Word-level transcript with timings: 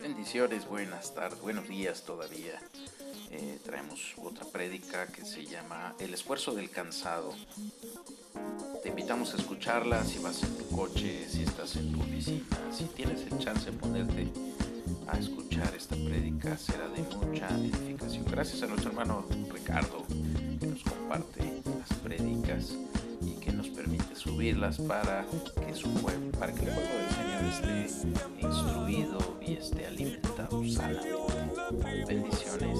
Bendiciones, 0.00 0.68
buenas 0.68 1.14
tardes, 1.14 1.40
buenos 1.40 1.68
días 1.68 2.02
todavía. 2.02 2.60
Eh, 3.30 3.58
traemos 3.64 4.14
otra 4.22 4.44
prédica 4.44 5.06
que 5.06 5.24
se 5.24 5.44
llama 5.46 5.94
El 5.98 6.12
esfuerzo 6.14 6.54
del 6.54 6.70
cansado. 6.70 7.34
Te 8.82 8.90
invitamos 8.90 9.32
a 9.34 9.38
escucharla 9.38 10.04
si 10.04 10.18
vas 10.18 10.42
en 10.42 10.56
tu 10.56 10.68
coche, 10.76 11.26
si 11.28 11.42
estás 11.42 11.76
en 11.76 11.92
tu 11.92 12.00
oficina, 12.00 12.44
si 12.70 12.84
tienes 12.84 13.22
el 13.22 13.38
chance 13.38 13.70
de 13.70 13.76
ponerte 13.76 14.28
a 15.06 15.18
escuchar 15.18 15.74
esta 15.74 15.96
prédica, 15.96 16.56
será 16.56 16.86
de 16.88 17.02
mucha 17.02 17.48
edificación. 17.48 18.24
Gracias 18.26 18.62
a 18.62 18.66
nuestro 18.66 18.90
hermano 18.90 19.24
Ricardo 19.50 20.04
que 20.60 20.66
nos 20.66 20.82
comparte 20.82 21.62
las 21.78 21.98
prédicas 22.00 22.74
subirlas 24.34 24.78
para 24.78 25.24
que 25.64 25.74
su 25.74 25.88
pueblo, 25.94 26.32
para 26.32 26.52
que 26.52 26.64
el 26.64 26.72
pueblo 26.72 26.90
del 26.90 27.10
Señor 27.10 27.44
esté 27.52 28.44
instruido 28.44 29.38
y 29.40 29.52
esté 29.52 29.86
alimentado 29.86 30.64
sanamente. 30.68 32.04
Bendiciones. 32.08 32.78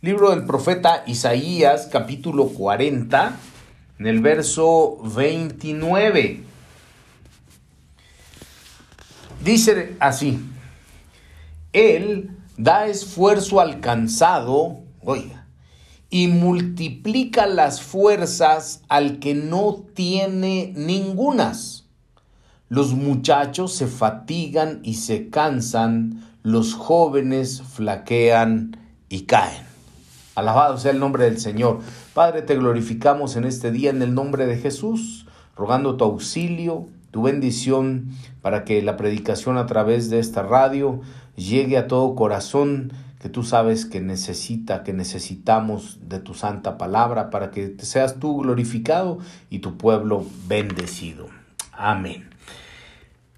Libro 0.00 0.30
del 0.30 0.46
profeta 0.46 1.02
Isaías, 1.08 1.88
capítulo 1.90 2.50
40, 2.50 3.36
en 3.98 4.06
el 4.06 4.20
verso 4.20 4.98
29. 5.02 6.40
Dice 9.42 9.96
así, 9.98 10.40
Él 11.72 12.30
da 12.56 12.86
esfuerzo 12.86 13.60
al 13.60 13.80
cansado, 13.80 14.78
oiga, 15.02 15.43
y 16.14 16.28
multiplica 16.28 17.48
las 17.48 17.82
fuerzas 17.82 18.82
al 18.88 19.18
que 19.18 19.34
no 19.34 19.82
tiene 19.94 20.72
ningunas. 20.76 21.88
Los 22.68 22.94
muchachos 22.94 23.74
se 23.74 23.88
fatigan 23.88 24.78
y 24.84 24.94
se 24.94 25.28
cansan, 25.28 26.22
los 26.44 26.74
jóvenes 26.74 27.62
flaquean 27.62 28.76
y 29.08 29.22
caen. 29.22 29.64
Alabado 30.36 30.78
sea 30.78 30.92
el 30.92 31.00
nombre 31.00 31.24
del 31.24 31.40
Señor. 31.40 31.80
Padre, 32.14 32.42
te 32.42 32.54
glorificamos 32.54 33.34
en 33.34 33.44
este 33.44 33.72
día 33.72 33.90
en 33.90 34.00
el 34.00 34.14
nombre 34.14 34.46
de 34.46 34.56
Jesús, 34.56 35.26
rogando 35.56 35.96
tu 35.96 36.04
auxilio, 36.04 36.86
tu 37.10 37.22
bendición, 37.22 38.10
para 38.40 38.62
que 38.62 38.80
la 38.82 38.96
predicación 38.96 39.58
a 39.58 39.66
través 39.66 40.10
de 40.10 40.20
esta 40.20 40.44
radio 40.44 41.00
llegue 41.34 41.76
a 41.76 41.88
todo 41.88 42.14
corazón 42.14 42.92
que 43.24 43.30
tú 43.30 43.42
sabes 43.42 43.86
que 43.86 44.02
necesita, 44.02 44.82
que 44.82 44.92
necesitamos 44.92 45.98
de 46.10 46.18
tu 46.18 46.34
santa 46.34 46.76
palabra, 46.76 47.30
para 47.30 47.50
que 47.50 47.74
seas 47.78 48.20
tú 48.20 48.42
glorificado 48.42 49.18
y 49.48 49.60
tu 49.60 49.78
pueblo 49.78 50.26
bendecido. 50.46 51.28
Amén. 51.72 52.28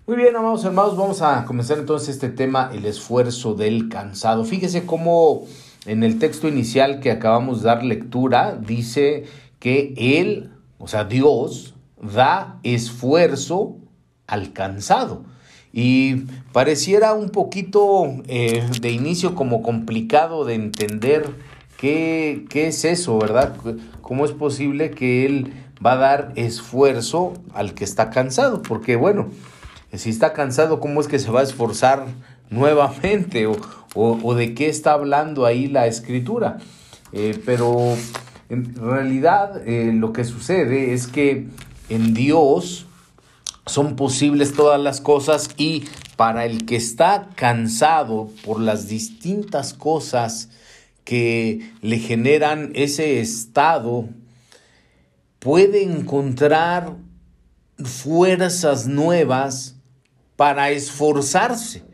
Muy 0.09 0.17
bien, 0.17 0.35
amados 0.35 0.65
hermanos, 0.65 0.97
vamos 0.97 1.23
a 1.23 1.45
comenzar 1.45 1.79
entonces 1.79 2.09
este 2.09 2.31
tema, 2.31 2.69
el 2.75 2.85
esfuerzo 2.85 3.55
del 3.55 3.89
cansado. 3.89 4.45
Fíjese 4.45 4.87
cómo 4.87 5.45
en 5.85 6.03
el 6.03 6.19
texto 6.19 6.49
inicial 6.49 6.99
que 6.99 7.13
acabamos 7.13 7.61
de 7.61 7.67
dar 7.69 7.85
lectura, 7.85 8.57
dice 8.57 9.27
que 9.61 9.95
Él, 9.97 10.51
o 10.79 10.89
sea, 10.89 11.05
Dios, 11.05 11.77
da 12.03 12.59
esfuerzo 12.65 13.77
al 14.27 14.53
cansado. 14.53 15.23
Y 15.79 16.23
pareciera 16.55 17.13
un 17.13 17.29
poquito 17.29 18.07
eh, 18.29 18.67
de 18.81 18.91
inicio 18.93 19.35
como 19.35 19.63
complicado 19.63 20.47
de 20.47 20.55
entender 20.55 21.29
qué, 21.77 22.47
qué 22.49 22.69
es 22.69 22.87
eso, 22.87 23.19
¿verdad? 23.19 23.55
¿Cómo 24.01 24.25
es 24.25 24.33
posible 24.33 24.91
que 24.91 25.27
Él 25.27 25.53
va 25.85 25.93
a 25.93 25.97
dar 25.97 26.33
esfuerzo 26.35 27.35
al 27.53 27.75
que 27.75 27.85
está 27.85 28.09
cansado? 28.09 28.63
Porque 28.63 28.97
bueno, 28.97 29.29
si 29.93 30.09
está 30.09 30.33
cansado, 30.33 30.81
¿cómo 30.81 30.99
es 31.03 31.09
que 31.09 31.19
se 31.19 31.31
va 31.31 31.41
a 31.41 31.43
esforzar 31.43 32.07
nuevamente? 32.49 33.47
O, 33.47 33.59
o, 33.95 34.35
de 34.35 34.55
qué 34.55 34.71
está 34.71 34.95
hablando 34.95 35.45
ahí 35.45 35.69
la 35.69 35.87
escritura. 35.87 36.57
Eh, 37.13 37.39
pero 37.45 37.95
en 38.49 38.75
realidad 38.77 39.61
eh, 39.69 39.93
lo 39.95 40.15
que 40.15 40.25
sucede 40.25 40.95
es 40.95 41.07
que 41.07 41.49
en 41.91 42.15
Dios 42.15 42.87
son 43.67 43.97
posibles 43.97 44.55
todas 44.55 44.81
las 44.81 45.01
cosas 45.01 45.51
y 45.57 45.85
para 46.17 46.47
el 46.47 46.65
que 46.65 46.77
está 46.77 47.31
cansado 47.35 48.31
por 48.45 48.61
las 48.61 48.89
distintas 48.89 49.75
cosas 49.75 50.49
que 51.05 51.73
le 51.83 51.99
generan 51.99 52.71
ese 52.75 53.21
estado, 53.21 54.09
puede 55.39 55.83
encontrar 55.83 56.97
fuerzas 57.85 58.87
nuevas 58.87 59.77
para 60.37 60.71
esforzarse 60.71 61.85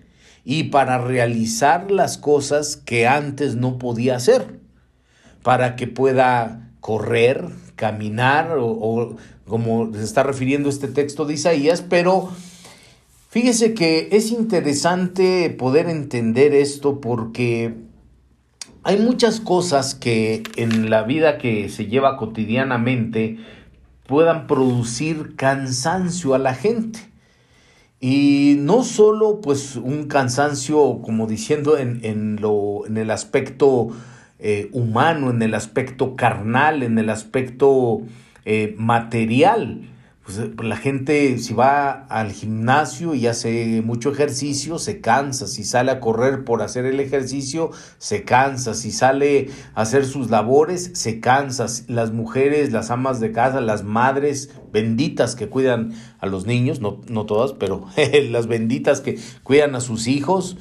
y 0.45 0.65
para 0.65 0.99
realizar 0.99 1.91
las 1.91 2.19
cosas 2.19 2.77
que 2.77 3.07
antes 3.07 3.55
no 3.55 3.79
podía 3.79 4.17
hacer, 4.17 4.61
para 5.43 5.77
que 5.77 5.87
pueda 5.87 6.71
correr, 6.81 7.49
caminar 7.77 8.57
o, 8.59 9.17
como 9.47 9.93
se 9.93 10.03
está 10.03 10.23
refiriendo 10.23 10.69
este 10.69 10.89
texto 10.89 11.25
de 11.25 11.35
Isaías, 11.35 11.83
pero 11.83 12.31
fíjese 13.29 13.75
que 13.75 14.09
es 14.13 14.31
interesante 14.31 15.51
poder 15.51 15.89
entender 15.89 16.55
esto 16.55 17.01
porque 17.01 17.75
hay 18.85 18.99
muchas 18.99 19.41
cosas 19.41 19.95
que 19.95 20.43
en 20.57 20.91
la 20.91 21.03
vida 21.03 21.39
que 21.39 21.69
se 21.69 21.87
lleva 21.87 22.17
cotidianamente 22.17 23.39
puedan 24.07 24.47
producir 24.47 25.37
cansancio 25.37 26.35
a 26.35 26.39
la 26.39 26.55
gente. 26.55 27.13
Y 28.01 28.57
no 28.59 28.83
solo 28.83 29.41
pues 29.41 29.77
un 29.77 30.09
cansancio, 30.09 31.01
como 31.03 31.29
diciendo, 31.29 31.79
en, 31.79 32.01
en, 32.05 32.41
lo, 32.41 32.85
en 32.85 32.97
el 32.97 33.13
aspecto 33.13 33.91
eh, 34.45 34.69
humano, 34.73 35.31
en 35.31 35.41
el 35.41 35.55
aspecto 35.55 36.17
carnal, 36.17 36.83
en 36.83 36.99
el 36.99 37.11
aspecto 37.11 38.03
eh, 38.45 38.75
material, 38.77 39.89
pues, 40.25 40.39
eh, 40.39 40.51
la 40.63 40.77
gente 40.77 41.39
si 41.39 41.55
va 41.55 42.07
al 42.07 42.33
gimnasio 42.33 43.15
y 43.15 43.27
hace 43.27 43.83
mucho 43.83 44.13
ejercicio, 44.13 44.79
se 44.79 45.01
cansa. 45.01 45.47
Si 45.47 45.65
sale 45.65 45.91
a 45.93 46.01
correr 46.01 46.45
por 46.45 46.63
hacer 46.63 46.87
el 46.87 47.01
ejercicio, 47.01 47.71
se 47.99 48.25
cansa. 48.25 48.75
Si 48.75 48.93
sale 48.93 49.51
a 49.75 49.83
hacer 49.83 50.05
sus 50.05 50.31
labores, 50.31 50.91
se 50.95 51.21
cansa. 51.21 51.67
Las 51.89 52.13
mujeres, 52.13 52.73
las 52.73 52.91
amas 52.91 53.21
de 53.21 53.33
casa, 53.33 53.61
las 53.61 53.85
madres 53.85 54.51
benditas 54.73 55.35
que 55.35 55.49
cuidan 55.49 55.93
a 56.19 56.27
los 56.27 56.47
niños, 56.47 56.81
no, 56.81 57.01
no 57.09 57.27
todas, 57.27 57.53
pero 57.53 57.87
las 58.31 58.47
benditas 58.47 59.01
que 59.01 59.19
cuidan 59.43 59.75
a 59.75 59.81
sus 59.81 60.07
hijos, 60.07 60.57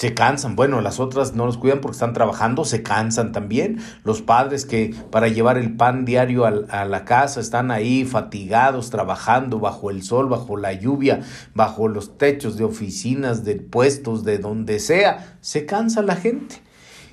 se 0.00 0.14
cansan. 0.14 0.56
Bueno, 0.56 0.80
las 0.80 0.98
otras 0.98 1.34
no 1.34 1.44
los 1.44 1.58
cuidan 1.58 1.82
porque 1.82 1.96
están 1.96 2.14
trabajando, 2.14 2.64
se 2.64 2.82
cansan 2.82 3.32
también. 3.32 3.80
Los 4.02 4.22
padres 4.22 4.64
que 4.64 4.94
para 5.10 5.28
llevar 5.28 5.58
el 5.58 5.76
pan 5.76 6.06
diario 6.06 6.46
a, 6.46 6.84
la 6.86 7.04
casa 7.04 7.38
están 7.38 7.70
ahí 7.70 8.06
fatigados, 8.06 8.88
trabajando 8.88 9.58
bajo 9.58 9.90
el 9.90 10.02
sol, 10.02 10.30
bajo 10.30 10.56
la 10.56 10.72
lluvia, 10.72 11.20
bajo 11.54 11.86
los 11.86 12.16
techos 12.16 12.56
de 12.56 12.64
oficinas, 12.64 13.44
de 13.44 13.56
puestos, 13.56 14.24
de 14.24 14.38
donde 14.38 14.78
sea. 14.78 15.36
Se 15.42 15.66
cansa 15.66 16.00
la 16.00 16.16
gente. 16.16 16.62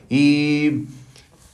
Y 0.09 0.85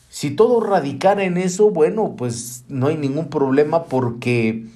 si 0.10 0.30
todo 0.30 0.62
radicara 0.62 1.24
en 1.24 1.38
eso, 1.38 1.72
bueno, 1.72 2.14
pues 2.16 2.64
no 2.68 2.86
hay 2.90 2.98
ningún 2.98 3.30
problema 3.30 3.86
porque 3.86 4.68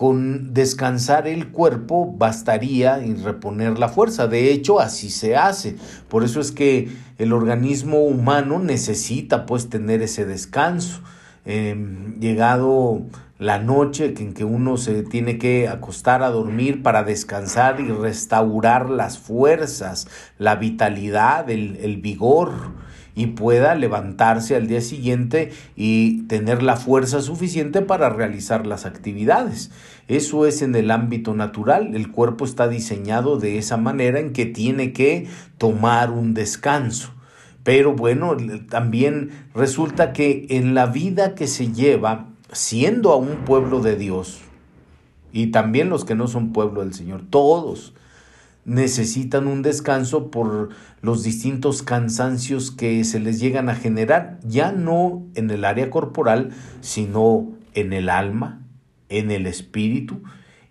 con 0.00 0.54
descansar 0.54 1.28
el 1.28 1.48
cuerpo 1.48 2.10
bastaría 2.16 3.00
en 3.00 3.22
reponer 3.22 3.78
la 3.78 3.90
fuerza. 3.90 4.28
De 4.28 4.50
hecho, 4.50 4.80
así 4.80 5.10
se 5.10 5.36
hace. 5.36 5.76
Por 6.08 6.24
eso 6.24 6.40
es 6.40 6.52
que 6.52 6.88
el 7.18 7.34
organismo 7.34 8.04
humano 8.04 8.58
necesita 8.60 9.44
pues 9.44 9.68
tener 9.68 10.00
ese 10.00 10.24
descanso. 10.24 11.02
Em, 11.44 12.18
llegado 12.18 13.02
la 13.38 13.58
noche 13.58 14.14
en 14.16 14.32
que 14.32 14.44
uno 14.44 14.78
se 14.78 15.02
tiene 15.02 15.36
que 15.36 15.68
acostar 15.68 16.22
a 16.22 16.30
dormir 16.30 16.82
para 16.82 17.04
descansar 17.04 17.78
y 17.78 17.88
restaurar 17.88 18.88
las 18.88 19.18
fuerzas, 19.18 20.08
la 20.38 20.56
vitalidad, 20.56 21.50
el, 21.50 21.76
el 21.76 21.98
vigor 21.98 22.52
y 23.20 23.26
pueda 23.26 23.74
levantarse 23.74 24.56
al 24.56 24.66
día 24.66 24.80
siguiente 24.80 25.52
y 25.76 26.22
tener 26.22 26.62
la 26.62 26.76
fuerza 26.76 27.20
suficiente 27.20 27.82
para 27.82 28.08
realizar 28.08 28.66
las 28.66 28.86
actividades. 28.86 29.70
Eso 30.08 30.46
es 30.46 30.62
en 30.62 30.74
el 30.74 30.90
ámbito 30.90 31.34
natural, 31.34 31.94
el 31.94 32.10
cuerpo 32.10 32.46
está 32.46 32.66
diseñado 32.66 33.38
de 33.38 33.58
esa 33.58 33.76
manera 33.76 34.20
en 34.20 34.32
que 34.32 34.46
tiene 34.46 34.94
que 34.94 35.28
tomar 35.58 36.10
un 36.10 36.32
descanso. 36.32 37.12
Pero 37.62 37.92
bueno, 37.92 38.38
también 38.70 39.28
resulta 39.54 40.14
que 40.14 40.46
en 40.48 40.72
la 40.72 40.86
vida 40.86 41.34
que 41.34 41.46
se 41.46 41.70
lleva, 41.72 42.28
siendo 42.52 43.12
a 43.12 43.16
un 43.16 43.44
pueblo 43.44 43.82
de 43.82 43.96
Dios, 43.96 44.40
y 45.30 45.48
también 45.48 45.90
los 45.90 46.06
que 46.06 46.14
no 46.14 46.26
son 46.26 46.54
pueblo 46.54 46.80
del 46.80 46.94
Señor, 46.94 47.20
todos, 47.28 47.92
necesitan 48.70 49.48
un 49.48 49.62
descanso 49.62 50.30
por 50.30 50.68
los 51.02 51.24
distintos 51.24 51.82
cansancios 51.82 52.70
que 52.70 53.02
se 53.02 53.18
les 53.18 53.40
llegan 53.40 53.68
a 53.68 53.74
generar, 53.74 54.38
ya 54.44 54.70
no 54.70 55.26
en 55.34 55.50
el 55.50 55.64
área 55.64 55.90
corporal, 55.90 56.50
sino 56.80 57.48
en 57.74 57.92
el 57.92 58.08
alma, 58.08 58.62
en 59.08 59.32
el 59.32 59.48
espíritu. 59.48 60.22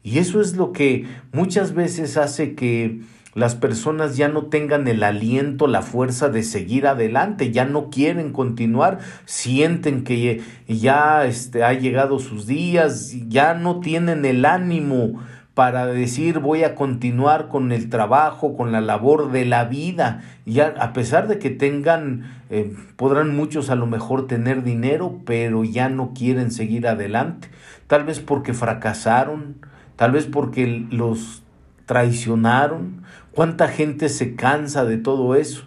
Y 0.01 0.19
eso 0.19 0.39
es 0.39 0.55
lo 0.55 0.71
que 0.71 1.07
muchas 1.33 1.73
veces 1.73 2.15
hace 2.15 2.55
que 2.55 3.01
las 3.35 3.55
personas 3.55 4.15
ya 4.15 4.29
no 4.29 4.45
tengan 4.45 4.87
el 4.87 5.03
aliento, 5.03 5.67
la 5.67 5.81
fuerza 5.81 6.29
de 6.29 6.43
seguir 6.43 6.87
adelante, 6.87 7.51
ya 7.51 7.65
no 7.65 7.89
quieren 7.89 8.31
continuar, 8.31 8.99
sienten 9.25 10.05
que 10.05 10.41
ya 10.69 11.25
este, 11.25 11.63
ha 11.63 11.73
llegado 11.73 12.19
sus 12.19 12.47
días, 12.47 13.13
ya 13.27 13.55
no 13.55 13.81
tienen 13.81 14.23
el 14.23 14.45
ánimo 14.45 15.19
para 15.59 15.87
decir 15.87 16.39
voy 16.39 16.63
a 16.63 16.73
continuar 16.73 17.49
con 17.49 17.73
el 17.73 17.89
trabajo, 17.89 18.55
con 18.55 18.71
la 18.71 18.79
labor 18.79 19.29
de 19.33 19.43
la 19.43 19.65
vida. 19.65 20.21
Ya 20.45 20.73
a 20.79 20.93
pesar 20.93 21.27
de 21.27 21.37
que 21.37 21.49
tengan, 21.49 22.31
eh, 22.49 22.73
podrán 22.95 23.35
muchos 23.35 23.69
a 23.69 23.75
lo 23.75 23.85
mejor 23.85 24.25
tener 24.25 24.63
dinero, 24.63 25.19
pero 25.25 25.65
ya 25.65 25.89
no 25.89 26.13
quieren 26.13 26.51
seguir 26.51 26.87
adelante. 26.87 27.49
Tal 27.87 28.05
vez 28.05 28.21
porque 28.21 28.53
fracasaron, 28.53 29.57
tal 29.97 30.13
vez 30.13 30.27
porque 30.27 30.85
los 30.91 31.43
traicionaron. 31.85 33.03
¿Cuánta 33.33 33.67
gente 33.67 34.07
se 34.07 34.35
cansa 34.37 34.85
de 34.85 34.95
todo 34.95 35.35
eso? 35.35 35.65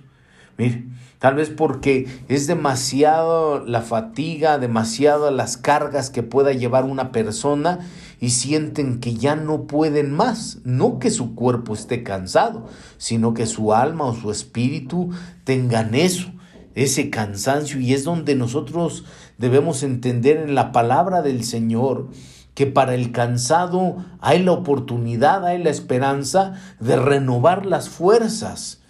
Mire, 0.56 0.84
tal 1.18 1.34
vez 1.34 1.50
porque 1.50 2.08
es 2.28 2.46
demasiado 2.46 3.62
la 3.66 3.82
fatiga, 3.82 4.56
demasiado 4.56 5.30
las 5.30 5.58
cargas 5.58 6.08
que 6.08 6.22
pueda 6.22 6.52
llevar 6.52 6.84
una 6.84 7.12
persona 7.12 7.80
y 8.22 8.30
sienten 8.30 9.00
que 9.00 9.16
ya 9.16 9.34
no 9.34 9.66
pueden 9.66 10.12
más. 10.12 10.60
No 10.62 11.00
que 11.00 11.10
su 11.10 11.34
cuerpo 11.34 11.74
esté 11.74 12.04
cansado, 12.04 12.68
sino 12.96 13.34
que 13.34 13.46
su 13.46 13.74
alma 13.74 14.04
o 14.04 14.14
su 14.14 14.30
espíritu 14.30 15.10
tengan 15.42 15.96
eso, 15.96 16.30
ese 16.76 17.10
cansancio. 17.10 17.80
Y 17.80 17.94
es 17.94 18.04
donde 18.04 18.36
nosotros 18.36 19.04
debemos 19.38 19.82
entender 19.82 20.36
en 20.36 20.54
la 20.54 20.70
palabra 20.70 21.20
del 21.20 21.42
Señor 21.42 22.10
que 22.54 22.68
para 22.68 22.94
el 22.94 23.10
cansado 23.10 23.96
hay 24.20 24.40
la 24.40 24.52
oportunidad, 24.52 25.44
hay 25.44 25.60
la 25.60 25.70
esperanza 25.70 26.60
de 26.78 26.94
renovar 26.94 27.66
las 27.66 27.88
fuerzas, 27.88 28.82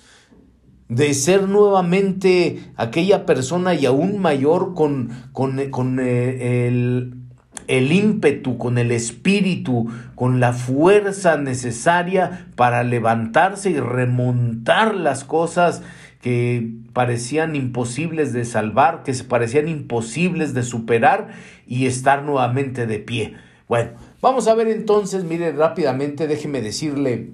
de 0.91 1.15
ser 1.15 1.49
nuevamente 1.49 2.71
aquella 2.77 3.25
persona 3.25 3.73
y 3.73 3.87
aún 3.87 4.19
mayor 4.19 4.75
con, 4.75 5.09
con, 5.33 5.71
con 5.71 6.01
eh, 6.01 6.67
el 6.69 7.22
el 7.69 7.93
ímpetu, 7.93 8.59
con 8.59 8.79
el 8.79 8.91
espíritu, 8.91 9.91
con 10.15 10.41
la 10.41 10.53
fuerza 10.53 11.37
necesaria 11.37 12.47
para 12.57 12.83
levantarse 12.85 13.71
y 13.71 13.81
remontar 13.81 14.95
las 14.95 15.25
cosas 15.25 15.83
que 16.21 16.71
parecían 16.93 17.57
imposibles 17.57 18.33
de 18.33 18.45
salvar, 18.45 19.03
que 19.03 19.15
se 19.15 19.25
parecían 19.25 19.69
imposibles 19.69 20.55
de 20.55 20.63
superar 20.63 21.29
y 21.67 21.87
estar 21.87 22.23
nuevamente 22.23 22.87
de 22.87 22.99
pie. 22.99 23.35
Bueno, 23.69 23.91
vamos 24.21 24.47
a 24.49 24.55
ver 24.55 24.69
entonces, 24.69 25.25
mire 25.25 25.53
rápidamente, 25.53 26.29
déjeme 26.29 26.63
decirle 26.63 27.31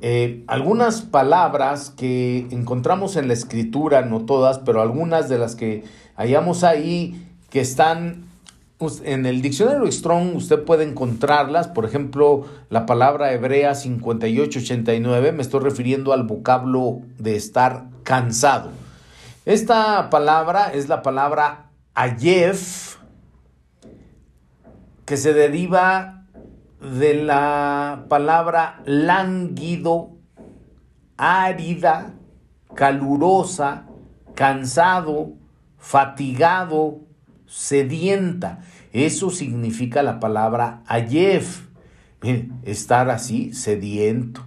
eh, 0.00 0.42
algunas 0.48 1.02
palabras 1.02 1.90
que 1.90 2.48
encontramos 2.50 3.14
en 3.14 3.28
la 3.28 3.34
escritura, 3.34 4.02
no 4.02 4.24
todas, 4.24 4.58
pero 4.58 4.82
algunas 4.82 5.28
de 5.28 5.38
las 5.38 5.54
que 5.54 5.84
hallamos 6.16 6.64
ahí 6.64 7.24
que 7.50 7.60
están 7.60 8.24
en 9.04 9.26
el 9.26 9.42
diccionario 9.42 9.90
Strong 9.90 10.36
usted 10.36 10.64
puede 10.64 10.84
encontrarlas, 10.84 11.68
por 11.68 11.84
ejemplo, 11.84 12.46
la 12.68 12.86
palabra 12.86 13.32
hebrea 13.32 13.74
5889, 13.74 15.32
me 15.32 15.42
estoy 15.42 15.60
refiriendo 15.60 16.12
al 16.12 16.24
vocablo 16.24 17.00
de 17.18 17.36
estar 17.36 17.84
cansado. 18.02 18.70
Esta 19.44 20.10
palabra 20.10 20.72
es 20.72 20.88
la 20.88 21.02
palabra 21.02 21.70
ayef, 21.94 22.96
que 25.04 25.16
se 25.16 25.32
deriva 25.32 26.24
de 26.80 27.14
la 27.14 28.06
palabra 28.08 28.82
lánguido, 28.84 30.10
árida, 31.16 32.14
calurosa, 32.74 33.86
cansado, 34.34 35.34
fatigado, 35.78 37.00
sedienta. 37.52 38.60
Eso 38.92 39.30
significa 39.30 40.02
la 40.02 40.20
palabra 40.20 40.82
ayef. 40.86 41.66
estar 42.64 43.10
así, 43.10 43.52
sediento. 43.52 44.44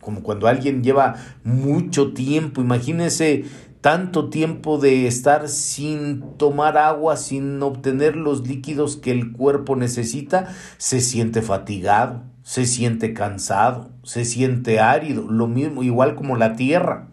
Como 0.00 0.22
cuando 0.22 0.46
alguien 0.46 0.82
lleva 0.82 1.16
mucho 1.44 2.12
tiempo, 2.12 2.60
imagínense 2.60 3.44
tanto 3.80 4.30
tiempo 4.30 4.78
de 4.78 5.06
estar 5.06 5.48
sin 5.48 6.22
tomar 6.38 6.78
agua, 6.78 7.16
sin 7.16 7.62
obtener 7.62 8.16
los 8.16 8.46
líquidos 8.46 8.96
que 8.96 9.10
el 9.10 9.32
cuerpo 9.32 9.76
necesita, 9.76 10.48
se 10.78 11.00
siente 11.00 11.42
fatigado, 11.42 12.22
se 12.42 12.66
siente 12.66 13.12
cansado, 13.12 13.90
se 14.02 14.24
siente 14.24 14.80
árido, 14.80 15.30
lo 15.30 15.48
mismo, 15.48 15.82
igual 15.82 16.14
como 16.14 16.36
la 16.36 16.56
tierra. 16.56 17.08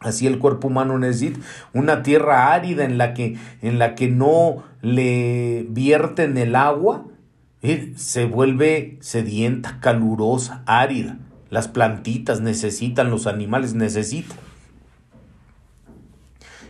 Así 0.00 0.26
el 0.26 0.38
cuerpo 0.38 0.68
humano 0.68 0.98
necesita 0.98 1.40
una 1.72 2.02
tierra 2.02 2.52
árida 2.52 2.84
en 2.84 2.98
la 2.98 3.14
que, 3.14 3.36
en 3.62 3.78
la 3.78 3.94
que 3.94 4.08
no 4.08 4.62
le 4.80 5.66
vierten 5.68 6.38
el 6.38 6.54
agua, 6.54 7.06
eh, 7.62 7.92
se 7.96 8.24
vuelve 8.24 8.98
sedienta, 9.00 9.80
calurosa, 9.80 10.62
árida. 10.66 11.18
Las 11.50 11.66
plantitas 11.66 12.40
necesitan, 12.40 13.10
los 13.10 13.26
animales 13.26 13.74
necesitan. 13.74 14.38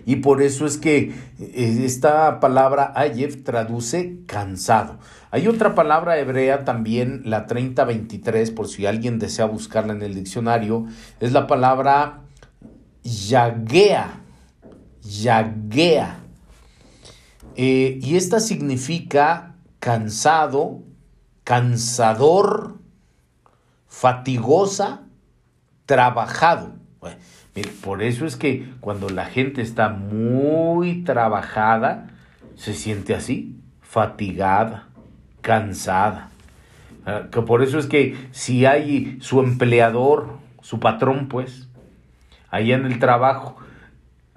Y 0.07 0.17
por 0.17 0.41
eso 0.41 0.65
es 0.65 0.79
que 0.79 1.13
eh, 1.39 1.83
esta 1.85 2.41
palabra 2.41 2.95
ayef 2.97 3.45
traduce 3.45 4.21
cansado. 4.25 4.97
Hay 5.31 5.47
otra 5.49 5.75
palabra 5.75 6.19
hebrea 6.19 6.65
también, 6.65 7.21
la 7.27 7.45
3023, 7.45 8.51
por 8.53 8.69
si 8.69 8.87
alguien 8.87 9.19
desea 9.19 9.45
buscarla 9.45 9.93
en 9.93 10.01
el 10.01 10.15
diccionario, 10.15 10.87
es 11.21 11.33
la 11.33 11.47
palabra 11.47 12.23
yaguea, 13.03 14.21
yaguea. 15.03 16.19
Eh, 17.57 17.99
y 18.03 18.17
esta 18.17 18.41
significa 18.41 19.55
cansado, 19.81 20.83
cansador, 21.45 22.79
fatigosa, 23.87 25.03
trabajado. 25.87 26.77
por 27.83 28.03
eso 28.03 28.27
es 28.27 28.37
que 28.37 28.73
cuando 28.81 29.09
la 29.09 29.25
gente 29.25 29.63
está 29.63 29.89
muy 29.89 31.03
trabajada, 31.03 32.11
se 32.55 32.75
siente 32.75 33.15
así, 33.15 33.57
fatigada, 33.81 34.89
cansada. 35.41 36.31
Ah, 37.07 37.29
que 37.33 37.41
por 37.41 37.63
eso 37.63 37.79
es 37.79 37.87
que 37.87 38.17
si 38.33 38.67
hay 38.67 39.17
su 39.21 39.41
empleador, 39.41 40.39
su 40.61 40.79
patrón, 40.79 41.29
pues, 41.29 41.68
allá 42.51 42.77
en 42.77 42.87
el 42.87 42.99
trabajo, 42.99 43.57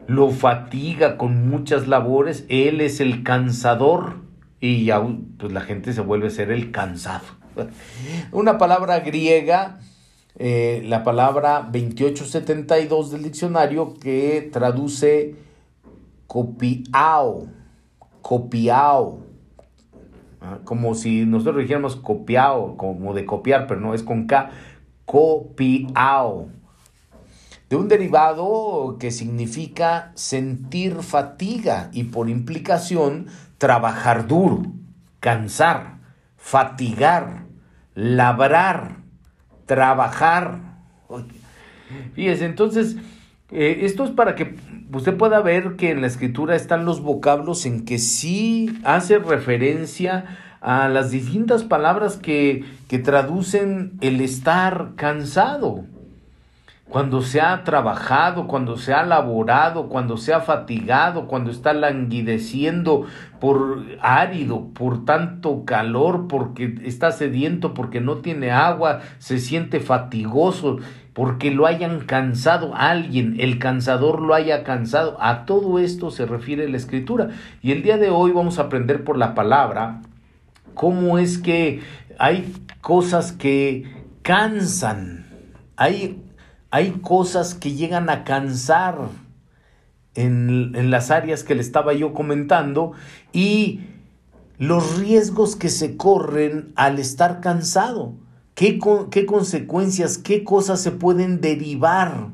lo 0.07 0.29
fatiga 0.31 1.17
con 1.17 1.49
muchas 1.49 1.87
labores, 1.87 2.45
él 2.49 2.81
es 2.81 2.99
el 2.99 3.23
cansador. 3.23 4.15
Y 4.59 4.85
ya 4.85 5.01
pues 5.37 5.51
la 5.51 5.61
gente 5.61 5.91
se 5.93 6.01
vuelve 6.01 6.27
a 6.27 6.29
ser 6.29 6.51
el 6.51 6.71
cansado. 6.71 7.25
Una 8.31 8.57
palabra 8.57 8.99
griega, 8.99 9.79
eh, 10.37 10.83
la 10.85 11.03
palabra 11.03 11.67
2872 11.71 13.11
del 13.11 13.23
diccionario 13.23 13.95
que 13.95 14.49
traduce 14.53 15.35
copiao, 16.27 17.47
copiao, 18.21 19.19
ah, 20.41 20.59
como 20.63 20.93
si 20.93 21.25
nosotros 21.25 21.57
dijéramos 21.57 21.95
copiao, 21.95 22.77
como 22.77 23.13
de 23.15 23.25
copiar, 23.25 23.65
pero 23.65 23.79
no 23.79 23.95
es 23.95 24.03
con 24.03 24.27
K, 24.27 24.51
copiao 25.05 26.49
de 27.71 27.77
un 27.77 27.87
derivado 27.87 28.97
que 28.99 29.11
significa 29.11 30.11
sentir 30.15 30.95
fatiga 31.03 31.89
y 31.93 32.03
por 32.03 32.29
implicación 32.29 33.27
trabajar 33.57 34.27
duro, 34.27 34.63
cansar, 35.21 35.99
fatigar, 36.35 37.45
labrar, 37.95 38.97
trabajar. 39.67 40.59
Fíjese, 42.13 42.43
entonces, 42.43 42.97
eh, 43.51 43.79
esto 43.83 44.03
es 44.03 44.11
para 44.11 44.35
que 44.35 44.57
usted 44.91 45.15
pueda 45.15 45.39
ver 45.39 45.77
que 45.77 45.91
en 45.91 46.01
la 46.01 46.07
escritura 46.07 46.57
están 46.57 46.83
los 46.83 46.99
vocablos 46.99 47.65
en 47.65 47.85
que 47.85 47.99
sí 47.99 48.81
hace 48.83 49.17
referencia 49.17 50.25
a 50.59 50.89
las 50.89 51.09
distintas 51.09 51.63
palabras 51.63 52.17
que, 52.17 52.65
que 52.89 52.99
traducen 52.99 53.93
el 54.01 54.19
estar 54.19 54.91
cansado 54.97 55.85
cuando 56.91 57.21
se 57.21 57.39
ha 57.39 57.63
trabajado, 57.63 58.47
cuando 58.47 58.75
se 58.75 58.93
ha 58.93 59.05
laborado, 59.05 59.87
cuando 59.87 60.17
se 60.17 60.33
ha 60.33 60.41
fatigado, 60.41 61.25
cuando 61.25 61.49
está 61.49 61.71
languideciendo 61.71 63.05
por 63.39 63.85
árido, 64.01 64.67
por 64.73 65.05
tanto 65.05 65.63
calor, 65.63 66.27
porque 66.27 66.75
está 66.83 67.13
sediento, 67.13 67.73
porque 67.73 68.01
no 68.01 68.17
tiene 68.17 68.51
agua, 68.51 68.99
se 69.19 69.39
siente 69.39 69.79
fatigoso, 69.79 70.79
porque 71.13 71.49
lo 71.51 71.65
hayan 71.65 72.01
cansado 72.01 72.73
alguien, 72.75 73.37
el 73.39 73.57
cansador 73.57 74.21
lo 74.21 74.33
haya 74.33 74.65
cansado. 74.65 75.15
A 75.21 75.45
todo 75.45 75.79
esto 75.79 76.11
se 76.11 76.25
refiere 76.25 76.67
la 76.67 76.75
escritura. 76.75 77.29
Y 77.61 77.71
el 77.71 77.83
día 77.83 77.97
de 77.97 78.09
hoy 78.09 78.33
vamos 78.33 78.59
a 78.59 78.63
aprender 78.63 79.05
por 79.05 79.17
la 79.17 79.33
palabra 79.33 80.01
cómo 80.73 81.19
es 81.19 81.37
que 81.37 81.79
hay 82.19 82.53
cosas 82.81 83.31
que 83.31 83.85
cansan, 84.23 85.25
hay, 85.77 86.20
hay 86.71 86.91
cosas 87.01 87.53
que 87.53 87.73
llegan 87.73 88.09
a 88.09 88.23
cansar 88.23 89.09
en, 90.15 90.73
en 90.75 90.89
las 90.89 91.11
áreas 91.11 91.43
que 91.43 91.55
le 91.55 91.61
estaba 91.61 91.93
yo 91.93 92.13
comentando 92.13 92.93
y 93.33 93.81
los 94.57 94.99
riesgos 94.99 95.55
que 95.55 95.69
se 95.69 95.97
corren 95.97 96.71
al 96.75 96.99
estar 96.99 97.41
cansado, 97.41 98.13
qué, 98.53 98.79
qué 99.09 99.25
consecuencias, 99.25 100.17
qué 100.17 100.43
cosas 100.43 100.81
se 100.81 100.91
pueden 100.91 101.41
derivar 101.41 102.29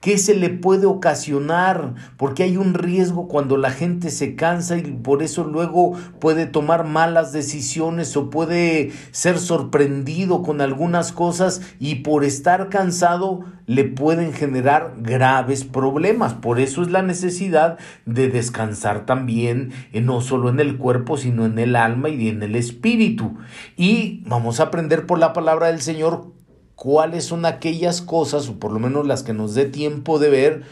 ¿Qué 0.00 0.16
se 0.16 0.36
le 0.36 0.48
puede 0.48 0.86
ocasionar? 0.86 1.94
Porque 2.16 2.44
hay 2.44 2.56
un 2.56 2.74
riesgo 2.74 3.26
cuando 3.26 3.56
la 3.56 3.70
gente 3.70 4.10
se 4.10 4.36
cansa 4.36 4.78
y 4.78 4.82
por 4.82 5.24
eso 5.24 5.42
luego 5.42 5.94
puede 6.20 6.46
tomar 6.46 6.84
malas 6.84 7.32
decisiones 7.32 8.16
o 8.16 8.30
puede 8.30 8.92
ser 9.10 9.40
sorprendido 9.40 10.42
con 10.44 10.60
algunas 10.60 11.10
cosas 11.10 11.62
y 11.80 11.96
por 11.96 12.22
estar 12.22 12.68
cansado 12.68 13.40
le 13.66 13.82
pueden 13.82 14.32
generar 14.32 14.94
graves 14.98 15.64
problemas. 15.64 16.32
Por 16.32 16.60
eso 16.60 16.82
es 16.82 16.92
la 16.92 17.02
necesidad 17.02 17.76
de 18.06 18.28
descansar 18.28 19.04
también, 19.04 19.72
eh, 19.92 20.00
no 20.00 20.20
solo 20.20 20.48
en 20.48 20.60
el 20.60 20.78
cuerpo, 20.78 21.16
sino 21.16 21.44
en 21.44 21.58
el 21.58 21.74
alma 21.74 22.08
y 22.08 22.28
en 22.28 22.40
el 22.44 22.54
espíritu. 22.54 23.36
Y 23.76 24.22
vamos 24.26 24.60
a 24.60 24.64
aprender 24.64 25.06
por 25.06 25.18
la 25.18 25.32
palabra 25.32 25.66
del 25.66 25.80
Señor 25.80 26.37
cuáles 26.78 27.24
son 27.24 27.44
aquellas 27.44 28.00
cosas, 28.00 28.48
o 28.48 28.60
por 28.60 28.70
lo 28.70 28.78
menos 28.78 29.04
las 29.04 29.24
que 29.24 29.34
nos 29.34 29.54
dé 29.54 29.64
tiempo 29.64 30.20
de 30.20 30.30
ver, 30.30 30.62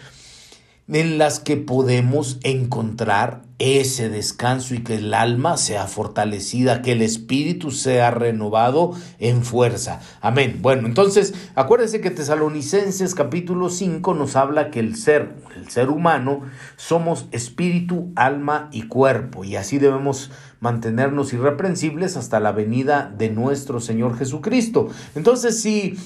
en 0.89 1.19
las 1.19 1.41
que 1.41 1.57
podemos 1.57 2.39
encontrar 2.45 3.43
ese 3.59 4.09
descanso 4.09 4.77
y 4.77 4.85
que 4.85 4.97
el 4.97 5.13
alma 5.15 5.57
sea 5.57 5.89
fortalecida, 5.89 6.81
que 6.81 6.93
el 6.93 7.03
espíritu 7.03 7.73
sea 7.73 8.13
renovado 8.13 8.93
en 9.19 9.43
fuerza. 9.43 10.01
Amén. 10.21 10.61
Bueno, 10.63 10.87
entonces, 10.87 11.35
acuérdense 11.57 12.01
que 12.01 12.13
Tesalonicenses 12.13 13.17
capítulo 13.17 13.69
5 13.69 14.15
nos 14.15 14.37
habla 14.37 14.71
que 14.71 14.79
el 14.79 14.95
ser, 14.95 15.35
el 15.57 15.69
ser 15.71 15.89
humano, 15.89 16.43
somos 16.77 17.27
espíritu, 17.33 18.13
alma 18.15 18.69
y 18.71 18.83
cuerpo, 18.83 19.43
y 19.43 19.57
así 19.57 19.79
debemos 19.79 20.31
mantenernos 20.67 21.33
irreprensibles 21.33 22.17
hasta 22.17 22.41
la 22.41 22.51
venida 22.51 23.15
de 23.17 23.31
nuestro 23.31 23.79
Señor 23.79 24.19
Jesucristo. 24.19 24.89
Entonces, 25.15 25.63
si 25.63 25.97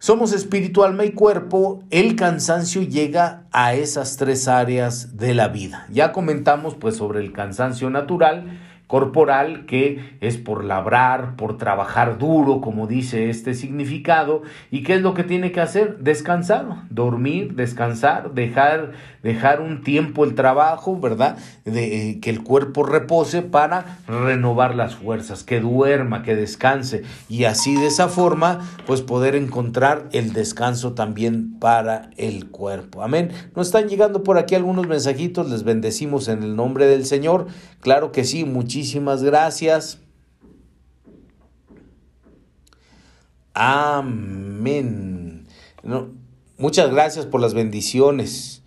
somos 0.00 0.32
espíritu, 0.32 0.82
alma 0.82 1.04
y 1.04 1.12
cuerpo, 1.12 1.84
el 1.90 2.16
cansancio 2.16 2.82
llega 2.82 3.44
a 3.52 3.74
esas 3.74 4.16
tres 4.16 4.48
áreas 4.48 5.16
de 5.16 5.34
la 5.34 5.46
vida. 5.46 5.86
Ya 5.88 6.10
comentamos 6.10 6.74
pues 6.74 6.96
sobre 6.96 7.20
el 7.20 7.32
cansancio 7.32 7.90
natural, 7.90 8.58
corporal, 8.86 9.64
que 9.66 10.16
es 10.20 10.36
por 10.36 10.64
labrar, 10.64 11.36
por 11.36 11.56
trabajar 11.56 12.18
duro, 12.18 12.60
como 12.60 12.86
dice 12.86 13.30
este 13.30 13.54
significado. 13.54 14.42
¿Y 14.70 14.82
qué 14.82 14.94
es 14.94 15.02
lo 15.02 15.14
que 15.14 15.24
tiene 15.24 15.52
que 15.52 15.60
hacer? 15.60 15.98
Descansar, 15.98 16.66
dormir, 16.90 17.54
descansar, 17.54 18.34
dejar, 18.34 18.92
dejar 19.22 19.60
un 19.60 19.82
tiempo 19.82 20.24
el 20.24 20.34
trabajo, 20.34 21.00
¿verdad? 21.00 21.38
De, 21.64 22.10
eh, 22.10 22.20
que 22.20 22.30
el 22.30 22.42
cuerpo 22.42 22.82
repose 22.82 23.42
para 23.42 23.98
renovar 24.06 24.74
las 24.74 24.94
fuerzas, 24.96 25.44
que 25.44 25.60
duerma, 25.60 26.22
que 26.22 26.36
descanse. 26.36 27.02
Y 27.28 27.44
así 27.44 27.74
de 27.74 27.86
esa 27.86 28.08
forma, 28.08 28.60
pues 28.86 29.00
poder 29.00 29.34
encontrar 29.34 30.08
el 30.12 30.32
descanso 30.32 30.92
también 30.92 31.58
para 31.58 32.10
el 32.16 32.50
cuerpo. 32.50 33.02
Amén. 33.02 33.30
Nos 33.56 33.68
están 33.68 33.88
llegando 33.88 34.22
por 34.22 34.38
aquí 34.38 34.54
algunos 34.54 34.86
mensajitos, 34.86 35.50
les 35.50 35.64
bendecimos 35.64 36.28
en 36.28 36.42
el 36.42 36.54
nombre 36.54 36.86
del 36.86 37.06
Señor. 37.06 37.46
Claro 37.84 38.12
que 38.12 38.24
sí, 38.24 38.46
muchísimas 38.46 39.22
gracias. 39.22 39.98
Amén. 43.52 45.46
muchas 46.56 46.90
gracias 46.90 47.26
por 47.26 47.42
las 47.42 47.52
bendiciones. 47.52 48.62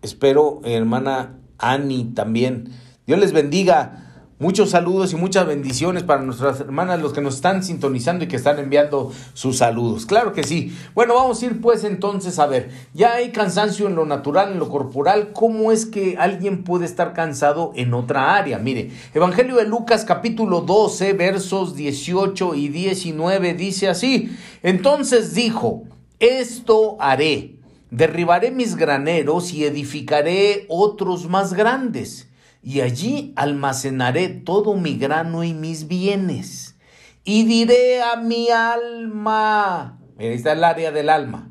Espero, 0.00 0.62
hermana 0.64 1.40
Ani, 1.58 2.04
también. 2.14 2.72
Dios 3.06 3.20
les 3.20 3.34
bendiga. 3.34 4.07
Muchos 4.40 4.70
saludos 4.70 5.12
y 5.12 5.16
muchas 5.16 5.48
bendiciones 5.48 6.04
para 6.04 6.22
nuestras 6.22 6.60
hermanas, 6.60 7.00
los 7.00 7.12
que 7.12 7.20
nos 7.20 7.34
están 7.34 7.64
sintonizando 7.64 8.24
y 8.24 8.28
que 8.28 8.36
están 8.36 8.60
enviando 8.60 9.10
sus 9.34 9.58
saludos. 9.58 10.06
Claro 10.06 10.32
que 10.32 10.44
sí. 10.44 10.72
Bueno, 10.94 11.14
vamos 11.14 11.42
a 11.42 11.46
ir 11.46 11.60
pues 11.60 11.82
entonces 11.82 12.38
a 12.38 12.46
ver, 12.46 12.70
ya 12.94 13.14
hay 13.14 13.32
cansancio 13.32 13.88
en 13.88 13.96
lo 13.96 14.06
natural, 14.06 14.52
en 14.52 14.60
lo 14.60 14.68
corporal. 14.68 15.32
¿Cómo 15.32 15.72
es 15.72 15.86
que 15.86 16.16
alguien 16.20 16.62
puede 16.62 16.84
estar 16.84 17.14
cansado 17.14 17.72
en 17.74 17.92
otra 17.94 18.36
área? 18.36 18.60
Mire, 18.60 18.92
Evangelio 19.12 19.56
de 19.56 19.64
Lucas 19.64 20.04
capítulo 20.04 20.60
12, 20.60 21.14
versos 21.14 21.74
18 21.74 22.54
y 22.54 22.68
19 22.68 23.54
dice 23.54 23.88
así. 23.88 24.38
Entonces 24.62 25.34
dijo, 25.34 25.82
esto 26.20 26.96
haré, 27.00 27.56
derribaré 27.90 28.52
mis 28.52 28.76
graneros 28.76 29.52
y 29.52 29.64
edificaré 29.64 30.64
otros 30.68 31.28
más 31.28 31.54
grandes 31.54 32.27
y 32.62 32.80
allí 32.80 33.32
almacenaré 33.36 34.28
todo 34.28 34.74
mi 34.74 34.96
grano 34.98 35.44
y 35.44 35.54
mis 35.54 35.88
bienes. 35.88 36.76
Y 37.24 37.44
diré 37.44 38.02
a 38.02 38.16
mi 38.16 38.48
alma, 38.48 39.98
ahí 40.18 40.28
está 40.28 40.52
el 40.52 40.64
área 40.64 40.90
del 40.90 41.10
alma, 41.10 41.50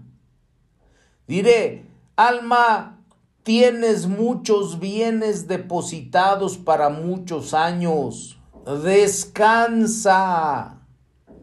diré, 1.28 1.86
alma, 2.16 3.00
tienes 3.44 4.08
muchos 4.08 4.80
bienes 4.80 5.48
depositados 5.48 6.58
para 6.58 6.90
muchos 6.90 7.54
años, 7.54 8.40
descansa, 8.84 10.80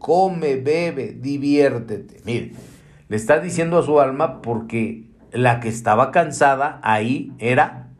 come, 0.00 0.56
bebe, 0.56 1.12
diviértete. 1.12 2.20
Mire, 2.24 2.54
le 3.08 3.16
está 3.16 3.38
diciendo 3.38 3.78
a 3.78 3.84
su 3.84 4.00
alma 4.00 4.42
porque 4.42 5.04
la 5.30 5.60
que 5.60 5.68
estaba 5.68 6.10
cansada 6.10 6.80
ahí 6.82 7.32
era 7.38 7.92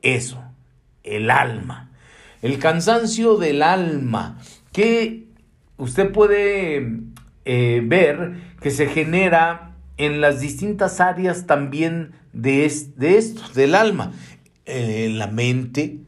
eso 0.00 0.47
el 1.04 1.30
alma. 1.30 1.90
El 2.42 2.58
cansancio 2.58 3.36
del 3.36 3.62
alma, 3.62 4.38
que 4.72 5.26
usted 5.76 6.12
puede 6.12 7.00
eh, 7.44 7.82
ver 7.84 8.34
que 8.60 8.70
se 8.70 8.86
genera 8.86 9.74
en 9.96 10.20
las 10.20 10.40
distintas 10.40 11.00
áreas 11.00 11.46
también 11.46 12.12
de, 12.32 12.72
de 12.96 13.18
esto, 13.18 13.42
del 13.54 13.74
alma, 13.74 14.12
en 14.64 15.18
la 15.18 15.26
mente, 15.26 15.98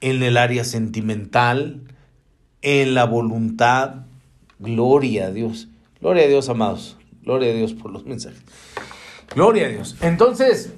en 0.00 0.22
el 0.22 0.36
área 0.36 0.64
sentimental, 0.64 1.82
en 2.62 2.94
la 2.94 3.04
voluntad. 3.04 4.06
Gloria 4.58 5.26
a 5.26 5.30
Dios. 5.30 5.68
Gloria 6.00 6.24
a 6.24 6.28
Dios, 6.28 6.48
amados. 6.48 6.98
Gloria 7.22 7.52
a 7.52 7.54
Dios 7.54 7.74
por 7.74 7.92
los 7.92 8.04
mensajes. 8.04 8.42
Gloria 9.34 9.66
a 9.66 9.68
Dios. 9.68 9.96
Entonces, 10.00 10.72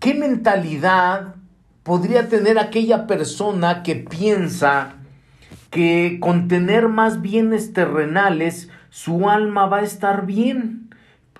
¿qué 0.00 0.14
mentalidad 0.14 1.35
podría 1.86 2.28
tener 2.28 2.58
aquella 2.58 3.06
persona 3.06 3.84
que 3.84 3.94
piensa 3.94 4.94
que 5.70 6.18
con 6.20 6.48
tener 6.48 6.88
más 6.88 7.22
bienes 7.22 7.72
terrenales 7.72 8.68
su 8.90 9.30
alma 9.30 9.66
va 9.66 9.78
a 9.78 9.82
estar 9.82 10.26
bien 10.26 10.85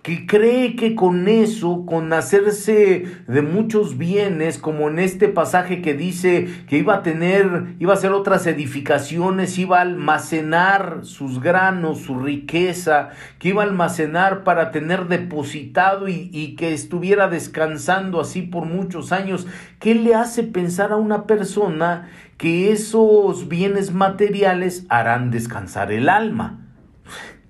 que 0.06 0.24
cree 0.24 0.76
que 0.76 0.94
con 0.94 1.26
eso, 1.26 1.84
con 1.84 2.12
hacerse 2.12 3.06
de 3.26 3.42
muchos 3.42 3.98
bienes, 3.98 4.56
como 4.56 4.88
en 4.88 5.00
este 5.00 5.26
pasaje 5.26 5.82
que 5.82 5.94
dice 5.94 6.46
que 6.68 6.78
iba 6.78 6.94
a 6.94 7.02
tener, 7.02 7.74
iba 7.80 7.92
a 7.92 7.96
hacer 7.96 8.12
otras 8.12 8.46
edificaciones, 8.46 9.58
iba 9.58 9.78
a 9.78 9.80
almacenar 9.80 11.00
sus 11.02 11.40
granos, 11.40 12.02
su 12.02 12.20
riqueza, 12.20 13.08
que 13.40 13.48
iba 13.48 13.64
a 13.64 13.66
almacenar 13.66 14.44
para 14.44 14.70
tener 14.70 15.08
depositado 15.08 16.06
y, 16.06 16.30
y 16.32 16.54
que 16.54 16.72
estuviera 16.72 17.26
descansando 17.26 18.20
así 18.20 18.42
por 18.42 18.64
muchos 18.64 19.10
años, 19.10 19.48
¿qué 19.80 19.96
le 19.96 20.14
hace 20.14 20.44
pensar 20.44 20.92
a 20.92 20.96
una 20.96 21.26
persona 21.26 22.08
que 22.36 22.70
esos 22.70 23.48
bienes 23.48 23.92
materiales 23.92 24.86
harán 24.88 25.32
descansar 25.32 25.90
el 25.90 26.08
alma? 26.08 26.65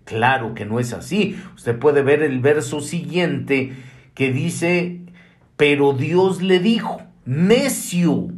Claro 0.06 0.54
que 0.54 0.64
no 0.64 0.78
es 0.78 0.92
así. 0.92 1.36
Usted 1.56 1.78
puede 1.78 2.02
ver 2.02 2.22
el 2.22 2.38
verso 2.38 2.80
siguiente 2.80 3.72
que 4.14 4.32
dice, 4.32 5.00
pero 5.56 5.92
Dios 5.94 6.40
le 6.42 6.60
dijo, 6.60 7.02
necio. 7.24 8.28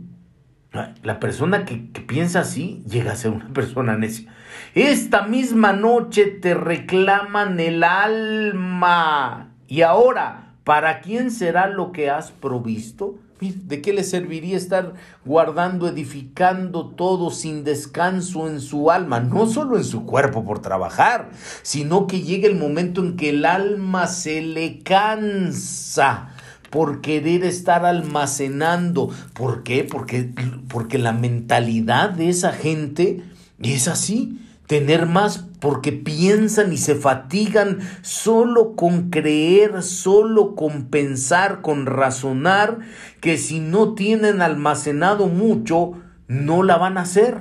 La 1.02 1.20
persona 1.20 1.66
que, 1.66 1.90
que, 1.90 2.00
piensa 2.00 2.40
así 2.40 2.82
llega 2.88 3.12
a 3.12 3.16
ser 3.16 3.32
una 3.32 3.48
persona 3.52 3.98
necia. 3.98 4.32
Esta 4.74 5.26
misma 5.26 5.74
noche 5.74 6.24
te 6.24 6.54
reclaman 6.54 7.60
el 7.60 7.84
alma. 7.84 9.50
Y 9.66 9.82
ahora, 9.82 10.54
¿para 10.64 11.02
quién 11.02 11.30
será 11.30 11.68
lo 11.68 11.92
que 11.92 12.08
has 12.08 12.30
provisto? 12.30 13.18
¿De 13.40 13.80
qué 13.80 13.92
le 13.92 14.02
serviría 14.02 14.56
estar 14.56 14.94
guardando, 15.24 15.86
edificando 15.86 16.86
todo 16.86 17.30
sin 17.30 17.62
descanso 17.62 18.48
en 18.48 18.60
su 18.60 18.90
alma? 18.90 19.20
No 19.20 19.46
solo 19.46 19.76
en 19.76 19.84
su 19.84 20.04
cuerpo 20.04 20.44
por 20.44 20.60
trabajar, 20.60 21.30
sino 21.62 22.06
que 22.06 22.22
llega 22.22 22.48
el 22.48 22.56
momento 22.56 23.00
en 23.00 23.16
que 23.16 23.30
el 23.30 23.44
alma 23.44 24.06
se 24.08 24.42
le 24.42 24.80
cansa. 24.80 26.34
por 26.70 27.00
querer 27.00 27.44
estar 27.44 27.86
almacenando. 27.86 29.08
¿Por 29.32 29.62
qué? 29.62 29.84
Porque, 29.84 30.30
porque 30.68 30.98
la 30.98 31.12
mentalidad 31.12 32.10
de 32.10 32.28
esa 32.28 32.52
gente 32.52 33.22
es 33.62 33.88
así, 33.88 34.38
tener 34.68 35.06
más 35.06 35.38
porque 35.60 35.92
piensan 35.92 36.72
y 36.72 36.76
se 36.76 36.94
fatigan 36.94 37.78
solo 38.02 38.76
con 38.76 39.08
creer, 39.08 39.82
solo 39.82 40.54
con 40.54 40.90
pensar, 40.90 41.62
con 41.62 41.86
razonar, 41.86 42.78
que 43.20 43.38
si 43.38 43.60
no 43.60 43.94
tienen 43.94 44.42
almacenado 44.42 45.26
mucho, 45.26 45.94
no 46.28 46.62
la 46.62 46.76
van 46.76 46.98
a 46.98 47.00
hacer. 47.00 47.38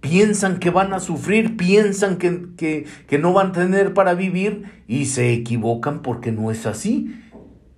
Piensan 0.00 0.58
que 0.58 0.70
van 0.70 0.92
a 0.92 0.98
sufrir, 0.98 1.56
piensan 1.56 2.16
que, 2.16 2.48
que, 2.56 2.84
que 3.06 3.18
no 3.18 3.32
van 3.32 3.50
a 3.50 3.52
tener 3.52 3.94
para 3.94 4.14
vivir 4.14 4.64
y 4.88 5.06
se 5.06 5.32
equivocan 5.32 6.02
porque 6.02 6.32
no 6.32 6.50
es 6.50 6.66
así. 6.66 7.14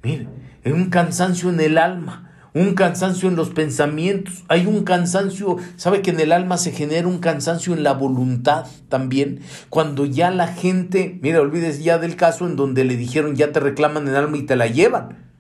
Mire, 0.02 0.26
es 0.62 0.72
un 0.72 0.88
cansancio 0.88 1.50
en 1.50 1.60
el 1.60 1.76
alma, 1.76 2.33
un 2.54 2.75
cansancio 2.75 3.28
en 3.28 3.34
los 3.34 3.50
pensamientos, 3.50 4.44
hay 4.49 4.66
un 4.66 4.84
cansancio, 4.84 5.56
sabe 5.76 6.02
que 6.02 6.11
en 6.11 6.20
el 6.20 6.30
alma 6.30 6.56
se 6.56 6.70
genera 6.70 7.08
un 7.08 7.18
cansancio 7.18 7.75
en 7.75 7.82
la 7.82 7.92
voluntad 7.92 8.66
también, 8.88 9.40
cuando 9.70 10.06
ya 10.06 10.30
la 10.30 10.46
gente, 10.46 11.18
mira, 11.20 11.40
olvides 11.40 11.82
ya 11.82 11.99
del 11.99 12.14
caso 12.14 12.46
en 12.46 12.54
donde 12.54 12.84
le 12.84 12.96
dijeron 12.96 13.34
ya 13.34 13.50
te 13.50 13.58
reclaman 13.58 14.06
el 14.06 14.14
alma 14.14 14.37
y 14.37 14.42
te 14.42 14.54
la 14.54 14.68
llevan. 14.68 15.33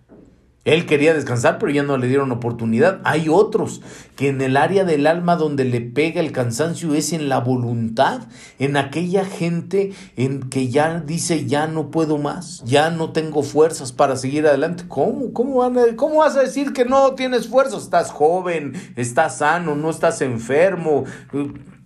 Él 0.64 0.86
quería 0.86 1.12
descansar, 1.12 1.58
pero 1.58 1.70
ya 1.70 1.82
no 1.82 1.98
le 1.98 2.08
dieron 2.08 2.32
oportunidad. 2.32 3.00
Hay 3.04 3.28
otros 3.28 3.82
que 4.16 4.28
en 4.28 4.40
el 4.40 4.56
área 4.56 4.84
del 4.84 5.06
alma 5.06 5.36
donde 5.36 5.64
le 5.64 5.80
pega 5.80 6.20
el 6.20 6.32
cansancio 6.32 6.94
es 6.94 7.12
en 7.12 7.28
la 7.28 7.40
voluntad, 7.40 8.22
en 8.58 8.76
aquella 8.76 9.24
gente 9.24 9.92
en 10.16 10.48
que 10.48 10.68
ya 10.68 11.00
dice 11.00 11.46
ya 11.46 11.66
no 11.66 11.90
puedo 11.90 12.18
más, 12.18 12.62
ya 12.64 12.90
no 12.90 13.12
tengo 13.12 13.42
fuerzas 13.42 13.92
para 13.92 14.16
seguir 14.16 14.46
adelante. 14.46 14.84
¿Cómo? 14.88 15.32
¿Cómo, 15.32 15.56
van 15.56 15.78
a, 15.78 15.96
cómo 15.96 16.16
vas 16.16 16.36
a 16.36 16.40
decir 16.40 16.72
que 16.72 16.84
no 16.84 17.14
tienes 17.14 17.48
fuerzas? 17.48 17.82
Estás 17.82 18.10
joven, 18.10 18.72
estás 18.96 19.38
sano, 19.38 19.74
no 19.74 19.90
estás 19.90 20.20
enfermo 20.22 21.04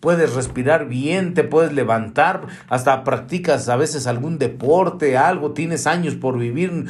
puedes 0.00 0.34
respirar 0.34 0.88
bien, 0.88 1.34
te 1.34 1.44
puedes 1.44 1.72
levantar, 1.72 2.46
hasta 2.68 3.04
practicas 3.04 3.68
a 3.68 3.76
veces 3.76 4.06
algún 4.06 4.38
deporte, 4.38 5.16
algo, 5.16 5.52
tienes 5.52 5.86
años 5.86 6.14
por 6.14 6.38
vivir, 6.38 6.86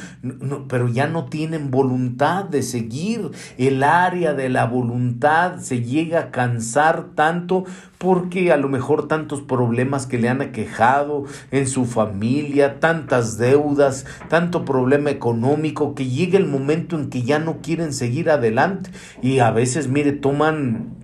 pero 0.68 0.88
ya 0.88 1.06
no 1.06 1.26
tienen 1.26 1.70
voluntad 1.70 2.44
de 2.44 2.62
seguir. 2.62 3.30
El 3.56 3.82
área 3.82 4.34
de 4.34 4.48
la 4.48 4.66
voluntad 4.66 5.58
se 5.58 5.82
llega 5.82 6.20
a 6.20 6.30
cansar 6.30 7.08
tanto 7.14 7.64
porque 7.98 8.52
a 8.52 8.56
lo 8.56 8.68
mejor 8.68 9.08
tantos 9.08 9.40
problemas 9.40 10.06
que 10.06 10.18
le 10.18 10.28
han 10.28 10.40
aquejado 10.40 11.24
en 11.50 11.66
su 11.66 11.84
familia, 11.84 12.78
tantas 12.78 13.38
deudas, 13.38 14.06
tanto 14.28 14.64
problema 14.64 15.10
económico, 15.10 15.94
que 15.94 16.06
llega 16.06 16.38
el 16.38 16.46
momento 16.46 16.96
en 16.96 17.10
que 17.10 17.22
ya 17.22 17.38
no 17.40 17.58
quieren 17.60 17.92
seguir 17.92 18.30
adelante 18.30 18.90
y 19.20 19.40
a 19.40 19.50
veces, 19.50 19.88
mire, 19.88 20.12
toman 20.12 20.97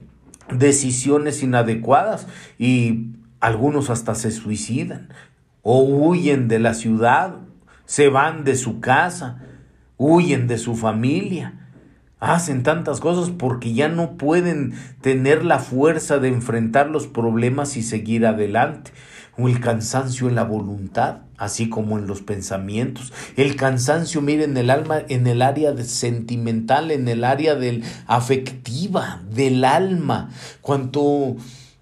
decisiones 0.51 1.43
inadecuadas 1.43 2.27
y 2.59 3.11
algunos 3.41 3.91
hasta 3.91 4.15
se 4.15 4.31
suicidan 4.31 5.09
o 5.63 5.83
huyen 5.83 6.49
de 6.49 6.59
la 6.59 6.75
ciudad, 6.75 7.37
se 7.87 8.09
van 8.09 8.45
de 8.45 8.57
su 8.57 8.81
casa, 8.81 9.43
huyen 9.97 10.47
de 10.47 10.59
su 10.59 10.77
familia. 10.77 11.61
Hacen 12.21 12.63
tantas 12.63 13.01
cosas 13.01 13.31
porque 13.31 13.75
ya 13.75 13.89
no 13.89 14.17
pueden 14.17 14.73
tener 15.03 15.45
la 15.45 15.59
fuerza 15.59 16.19
de 16.19 16.29
enfrentar 16.29 16.89
los 16.89 17.07
problemas 17.07 17.77
y 17.77 17.83
seguir 17.83 18.25
adelante 18.25 18.93
o 19.37 19.49
el 19.49 19.61
cansancio 19.61 20.29
en 20.29 20.35
la 20.35 20.45
voluntad, 20.45 21.19
así 21.37 21.69
como 21.69 21.99
en 21.99 22.07
los 22.07 22.23
pensamientos. 22.23 23.13
El 23.37 23.57
cansancio, 23.57 24.21
miren, 24.21 24.53
en 24.53 24.57
el 24.57 24.71
alma, 24.71 25.03
en 25.09 25.27
el 25.27 25.43
área 25.43 25.77
sentimental, 25.85 26.91
en 26.91 27.09
el 27.09 27.25
área 27.25 27.55
del 27.55 27.85
afectiva, 28.07 29.23
del 29.31 29.65
alma. 29.65 30.31
Cuanto 30.61 31.37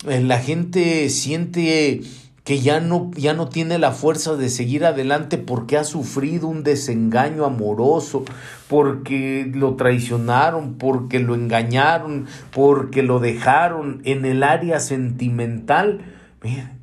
eh, 0.06 0.20
la 0.20 0.38
gente 0.38 1.08
siente 1.10 2.02
que 2.44 2.60
ya 2.60 2.80
no, 2.80 3.10
ya 3.14 3.34
no 3.34 3.48
tiene 3.48 3.78
la 3.78 3.92
fuerza 3.92 4.34
de 4.34 4.48
seguir 4.48 4.84
adelante 4.84 5.38
porque 5.38 5.76
ha 5.76 5.84
sufrido 5.84 6.48
un 6.48 6.64
desengaño 6.64 7.44
amoroso, 7.44 8.24
porque 8.68 9.48
lo 9.54 9.76
traicionaron, 9.76 10.74
porque 10.74 11.20
lo 11.20 11.36
engañaron, 11.36 12.26
porque 12.50 13.02
lo 13.02 13.20
dejaron 13.20 14.00
en 14.04 14.24
el 14.24 14.42
área 14.42 14.80
sentimental. 14.80 16.00
Miren, 16.42 16.81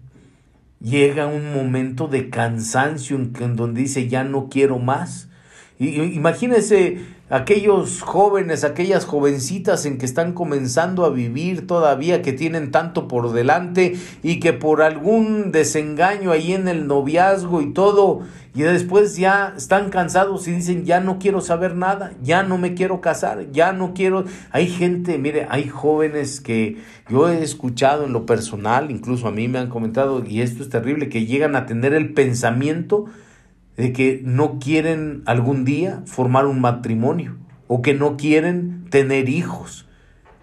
llega 0.81 1.27
un 1.27 1.53
momento 1.53 2.07
de 2.07 2.29
cansancio 2.29 3.17
en, 3.17 3.55
donde 3.55 3.81
dice 3.81 4.07
ya 4.07 4.23
no 4.23 4.49
quiero 4.49 4.79
más. 4.79 5.29
Y, 5.77 6.19
aquellos 7.29 8.01
jóvenes, 8.01 8.63
aquellas 8.63 9.05
jovencitas 9.05 9.85
en 9.85 9.97
que 9.97 10.05
están 10.05 10.33
comenzando 10.33 11.05
a 11.05 11.09
vivir 11.09 11.67
todavía, 11.67 12.21
que 12.21 12.33
tienen 12.33 12.71
tanto 12.71 13.07
por 13.07 13.31
delante 13.31 13.95
y 14.23 14.39
que 14.39 14.53
por 14.53 14.81
algún 14.81 15.51
desengaño 15.51 16.31
ahí 16.31 16.53
en 16.53 16.67
el 16.67 16.87
noviazgo 16.87 17.61
y 17.61 17.71
todo, 17.71 18.21
y 18.55 18.63
después 18.63 19.15
ya 19.15 19.53
están 19.55 19.89
cansados 19.89 20.47
y 20.47 20.51
dicen, 20.51 20.83
ya 20.83 20.99
no 20.99 21.19
quiero 21.19 21.39
saber 21.39 21.75
nada, 21.75 22.13
ya 22.23 22.41
no 22.41 22.57
me 22.57 22.73
quiero 22.73 22.99
casar, 22.99 23.51
ya 23.51 23.73
no 23.73 23.93
quiero... 23.93 24.25
Hay 24.49 24.67
gente, 24.67 25.19
mire, 25.19 25.45
hay 25.49 25.69
jóvenes 25.69 26.41
que 26.41 26.77
yo 27.09 27.29
he 27.29 27.43
escuchado 27.43 28.05
en 28.05 28.13
lo 28.13 28.25
personal, 28.25 28.89
incluso 28.89 29.27
a 29.27 29.31
mí 29.31 29.47
me 29.47 29.59
han 29.59 29.69
comentado, 29.69 30.23
y 30.25 30.41
esto 30.41 30.63
es 30.63 30.69
terrible, 30.69 31.09
que 31.09 31.27
llegan 31.27 31.55
a 31.55 31.67
tener 31.67 31.93
el 31.93 32.13
pensamiento 32.13 33.05
de 33.79 33.93
que 33.93 34.21
no 34.23 34.59
quieren 34.59 35.23
algún 35.25 35.65
día 35.65 36.03
formar 36.05 36.45
un 36.45 36.61
matrimonio 36.61 37.37
o 37.67 37.81
que 37.81 37.93
no 37.93 38.17
quieren 38.17 38.85
tener 38.89 39.29
hijos 39.29 39.87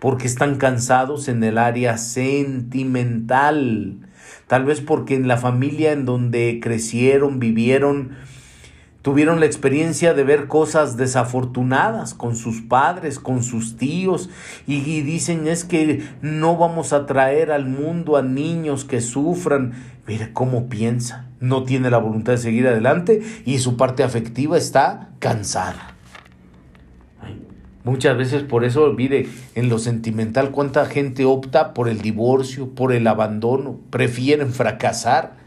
porque 0.01 0.27
están 0.27 0.57
cansados 0.57 1.29
en 1.29 1.45
el 1.45 1.59
área 1.59 1.99
sentimental 1.99 4.01
tal 4.47 4.65
vez 4.65 4.81
porque 4.81 5.15
en 5.15 5.29
la 5.29 5.37
familia 5.37 5.93
en 5.93 6.05
donde 6.05 6.61
crecieron, 6.63 7.39
vivieron, 7.39 8.13
tuvieron 9.03 9.41
la 9.41 9.47
experiencia 9.47 10.15
de 10.15 10.25
ver 10.25 10.47
cosas 10.47 10.97
desafortunadas 10.97 12.15
con 12.15 12.37
sus 12.37 12.63
padres, 12.63 13.19
con 13.19 13.43
sus 13.43 13.77
tíos, 13.77 14.31
y, 14.67 14.81
dicen 15.03 15.47
es 15.47 15.65
que 15.65 16.03
no 16.23 16.57
vamos 16.57 16.93
a 16.93 17.07
traer 17.07 17.51
al 17.51 17.67
mundo 17.67 18.17
a 18.17 18.23
niños 18.23 18.85
que 18.85 19.01
sufran. 19.01 19.73
Mire 20.07 20.33
cómo 20.33 20.69
piensa, 20.69 21.26
no 21.41 21.65
tiene 21.65 21.91
la 21.91 21.99
voluntad 21.99 22.33
de 22.33 22.39
seguir 22.39 22.67
adelante 22.67 23.23
y 23.45 23.59
su 23.59 23.77
parte 23.77 24.03
afectiva 24.03 24.57
está 24.57 25.11
cansada. 25.19 25.97
Muchas 27.87 28.17
veces 28.17 28.43
por 28.43 28.65
eso, 28.65 28.93
mire, 28.95 29.29
en 29.55 29.69
lo 29.69 29.79
sentimental, 29.79 30.51
cuánta 30.51 30.87
gente 30.87 31.25
opta 31.25 31.73
por 31.73 31.89
el 31.89 32.01
divorcio, 32.01 32.71
por 32.71 32.93
el 32.93 33.07
abandono, 33.07 33.79
prefieren 33.91 34.53
fracasar. 34.53 35.46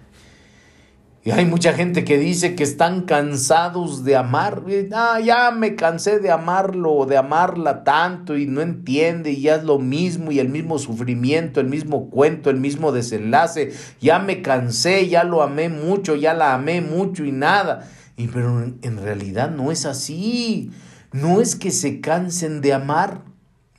Y 1.23 1.31
hay 1.31 1.45
mucha 1.45 1.73
gente 1.73 2.05
que 2.05 2.17
dice 2.17 2.55
que 2.55 2.63
están 2.63 3.01
cansados 3.01 4.05
de 4.05 4.15
amar. 4.15 4.63
Ah, 4.93 5.19
ya 5.19 5.51
me 5.51 5.75
cansé 5.75 6.19
de 6.19 6.31
amarlo, 6.31 7.05
de 7.05 7.17
amarla 7.17 7.83
tanto 7.83 8.37
y 8.37 8.45
no 8.45 8.61
entiende 8.61 9.31
y 9.31 9.41
ya 9.41 9.55
es 9.55 9.63
lo 9.63 9.79
mismo 9.79 10.31
y 10.31 10.39
el 10.39 10.49
mismo 10.49 10.79
sufrimiento, 10.79 11.59
el 11.59 11.67
mismo 11.67 12.09
cuento, 12.09 12.49
el 12.49 12.57
mismo 12.57 12.91
desenlace. 12.91 13.73
Ya 13.99 14.19
me 14.19 14.41
cansé, 14.41 15.09
ya 15.09 15.23
lo 15.23 15.43
amé 15.43 15.67
mucho, 15.67 16.15
ya 16.15 16.33
la 16.33 16.53
amé 16.53 16.81
mucho 16.81 17.25
y 17.25 17.33
nada. 17.33 17.89
Y 18.15 18.27
pero 18.27 18.63
en 18.81 18.97
realidad 18.97 19.51
no 19.51 19.71
es 19.71 19.85
así 19.85 20.71
no 21.11 21.41
es 21.41 21.55
que 21.55 21.71
se 21.71 22.01
cansen 22.01 22.61
de 22.61 22.73
amar, 22.73 23.23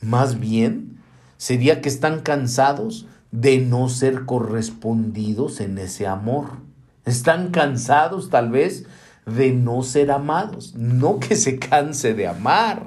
más 0.01 0.41
bien 0.41 0.99
sería 1.37 1.81
que 1.81 1.89
están 1.89 2.21
cansados 2.21 3.07
de 3.31 3.59
no 3.59 3.89
ser 3.89 4.25
correspondidos 4.27 5.61
en 5.61 5.79
ese 5.79 6.07
amor. 6.07 6.59
Están 7.05 7.51
cansados 7.51 8.31
tal 8.31 8.51
vez 8.51 8.87
de 9.27 9.53
no 9.53 9.83
ser 9.83 10.11
amados, 10.11 10.75
no 10.77 11.19
que 11.21 11.37
se 11.37 11.59
canse 11.59 12.15
de 12.15 12.27
amar. 12.27 12.87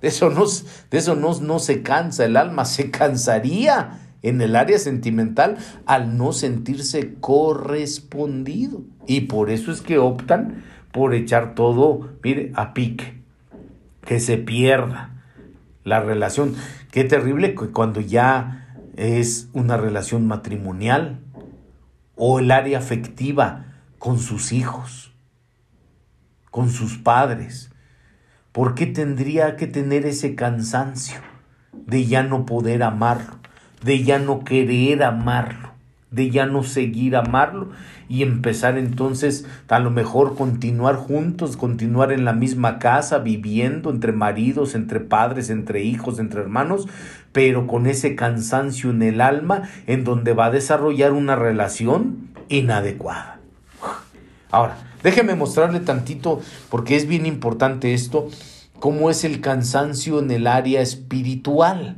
De 0.00 0.08
eso 0.08 0.30
no, 0.30 0.44
de 0.90 0.98
eso 0.98 1.14
no, 1.14 1.38
no 1.40 1.58
se 1.58 1.82
cansa 1.82 2.24
el 2.24 2.36
alma, 2.36 2.64
se 2.64 2.90
cansaría 2.90 4.00
en 4.22 4.40
el 4.40 4.56
área 4.56 4.78
sentimental 4.78 5.58
al 5.86 6.16
no 6.16 6.32
sentirse 6.32 7.14
correspondido. 7.20 8.82
Y 9.06 9.22
por 9.22 9.50
eso 9.50 9.72
es 9.72 9.80
que 9.80 9.98
optan 9.98 10.64
por 10.92 11.14
echar 11.14 11.54
todo, 11.54 12.10
mire, 12.22 12.52
a 12.54 12.74
pique 12.74 13.20
que 14.04 14.20
se 14.20 14.38
pierda 14.38 15.10
la 15.84 16.00
relación. 16.00 16.54
Qué 16.90 17.04
terrible 17.04 17.54
cuando 17.54 18.00
ya 18.00 18.66
es 18.96 19.48
una 19.52 19.76
relación 19.76 20.26
matrimonial 20.26 21.20
o 22.22 22.38
el 22.38 22.50
área 22.50 22.76
afectiva 22.76 23.64
con 23.98 24.18
sus 24.18 24.52
hijos, 24.52 25.10
con 26.50 26.68
sus 26.68 26.98
padres. 26.98 27.70
¿Por 28.52 28.74
qué 28.74 28.84
tendría 28.84 29.56
que 29.56 29.66
tener 29.66 30.04
ese 30.04 30.34
cansancio 30.34 31.18
de 31.72 32.04
ya 32.04 32.22
no 32.22 32.44
poder 32.44 32.82
amarlo, 32.82 33.38
de 33.82 34.04
ya 34.04 34.18
no 34.18 34.44
querer 34.44 35.02
amarlo, 35.02 35.69
de 36.10 36.30
ya 36.30 36.46
no 36.46 36.62
seguir 36.62 37.16
amarlo? 37.16 37.70
y 38.10 38.24
empezar 38.24 38.76
entonces 38.76 39.46
a 39.68 39.78
lo 39.78 39.92
mejor 39.92 40.34
continuar 40.34 40.96
juntos, 40.96 41.56
continuar 41.56 42.10
en 42.10 42.24
la 42.24 42.32
misma 42.32 42.80
casa, 42.80 43.18
viviendo 43.18 43.88
entre 43.88 44.10
maridos, 44.10 44.74
entre 44.74 44.98
padres, 44.98 45.48
entre 45.48 45.84
hijos, 45.84 46.18
entre 46.18 46.40
hermanos, 46.40 46.88
pero 47.30 47.68
con 47.68 47.86
ese 47.86 48.16
cansancio 48.16 48.90
en 48.90 49.02
el 49.02 49.20
alma 49.20 49.62
en 49.86 50.02
donde 50.02 50.32
va 50.32 50.46
a 50.46 50.50
desarrollar 50.50 51.12
una 51.12 51.36
relación 51.36 52.30
inadecuada. 52.48 53.38
Ahora, 54.50 54.76
déjeme 55.04 55.36
mostrarle 55.36 55.78
tantito, 55.78 56.40
porque 56.68 56.96
es 56.96 57.06
bien 57.06 57.26
importante 57.26 57.94
esto, 57.94 58.28
cómo 58.80 59.08
es 59.10 59.22
el 59.22 59.40
cansancio 59.40 60.18
en 60.18 60.32
el 60.32 60.48
área 60.48 60.80
espiritual. 60.80 61.94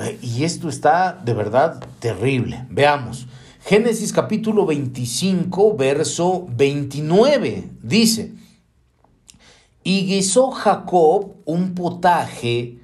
Eh, 0.00 0.18
y 0.22 0.44
esto 0.44 0.68
está 0.68 1.20
de 1.24 1.34
verdad 1.34 1.84
terrible. 1.98 2.66
Veamos. 2.70 3.26
Génesis 3.62 4.12
capítulo 4.12 4.64
25, 4.64 5.76
verso 5.76 6.46
29. 6.56 7.68
Dice, 7.82 8.32
y 9.84 10.06
guisó 10.06 10.50
Jacob 10.50 11.34
un 11.44 11.74
potaje 11.74 12.78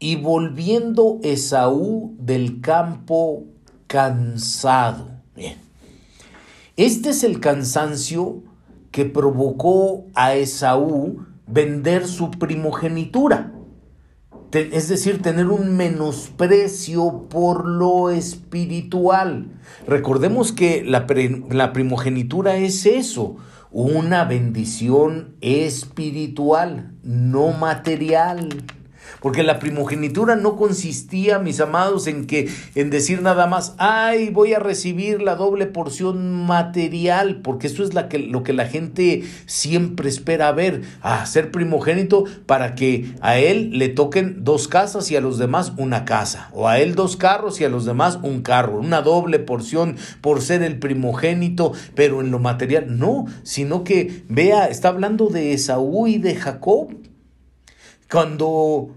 y 0.00 0.16
volviendo 0.16 1.20
Esaú 1.22 2.16
del 2.18 2.60
campo 2.60 3.44
cansado. 3.86 5.08
Bien. 5.36 5.56
Este 6.76 7.10
es 7.10 7.22
el 7.22 7.38
cansancio 7.38 8.42
que 8.90 9.04
provocó 9.04 10.06
a 10.14 10.34
Esaú 10.34 11.24
vender 11.46 12.08
su 12.08 12.32
primogenitura. 12.32 13.53
Es 14.54 14.88
decir, 14.88 15.20
tener 15.20 15.48
un 15.48 15.76
menosprecio 15.76 17.26
por 17.28 17.66
lo 17.66 18.10
espiritual. 18.10 19.48
Recordemos 19.86 20.52
que 20.52 20.84
la, 20.84 21.06
primogenitura 21.72 22.56
es 22.56 22.86
eso, 22.86 23.36
una 23.72 24.24
bendición 24.24 25.34
espiritual, 25.40 26.92
no 27.02 27.50
material. 27.52 28.48
Porque 29.20 29.42
la 29.42 29.58
primogenitura 29.58 30.36
no 30.36 30.56
consistía, 30.56 31.38
mis 31.38 31.60
amados, 31.60 32.06
en 32.06 32.26
que 32.26 32.48
en 32.74 32.90
decir 32.90 33.22
nada 33.22 33.46
más, 33.46 33.74
ay, 33.78 34.30
voy 34.30 34.54
a 34.54 34.58
recibir 34.58 35.22
la 35.22 35.36
doble 35.36 35.66
porción 35.66 36.46
material, 36.46 37.40
porque 37.42 37.66
eso 37.66 37.82
es 37.82 37.94
la 37.94 38.08
que, 38.08 38.18
lo 38.18 38.42
que 38.42 38.52
la 38.52 38.66
gente 38.66 39.22
siempre 39.46 40.08
espera 40.08 40.52
ver, 40.52 40.82
a 41.00 41.24
ser 41.26 41.50
primogénito 41.50 42.24
para 42.46 42.74
que 42.74 43.14
a 43.20 43.38
él 43.38 43.78
le 43.78 43.88
toquen 43.88 44.44
dos 44.44 44.68
casas 44.68 45.10
y 45.10 45.16
a 45.16 45.20
los 45.20 45.38
demás 45.38 45.72
una 45.76 46.04
casa, 46.04 46.50
o 46.52 46.68
a 46.68 46.78
él 46.78 46.94
dos 46.94 47.16
carros 47.16 47.60
y 47.60 47.64
a 47.64 47.68
los 47.68 47.84
demás 47.84 48.18
un 48.22 48.42
carro, 48.42 48.78
una 48.78 49.02
doble 49.02 49.38
porción 49.38 49.96
por 50.20 50.40
ser 50.40 50.62
el 50.62 50.78
primogénito, 50.78 51.72
pero 51.94 52.20
en 52.20 52.30
lo 52.30 52.38
material 52.38 52.98
no, 52.98 53.26
sino 53.42 53.84
que 53.84 54.24
vea, 54.28 54.66
está 54.66 54.88
hablando 54.88 55.28
de 55.28 55.52
Esaú 55.52 56.06
y 56.06 56.18
de 56.18 56.34
Jacob. 56.34 56.94
Cuando 58.14 58.94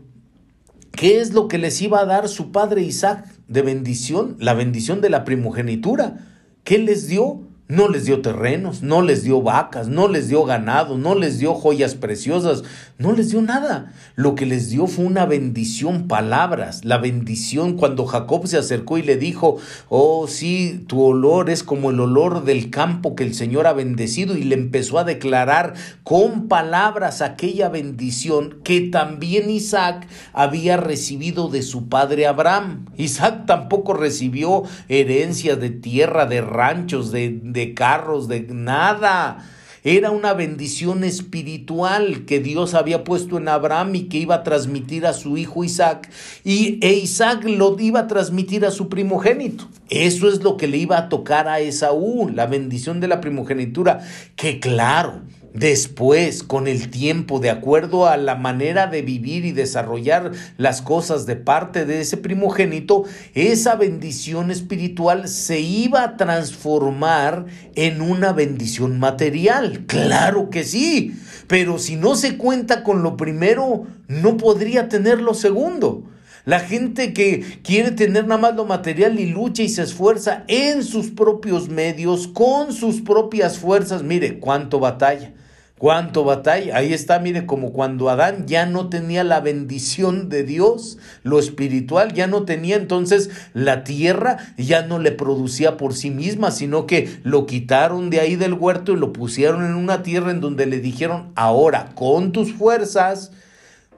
¿Qué 0.91 1.19
es 1.19 1.33
lo 1.33 1.47
que 1.47 1.57
les 1.57 1.81
iba 1.81 1.99
a 1.99 2.05
dar 2.05 2.29
su 2.29 2.51
padre 2.51 2.83
Isaac 2.83 3.25
de 3.47 3.63
bendición? 3.63 4.35
La 4.37 4.53
bendición 4.53 5.01
de 5.01 5.09
la 5.09 5.25
primogenitura. 5.25 6.19
¿Qué 6.63 6.77
les 6.77 7.07
dio? 7.07 7.46
No 7.69 7.89
les 7.89 8.05
dio 8.05 8.21
terrenos, 8.21 8.81
no 8.81 9.01
les 9.01 9.23
dio 9.23 9.41
vacas, 9.41 9.89
no 9.89 10.07
les 10.07 10.29
dio 10.29 10.45
ganado, 10.45 10.97
no 10.97 11.15
les 11.15 11.37
dio 11.37 11.53
joyas 11.53 11.95
preciosas, 11.95 12.63
no 12.97 13.11
les 13.11 13.31
dio 13.31 13.41
nada. 13.41 13.91
Lo 14.15 14.35
que 14.35 14.45
les 14.45 14.69
dio 14.69 14.87
fue 14.87 15.03
una 15.03 15.25
bendición, 15.25 16.07
palabras. 16.07 16.85
La 16.85 16.97
bendición 16.97 17.75
cuando 17.75 18.05
Jacob 18.05 18.47
se 18.47 18.57
acercó 18.57 18.97
y 18.97 19.01
le 19.03 19.17
dijo, 19.17 19.57
oh 19.89 20.29
sí, 20.29 20.85
tu 20.87 21.01
olor 21.01 21.49
es 21.49 21.61
como 21.61 21.89
el 21.89 21.99
olor 21.99 22.45
del 22.45 22.69
campo 22.69 23.15
que 23.15 23.25
el 23.25 23.33
Señor 23.33 23.67
ha 23.67 23.73
bendecido 23.73 24.37
y 24.37 24.43
le 24.43 24.55
empezó 24.55 24.97
a 24.97 25.03
declarar 25.03 25.73
con 26.03 26.47
palabras 26.47 27.21
aquella 27.21 27.67
bendición 27.67 28.59
que 28.63 28.79
también 28.79 29.49
Isaac 29.49 30.07
había 30.31 30.77
recibido 30.77 31.49
de 31.49 31.63
su 31.63 31.89
padre 31.89 32.27
Abraham. 32.27 32.85
Isaac 32.95 33.45
tampoco 33.45 33.93
recibió 33.93 34.63
herencias 34.87 35.59
de 35.59 35.69
tierra, 35.69 36.27
de 36.27 36.39
ranchos, 36.39 37.11
de 37.11 37.41
carros, 37.73 38.27
de 38.27 38.41
nada. 38.41 39.45
Era 39.83 40.11
una 40.11 40.33
bendición 40.33 41.05
espiritual 41.05 42.25
que 42.25 42.41
Dios 42.41 42.73
había 42.73 43.05
puesto 43.05 43.37
en 43.37 43.47
Abraham 43.47 43.95
y 43.95 44.01
que 44.09 44.17
iba 44.17 44.35
a 44.35 44.43
transmitir 44.43 45.05
a 45.05 45.13
su 45.13 45.37
hijo 45.37 45.63
Isaac. 45.63 46.09
Y 46.43 46.77
e 46.81 46.93
Isaac 46.93 47.45
lo 47.45 47.77
iba 47.79 48.01
a 48.01 48.07
transmitir 48.07 48.65
a 48.65 48.71
su 48.71 48.89
primogénito. 48.89 49.69
Eso 49.89 50.27
es 50.27 50.43
lo 50.43 50.57
que 50.57 50.67
le 50.67 50.77
iba 50.77 50.97
a 50.97 51.07
tocar 51.07 51.47
a 51.47 51.61
Esaú, 51.61 52.29
la 52.33 52.47
bendición 52.47 52.99
de 52.99 53.07
la 53.07 53.21
primogenitura. 53.21 54.01
Que 54.35 54.59
claro, 54.59 55.21
Después, 55.53 56.43
con 56.43 56.67
el 56.67 56.89
tiempo, 56.91 57.39
de 57.39 57.49
acuerdo 57.49 58.05
a 58.05 58.17
la 58.17 58.35
manera 58.35 58.87
de 58.87 59.01
vivir 59.01 59.45
y 59.45 59.53
desarrollar 59.53 60.31
las 60.57 60.81
cosas 60.81 61.25
de 61.25 61.35
parte 61.35 61.85
de 61.85 62.01
ese 62.01 62.17
primogénito, 62.17 63.05
esa 63.33 63.75
bendición 63.75 64.51
espiritual 64.51 65.27
se 65.27 65.59
iba 65.59 66.03
a 66.03 66.17
transformar 66.17 67.45
en 67.75 68.01
una 68.01 68.33
bendición 68.33 68.99
material. 68.99 69.85
Claro 69.87 70.49
que 70.49 70.63
sí, 70.63 71.15
pero 71.47 71.79
si 71.79 71.95
no 71.95 72.15
se 72.15 72.37
cuenta 72.37 72.83
con 72.83 73.01
lo 73.01 73.17
primero, 73.17 73.87
no 74.07 74.37
podría 74.37 74.89
tener 74.89 75.21
lo 75.21 75.33
segundo. 75.33 76.03
La 76.47 76.61
gente 76.61 77.11
que 77.11 77.59
quiere 77.61 77.91
tener 77.91 78.25
nada 78.25 78.39
más 78.39 78.55
lo 78.55 78.63
material 78.63 79.19
y 79.19 79.25
lucha 79.25 79.63
y 79.63 79.69
se 79.69 79.83
esfuerza 79.83 80.45
en 80.47 80.81
sus 80.83 81.07
propios 81.07 81.67
medios, 81.67 82.29
con 82.29 82.71
sus 82.71 83.01
propias 83.01 83.57
fuerzas, 83.57 84.03
mire 84.03 84.39
cuánto 84.39 84.79
batalla. 84.79 85.33
Cuánto 85.77 86.23
batalla. 86.23 86.75
Ahí 86.75 86.91
está, 86.91 87.19
mire, 87.19 87.45
como 87.45 87.71
cuando 87.71 88.09
Adán 88.09 88.47
ya 88.47 88.65
no 88.65 88.89
tenía 88.89 89.23
la 89.23 89.41
bendición 89.41 90.27
de 90.27 90.43
Dios, 90.43 90.97
lo 91.21 91.37
espiritual 91.37 92.13
ya 92.13 92.25
no 92.25 92.45
tenía, 92.45 92.77
entonces 92.77 93.29
la 93.53 93.83
tierra 93.83 94.37
ya 94.57 94.81
no 94.81 94.97
le 94.97 95.11
producía 95.11 95.77
por 95.77 95.93
sí 95.93 96.09
misma, 96.09 96.49
sino 96.49 96.87
que 96.87 97.19
lo 97.23 97.45
quitaron 97.45 98.09
de 98.09 98.19
ahí 98.21 98.35
del 98.35 98.53
huerto 98.53 98.93
y 98.93 98.97
lo 98.97 99.13
pusieron 99.13 99.63
en 99.63 99.75
una 99.75 100.01
tierra 100.01 100.31
en 100.31 100.41
donde 100.41 100.65
le 100.65 100.79
dijeron, 100.79 101.31
ahora 101.35 101.91
con 101.93 102.31
tus 102.31 102.53
fuerzas 102.53 103.31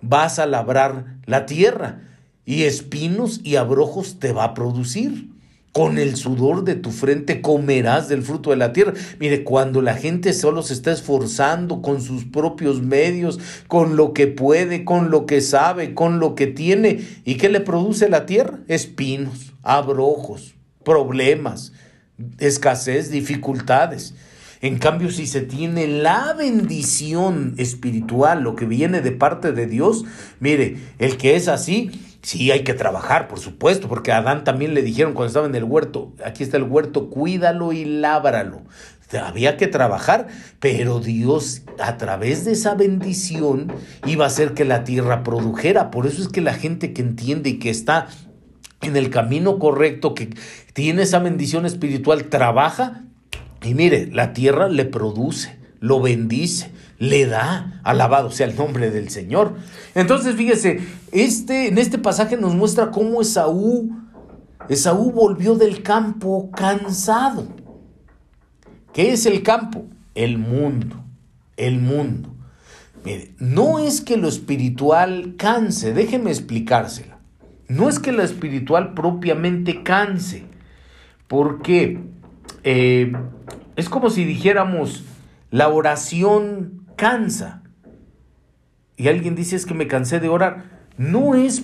vas 0.01 0.37
a 0.37 0.45
labrar 0.45 1.05
la 1.25 1.45
tierra 1.45 2.01
y 2.45 2.63
espinos 2.63 3.39
y 3.43 3.55
abrojos 3.55 4.19
te 4.19 4.33
va 4.33 4.43
a 4.43 4.53
producir 4.53 5.29
con 5.71 5.97
el 5.97 6.15
sudor 6.15 6.63
de 6.63 6.75
tu 6.75 6.91
frente 6.91 7.41
comerás 7.41 8.09
del 8.09 8.23
fruto 8.23 8.49
de 8.49 8.57
la 8.57 8.73
tierra. 8.73 8.93
Mire, 9.19 9.43
cuando 9.43 9.81
la 9.81 9.95
gente 9.95 10.33
solo 10.33 10.63
se 10.63 10.73
está 10.73 10.91
esforzando 10.91 11.81
con 11.81 12.01
sus 12.01 12.25
propios 12.25 12.81
medios, 12.81 13.39
con 13.67 13.95
lo 13.95 14.13
que 14.13 14.27
puede, 14.27 14.83
con 14.83 15.11
lo 15.11 15.25
que 15.25 15.41
sabe, 15.41 15.93
con 15.93 16.19
lo 16.19 16.35
que 16.35 16.47
tiene, 16.47 17.05
¿y 17.23 17.35
qué 17.35 17.49
le 17.49 17.59
produce 17.59 18.09
la 18.09 18.25
tierra? 18.25 18.59
Espinos, 18.67 19.53
abrojos, 19.61 20.55
problemas, 20.83 21.73
escasez, 22.39 23.11
dificultades. 23.11 24.15
En 24.61 24.77
cambio, 24.77 25.09
si 25.09 25.25
se 25.25 25.41
tiene 25.41 25.87
la 25.87 26.33
bendición 26.33 27.53
espiritual, 27.57 28.41
lo 28.41 28.57
que 28.57 28.65
viene 28.65 28.99
de 28.99 29.11
parte 29.11 29.53
de 29.53 29.67
Dios, 29.67 30.03
mire, 30.41 30.77
el 30.97 31.15
que 31.15 31.37
es 31.37 31.47
así, 31.47 31.91
Sí, 32.21 32.51
hay 32.51 32.63
que 32.63 32.73
trabajar, 32.73 33.27
por 33.27 33.39
supuesto, 33.39 33.87
porque 33.87 34.11
a 34.11 34.17
Adán 34.17 34.43
también 34.43 34.73
le 34.73 34.81
dijeron 34.81 35.13
cuando 35.13 35.27
estaba 35.27 35.47
en 35.47 35.55
el 35.55 35.63
huerto, 35.63 36.13
aquí 36.23 36.43
está 36.43 36.57
el 36.57 36.63
huerto, 36.63 37.09
cuídalo 37.09 37.71
y 37.71 37.85
lábralo. 37.85 38.63
Había 39.23 39.57
que 39.57 39.67
trabajar, 39.67 40.27
pero 40.59 40.99
Dios 40.99 41.63
a 41.79 41.97
través 41.97 42.45
de 42.45 42.51
esa 42.51 42.75
bendición 42.75 43.71
iba 44.05 44.25
a 44.25 44.27
hacer 44.27 44.53
que 44.53 44.65
la 44.65 44.83
tierra 44.83 45.23
produjera. 45.23 45.89
Por 45.89 46.05
eso 46.05 46.21
es 46.21 46.27
que 46.27 46.41
la 46.41 46.53
gente 46.53 46.93
que 46.93 47.01
entiende 47.01 47.51
y 47.51 47.59
que 47.59 47.71
está 47.71 48.07
en 48.81 48.95
el 48.95 49.09
camino 49.09 49.57
correcto, 49.57 50.13
que 50.13 50.29
tiene 50.73 51.03
esa 51.03 51.19
bendición 51.19 51.65
espiritual, 51.65 52.25
trabaja 52.25 53.03
y 53.63 53.73
mire, 53.73 54.07
la 54.07 54.33
tierra 54.33 54.69
le 54.69 54.85
produce, 54.85 55.57
lo 55.79 56.01
bendice 56.01 56.71
le 56.99 57.25
da. 57.25 57.81
Alabado 57.83 58.29
sea 58.29 58.47
el 58.47 58.55
nombre 58.55 58.91
del 58.91 59.09
Señor. 59.09 59.55
Entonces, 59.95 60.35
fíjese, 60.35 60.81
este, 61.11 61.69
en 61.69 61.77
este 61.77 61.97
pasaje 61.97 62.37
nos 62.37 62.53
muestra 62.53 62.91
cómo 62.91 63.21
Esaú, 63.21 63.97
Esaú 64.67 65.11
volvió 65.11 65.55
del 65.55 65.81
campo 65.81 66.51
cansado. 66.51 67.47
¿Qué 68.93 69.13
es 69.13 69.25
el 69.25 69.41
campo? 69.41 69.85
El 70.13 70.37
mundo, 70.37 71.03
el 71.57 71.79
mundo. 71.79 72.35
No 73.39 73.79
es 73.79 74.01
que 74.01 74.17
lo 74.17 74.27
espiritual 74.27 75.35
canse, 75.37 75.93
déjeme 75.93 76.29
explicárselo. 76.29 77.15
No 77.67 77.87
es 77.87 77.99
que 77.99 78.11
lo 78.11 78.23
espiritual 78.23 78.93
propiamente 78.93 79.83
canse, 79.83 80.43
porque 81.27 81.99
eh, 82.63 83.13
es 83.75 83.89
como 83.89 84.09
si 84.09 84.25
dijéramos, 84.25 85.03
la 85.51 85.69
oración 85.69 86.78
cansa. 86.99 87.63
Y 88.97 89.07
alguien 89.07 89.33
dice 89.33 89.55
es 89.55 89.65
que 89.65 89.73
me 89.73 89.87
cansé 89.87 90.19
de 90.19 90.27
orar. 90.27 90.81
No 90.97 91.33
es 91.33 91.63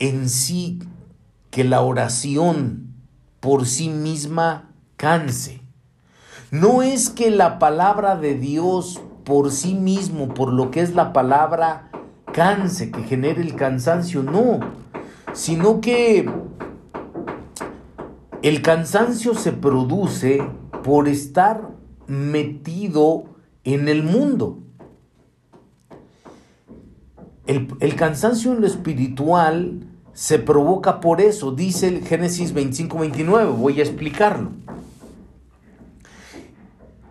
en 0.00 0.28
sí 0.28 0.80
que 1.50 1.62
la 1.62 1.82
oración 1.82 2.92
por 3.38 3.66
sí 3.66 3.88
misma 3.88 4.70
canse. 4.96 5.62
No 6.50 6.82
es 6.82 7.10
que 7.10 7.30
la 7.30 7.60
palabra 7.60 8.16
de 8.16 8.34
Dios 8.34 9.00
por 9.24 9.52
sí 9.52 9.74
mismo, 9.74 10.34
por 10.34 10.52
lo 10.52 10.72
que 10.72 10.80
es 10.80 10.96
la 10.96 11.12
palabra, 11.12 11.88
canse, 12.32 12.90
que 12.90 13.04
genere 13.04 13.40
el 13.40 13.54
cansancio, 13.54 14.24
no, 14.24 14.58
sino 15.32 15.80
que 15.80 16.28
el 18.42 18.62
cansancio 18.62 19.34
se 19.34 19.52
produce 19.52 20.42
por 20.82 21.06
estar 21.06 21.70
metido 22.08 23.26
en 23.62 23.86
el 23.86 24.02
mundo. 24.02 24.58
El, 27.46 27.96
cansancio 27.96 28.52
en 28.52 28.60
lo 28.60 28.66
espiritual 28.66 29.80
se 30.12 30.38
provoca 30.38 31.00
por 31.00 31.20
eso, 31.20 31.50
dice 31.50 31.88
el 31.88 32.06
Génesis 32.06 32.54
25-29, 32.54 33.56
voy 33.56 33.80
a 33.80 33.82
explicarlo. 33.82 34.52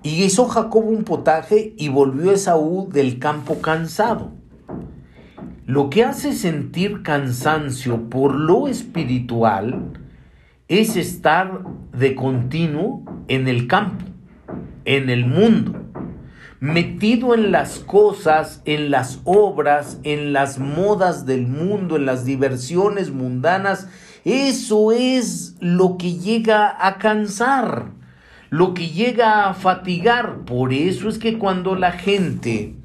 Y 0.04 0.24
hizo 0.24 0.48
Jacob 0.48 0.88
un 0.88 1.04
potaje 1.04 1.74
y 1.78 1.89
volvió 1.89 2.32
Esaú 2.32 2.89
del 2.89 3.20
campo 3.20 3.62
cansado. 3.62 4.32
Lo 5.65 5.89
que 5.89 6.04
hace 6.04 6.34
sentir 6.34 7.04
cansancio 7.04 8.10
por 8.10 8.34
lo 8.34 8.67
espiritual 8.67 9.91
es 10.67 10.96
estar 10.96 11.62
de 11.91 12.15
continuo 12.15 13.04
en 13.28 13.48
el 13.48 13.67
campo, 13.67 14.06
en 14.86 15.10
el 15.10 15.26
mundo, 15.26 15.81
metido 16.62 17.34
en 17.34 17.52
las 17.52 17.80
cosas, 17.80 18.62
en 18.65 18.91
las 18.91 19.19
obras, 19.26 19.97
en 20.04 20.32
las 20.32 20.60
modas 20.60 21.26
del 21.26 21.47
mundo, 21.47 21.97
en 21.97 22.06
las 22.06 22.24
diversiones 22.24 23.10
mundanas. 23.10 23.89
Eso 24.24 24.91
es 24.91 25.56
lo 25.60 25.97
que 25.97 26.13
llega 26.13 26.88
a 26.88 27.00
cansar, 27.00 27.88
lo 28.52 28.76
que 28.76 28.89
llega 28.89 29.50
a 29.50 29.56
fatigar. 29.56 30.45
Por 30.45 30.71
eso 30.71 31.10
es 31.10 31.17
que 31.17 31.39
cuando 31.39 31.76
la 31.76 31.91
gente 31.91 32.76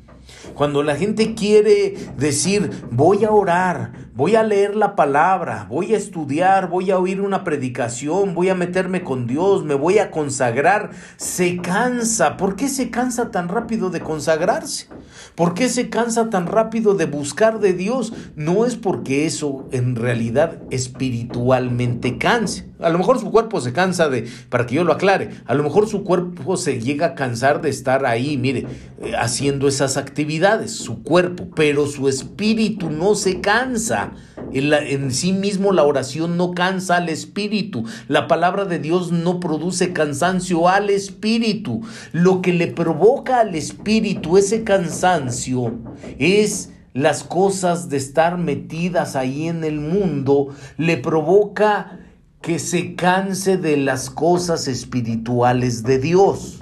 cuando 0.54 0.82
la 0.82 0.96
gente 0.96 1.34
quiere 1.34 1.94
decir, 2.16 2.70
voy 2.90 3.24
a 3.24 3.30
orar, 3.30 3.92
voy 4.16 4.34
a 4.34 4.42
leer 4.42 4.76
la 4.76 4.96
palabra, 4.96 5.66
voy 5.68 5.92
a 5.92 5.98
estudiar, 5.98 6.70
voy 6.70 6.90
a 6.90 6.98
oír 6.98 7.20
una 7.20 7.44
predicación, 7.44 8.34
voy 8.34 8.48
a 8.48 8.54
meterme 8.54 9.04
con 9.04 9.26
Dios, 9.26 9.62
me 9.62 9.74
voy 9.74 9.98
a 9.98 10.10
consagrar, 10.10 10.90
se 11.18 11.58
cansa. 11.58 12.38
¿Por 12.38 12.56
qué 12.56 12.68
se 12.68 12.90
cansa 12.90 13.30
tan 13.30 13.48
rápido 13.48 13.90
de 13.90 14.00
consagrarse? 14.00 14.88
¿Por 15.34 15.52
qué 15.52 15.68
se 15.68 15.90
cansa 15.90 16.30
tan 16.30 16.46
rápido 16.46 16.94
de 16.94 17.04
buscar 17.04 17.60
de 17.60 17.74
Dios? 17.74 18.14
No 18.36 18.64
es 18.64 18.76
porque 18.76 19.26
eso 19.26 19.68
en 19.70 19.96
realidad 19.96 20.62
espiritualmente 20.70 22.16
canse. 22.16 22.70
A 22.80 22.88
lo 22.90 22.98
mejor 22.98 23.18
su 23.18 23.30
cuerpo 23.30 23.60
se 23.60 23.72
cansa 23.72 24.08
de, 24.08 24.28
para 24.50 24.66
que 24.66 24.74
yo 24.74 24.84
lo 24.84 24.92
aclare, 24.92 25.30
a 25.46 25.54
lo 25.54 25.62
mejor 25.62 25.88
su 25.88 26.04
cuerpo 26.04 26.56
se 26.56 26.80
llega 26.80 27.06
a 27.06 27.14
cansar 27.14 27.62
de 27.62 27.70
estar 27.70 28.04
ahí, 28.04 28.36
mire, 28.36 28.66
eh, 29.00 29.12
haciendo 29.18 29.66
esas 29.66 29.96
actividades, 29.96 30.72
su 30.72 31.02
cuerpo, 31.02 31.48
pero 31.54 31.86
su 31.86 32.08
espíritu 32.08 32.90
no 32.90 33.14
se 33.14 33.40
cansa. 33.40 34.05
En, 34.52 35.10
sí 35.12 35.32
mismo 35.32 35.72
la 35.72 35.84
oración 35.84 36.36
no 36.36 36.52
cansa 36.52 36.96
al 36.96 37.08
espíritu. 37.08 37.84
La 38.08 38.28
palabra 38.28 38.64
de 38.64 38.78
Dios 38.78 39.12
no 39.12 39.40
produce 39.40 39.92
cansancio 39.92 40.68
al 40.68 40.90
espíritu. 40.90 41.82
Lo 42.12 42.42
que 42.42 42.52
le 42.52 42.68
provoca 42.68 43.40
al 43.40 43.54
espíritu 43.54 44.36
ese 44.36 44.64
cansancio 44.64 45.74
es 46.18 46.70
las 46.96 47.24
cosas 47.24 47.90
de 47.90 47.98
estar 47.98 48.38
metidas 48.38 49.16
ahí 49.16 49.48
en 49.48 49.64
el 49.64 49.80
mundo, 49.80 50.48
le 50.78 50.96
provoca 50.96 52.00
que 52.40 52.58
se 52.58 52.94
canse 52.94 53.58
de 53.58 53.76
las 53.76 54.08
cosas 54.08 54.66
espirituales 54.66 55.82
de 55.82 55.98
Dios. 55.98 56.60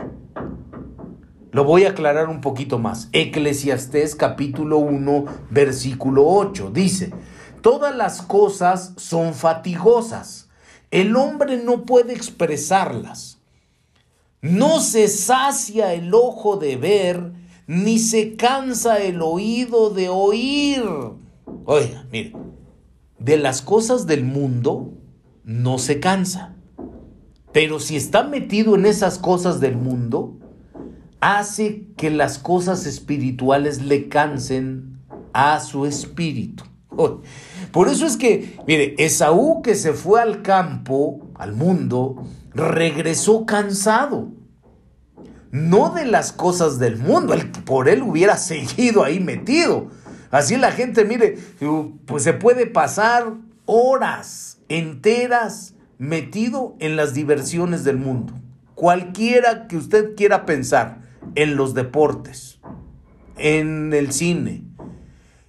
Lo 1.53 1.63
voy 1.63 1.85
a 1.85 1.91
aclarar 1.91 2.29
un 2.29 2.41
poquito 2.41 2.81
más. 2.81 3.09
Eclesiastés 3.13 4.17
capítulo 4.17 4.79
1, 4.79 5.25
versículo 5.51 6.27
8 6.27 6.73
dice, 6.75 7.13
todas 7.65 7.97
las 7.97 8.21
cosas 8.21 8.93
son 8.99 9.33
fatigosas. 9.33 10.51
El 10.91 11.17
hombre 11.17 11.57
no 11.57 11.87
puede 11.87 12.13
expresarlas. 12.13 13.39
No 14.43 14.81
se 14.81 15.09
sacia 15.09 15.95
el 15.95 16.13
ojo 16.13 16.59
de 16.59 16.77
ver, 16.77 17.33
ni 17.67 17.99
se 17.99 18.37
cansa 18.37 18.99
el 18.99 19.23
oído 19.23 19.89
de 19.89 20.11
oír. 20.11 20.85
Oiga, 21.65 22.07
mire, 22.13 22.37
de 23.19 23.39
las 23.39 23.63
cosas 23.63 24.07
del 24.07 24.25
mundo, 24.25 24.93
no 25.43 25.79
se 25.79 26.01
cansa. 26.01 26.57
Pero 27.51 27.81
si 27.81 27.97
está 27.97 28.25
metido 28.25 28.75
en 28.75 28.85
esas 28.85 29.19
cosas 29.19 29.59
del 29.61 29.79
mundo, 29.79 30.37
hace 31.19 31.87
que 31.97 32.11
las 32.11 32.37
cosas 32.39 32.85
espirituales 32.85 33.81
le 33.81 34.11
cansen 34.11 34.99
a 35.33 35.61
su 35.61 35.87
espíritu. 35.87 36.65
Por 37.73 37.89
eso 37.89 38.07
es 38.07 38.17
que, 38.17 38.57
mire, 38.67 38.95
Esaú 38.99 39.63
que 39.63 39.75
se 39.75 39.93
fue 39.93 40.21
al 40.21 40.43
campo, 40.43 41.29
al 41.35 41.53
mundo, 41.53 42.25
regresó 42.55 43.47
cansado. 43.47 44.33
No 45.51 45.91
de 45.91 46.05
las 46.05 46.33
cosas 46.33 46.79
del 46.79 46.97
mundo, 46.97 47.35
por 47.65 47.89
él 47.89 48.03
hubiera 48.03 48.37
seguido 48.37 49.05
ahí 49.05 49.21
metido. 49.21 49.89
Así 50.31 50.57
la 50.57 50.73
gente, 50.73 51.05
mire, 51.05 51.39
pues 52.07 52.25
se 52.25 52.33
puede 52.33 52.67
pasar 52.67 53.35
horas 53.67 54.59
enteras 54.69 55.75
metido 55.99 56.77
en 56.81 56.97
las 56.97 57.15
diversiones 57.15 57.85
del 57.85 57.99
mundo. 57.99 58.35
Cualquiera 58.75 59.69
que 59.69 59.77
usted 59.77 60.17
quiera 60.17 60.45
pensar 60.45 61.03
en 61.37 61.57
los 61.57 61.75
deportes, 61.75 62.61
en 63.37 63.93
el 63.93 64.13
cine, 64.13 64.64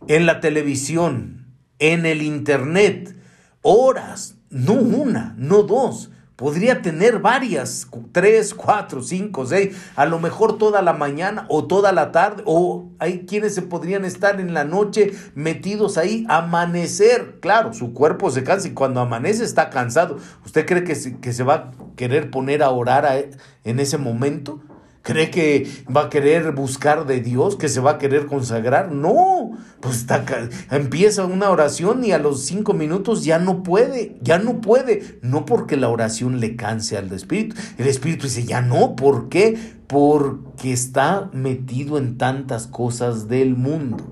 en 0.07 0.25
la 0.25 0.39
televisión, 0.39 1.47
en 1.79 2.05
el 2.05 2.21
internet, 2.21 3.15
horas, 3.61 4.35
no 4.49 4.73
una, 4.73 5.35
no 5.37 5.63
dos, 5.63 6.11
Podría 6.35 6.81
tener 6.81 7.19
varias, 7.19 7.87
tres, 8.11 8.53
cuatro, 8.53 9.01
cinco, 9.01 9.45
seis, 9.45 9.77
a 9.95 10.05
lo 10.05 10.19
mejor 10.19 10.57
toda 10.57 10.81
la 10.81 10.91
mañana 10.91 11.45
o 11.47 11.65
toda 11.65 11.93
la 11.93 12.11
tarde, 12.11 12.43
o 12.45 12.89
hay 12.99 13.25
quienes 13.25 13.55
se 13.55 13.61
podrían 13.61 14.03
estar 14.03 14.41
en 14.41 14.53
la 14.53 14.65
noche 14.65 15.13
metidos 15.33 15.97
ahí, 15.97 16.25
amanecer. 16.27 17.39
Claro, 17.39 17.73
su 17.73 17.93
cuerpo 17.93 18.31
se 18.31 18.43
cansa 18.43 18.67
y 18.67 18.71
cuando 18.71 18.99
amanece 18.99 19.45
está 19.45 19.69
cansado. 19.69 20.17
¿Usted 20.45 20.65
cree 20.65 20.83
que 20.83 20.95
se, 20.95 21.19
que 21.19 21.31
se 21.31 21.43
va 21.43 21.53
a 21.53 21.71
querer 21.95 22.29
poner 22.31 22.63
a 22.63 22.69
orar 22.69 23.29
en 23.63 23.79
ese 23.79 23.97
momento? 23.97 24.59
¿Cree 25.05 25.29
que 25.29 25.69
va 25.95 26.05
a 26.05 26.09
querer 26.09 26.51
buscar 26.53 27.05
de 27.05 27.19
Dios, 27.19 27.57
que 27.57 27.69
se 27.69 27.79
va 27.79 27.91
a 27.91 27.97
querer 27.99 28.25
consagrar? 28.25 28.91
No, 28.91 29.51
pues 29.79 29.97
está, 29.97 30.25
empieza 30.71 31.25
una 31.25 31.51
oración 31.51 32.03
y 32.03 32.11
a 32.11 32.17
los 32.17 32.41
cinco 32.41 32.73
minutos 32.73 33.23
ya 33.23 33.37
no 33.37 33.61
puede, 33.61 34.17
ya 34.23 34.39
no 34.39 34.61
puede. 34.61 35.19
No 35.21 35.45
porque 35.45 35.77
la 35.77 35.89
oración 35.89 36.39
le 36.39 36.55
canse 36.55 36.97
al 36.97 37.11
Espíritu. 37.11 37.55
El 37.77 37.85
Espíritu 37.85 38.23
dice, 38.23 38.45
ya 38.45 38.63
no, 38.63 38.95
¿por 38.95 39.29
qué? 39.29 39.75
Porque 39.85 40.73
está 40.73 41.29
metido 41.33 41.99
en 41.99 42.17
tantas 42.17 42.65
cosas 42.65 43.27
del 43.27 43.55
mundo. 43.55 44.03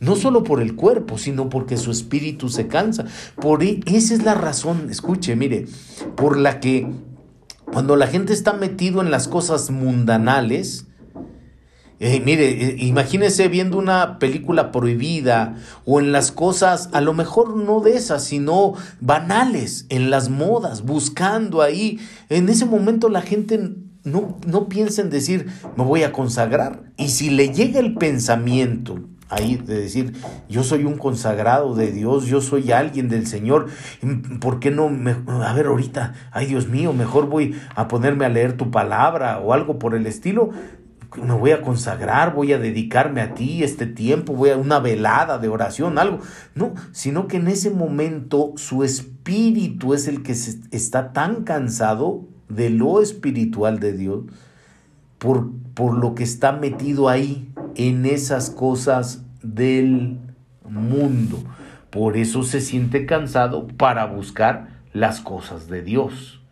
No 0.00 0.16
solo 0.16 0.44
por 0.44 0.62
el 0.62 0.76
cuerpo, 0.76 1.18
sino 1.18 1.50
porque 1.50 1.76
su 1.76 1.90
espíritu 1.90 2.48
se 2.48 2.68
cansa. 2.68 3.04
Por 3.38 3.62
e, 3.62 3.80
esa 3.84 4.14
es 4.14 4.22
la 4.22 4.32
razón, 4.32 4.88
escuche, 4.88 5.36
mire, 5.36 5.66
por 6.16 6.38
la 6.38 6.58
que 6.58 6.90
cuando 7.72 7.96
la 7.96 8.06
gente 8.06 8.32
está 8.32 8.52
metido 8.52 9.00
en 9.00 9.10
las 9.10 9.28
cosas 9.28 9.70
mundanales, 9.70 10.86
eh, 12.00 12.22
mire, 12.24 12.48
eh, 12.48 12.76
imagínese 12.78 13.48
viendo 13.48 13.76
una 13.76 14.20
película 14.20 14.70
prohibida 14.70 15.56
o 15.84 15.98
en 15.98 16.12
las 16.12 16.30
cosas, 16.30 16.90
a 16.92 17.00
lo 17.00 17.12
mejor 17.12 17.56
no 17.56 17.80
de 17.80 17.96
esas, 17.96 18.22
sino 18.22 18.74
banales, 19.00 19.86
en 19.88 20.10
las 20.10 20.28
modas, 20.28 20.82
buscando 20.82 21.60
ahí. 21.60 21.98
En 22.28 22.48
ese 22.48 22.66
momento 22.66 23.08
la 23.08 23.22
gente 23.22 23.74
no, 24.04 24.38
no 24.46 24.68
piensa 24.68 25.02
en 25.02 25.10
decir, 25.10 25.48
me 25.76 25.84
voy 25.84 26.04
a 26.04 26.12
consagrar. 26.12 26.84
Y 26.96 27.08
si 27.08 27.30
le 27.30 27.52
llega 27.52 27.80
el 27.80 27.94
pensamiento, 27.94 29.00
ahí 29.28 29.56
de 29.56 29.80
decir, 29.80 30.14
yo 30.48 30.62
soy 30.62 30.84
un 30.84 30.96
consagrado 30.96 31.74
de 31.74 31.92
Dios, 31.92 32.26
yo 32.26 32.40
soy 32.40 32.72
alguien 32.72 33.08
del 33.08 33.26
Señor, 33.26 33.66
¿por 34.40 34.58
qué 34.60 34.70
no? 34.70 34.88
Me, 34.88 35.16
a 35.26 35.52
ver, 35.52 35.66
ahorita, 35.66 36.14
ay 36.32 36.46
Dios 36.46 36.68
mío, 36.68 36.92
mejor 36.92 37.28
voy 37.28 37.54
a 37.74 37.88
ponerme 37.88 38.24
a 38.24 38.28
leer 38.28 38.56
tu 38.56 38.70
palabra 38.70 39.38
o 39.40 39.52
algo 39.52 39.78
por 39.78 39.94
el 39.94 40.06
estilo. 40.06 40.50
Me 41.16 41.32
voy 41.32 41.52
a 41.52 41.62
consagrar, 41.62 42.34
voy 42.34 42.52
a 42.52 42.58
dedicarme 42.58 43.22
a 43.22 43.32
ti 43.32 43.64
este 43.64 43.86
tiempo, 43.86 44.34
voy 44.34 44.50
a 44.50 44.58
una 44.58 44.78
velada 44.78 45.38
de 45.38 45.48
oración, 45.48 45.98
algo. 45.98 46.18
No, 46.54 46.74
sino 46.92 47.28
que 47.28 47.38
en 47.38 47.48
ese 47.48 47.70
momento 47.70 48.52
su 48.56 48.84
espíritu 48.84 49.94
es 49.94 50.06
el 50.06 50.22
que 50.22 50.32
está 50.32 51.14
tan 51.14 51.44
cansado 51.44 52.26
de 52.50 52.68
lo 52.68 53.00
espiritual 53.00 53.80
de 53.80 53.94
Dios 53.94 54.24
por, 55.16 55.50
por 55.72 55.96
lo 55.96 56.14
que 56.14 56.24
está 56.24 56.52
metido 56.52 57.08
ahí 57.08 57.48
en 57.78 58.04
esas 58.04 58.50
cosas 58.50 59.22
del 59.42 60.18
mundo. 60.68 61.42
Por 61.90 62.18
eso 62.18 62.42
se 62.42 62.60
siente 62.60 63.06
cansado 63.06 63.66
para 63.66 64.04
buscar 64.04 64.80
las 64.92 65.20
cosas 65.20 65.68
de 65.68 65.82
Dios. 65.82 66.42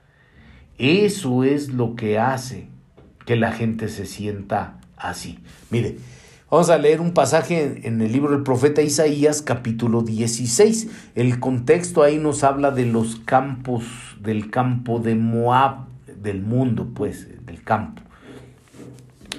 Eso 0.78 1.44
es 1.44 1.68
lo 1.68 1.94
que 1.96 2.18
hace 2.18 2.68
que 3.26 3.36
la 3.36 3.52
gente 3.52 3.88
se 3.88 4.06
sienta 4.06 4.78
así. 4.96 5.40
Mire, 5.68 5.98
vamos 6.48 6.70
a 6.70 6.78
leer 6.78 7.00
un 7.00 7.12
pasaje 7.12 7.86
en 7.86 8.00
el 8.00 8.12
libro 8.12 8.30
del 8.30 8.44
profeta 8.44 8.80
Isaías 8.80 9.42
capítulo 9.42 10.02
16. 10.02 10.88
El 11.16 11.40
contexto 11.40 12.04
ahí 12.04 12.18
nos 12.18 12.44
habla 12.44 12.70
de 12.70 12.86
los 12.86 13.16
campos, 13.16 13.84
del 14.20 14.50
campo 14.50 15.00
de 15.00 15.16
Moab, 15.16 15.86
del 16.22 16.40
mundo, 16.42 16.92
pues, 16.94 17.26
del 17.44 17.62
campo. 17.64 18.05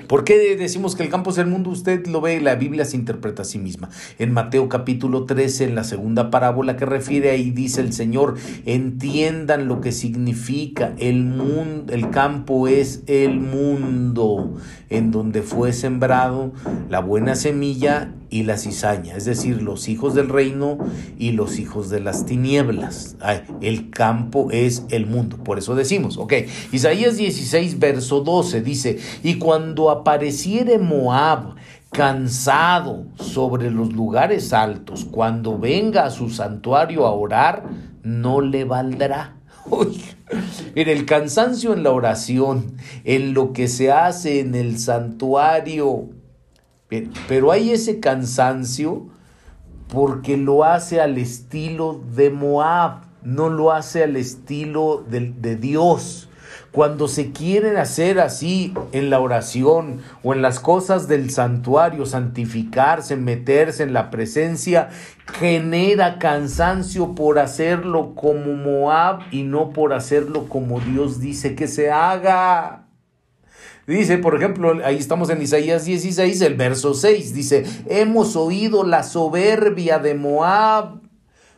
¿Por 0.07 0.23
qué 0.23 0.55
decimos 0.55 0.95
que 0.95 1.03
el 1.03 1.09
campo 1.09 1.31
es 1.31 1.37
el 1.37 1.47
mundo? 1.47 1.69
Usted 1.69 2.07
lo 2.07 2.21
ve, 2.21 2.39
la 2.39 2.55
Biblia 2.55 2.85
se 2.85 2.95
interpreta 2.95 3.41
a 3.41 3.45
sí 3.45 3.59
misma. 3.59 3.89
En 4.19 4.31
Mateo 4.31 4.69
capítulo 4.69 5.25
13, 5.25 5.65
en 5.65 5.75
la 5.75 5.83
segunda 5.83 6.31
parábola 6.31 6.77
que 6.77 6.85
refiere 6.85 7.29
ahí, 7.31 7.51
dice 7.51 7.81
el 7.81 7.91
Señor, 7.91 8.35
entiendan 8.65 9.67
lo 9.67 9.81
que 9.81 9.91
significa 9.91 10.93
el 10.97 11.25
mundo, 11.25 11.93
el 11.93 12.09
campo 12.09 12.67
es 12.69 13.03
el 13.07 13.39
mundo 13.39 14.57
en 14.89 15.11
donde 15.11 15.41
fue 15.41 15.73
sembrado 15.73 16.53
la 16.89 16.99
buena 16.99 17.35
semilla 17.35 18.13
y 18.29 18.43
la 18.43 18.57
cizaña, 18.57 19.15
es 19.15 19.25
decir, 19.25 19.61
los 19.61 19.87
hijos 19.87 20.13
del 20.13 20.27
reino 20.27 20.77
y 21.17 21.31
los 21.31 21.59
hijos 21.59 21.89
de 21.89 22.01
las 22.01 22.25
tinieblas. 22.25 23.15
el 23.61 23.89
campo 23.89 24.49
es 24.51 24.83
el 24.89 25.05
mundo, 25.05 25.37
por 25.37 25.57
eso 25.57 25.75
decimos, 25.75 26.17
ok, 26.17 26.33
Isaías 26.71 27.17
16, 27.17 27.79
verso 27.79 28.21
12 28.21 28.61
dice, 28.61 28.99
y 29.23 29.35
cuando 29.35 29.89
apareciere 29.99 30.77
Moab, 30.77 31.55
cansado 31.91 33.05
sobre 33.15 33.71
los 33.71 33.93
lugares 33.93 34.53
altos, 34.53 35.05
cuando 35.05 35.57
venga 35.57 36.05
a 36.05 36.09
su 36.09 36.29
santuario 36.29 37.05
a 37.05 37.11
orar, 37.11 37.63
no 38.03 38.41
le 38.41 38.65
valdrá. 38.65 39.37
Uy, 39.69 40.01
mire, 40.75 40.93
el 40.93 41.05
cansancio 41.05 41.73
en 41.73 41.83
la 41.83 41.91
oración, 41.91 42.77
en 43.03 43.33
lo 43.33 43.53
que 43.53 43.67
se 43.67 43.91
hace 43.91 44.39
en 44.39 44.55
el 44.55 44.79
santuario, 44.79 46.09
pero 47.27 47.51
hay 47.51 47.71
ese 47.71 47.99
cansancio 47.99 49.07
porque 49.89 50.37
lo 50.37 50.63
hace 50.63 51.01
al 51.01 51.17
estilo 51.17 52.01
de 52.15 52.29
Moab, 52.29 53.05
no 53.23 53.49
lo 53.49 53.71
hace 53.71 54.03
al 54.03 54.15
estilo 54.15 55.03
de 55.07 55.55
Dios. 55.55 56.26
Cuando 56.71 57.07
se 57.07 57.31
quieren 57.31 57.77
hacer 57.77 58.19
así 58.19 58.73
en 58.91 59.09
la 59.09 59.19
oración 59.19 60.01
o 60.23 60.33
en 60.33 60.41
las 60.41 60.59
cosas 60.59 61.07
del 61.07 61.31
santuario, 61.31 62.05
santificarse, 62.05 63.15
meterse 63.15 63.83
en 63.83 63.93
la 63.93 64.11
presencia, 64.11 64.89
genera 65.39 66.19
cansancio 66.19 67.15
por 67.15 67.39
hacerlo 67.39 68.13
como 68.15 68.53
Moab 68.53 69.21
y 69.31 69.43
no 69.43 69.71
por 69.71 69.93
hacerlo 69.93 70.47
como 70.49 70.79
Dios 70.79 71.19
dice 71.19 71.55
que 71.55 71.67
se 71.67 71.89
haga. 71.89 72.83
Dice, 73.87 74.17
por 74.17 74.35
ejemplo, 74.35 74.81
ahí 74.83 74.97
estamos 74.97 75.29
en 75.29 75.41
Isaías 75.41 75.85
16, 75.85 76.41
el 76.41 76.55
verso 76.55 76.93
6, 76.93 77.33
dice, 77.33 77.63
hemos 77.87 78.35
oído 78.35 78.83
la 78.83 79.01
soberbia 79.03 79.97
de 79.97 80.13
Moab, 80.13 80.99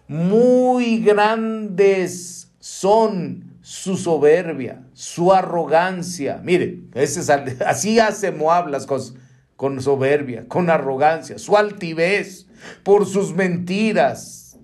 muy 0.07 0.99
grandes 0.99 2.51
son 2.59 3.48
su 3.69 3.97
soberbia, 3.97 4.81
su 4.93 5.31
arrogancia. 5.31 6.41
Mire, 6.43 6.79
ese 6.95 7.21
así 7.67 7.99
hace 7.99 8.31
Moab 8.31 8.67
las 8.67 8.87
cosas, 8.87 9.13
con 9.55 9.79
soberbia, 9.79 10.47
con 10.47 10.71
arrogancia, 10.71 11.37
su 11.37 11.55
altivez, 11.55 12.47
por 12.81 13.05
sus 13.05 13.35
mentiras. 13.35 14.57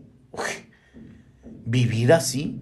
vivir 1.65 2.13
así 2.13 2.59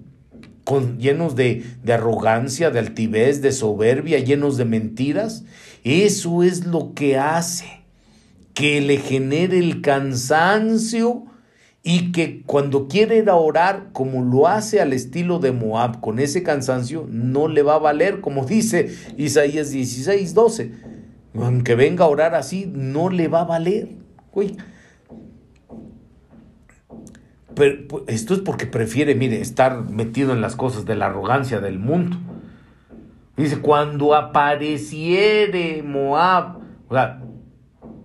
con, 0.65 0.99
llenos 0.99 1.37
de, 1.37 1.63
de 1.81 1.93
arrogancia, 1.93 2.71
de 2.71 2.79
altivez, 2.79 3.41
de 3.41 3.53
soberbia, 3.53 4.19
llenos 4.19 4.57
de 4.57 4.65
mentiras, 4.65 5.45
eso 5.85 6.43
es 6.43 6.65
lo 6.65 6.93
que 6.93 7.17
hace 7.17 7.85
que 8.53 8.81
le 8.81 8.97
genere 8.97 9.59
el 9.59 9.79
cansancio 9.79 11.23
y 11.83 12.13
que 12.13 12.43
cuando 12.45 12.87
quiere 12.87 13.17
ir 13.17 13.29
a 13.29 13.35
orar 13.35 13.89
como 13.91 14.23
lo 14.23 14.47
hace 14.47 14.79
al 14.79 14.93
estilo 14.93 15.39
de 15.39 15.51
Moab 15.51 15.99
con 15.99 16.17
ese 16.19 16.41
cansancio, 16.41 17.05
no 17.09 17.49
le 17.49 17.61
va 17.61 17.75
a 17.75 17.79
valer, 17.79 18.21
como 18.21 18.45
dice 18.47 18.95
Isaías 19.17 19.71
16, 19.71 20.33
12. 20.33 20.71
Aunque 21.35 21.75
venga 21.75 22.05
a 22.05 22.07
orar 22.07 22.35
así, 22.35 22.71
no 22.73 23.09
le 23.09 23.27
va 23.27 23.41
a 23.41 23.45
valer. 23.45 23.89
Uy, 24.33 24.55
pero, 27.55 27.87
pues, 27.87 28.03
esto 28.07 28.33
es 28.33 28.39
porque 28.39 28.65
prefiere, 28.65 29.15
mire, 29.15 29.41
estar 29.41 29.83
metido 29.89 30.33
en 30.33 30.41
las 30.41 30.55
cosas 30.55 30.85
de 30.85 30.95
la 30.95 31.07
arrogancia 31.07 31.59
del 31.59 31.79
mundo. 31.79 32.17
Dice, 33.35 33.59
cuando 33.59 34.13
apareciere 34.15 35.83
Moab, 35.83 36.59
o 36.87 36.93
sea, 36.93 37.23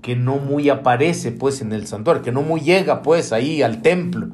que 0.02 0.16
no 0.16 0.36
muy 0.36 0.68
aparece 0.70 1.32
pues 1.32 1.60
en 1.60 1.72
el 1.72 1.86
santuario, 1.86 2.22
que 2.22 2.32
no 2.32 2.42
muy 2.42 2.60
llega 2.60 3.02
pues 3.02 3.32
ahí 3.32 3.62
al 3.62 3.82
templo, 3.82 4.28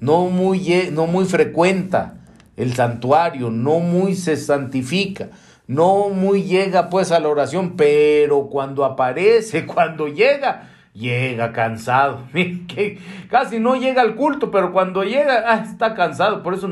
no 0.00 0.26
muy, 0.26 0.90
no 0.92 1.06
muy 1.06 1.24
frecuenta 1.24 2.14
el 2.56 2.74
santuario, 2.74 3.50
no 3.50 3.78
muy 3.78 4.14
se 4.14 4.36
santifica, 4.36 5.28
no 5.66 6.08
muy 6.08 6.44
llega 6.44 6.88
pues 6.88 7.12
a 7.12 7.20
la 7.20 7.28
oración, 7.28 7.74
pero 7.76 8.48
cuando 8.48 8.84
aparece, 8.84 9.66
cuando 9.74 10.08
llega, 10.08 10.70
llega 10.92 11.52
cansado. 11.52 12.24
que 12.32 12.98
casi 13.30 13.60
no 13.60 13.76
llega 13.76 14.02
al 14.02 14.16
culto, 14.16 14.50
pero 14.50 14.72
cuando 14.72 15.04
llega 15.04 15.44
ah, 15.46 15.64
está 15.70 15.94
cansado. 15.94 16.42
Por 16.42 16.54
eso 16.54 16.68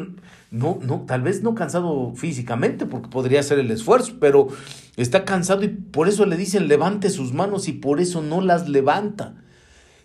no, 0.51 0.79
no, 0.83 1.05
tal 1.07 1.23
vez 1.23 1.43
no 1.43 1.55
cansado 1.55 2.13
físicamente, 2.17 2.87
porque 2.87 3.09
podría 3.09 3.43
ser 3.43 3.59
el 3.59 3.71
esfuerzo, 3.71 4.15
pero 4.21 4.49
está 4.97 5.25
cansado 5.25 5.65
y 5.65 5.69
por 5.69 6.09
eso 6.09 6.27
le 6.27 6.37
dicen 6.37 6.69
levante 6.69 7.11
sus 7.11 7.33
manos 7.33 7.69
y 7.69 7.73
por 7.73 8.01
eso 8.01 8.23
no 8.23 8.41
las 8.41 8.69
levanta. 8.69 9.35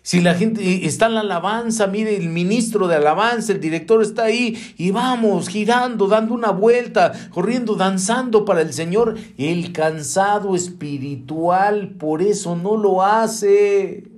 Si 0.04 0.20
la 0.20 0.34
gente 0.34 0.84
está 0.84 1.06
en 1.06 1.14
la 1.14 1.20
alabanza, 1.20 1.86
mire, 1.86 2.16
el 2.16 2.28
ministro 2.28 2.88
de 2.88 2.96
alabanza, 2.96 3.52
el 3.52 3.60
director 3.60 4.02
está 4.02 4.24
ahí 4.24 4.58
y 4.76 4.90
vamos 4.90 5.48
girando, 5.48 6.08
dando 6.08 6.34
una 6.34 6.50
vuelta, 6.50 7.12
corriendo, 7.30 7.76
danzando 7.76 8.44
para 8.44 8.62
el 8.62 8.72
Señor. 8.72 9.16
El 9.38 9.72
cansado 9.72 10.56
espiritual 10.56 11.90
por 11.90 12.20
eso 12.20 12.56
no 12.56 12.76
lo 12.76 13.04
hace 13.04 14.11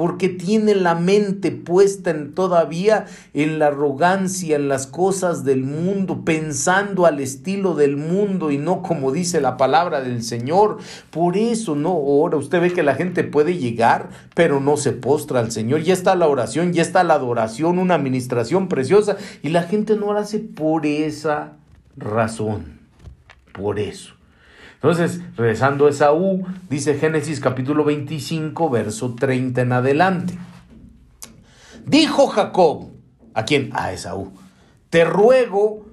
porque 0.00 0.30
tiene 0.30 0.74
la 0.74 0.94
mente 0.94 1.50
puesta 1.50 2.08
en 2.08 2.32
todavía 2.32 3.04
en 3.34 3.58
la 3.58 3.66
arrogancia, 3.66 4.56
en 4.56 4.66
las 4.66 4.86
cosas 4.86 5.44
del 5.44 5.62
mundo, 5.62 6.24
pensando 6.24 7.04
al 7.04 7.20
estilo 7.20 7.74
del 7.74 7.98
mundo 7.98 8.50
y 8.50 8.56
no 8.56 8.80
como 8.80 9.12
dice 9.12 9.42
la 9.42 9.58
palabra 9.58 10.00
del 10.00 10.22
Señor. 10.22 10.78
Por 11.10 11.36
eso 11.36 11.76
no 11.76 11.98
ora. 11.98 12.38
Usted 12.38 12.62
ve 12.62 12.72
que 12.72 12.82
la 12.82 12.94
gente 12.94 13.24
puede 13.24 13.58
llegar, 13.58 14.08
pero 14.34 14.58
no 14.58 14.78
se 14.78 14.92
postra 14.92 15.40
al 15.40 15.52
Señor. 15.52 15.82
Ya 15.82 15.92
está 15.92 16.14
la 16.14 16.28
oración, 16.28 16.72
ya 16.72 16.80
está 16.80 17.04
la 17.04 17.12
adoración, 17.12 17.78
una 17.78 17.96
administración 17.96 18.68
preciosa 18.68 19.18
y 19.42 19.50
la 19.50 19.64
gente 19.64 19.96
no 19.96 20.14
lo 20.14 20.18
hace 20.18 20.38
por 20.38 20.86
esa 20.86 21.58
razón. 21.98 22.80
Por 23.52 23.78
eso. 23.78 24.14
Entonces, 24.82 25.20
regresando 25.36 25.86
a 25.86 25.90
Esaú, 25.90 26.46
dice 26.70 26.94
Génesis 26.94 27.38
capítulo 27.38 27.84
25, 27.84 28.70
verso 28.70 29.14
30 29.14 29.60
en 29.60 29.72
adelante. 29.72 30.38
Dijo 31.84 32.28
Jacob, 32.28 32.88
¿a 33.34 33.44
quién? 33.44 33.68
A 33.74 33.92
Esaú, 33.92 34.32
te 34.88 35.04
ruego 35.04 35.84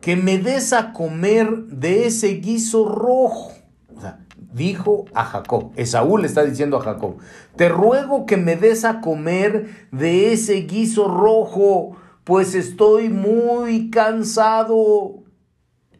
que 0.00 0.14
me 0.14 0.38
des 0.38 0.72
a 0.72 0.92
comer 0.92 1.64
de 1.64 2.06
ese 2.06 2.34
guiso 2.34 2.88
rojo. 2.88 3.50
O 3.96 4.00
sea, 4.00 4.20
dijo 4.52 5.06
a 5.12 5.24
Jacob, 5.24 5.72
Esaú 5.74 6.18
le 6.18 6.28
está 6.28 6.44
diciendo 6.44 6.76
a 6.76 6.84
Jacob, 6.84 7.16
te 7.56 7.68
ruego 7.68 8.26
que 8.26 8.36
me 8.36 8.54
des 8.54 8.84
a 8.84 9.00
comer 9.00 9.88
de 9.90 10.32
ese 10.32 10.60
guiso 10.62 11.08
rojo, 11.08 11.96
pues 12.22 12.54
estoy 12.54 13.08
muy 13.08 13.90
cansado. 13.90 15.24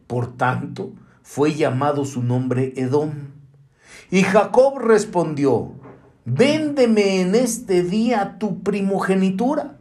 Por 0.07 0.37
tanto, 0.37 0.93
fue 1.27 1.53
llamado 1.53 2.05
su 2.05 2.23
nombre 2.23 2.71
Edom. 2.77 3.11
Y 4.09 4.23
Jacob 4.23 4.79
respondió, 4.79 5.73
véndeme 6.23 7.19
en 7.19 7.35
este 7.35 7.83
día 7.83 8.37
tu 8.39 8.63
primogenitura. 8.63 9.77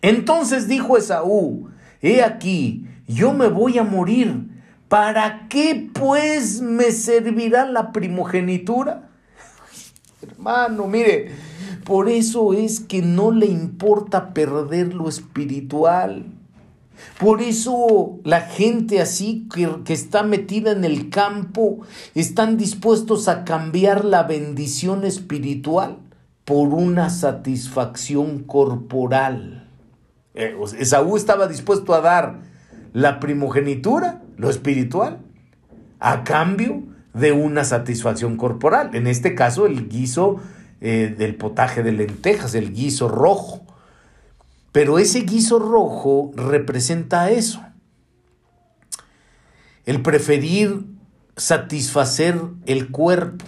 Entonces 0.00 0.68
dijo 0.68 0.96
Esaú, 0.96 1.68
he 2.00 2.22
aquí, 2.22 2.86
yo 3.06 3.34
me 3.34 3.48
voy 3.48 3.76
a 3.76 3.84
morir. 3.84 4.48
¿Para 4.88 5.48
qué 5.48 5.90
pues 5.92 6.62
me 6.62 6.92
servirá 6.92 7.66
la 7.66 7.92
primogenitura? 7.92 9.10
Hermano, 10.22 10.86
mire, 10.86 11.30
por 11.84 12.08
eso 12.08 12.54
es 12.54 12.80
que 12.80 13.02
no 13.02 13.32
le 13.32 13.46
importa 13.46 14.32
perder 14.32 14.94
lo 14.94 15.10
espiritual. 15.10 16.24
Por 17.18 17.42
eso 17.42 18.18
la 18.24 18.40
gente 18.40 19.00
así 19.00 19.48
que, 19.54 19.92
está 19.92 20.22
metida 20.22 20.72
en 20.72 20.84
el 20.84 21.10
campo 21.10 21.80
están 22.14 22.56
dispuestos 22.56 23.28
a 23.28 23.44
cambiar 23.44 24.04
la 24.04 24.22
bendición 24.22 25.04
espiritual 25.04 25.98
por 26.44 26.68
una 26.68 27.10
satisfacción 27.10 28.40
corporal. 28.44 29.68
Eh, 30.34 30.56
Esaú 30.78 31.16
estaba 31.16 31.46
dispuesto 31.46 31.94
a 31.94 32.00
dar 32.00 32.40
la 32.92 33.20
primogenitura, 33.20 34.22
lo 34.36 34.50
espiritual, 34.50 35.18
a 35.98 36.24
cambio 36.24 36.82
de 37.14 37.32
una 37.32 37.64
satisfacción 37.64 38.36
corporal. 38.36 38.94
En 38.94 39.06
este 39.06 39.34
caso, 39.34 39.66
el 39.66 39.88
guiso 39.88 40.40
eh, 40.80 41.14
del 41.16 41.34
potaje 41.34 41.82
de 41.82 41.92
lentejas, 41.92 42.54
el 42.54 42.72
guiso 42.72 43.08
rojo. 43.08 43.62
Pero 44.72 44.98
ese 44.98 45.20
guiso 45.20 45.58
rojo 45.58 46.30
representa 46.36 47.30
eso. 47.30 47.62
El 49.84 50.02
preferir 50.02 50.84
satisfacer 51.36 52.40
el 52.66 52.90
cuerpo 52.90 53.44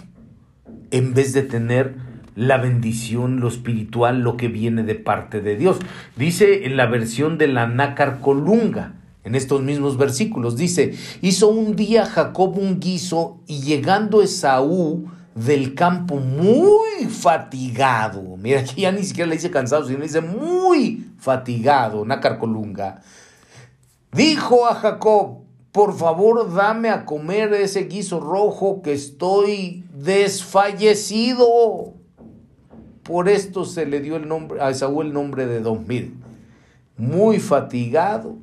en 0.91 1.13
vez 1.13 1.33
de 1.33 1.43
tener 1.43 1.95
la 2.35 2.57
bendición, 2.57 3.39
lo 3.39 3.47
espiritual, 3.47 4.21
lo 4.21 4.37
que 4.37 4.47
viene 4.47 4.83
de 4.83 4.95
parte 4.95 5.41
de 5.41 5.55
Dios. 5.55 5.77
Dice 6.17 6.65
en 6.65 6.77
la 6.77 6.87
versión 6.87 7.37
de 7.37 7.47
la 7.47 7.67
nácar 7.67 8.19
colunga, 8.19 8.95
en 9.23 9.35
estos 9.35 9.61
mismos 9.61 9.97
versículos, 9.97 10.57
dice, 10.57 10.95
hizo 11.21 11.47
un 11.47 11.75
día 11.75 12.05
Jacob 12.05 12.57
un 12.57 12.79
guiso 12.79 13.41
y 13.47 13.61
llegando 13.61 14.21
Esaú 14.21 15.05
del 15.35 15.73
campo 15.73 16.17
muy 16.17 17.05
fatigado, 17.09 18.37
mira 18.37 18.59
aquí 18.59 18.81
ya 18.81 18.91
ni 18.91 19.03
siquiera 19.03 19.29
le 19.29 19.35
dice 19.35 19.49
cansado, 19.49 19.85
sino 19.85 19.99
le 19.99 20.05
dice 20.05 20.21
muy 20.21 21.09
fatigado, 21.17 22.05
nácar 22.05 22.37
colunga, 22.37 23.01
dijo 24.11 24.67
a 24.67 24.75
Jacob, 24.75 25.39
por 25.71 25.97
favor 25.97 26.53
dame 26.53 26.89
a 26.89 27.03
comer 27.03 27.51
ese 27.53 27.85
guiso 27.85 28.19
rojo 28.19 28.83
que 28.83 28.93
estoy 28.93 29.83
desfallecido. 29.91 31.95
Por 33.01 33.27
esto 33.27 33.65
se 33.65 33.87
le 33.87 33.99
dio 33.99 34.15
el 34.15 34.27
nombre, 34.27 34.61
a 34.61 34.69
Esaú 34.69 35.01
el 35.01 35.11
nombre 35.11 35.47
de 35.47 35.61
Don 35.61 35.87
Mil. 35.87 36.15
Muy 36.95 37.39
fatigado, 37.39 38.37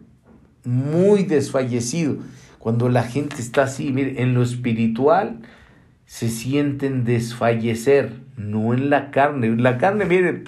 muy 0.64 1.22
desfallecido. 1.22 2.16
Cuando 2.58 2.88
la 2.88 3.04
gente 3.04 3.36
está 3.36 3.62
así, 3.62 3.92
mire, 3.92 4.22
en 4.22 4.34
lo 4.34 4.42
espiritual 4.42 5.40
se 6.10 6.28
sienten 6.28 7.04
desfallecer, 7.04 8.10
no 8.36 8.74
en 8.74 8.90
la 8.90 9.12
carne. 9.12 9.56
La 9.56 9.78
carne, 9.78 10.06
mire, 10.06 10.42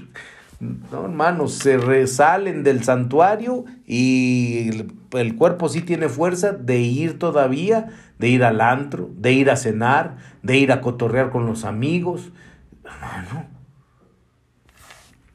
no, 0.58 1.04
hermanos, 1.04 1.54
se 1.54 1.78
resalen 1.78 2.64
del 2.64 2.82
santuario 2.82 3.64
y 3.86 4.70
el, 5.12 5.36
cuerpo 5.36 5.68
sí 5.68 5.80
tiene 5.80 6.08
fuerza 6.08 6.50
de 6.50 6.80
ir 6.80 7.16
todavía, 7.20 7.90
de 8.18 8.28
ir 8.28 8.42
al 8.42 8.60
antro, 8.60 9.08
de 9.16 9.34
ir 9.34 9.50
a 9.50 9.56
cenar, 9.56 10.16
de 10.42 10.56
ir 10.56 10.72
a 10.72 10.80
cotorrear 10.80 11.30
con 11.30 11.46
los 11.46 11.64
amigos. 11.64 12.32
Hermano. 12.84 13.46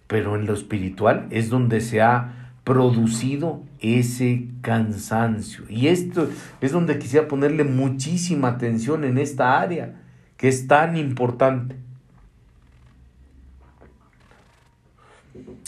Pero 0.07 0.35
en 0.35 0.45
lo 0.45 0.53
espiritual 0.53 1.27
es 1.29 1.49
donde 1.49 1.79
se 1.79 2.01
ha 2.01 2.51
producido 2.65 3.63
ese 3.79 4.49
cansancio. 4.59 5.63
Y 5.69 5.87
esto 5.87 6.29
es 6.59 6.73
donde 6.73 6.99
quisiera 6.99 7.29
ponerle 7.29 7.63
muchísima 7.63 8.49
atención 8.49 9.05
en 9.05 9.19
esta 9.19 9.61
área, 9.61 10.03
que 10.37 10.47
es 10.47 10.67
tan 10.67 10.95
importante. 10.95 11.75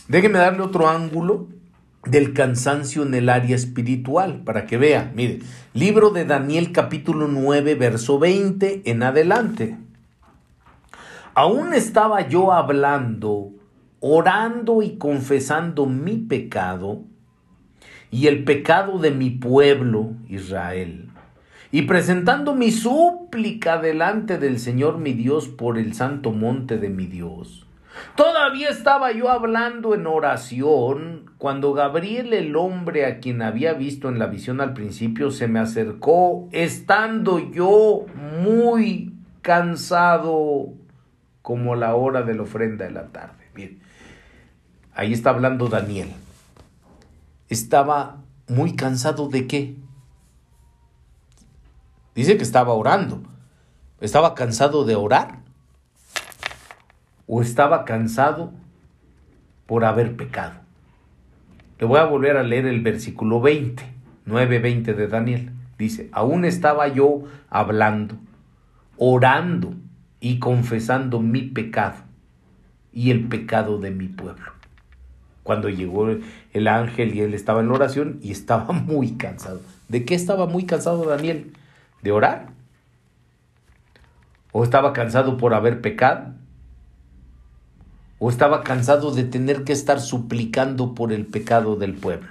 Déjeme 0.07 0.39
darle 0.39 0.61
otro 0.61 0.88
ángulo 0.88 1.47
del 2.05 2.34
cansancio 2.34 3.03
en 3.03 3.13
el 3.13 3.30
área 3.30 3.55
espiritual 3.55 4.41
para 4.43 4.65
que 4.65 4.78
vea. 4.78 5.11
Mire, 5.13 5.39
libro 5.74 6.11
de 6.11 6.26
Daniel 6.26 6.72
capítulo 6.72 7.28
9, 7.28 7.76
verso 7.76 8.17
20 8.17 8.84
en 8.86 9.03
adelante. 9.03 9.78
Aún 11.36 11.74
estaba 11.74 12.28
yo 12.28 12.51
hablando, 12.51 13.51
orando 13.99 14.82
y 14.82 14.97
confesando 14.97 15.86
mi 15.86 16.17
pecado 16.17 17.03
y 18.11 18.28
el 18.28 18.43
pecado 18.43 18.97
de 18.97 19.11
mi 19.11 19.30
pueblo 19.30 20.13
Israel, 20.28 21.09
y 21.72 21.84
presentando 21.84 22.55
mi 22.55 22.72
súplica 22.72 23.80
delante 23.80 24.38
del 24.38 24.59
Señor 24.59 24.97
mi 24.97 25.13
Dios 25.13 25.47
por 25.47 25.78
el 25.78 25.93
santo 25.93 26.32
monte 26.32 26.78
de 26.78 26.89
mi 26.89 27.05
Dios. 27.05 27.65
Todavía 28.15 28.70
estaba 28.70 29.11
yo 29.11 29.30
hablando 29.30 29.93
en 29.93 30.07
oración 30.07 31.32
cuando 31.38 31.74
Gabriel, 31.74 32.34
el 32.34 32.55
hombre 32.55 33.05
a 33.05 33.20
quien 33.20 33.41
había 33.41 33.74
visto 33.74 34.09
en 34.09 34.20
la 34.20 34.28
visión 34.28 34.61
al 34.61 34.74
principio, 34.74 35.32
se 35.32 35.47
me 35.47 35.59
acercó, 35.59 36.47
estando 36.51 37.39
yo 37.51 38.05
muy 38.41 39.13
cansado 39.41 40.74
como 41.41 41.76
la 41.76 41.95
hora 41.95 42.24
de 42.24 42.36
la 42.36 42.43
ofrenda 42.43 42.86
de 42.86 42.91
la 42.91 43.07
tarde. 43.07 43.45
Bien, 43.53 43.80
ahí 44.93 45.13
está 45.13 45.32
hablando 45.32 45.67
Daniel. 45.67 46.09
Estaba 47.47 48.17
muy 48.47 48.76
cansado 48.76 49.30
de 49.30 49.47
qué? 49.47 49.76
Dice 52.20 52.36
que 52.36 52.43
estaba 52.43 52.74
orando. 52.74 53.24
¿Estaba 54.01 54.36
cansado 54.36 54.84
de 54.84 54.95
orar? 54.95 55.39
o 57.32 57.41
estaba 57.41 57.86
cansado 57.86 58.51
por 59.67 59.86
haber 59.86 60.17
pecado. 60.17 60.55
Le 61.80 61.86
voy 61.86 61.99
a 61.99 62.05
volver 62.05 62.36
a 62.36 62.43
leer 62.43 62.65
el 62.65 62.82
versículo 62.82 63.39
20, 63.39 63.84
9:20 64.26 64.95
de 64.95 65.07
Daniel. 65.07 65.51
Dice, 65.78 66.09
aún 66.11 66.43
estaba 66.43 66.89
yo 66.89 67.24
hablando, 67.49 68.15
orando 68.97 69.76
y 70.20 70.39
confesando 70.39 71.22
mi 71.22 71.43
pecado 71.43 71.99
y 72.91 73.11
el 73.11 73.30
pecado 73.30 73.78
de 73.78 73.91
mi 73.91 74.07
pueblo. 74.07 74.51
Cuando 75.43 75.70
llegó 75.70 76.09
el 76.51 76.67
ángel 76.67 77.15
y 77.15 77.22
él 77.22 77.34
estaba 77.34 77.61
en 77.61 77.67
la 77.67 77.76
oración 77.76 78.20
y 78.22 78.32
estaba 78.32 78.74
muy 78.74 79.11
cansado. 79.11 79.61
¿De 79.88 80.03
qué 80.03 80.15
estaba 80.15 80.47
muy 80.47 80.65
cansado 80.65 81.05
Daniel? 81.05 81.53
¿De 82.02 82.12
orar? 82.12 82.50
¿O 84.52 84.64
estaba 84.64 84.93
cansado 84.93 85.38
por 85.38 85.54
haber 85.54 85.82
pecado? 85.82 86.34
o 88.20 88.30
estaba 88.30 88.64
cansado 88.64 89.12
de 89.12 89.24
tener 89.24 89.64
que 89.64 89.74
estar 89.74 90.00
suplicando 90.00 90.93
por 90.93 91.12
el 91.14 91.26
pecado 91.26 91.78
del 91.78 91.93
pueblo. 91.93 92.28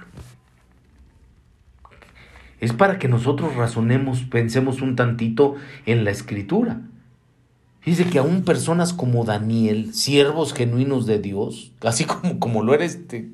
Es 2.59 2.73
para 2.73 2.99
que 2.99 3.07
nosotros 3.07 3.55
razonemos, 3.55 4.21
pensemos 4.21 4.81
un 4.81 4.95
tantito 4.95 5.55
en 5.85 6.03
la 6.05 6.11
escritura. 6.11 6.81
Dice 7.83 8.05
que 8.05 8.19
aún 8.19 8.43
personas 8.43 8.93
como 8.93 9.23
Daniel, 9.23 9.93
siervos 9.95 10.53
genuinos 10.53 11.05
de 11.05 11.19
Dios, 11.19 11.71
así 11.81 12.05
como, 12.05 12.39
como 12.39 12.61
lo 12.61 12.73
eres 12.73 12.95
este, 12.95 13.29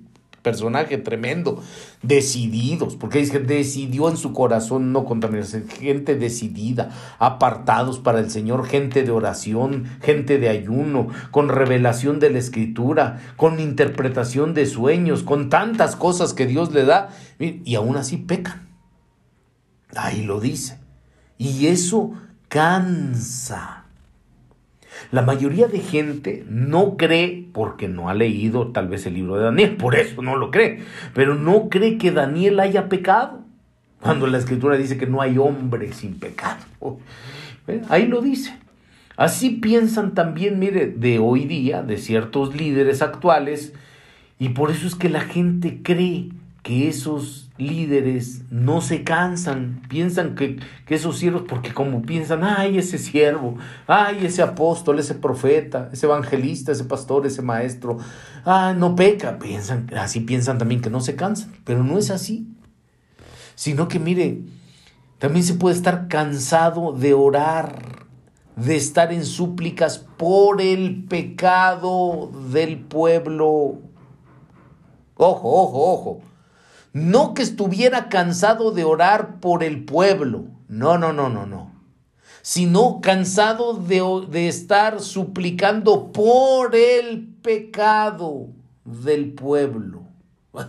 personaje 0.45 0.99
tremendo, 0.99 1.61
decididos, 2.03 2.95
porque 2.95 3.17
dice 3.17 3.31
que 3.31 3.39
decidió 3.39 4.09
en 4.09 4.15
su 4.15 4.31
corazón 4.31 4.93
no 4.93 5.03
contaminarse, 5.03 5.65
gente 5.67 6.15
decidida, 6.15 6.91
apartados 7.17 7.97
para 7.97 8.19
el 8.19 8.29
Señor, 8.29 8.67
gente 8.67 9.01
de 9.01 9.09
oración, 9.09 9.85
gente 10.03 10.37
de 10.37 10.49
ayuno, 10.49 11.07
con 11.31 11.49
revelación 11.49 12.19
de 12.19 12.29
la 12.29 12.37
escritura, 12.37 13.19
con 13.35 13.59
interpretación 13.59 14.53
de 14.53 14.67
sueños, 14.67 15.23
con 15.23 15.49
tantas 15.49 15.95
cosas 15.95 16.35
que 16.35 16.45
Dios 16.45 16.71
le 16.71 16.85
da, 16.85 17.09
y 17.39 17.73
aún 17.73 17.97
así 17.97 18.17
pecan. 18.17 18.69
Ahí 19.95 20.21
lo 20.21 20.39
dice. 20.39 20.77
Y 21.39 21.67
eso 21.67 22.13
cansa. 22.49 23.84
La 25.11 25.21
mayoría 25.21 25.67
de 25.67 25.79
gente 25.79 26.45
no 26.49 26.97
cree, 26.97 27.47
porque 27.53 27.87
no 27.87 28.09
ha 28.09 28.13
leído 28.13 28.71
tal 28.71 28.87
vez 28.87 29.05
el 29.05 29.15
libro 29.15 29.37
de 29.37 29.43
Daniel, 29.43 29.75
por 29.77 29.95
eso 29.95 30.21
no 30.21 30.35
lo 30.35 30.51
cree, 30.51 30.79
pero 31.13 31.35
no 31.35 31.69
cree 31.69 31.97
que 31.97 32.11
Daniel 32.11 32.59
haya 32.59 32.89
pecado, 32.89 33.41
cuando 34.01 34.27
la 34.27 34.37
escritura 34.37 34.77
dice 34.77 34.97
que 34.97 35.07
no 35.07 35.21
hay 35.21 35.37
hombre 35.37 35.91
sin 35.93 36.19
pecado. 36.19 36.63
Ahí 37.89 38.07
lo 38.07 38.21
dice. 38.21 38.55
Así 39.17 39.49
piensan 39.49 40.13
también, 40.13 40.59
mire, 40.59 40.87
de 40.87 41.19
hoy 41.19 41.45
día, 41.45 41.81
de 41.81 41.97
ciertos 41.97 42.55
líderes 42.55 43.01
actuales, 43.01 43.73
y 44.37 44.49
por 44.49 44.71
eso 44.71 44.87
es 44.87 44.95
que 44.95 45.09
la 45.09 45.21
gente 45.21 45.79
cree 45.81 46.29
que 46.63 46.89
esos 46.89 47.44
líderes 47.57 48.41
no 48.49 48.81
se 48.81 49.03
cansan, 49.03 49.81
piensan 49.87 50.35
que, 50.35 50.59
esos 50.87 51.17
siervos, 51.17 51.43
porque 51.47 51.73
como 51.73 52.01
piensan, 52.01 52.43
ay, 52.43 52.77
ese 52.77 52.97
siervo, 52.97 53.57
ay, 53.87 54.25
ese 54.25 54.41
apóstol, 54.41 54.99
ese 54.99 55.15
profeta, 55.15 55.89
ese 55.93 56.05
evangelista, 56.05 56.71
ese 56.71 56.83
pastor, 56.83 57.25
ese 57.25 57.41
maestro, 57.41 57.97
ah, 58.43 58.73
no 58.77 58.95
peca, 58.95 59.39
piensan, 59.39 59.89
así 59.97 60.19
piensan 60.19 60.57
también 60.57 60.81
que 60.81 60.89
no 60.89 60.99
se 60.99 61.15
cansan, 61.15 61.53
pero 61.63 61.83
no 61.83 61.97
es 61.97 62.11
así, 62.11 62.47
sino 63.55 63.87
que 63.87 63.99
mire, 63.99 64.41
también 65.17 65.45
se 65.45 65.53
puede 65.53 65.75
estar 65.75 66.09
cansado 66.09 66.91
de 66.91 67.13
orar, 67.13 68.05
de 68.57 68.75
estar 68.75 69.13
en 69.13 69.25
súplicas 69.25 69.99
por 70.17 70.61
el 70.61 71.05
pecado 71.05 72.31
del 72.51 72.79
pueblo. 72.79 73.79
Ojo, 75.15 75.49
ojo, 75.49 75.93
ojo. 75.93 76.34
No 76.95 77.33
que 77.33 77.41
estuviera 77.41 78.07
cansado 78.07 78.71
de 78.71 78.85
orar 78.85 79.41
por 79.41 79.65
el 79.65 79.83
pueblo. 79.83 80.45
No, 80.69 80.97
no, 80.97 81.11
no, 81.11 81.27
no, 81.27 81.45
no. 81.45 81.73
Sino 82.41 83.01
cansado 83.01 83.73
de, 83.73 84.01
de 84.29 84.47
estar 84.47 85.01
suplicando 85.01 86.13
por 86.13 86.73
el 86.73 87.27
pecado 87.41 88.47
del 88.85 89.33
pueblo. 89.33 90.03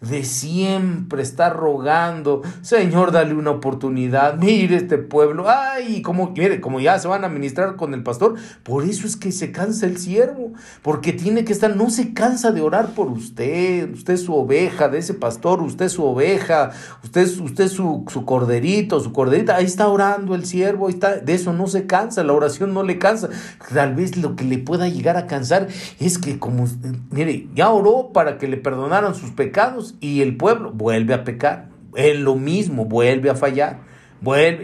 de 0.00 0.24
siempre 0.24 1.22
está 1.22 1.50
rogando, 1.50 2.42
Señor, 2.62 3.12
dale 3.12 3.34
una 3.34 3.50
oportunidad, 3.50 4.38
mire 4.38 4.76
este 4.76 4.98
pueblo, 4.98 5.46
ay, 5.48 6.02
como, 6.02 6.30
mire, 6.36 6.60
como 6.60 6.80
ya 6.80 6.98
se 6.98 7.08
van 7.08 7.24
a 7.24 7.28
ministrar 7.28 7.76
con 7.76 7.94
el 7.94 8.02
pastor, 8.02 8.34
por 8.62 8.84
eso 8.84 9.06
es 9.06 9.16
que 9.16 9.32
se 9.32 9.50
cansa 9.50 9.86
el 9.86 9.98
siervo, 9.98 10.52
porque 10.82 11.12
tiene 11.12 11.44
que 11.44 11.52
estar, 11.52 11.74
no 11.74 11.90
se 11.90 12.14
cansa 12.14 12.52
de 12.52 12.60
orar 12.60 12.94
por 12.94 13.08
usted, 13.08 13.92
usted 13.92 14.14
es 14.14 14.22
su 14.22 14.34
oveja 14.34 14.88
de 14.88 14.98
ese 14.98 15.14
pastor, 15.14 15.62
usted 15.62 15.86
es 15.86 15.92
su 15.92 16.04
oveja, 16.04 16.70
usted 17.02 17.26
usted 17.40 17.68
su, 17.68 18.04
su 18.08 18.24
corderito, 18.24 19.00
su 19.00 19.12
corderita, 19.12 19.56
ahí 19.56 19.64
está 19.64 19.88
orando 19.88 20.34
el 20.34 20.44
siervo, 20.44 20.86
ahí 20.86 20.94
está, 20.94 21.16
de 21.16 21.34
eso 21.34 21.52
no 21.52 21.66
se 21.66 21.86
cansa, 21.86 22.22
la 22.22 22.32
oración 22.32 22.72
no 22.72 22.82
le 22.82 22.98
cansa, 22.98 23.28
tal 23.72 23.94
vez 23.94 24.16
lo 24.16 24.36
que 24.36 24.44
le 24.44 24.58
pueda 24.58 24.88
llegar 24.88 25.16
a 25.16 25.26
cansar 25.26 25.68
es 25.98 26.18
que 26.18 26.38
como, 26.38 26.66
mire, 27.10 27.48
ya 27.54 27.70
oró 27.70 28.10
para 28.12 28.38
que 28.38 28.48
le 28.48 28.56
perdonaran 28.56 29.14
sus 29.14 29.30
pecados, 29.30 29.87
y 30.00 30.22
el 30.22 30.36
pueblo 30.36 30.72
vuelve 30.72 31.14
a 31.14 31.24
pecar. 31.24 31.68
En 31.94 32.24
lo 32.24 32.36
mismo, 32.36 32.84
vuelve 32.84 33.30
a 33.30 33.34
fallar. 33.34 33.80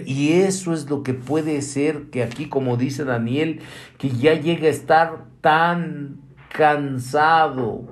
Y 0.07 0.33
eso 0.33 0.73
es 0.73 0.89
lo 0.91 1.03
que 1.03 1.15
puede 1.15 1.63
ser 1.63 2.11
que 2.11 2.23
aquí, 2.23 2.49
como 2.49 2.77
dice 2.77 3.05
Daniel, 3.05 3.61
que 3.99 4.11
ya 4.11 4.35
llega 4.35 4.67
a 4.67 4.71
estar 4.71 5.25
tan 5.41 6.21
cansado 6.53 7.85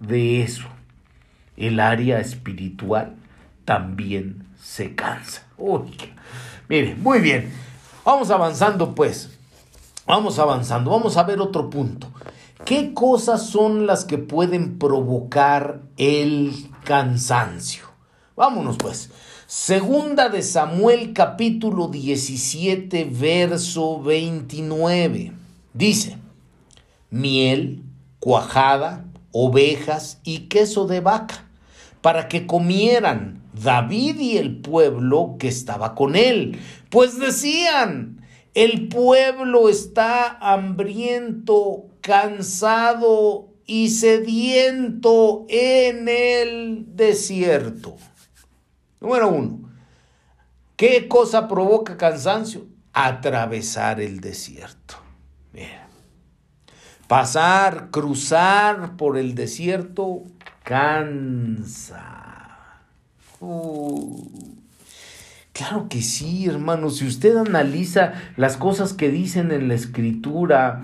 de 0.00 0.42
eso. 0.42 0.68
El 1.56 1.80
área 1.80 2.20
espiritual 2.20 3.16
también 3.64 4.46
se 4.60 4.94
cansa. 4.94 5.46
mire, 6.68 6.94
muy 6.94 7.20
bien. 7.20 7.50
Vamos 8.04 8.30
avanzando 8.30 8.94
pues. 8.94 9.30
Vamos 10.06 10.38
avanzando. 10.38 10.90
Vamos 10.90 11.16
a 11.16 11.22
ver 11.24 11.40
otro 11.40 11.70
punto. 11.70 12.08
¿Qué 12.64 12.94
cosas 12.94 13.46
son 13.46 13.86
las 13.86 14.06
que 14.06 14.16
pueden 14.16 14.78
provocar 14.78 15.82
el 15.98 16.54
cansancio? 16.84 17.84
Vámonos 18.36 18.78
pues. 18.78 19.10
Segunda 19.46 20.30
de 20.30 20.40
Samuel 20.40 21.12
capítulo 21.12 21.88
17 21.88 23.04
verso 23.04 24.02
29. 24.02 25.32
Dice, 25.74 26.16
miel, 27.10 27.82
cuajada, 28.18 29.04
ovejas 29.30 30.20
y 30.24 30.48
queso 30.48 30.86
de 30.86 31.00
vaca, 31.00 31.46
para 32.00 32.28
que 32.28 32.46
comieran 32.46 33.42
David 33.52 34.18
y 34.20 34.38
el 34.38 34.62
pueblo 34.62 35.36
que 35.38 35.48
estaba 35.48 35.94
con 35.94 36.16
él. 36.16 36.58
Pues 36.88 37.18
decían, 37.18 38.26
el 38.54 38.88
pueblo 38.88 39.68
está 39.68 40.38
hambriento 40.40 41.90
cansado 42.04 43.48
y 43.64 43.88
sediento 43.88 45.46
en 45.48 46.06
el 46.06 46.84
desierto. 46.94 47.96
Número 49.00 49.30
uno, 49.30 49.70
¿qué 50.76 51.08
cosa 51.08 51.48
provoca 51.48 51.96
cansancio? 51.96 52.66
Atravesar 52.92 54.02
el 54.02 54.20
desierto. 54.20 54.96
Pasar, 57.08 57.88
cruzar 57.90 58.98
por 58.98 59.16
el 59.16 59.34
desierto 59.34 60.24
cansa. 60.62 62.82
Claro 65.54 65.88
que 65.88 66.02
sí, 66.02 66.46
hermano. 66.46 66.90
Si 66.90 67.06
usted 67.06 67.34
analiza 67.36 68.12
las 68.36 68.58
cosas 68.58 68.92
que 68.92 69.08
dicen 69.08 69.52
en 69.52 69.68
la 69.68 69.74
escritura, 69.74 70.82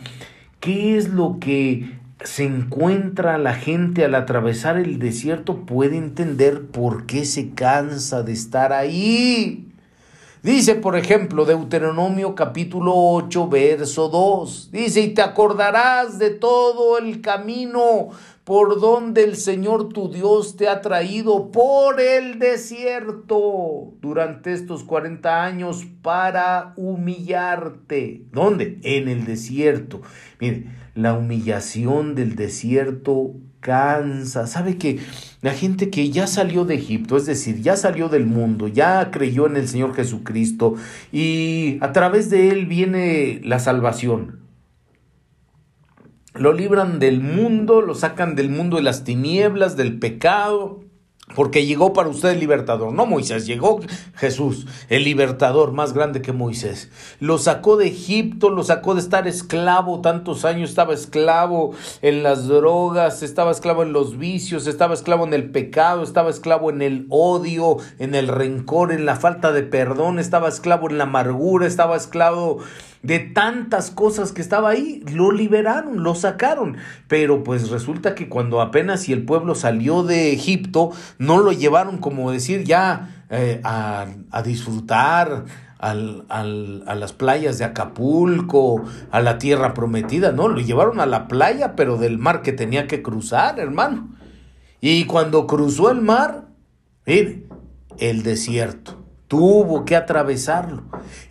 ¿Qué 0.61 0.99
es 0.99 1.09
lo 1.09 1.39
que 1.41 1.99
se 2.23 2.45
encuentra 2.45 3.39
la 3.39 3.55
gente 3.55 4.05
al 4.05 4.15
atravesar 4.15 4.77
el 4.77 4.99
desierto? 4.99 5.65
Puede 5.65 5.97
entender 5.97 6.67
por 6.67 7.07
qué 7.07 7.25
se 7.25 7.55
cansa 7.55 8.23
de 8.23 8.33
estar 8.33 8.75
ahí. 8.75 9.67
Dice, 10.43 10.75
por 10.75 10.97
ejemplo, 10.97 11.47
Deuteronomio 11.47 12.35
capítulo 12.35 12.93
8, 12.95 13.49
verso 13.49 14.11
2. 14.11 14.69
Dice, 14.71 15.01
y 15.01 15.09
te 15.15 15.23
acordarás 15.23 16.19
de 16.19 16.29
todo 16.29 16.99
el 16.99 17.23
camino 17.23 18.11
por 18.51 18.81
donde 18.81 19.23
el 19.23 19.37
Señor 19.37 19.91
tu 19.91 20.11
Dios 20.11 20.57
te 20.57 20.67
ha 20.67 20.81
traído 20.81 21.53
por 21.53 22.01
el 22.01 22.41
desierto 22.41 23.95
durante 24.01 24.53
estos 24.53 24.83
40 24.83 25.45
años 25.45 25.87
para 26.03 26.73
humillarte. 26.75 28.25
¿Dónde? 28.33 28.81
En 28.83 29.07
el 29.07 29.25
desierto. 29.25 30.03
Mire, 30.41 30.67
la 30.97 31.15
humillación 31.15 32.17
del 32.17 32.35
desierto 32.35 33.37
cansa. 33.61 34.49
¿Sabe 34.49 34.79
que 34.79 34.99
la 35.43 35.53
gente 35.53 35.89
que 35.89 36.11
ya 36.11 36.27
salió 36.27 36.65
de 36.65 36.75
Egipto, 36.75 37.17
es 37.17 37.27
decir, 37.27 37.63
ya 37.63 37.77
salió 37.77 38.09
del 38.09 38.27
mundo, 38.27 38.67
ya 38.67 39.13
creyó 39.13 39.47
en 39.47 39.59
el 39.59 39.69
Señor 39.69 39.95
Jesucristo 39.95 40.75
y 41.13 41.79
a 41.83 41.93
través 41.93 42.31
de 42.31 42.49
él 42.49 42.67
viene 42.67 43.41
la 43.45 43.61
salvación? 43.61 44.40
Lo 46.41 46.55
libran 46.55 47.01
del 47.01 47.21
mundo, 47.21 47.83
lo 47.83 47.95
sacan 47.95 48.35
del 48.35 48.49
mundo 48.49 48.79
de 48.79 48.83
las 48.83 49.05
tinieblas, 49.05 49.77
del 49.77 49.99
pecado, 49.99 50.81
porque 51.35 51.67
llegó 51.67 51.93
para 51.93 52.09
usted 52.09 52.31
el 52.31 52.41
libertador, 52.41 52.95
no 52.95 53.05
Moisés, 53.05 53.47
llegó 53.47 53.81
Jesús, 54.15 54.67
el 54.89 55.05
libertador 55.05 55.73
más 55.73 55.93
grande 55.93 56.23
que 56.23 56.33
Moisés. 56.33 56.91
Lo 57.21 57.37
sacó 57.37 57.77
de 57.77 57.89
Egipto, 57.89 58.49
lo 58.49 58.65
sacó 58.65 58.95
de 58.95 59.03
estar 59.03 59.29
esclavo, 59.29 60.01
tantos 60.01 60.47
años 60.47 60.71
estaba 60.71 60.95
esclavo 60.95 61.73
en 62.01 62.23
las 62.23 62.49
drogas, 62.49 63.23
estaba 63.23 63.51
esclavo 63.51 63.83
en 63.83 63.93
los 63.93 64.17
vicios, 64.17 64.67
estaba 64.67 64.95
esclavo 64.95 65.27
en 65.27 65.35
el 65.35 65.51
pecado, 65.51 66.03
estaba 66.03 66.31
esclavo 66.31 66.71
en 66.71 66.81
el 66.81 67.05
odio, 67.11 67.77
en 67.99 68.15
el 68.15 68.29
rencor, 68.29 68.93
en 68.93 69.05
la 69.05 69.17
falta 69.17 69.53
de 69.53 69.63
perdón, 69.63 70.19
estaba 70.19 70.49
esclavo 70.49 70.89
en 70.89 70.97
la 70.97 71.05
amargura, 71.05 71.67
estaba 71.67 71.97
esclavo 71.97 72.61
de 73.03 73.19
tantas 73.19 73.91
cosas 73.91 74.33
que 74.33 74.43
estaba 74.43 74.71
ahí, 74.71 75.03
lo 75.13 75.33
liberaron, 75.33 76.03
lo 76.03 76.15
sacaron. 76.15 76.77
Pero 77.09 77.43
pues 77.45 77.71
resulta 77.71 78.15
que 78.15 78.29
cuando 78.29 78.61
apenas 78.61 79.03
si 79.03 79.13
el 79.13 79.25
pueblo 79.25 79.55
salió 79.55 80.03
de 80.03 80.33
Egipto, 80.33 80.91
no 81.19 81.39
lo 81.39 81.53
llevaron 81.53 81.99
como 81.99 82.31
decir 82.31 82.65
ya 82.65 83.25
eh, 83.31 83.61
a, 83.65 84.07
a, 84.31 84.43
disfrutar. 84.43 85.45
Al, 85.79 86.27
al, 86.29 86.85
a 86.87 86.95
las 86.95 87.15
playas 87.15 87.57
de 87.57 87.65
Acapulco, 87.65 88.85
a 89.11 89.21
la 89.21 89.39
tierra 89.39 89.73
prometida, 89.73 90.31
no, 90.31 90.47
lo 90.47 90.61
llevaron 90.61 91.01
a 91.01 91.07
la 91.07 91.27
playa, 91.27 91.75
pero 91.75 91.97
del 91.97 92.19
mar 92.19 92.43
que 92.43 92.53
tenía 92.53 92.87
que 92.87 93.01
cruzar, 93.01 93.59
hermano. 93.59 94.11
Y 94.83 95.07
cuando 95.07 95.47
cruzó 95.47 95.91
el 95.91 96.03
mar, 96.03 96.49
mire, 97.07 97.47
el 97.99 98.23
desierto 98.23 99.00
tuvo 99.31 99.85
que 99.85 99.95
atravesarlo. 99.95 100.83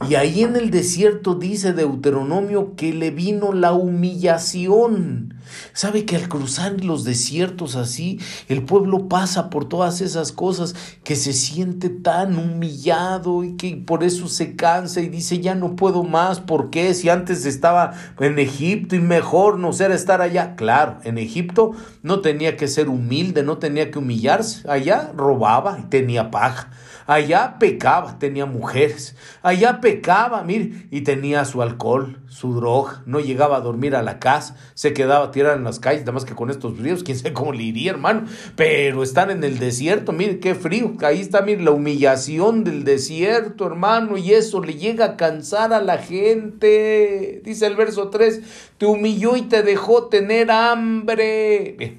Y 0.10 0.16
ahí 0.16 0.44
en 0.44 0.56
el 0.56 0.72
desierto 0.72 1.36
dice 1.36 1.74
Deuteronomio 1.74 2.78
que 2.78 2.94
le 2.94 3.12
vino 3.12 3.52
la 3.52 3.74
humillación. 3.74 5.34
¿Sabe 5.74 6.06
que 6.06 6.16
al 6.16 6.30
cruzar 6.30 6.82
los 6.82 7.04
desiertos 7.04 7.76
así, 7.76 8.18
el 8.48 8.64
pueblo 8.64 9.10
pasa 9.10 9.50
por 9.50 9.68
todas 9.68 10.00
esas 10.00 10.32
cosas 10.32 10.76
que 11.04 11.18
se 11.18 11.34
siente 11.34 11.90
tan 11.90 12.38
humillado 12.38 13.44
y 13.44 13.58
que 13.58 13.76
por 13.76 14.06
eso 14.06 14.30
se 14.30 14.56
cansa 14.56 15.02
y 15.02 15.10
dice, 15.10 15.40
ya 15.40 15.54
no 15.54 15.76
puedo 15.76 16.04
más, 16.04 16.40
¿por 16.40 16.70
qué? 16.70 16.94
Si 16.94 17.10
antes 17.10 17.46
estaba 17.46 17.96
en 18.22 18.40
Egipto 18.40 18.96
y 18.96 19.00
mejor 19.00 19.60
no 19.60 19.74
ser 19.74 19.92
estar 19.92 20.22
allá. 20.22 20.56
Claro, 20.56 21.00
en 21.04 21.18
Egipto 21.18 21.72
no 22.02 22.22
tenía 22.22 22.56
que 22.56 22.70
ser 22.70 22.88
humilde, 22.88 23.44
no 23.44 23.58
tenía 23.58 23.92
que 23.92 24.00
humillarse, 24.00 24.66
allá 24.70 25.12
robaba 25.14 25.80
y 25.80 25.90
tenía 25.90 26.32
paja. 26.32 26.72
Allá 27.10 27.56
pecaba, 27.58 28.20
tenía 28.20 28.46
mujeres. 28.46 29.16
Allá 29.42 29.82
pecaba, 29.82 30.44
mire, 30.44 30.86
y 30.92 31.02
tenía 31.02 31.44
su 31.44 31.64
alcohol, 31.64 32.22
su 32.28 32.54
droga. 32.54 33.02
No 33.08 33.20
llegaba 33.20 33.58
a 33.58 33.62
dormir 33.62 33.96
a 33.96 34.04
la 34.04 34.20
casa, 34.20 34.56
se 34.76 34.94
quedaba 34.94 35.32
tirado 35.32 35.56
en 35.56 35.64
las 35.64 35.80
calles, 35.80 36.02
nada 36.02 36.12
más 36.12 36.24
que 36.24 36.36
con 36.36 36.52
estos 36.52 36.78
fríos, 36.78 37.04
quién 37.04 37.18
sabe 37.18 37.34
cómo 37.34 37.52
le 37.52 37.64
iría, 37.64 37.90
hermano. 37.90 38.26
Pero 38.56 39.02
están 39.02 39.32
en 39.32 39.44
el 39.44 39.58
desierto, 39.58 40.12
mire 40.12 40.40
qué 40.40 40.54
frío. 40.54 40.94
Ahí 41.02 41.20
está, 41.20 41.42
mire, 41.42 41.64
la 41.64 41.72
humillación 41.72 42.64
del 42.64 42.84
desierto, 42.84 43.66
hermano, 43.66 44.16
y 44.16 44.34
eso 44.34 44.62
le 44.62 44.76
llega 44.76 45.06
a 45.06 45.18
cansar 45.18 45.74
a 45.74 45.82
la 45.82 45.98
gente. 45.98 47.42
Dice 47.44 47.66
el 47.66 47.76
verso 47.76 48.12
3, 48.12 48.76
te 48.78 48.86
humilló 48.86 49.36
y 49.36 49.42
te 49.42 49.64
dejó 49.64 50.10
tener 50.10 50.52
hambre. 50.52 51.98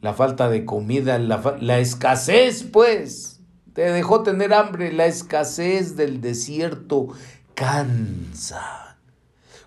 La 0.00 0.14
falta 0.14 0.48
de 0.48 0.64
comida, 0.64 1.18
la 1.18 1.78
escasez, 1.80 2.62
pues 2.62 3.37
te 3.78 3.92
dejó 3.92 4.24
tener 4.24 4.54
hambre, 4.54 4.92
la 4.92 5.06
escasez 5.06 5.94
del 5.94 6.20
desierto 6.20 7.10
cansa. 7.54 8.87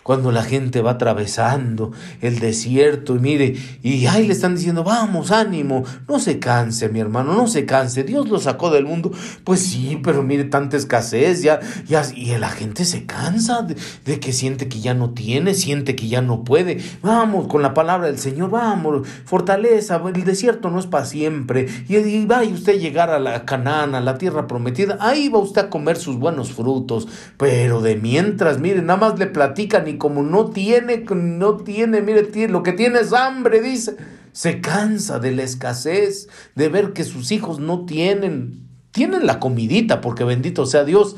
Cuando 0.02 0.32
la 0.32 0.42
gente 0.42 0.82
va 0.82 0.92
atravesando 0.92 1.92
el 2.20 2.40
desierto 2.40 3.16
y 3.16 3.20
mire, 3.20 3.56
y 3.82 4.06
ahí 4.06 4.26
le 4.26 4.32
están 4.32 4.56
diciendo, 4.56 4.84
vamos, 4.84 5.30
ánimo, 5.30 5.84
no 6.08 6.18
se 6.18 6.38
canse, 6.38 6.88
mi 6.88 7.00
hermano, 7.00 7.34
no 7.34 7.46
se 7.46 7.66
canse, 7.66 8.02
Dios 8.02 8.28
lo 8.28 8.38
sacó 8.38 8.70
del 8.70 8.84
mundo. 8.84 9.12
Pues 9.44 9.60
sí, 9.60 10.00
pero 10.02 10.22
mire, 10.22 10.44
tanta 10.44 10.76
escasez, 10.76 11.42
ya, 11.42 11.60
ya, 11.86 12.02
y 12.14 12.36
la 12.36 12.50
gente 12.50 12.84
se 12.84 13.06
cansa 13.06 13.62
de, 13.62 14.20
que 14.20 14.32
siente 14.32 14.68
que 14.68 14.80
ya 14.80 14.94
no 14.94 15.10
tiene, 15.10 15.54
siente 15.54 15.94
que 15.94 16.08
ya 16.08 16.20
no 16.20 16.44
puede. 16.44 16.80
Vamos, 17.02 17.46
con 17.46 17.62
la 17.62 17.74
palabra 17.74 18.08
del 18.08 18.18
Señor, 18.18 18.50
vamos, 18.50 19.06
fortaleza, 19.24 20.00
el 20.12 20.24
desierto 20.24 20.70
no 20.70 20.78
es 20.78 20.86
para 20.86 21.06
siempre. 21.06 21.68
Y, 21.88 21.96
y 21.96 22.26
vaya 22.26 22.52
usted 22.52 22.74
a 22.74 22.78
llegar 22.78 23.10
a 23.10 23.18
la 23.18 23.44
Canaán, 23.44 23.94
a 23.94 24.00
la 24.00 24.18
tierra 24.18 24.46
prometida, 24.46 24.98
ahí 25.00 25.28
va 25.28 25.38
usted 25.38 25.62
a 25.62 25.70
comer 25.70 25.96
sus 25.96 26.18
buenos 26.18 26.52
frutos, 26.52 27.08
pero 27.36 27.80
de 27.80 27.96
mientras, 27.96 28.58
mire, 28.58 28.82
nada 28.82 28.98
más 28.98 29.18
le 29.18 29.26
platican 29.26 29.86
y 29.88 29.91
como 29.98 30.22
no 30.22 30.50
tiene, 30.50 31.04
no 31.10 31.56
tiene, 31.58 32.00
mire, 32.02 32.48
lo 32.48 32.62
que 32.62 32.72
tiene 32.72 33.00
es 33.00 33.12
hambre, 33.12 33.60
dice. 33.60 33.96
Se 34.32 34.60
cansa 34.60 35.18
de 35.18 35.32
la 35.32 35.42
escasez, 35.42 36.28
de 36.54 36.68
ver 36.68 36.92
que 36.92 37.04
sus 37.04 37.32
hijos 37.32 37.58
no 37.58 37.84
tienen, 37.84 38.66
tienen 38.90 39.26
la 39.26 39.40
comidita, 39.40 40.00
porque 40.00 40.24
bendito 40.24 40.64
sea 40.64 40.84
Dios, 40.84 41.16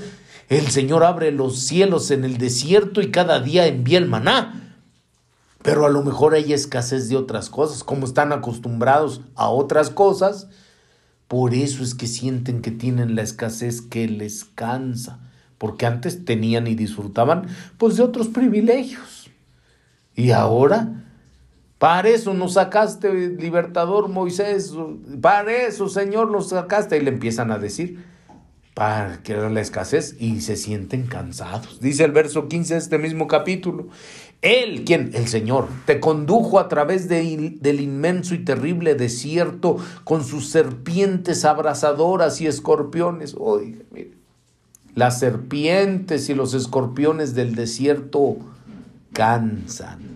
el 0.49 0.69
Señor 0.69 1.05
abre 1.05 1.31
los 1.31 1.61
cielos 1.61 2.11
en 2.11 2.25
el 2.25 2.39
desierto 2.39 3.01
y 3.01 3.11
cada 3.11 3.41
día 3.41 3.67
envía 3.67 3.99
el 3.99 4.09
maná. 4.09 4.77
Pero 5.63 5.87
a 5.87 5.91
lo 5.91 6.03
mejor 6.03 6.35
hay 6.35 6.53
escasez 6.53 7.09
de 7.09 7.17
otras 7.17 7.51
cosas, 7.51 7.85
como 7.85 8.05
están 8.05 8.33
acostumbrados 8.33 9.23
a 9.35 9.49
otras 9.49 9.91
cosas, 9.91 10.49
por 11.29 11.55
eso 11.55 11.83
es 11.83 11.95
que 11.95 12.07
sienten 12.07 12.61
que 12.61 12.71
tienen 12.71 13.15
la 13.15 13.23
escasez 13.23 13.81
que 13.81 14.09
les 14.09 14.45
cansa 14.45 15.24
porque 15.59 15.87
antes 15.87 16.25
tenían 16.25 16.67
y 16.67 16.75
disfrutaban 16.75 17.47
pues 17.79 17.97
de 17.97 18.03
otros 18.03 18.29
privilegios. 18.29 19.31
Y 20.15 20.31
ahora, 20.31 21.05
para 21.79 22.09
eso 22.09 22.35
nos 22.35 22.55
sacaste, 22.55 23.13
libertador 23.31 24.09
Moisés, 24.09 24.73
para 25.21 25.53
eso, 25.53 25.89
Señor, 25.89 26.31
nos 26.31 26.51
sacaste. 26.51 26.97
Y 26.97 27.01
le 27.01 27.11
empiezan 27.11 27.51
a 27.51 27.59
decir, 27.59 28.05
para 28.75 29.23
que 29.23 29.33
era 29.33 29.51
la 29.51 29.61
escasez, 29.61 30.17
y 30.19 30.41
se 30.41 30.57
sienten 30.57 31.07
cansados. 31.07 31.81
Dice 31.81 32.05
el 32.05 32.13
verso 32.13 32.49
15 32.49 32.75
de 32.75 32.81
este 32.81 32.99
mismo 32.99 33.27
capítulo. 33.27 33.89
Él, 34.41 34.85
¿quién? 34.85 35.11
El 35.15 35.27
Señor, 35.27 35.69
te 35.87 36.01
condujo 36.01 36.61
a 36.61 36.69
través 36.69 37.09
de, 37.09 37.57
del 37.61 37.81
inmenso 37.81 38.35
y 38.35 38.45
terrible 38.45 38.95
desierto 38.95 39.79
con 40.05 40.23
sus 40.23 40.51
serpientes 40.51 41.45
abrasadoras 41.45 42.41
y 42.41 42.47
escorpiones. 42.47 43.35
Oiga, 43.39 43.83
mire 43.91 44.24
las 44.95 45.19
serpientes 45.19 46.29
y 46.29 46.35
los 46.35 46.55
escorpiones 46.55 47.35
del 47.35 47.55
desierto 47.55 48.37
cansan. 49.13 50.15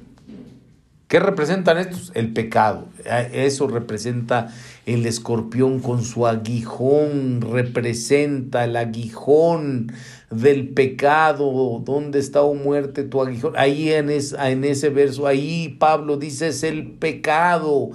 ¿Qué 1.08 1.20
representan 1.20 1.78
estos? 1.78 2.12
El 2.14 2.34
pecado. 2.34 2.86
Eso 3.32 3.66
representa 3.66 4.52
el 4.84 5.06
escorpión 5.06 5.80
con 5.80 6.04
su 6.04 6.26
aguijón, 6.26 7.40
representa 7.40 8.64
el 8.64 8.76
aguijón 8.76 9.90
del 10.30 10.68
pecado. 10.68 11.82
¿Dónde 11.82 12.18
está, 12.18 12.42
o 12.42 12.50
oh 12.50 12.54
muerte, 12.54 13.04
tu 13.04 13.22
aguijón? 13.22 13.54
Ahí 13.56 13.90
en, 13.90 14.10
en 14.10 14.64
ese 14.64 14.90
verso, 14.90 15.26
ahí 15.26 15.76
Pablo 15.78 16.18
dice 16.18 16.48
es 16.48 16.62
el 16.62 16.90
pecado. 16.90 17.88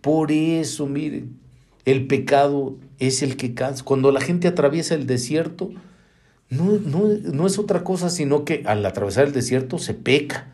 Por 0.00 0.30
eso, 0.30 0.86
miren, 0.86 1.36
el 1.84 2.06
pecado 2.06 2.76
es 3.00 3.24
el 3.24 3.36
que 3.36 3.52
cansa. 3.52 3.82
Cuando 3.82 4.12
la 4.12 4.20
gente 4.20 4.46
atraviesa 4.46 4.94
el 4.94 5.08
desierto, 5.08 5.70
no, 6.50 7.46
es 7.46 7.58
otra 7.58 7.84
cosa 7.84 8.10
sino 8.10 8.44
que 8.44 8.64
al 8.66 8.84
atravesar 8.84 9.26
el 9.26 9.32
desierto 9.32 9.78
se 9.78 9.94
peca, 9.94 10.48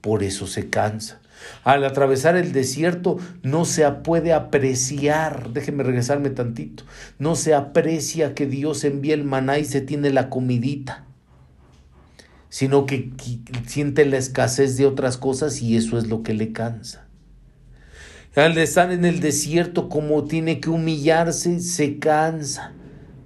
por 0.00 0.22
eso 0.22 0.46
se 0.46 0.70
cansa. 0.70 1.20
Al 1.64 1.82
atravesar 1.84 2.36
el 2.36 2.52
desierto 2.52 3.18
no 3.42 3.64
se 3.64 3.90
puede 3.90 4.32
apreciar, 4.32 5.52
déjeme 5.52 5.82
regresarme 5.82 6.30
tantito, 6.30 6.84
no 7.18 7.34
se 7.34 7.54
aprecia 7.54 8.34
que 8.34 8.46
Dios 8.46 8.84
envía 8.84 9.14
el 9.14 9.24
maná 9.24 9.58
y 9.58 9.64
se 9.64 9.80
tiene 9.80 10.10
la 10.10 10.30
comidita, 10.30 11.04
sino 12.48 12.86
que 12.86 13.10
siente 13.66 14.04
la 14.04 14.18
escasez 14.18 14.76
de 14.76 14.86
otras 14.86 15.16
cosas 15.16 15.60
y 15.60 15.76
eso 15.76 15.98
es 15.98 16.06
lo 16.06 16.22
que 16.22 16.34
le 16.34 16.52
cansa. 16.52 17.08
Al 18.36 18.56
estar 18.56 18.92
en 18.92 19.04
el 19.04 19.18
desierto 19.18 19.88
como 19.88 20.24
tiene 20.24 20.60
que 20.60 20.70
humillarse, 20.70 21.58
se 21.58 21.98
cansa 21.98 22.72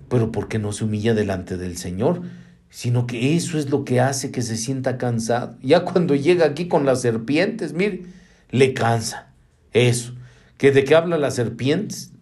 pero 0.08 0.32
porque 0.32 0.58
no 0.58 0.72
se 0.72 0.84
humilla 0.84 1.14
delante 1.14 1.56
del 1.56 1.76
Señor, 1.76 2.22
sino 2.70 3.06
que 3.06 3.36
eso 3.36 3.58
es 3.58 3.70
lo 3.70 3.84
que 3.84 4.00
hace 4.00 4.30
que 4.30 4.42
se 4.42 4.56
sienta 4.56 4.98
cansado. 4.98 5.56
Ya 5.62 5.84
cuando 5.84 6.14
llega 6.14 6.46
aquí 6.46 6.68
con 6.68 6.84
las 6.84 7.02
serpientes, 7.02 7.72
mire, 7.72 8.02
le 8.50 8.74
cansa. 8.74 9.32
Eso. 9.72 10.14
¿Que 10.58 10.72
¿De 10.72 10.84
qué 10.84 10.94
habla 10.94 11.18
las 11.18 11.34
serpientes? 11.34 12.12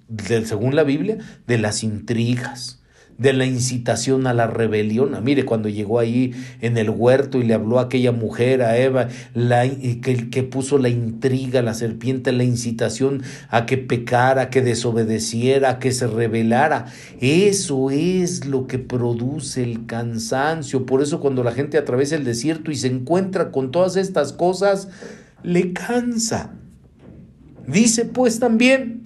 según 0.45 0.77
la 0.77 0.85
Biblia, 0.85 1.19
de 1.47 1.59
las 1.59 1.83
intrigas, 1.83 2.83
de 3.19 3.33
la 3.33 3.47
incitación 3.47 4.27
a 4.27 4.35
la 4.35 4.47
rebelión. 4.47 5.17
Mire, 5.23 5.45
cuando 5.45 5.69
llegó 5.69 5.99
ahí 5.99 6.33
en 6.61 6.77
el 6.77 6.91
huerto 6.91 7.39
y 7.39 7.45
le 7.45 7.55
habló 7.55 7.79
a 7.79 7.83
aquella 7.83 8.13
mujer, 8.13 8.63
a 8.63 8.77
Eva, 8.79 9.09
la, 9.35 9.69
que, 9.69 10.31
que 10.31 10.43
puso 10.43 10.79
la 10.79 10.89
intriga, 10.89 11.63
la 11.63 11.75
serpiente, 11.75 12.33
la 12.33 12.45
incitación 12.45 13.23
a 13.49 13.67
que 13.67 13.79
pecara, 13.79 14.51
que 14.51 14.63
desobedeciera, 14.63 15.71
a 15.71 15.79
que 15.79 15.93
se 15.93 16.07
rebelara. 16.07 16.87
Eso 17.21 17.91
es 17.91 18.47
lo 18.47 18.67
que 18.67 18.79
produce 18.79 19.63
el 19.63 19.87
cansancio. 19.87 20.87
Por 20.87 21.03
eso 21.03 21.21
cuando 21.21 21.45
la 21.45 21.53
gente 21.53 21.79
atraviesa 21.79 22.17
el 22.17 22.25
desierto 22.25 22.71
y 22.71 22.77
se 22.77 22.89
encuentra 22.89 23.51
con 23.51 23.71
todas 23.71 23.97
estas 23.97 24.33
cosas, 24.33 24.89
le 25.43 25.73
cansa. 25.73 26.55
Dice 27.67 28.05
pues 28.05 28.41
también, 28.41 29.04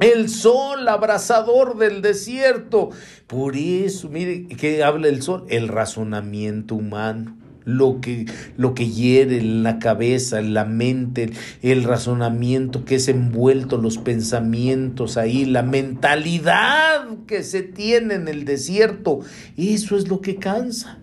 el 0.00 0.28
sol 0.28 0.86
abrasador 0.88 1.76
del 1.76 2.02
desierto. 2.02 2.90
Por 3.26 3.56
eso, 3.56 4.08
mire, 4.08 4.46
¿qué 4.46 4.84
habla 4.84 5.08
el 5.08 5.22
sol? 5.22 5.44
El 5.48 5.68
razonamiento 5.68 6.74
humano. 6.74 7.36
Lo 7.64 8.00
que, 8.00 8.24
lo 8.56 8.72
que 8.72 8.88
hiere 8.88 9.36
en 9.38 9.62
la 9.62 9.78
cabeza, 9.78 10.38
en 10.38 10.54
la 10.54 10.64
mente, 10.64 11.32
el 11.60 11.84
razonamiento 11.84 12.86
que 12.86 12.94
es 12.94 13.08
envuelto, 13.08 13.76
los 13.76 13.98
pensamientos 13.98 15.18
ahí, 15.18 15.44
la 15.44 15.62
mentalidad 15.62 17.04
que 17.26 17.42
se 17.42 17.62
tiene 17.62 18.14
en 18.14 18.28
el 18.28 18.46
desierto. 18.46 19.20
Eso 19.58 19.98
es 19.98 20.08
lo 20.08 20.22
que 20.22 20.36
cansa. 20.36 20.98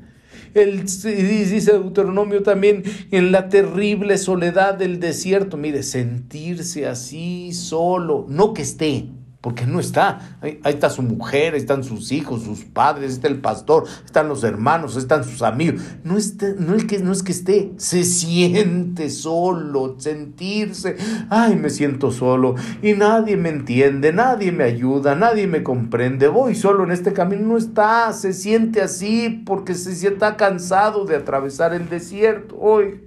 El, 0.56 0.84
dice 0.84 1.74
Deuteronomio 1.74 2.42
también, 2.42 2.84
en 3.12 3.32
la 3.34 3.50
terrible 3.50 4.18
soledad 4.18 4.76
del 4.76 5.02
desierto, 5.02 5.58
mire, 5.58 5.84
sentirse 5.84 6.88
así 6.88 7.52
solo, 7.54 8.26
no 8.30 8.54
que 8.54 8.62
esté, 8.62 9.10
porque 9.46 9.68
no 9.68 9.80
está. 9.80 10.38
Ahí, 10.42 10.60
está 10.66 10.90
su 10.90 11.04
mujer, 11.04 11.54
ahí 11.54 11.60
están 11.60 11.84
sus 11.84 12.12
hijos, 12.12 12.42
sus 12.42 12.64
padres, 12.64 13.12
está 13.12 13.28
el 13.28 13.42
pastor, 13.42 13.84
están 14.04 14.28
los 14.28 14.44
hermanos, 14.44 14.96
están 14.96 15.24
sus 15.24 15.44
amigos. 15.44 15.84
No, 16.04 16.18
está, 16.18 16.48
no, 16.58 16.74
es 16.74 16.86
que, 16.86 16.98
no 16.98 17.12
es 17.12 17.22
que 17.22 17.32
esté, 17.32 17.72
se 17.78 18.04
siente 18.06 19.12
solo, 19.12 19.98
sentirse, 20.00 20.98
ay, 21.30 21.58
me 21.58 21.70
siento 21.70 22.10
solo 22.10 22.56
y 22.82 22.94
nadie 22.94 23.38
me 23.38 23.50
entiende, 23.50 24.12
nadie 24.12 24.52
me 24.52 24.64
ayuda, 24.64 25.14
nadie 25.14 25.46
me 25.46 25.62
comprende, 25.62 26.28
voy 26.28 26.56
solo 26.56 26.84
en 26.84 26.90
este 26.90 27.14
camino. 27.14 27.50
No 27.50 27.58
está, 27.58 28.14
se 28.14 28.34
siente 28.34 28.82
así 28.82 29.44
porque 29.46 29.76
se 29.76 29.94
sienta 29.94 30.38
cansado 30.38 31.06
de 31.06 31.18
atravesar 31.18 31.76
el 31.76 31.88
desierto. 31.88 32.58
Hoy, 32.58 33.02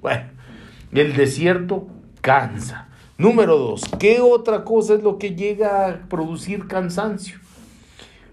bueno, 0.00 0.24
el 0.90 1.14
desierto 1.14 1.86
cansa. 2.22 2.88
Número 3.22 3.56
dos, 3.56 3.82
¿qué 4.00 4.20
otra 4.20 4.64
cosa 4.64 4.94
es 4.94 5.02
lo 5.04 5.16
que 5.16 5.36
llega 5.36 5.86
a 5.86 6.08
producir 6.08 6.66
cansancio? 6.66 7.38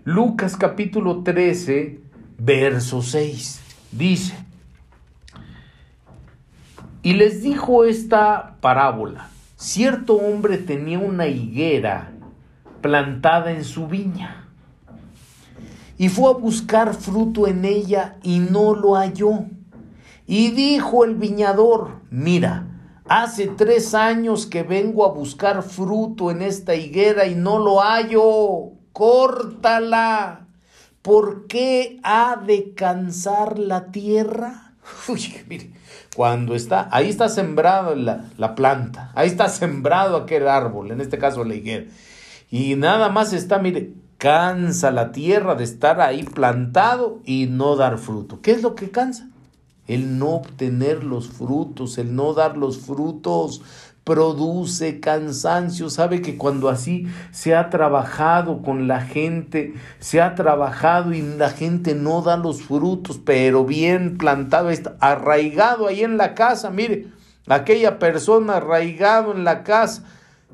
Lucas 0.04 0.58
capítulo 0.58 1.22
13, 1.22 2.00
verso 2.40 3.04
6, 3.04 3.62
dice, 3.92 4.34
y 7.04 7.14
les 7.14 7.44
dijo 7.44 7.86
esta 7.86 8.56
parábola, 8.62 9.30
cierto 9.58 10.16
hombre 10.16 10.58
tenía 10.58 10.98
una 10.98 11.28
higuera 11.28 12.12
plantada 12.82 13.52
en 13.52 13.66
su 13.66 13.86
viña 13.86 14.48
y 16.00 16.10
fue 16.10 16.32
a 16.32 16.34
buscar 16.34 16.96
fruto 16.96 17.46
en 17.46 17.64
ella 17.64 18.18
y 18.24 18.40
no 18.40 18.74
lo 18.74 18.96
halló. 18.96 19.46
Y 20.26 20.50
dijo 20.50 21.06
el 21.06 21.14
viñador, 21.14 22.00
mira, 22.10 22.69
Hace 23.10 23.47
tres 23.47 23.95
años 23.95 24.45
que 24.45 24.62
vengo 24.62 25.03
a 25.03 25.10
buscar 25.10 25.64
fruto 25.64 26.30
en 26.30 26.43
esta 26.43 26.76
higuera 26.76 27.26
y 27.26 27.34
no 27.34 27.57
lo 27.57 27.82
hallo. 27.82 28.74
Córtala. 28.93 30.45
¿Por 31.01 31.47
qué 31.47 31.99
ha 32.03 32.36
de 32.36 32.76
cansar 32.76 33.57
la 33.57 33.88
tierra? 33.88 34.74
Uy, 35.07 35.34
mire, 35.47 35.72
cuando 36.16 36.53
está, 36.53 36.88
ahí 36.91 37.10
está 37.10 37.30
sembrado 37.30 37.95
la, 37.95 38.26
la 38.38 38.53
planta, 38.53 39.12
ahí 39.16 39.28
está 39.28 39.49
sembrado 39.49 40.16
aquel 40.16 40.47
árbol, 40.47 40.91
en 40.91 41.01
este 41.01 41.18
caso 41.18 41.43
la 41.43 41.55
higuera. 41.55 41.86
Y 42.51 42.76
nada 42.76 43.10
más 43.10 43.34
está, 43.34 43.57
mire, 43.57 43.91
cansa 44.20 44.91
la 44.91 45.12
tierra 45.12 45.55
de 45.55 45.64
estar 45.64 45.99
ahí 45.99 46.22
plantado 46.22 47.22
y 47.26 47.47
no 47.47 47.76
dar 47.76 47.97
fruto. 47.97 48.39
¿Qué 48.41 48.51
es 48.51 48.62
lo 48.62 48.76
que 48.76 48.91
cansa? 48.91 49.30
El 49.90 50.20
no 50.20 50.36
obtener 50.36 51.04
los 51.04 51.28
frutos, 51.28 51.98
el 51.98 52.16
no 52.16 52.36
dar 52.36 52.56
los 52.56 52.78
frutos, 52.78 53.62
produce 54.04 55.00
cansancio. 55.00 55.90
Sabe 55.90 56.22
que 56.22 56.38
cuando 56.38 56.70
así 56.70 57.08
se 57.32 57.56
ha 57.56 57.70
trabajado 57.70 58.62
con 58.62 58.88
la 58.88 59.02
gente, 59.02 59.74
se 60.00 60.22
ha 60.22 60.36
trabajado 60.36 61.12
y 61.14 61.22
la 61.22 61.50
gente 61.50 61.96
no 61.96 62.22
da 62.22 62.38
los 62.38 62.62
frutos, 62.62 63.20
pero 63.24 63.66
bien 63.66 64.18
plantado, 64.18 64.70
arraigado 65.00 65.88
ahí 65.88 66.04
en 66.04 66.18
la 66.18 66.36
casa, 66.36 66.70
mire, 66.70 67.08
aquella 67.48 67.98
persona 67.98 68.58
arraigado 68.58 69.32
en 69.32 69.44
la 69.44 69.64
casa, 69.64 70.06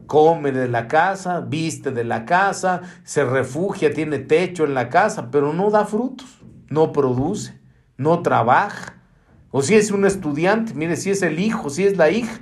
come 0.06 0.54
de 0.54 0.70
la 0.70 0.88
casa, 0.88 1.42
viste 1.42 1.92
de 1.92 2.06
la 2.06 2.24
casa, 2.24 2.84
se 3.04 3.26
refugia, 3.26 3.94
tiene 3.94 4.20
techo 4.20 4.64
en 4.64 4.74
la 4.74 4.90
casa, 4.90 5.30
pero 5.30 5.52
no 5.52 5.72
da 5.72 5.86
frutos, 5.86 6.40
no 6.70 6.94
produce, 6.94 7.60
no 7.98 8.22
trabaja. 8.22 8.96
O 9.58 9.62
si 9.62 9.76
es 9.76 9.90
un 9.92 10.04
estudiante, 10.04 10.74
mire, 10.74 10.98
si 10.98 11.12
es 11.12 11.22
el 11.22 11.40
hijo, 11.40 11.70
si 11.70 11.86
es 11.86 11.96
la 11.96 12.10
hija, 12.10 12.42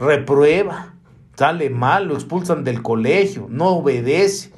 reprueba, 0.00 0.96
sale 1.36 1.70
mal, 1.70 2.08
lo 2.08 2.14
expulsan 2.14 2.64
del 2.64 2.82
colegio, 2.82 3.46
no 3.48 3.68
obedece, 3.68 4.50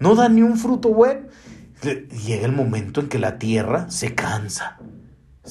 no 0.00 0.16
da 0.16 0.28
ni 0.28 0.42
un 0.42 0.56
fruto 0.56 0.88
bueno. 0.88 1.28
Llega 2.26 2.44
el 2.44 2.50
momento 2.50 3.00
en 3.00 3.08
que 3.08 3.20
la 3.20 3.38
tierra 3.38 3.88
se 3.88 4.16
cansa 4.16 4.80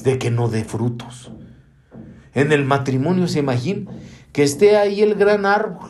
de 0.04 0.20
que 0.20 0.30
no 0.30 0.50
dé 0.50 0.66
frutos. 0.66 1.32
En 2.34 2.52
el 2.52 2.66
matrimonio 2.66 3.30
se 3.30 3.40
imagina 3.40 3.90
que 4.34 4.44
esté 4.44 4.76
ahí 4.76 5.02
el 5.02 5.16
gran 5.16 5.46
árbol 5.46 5.90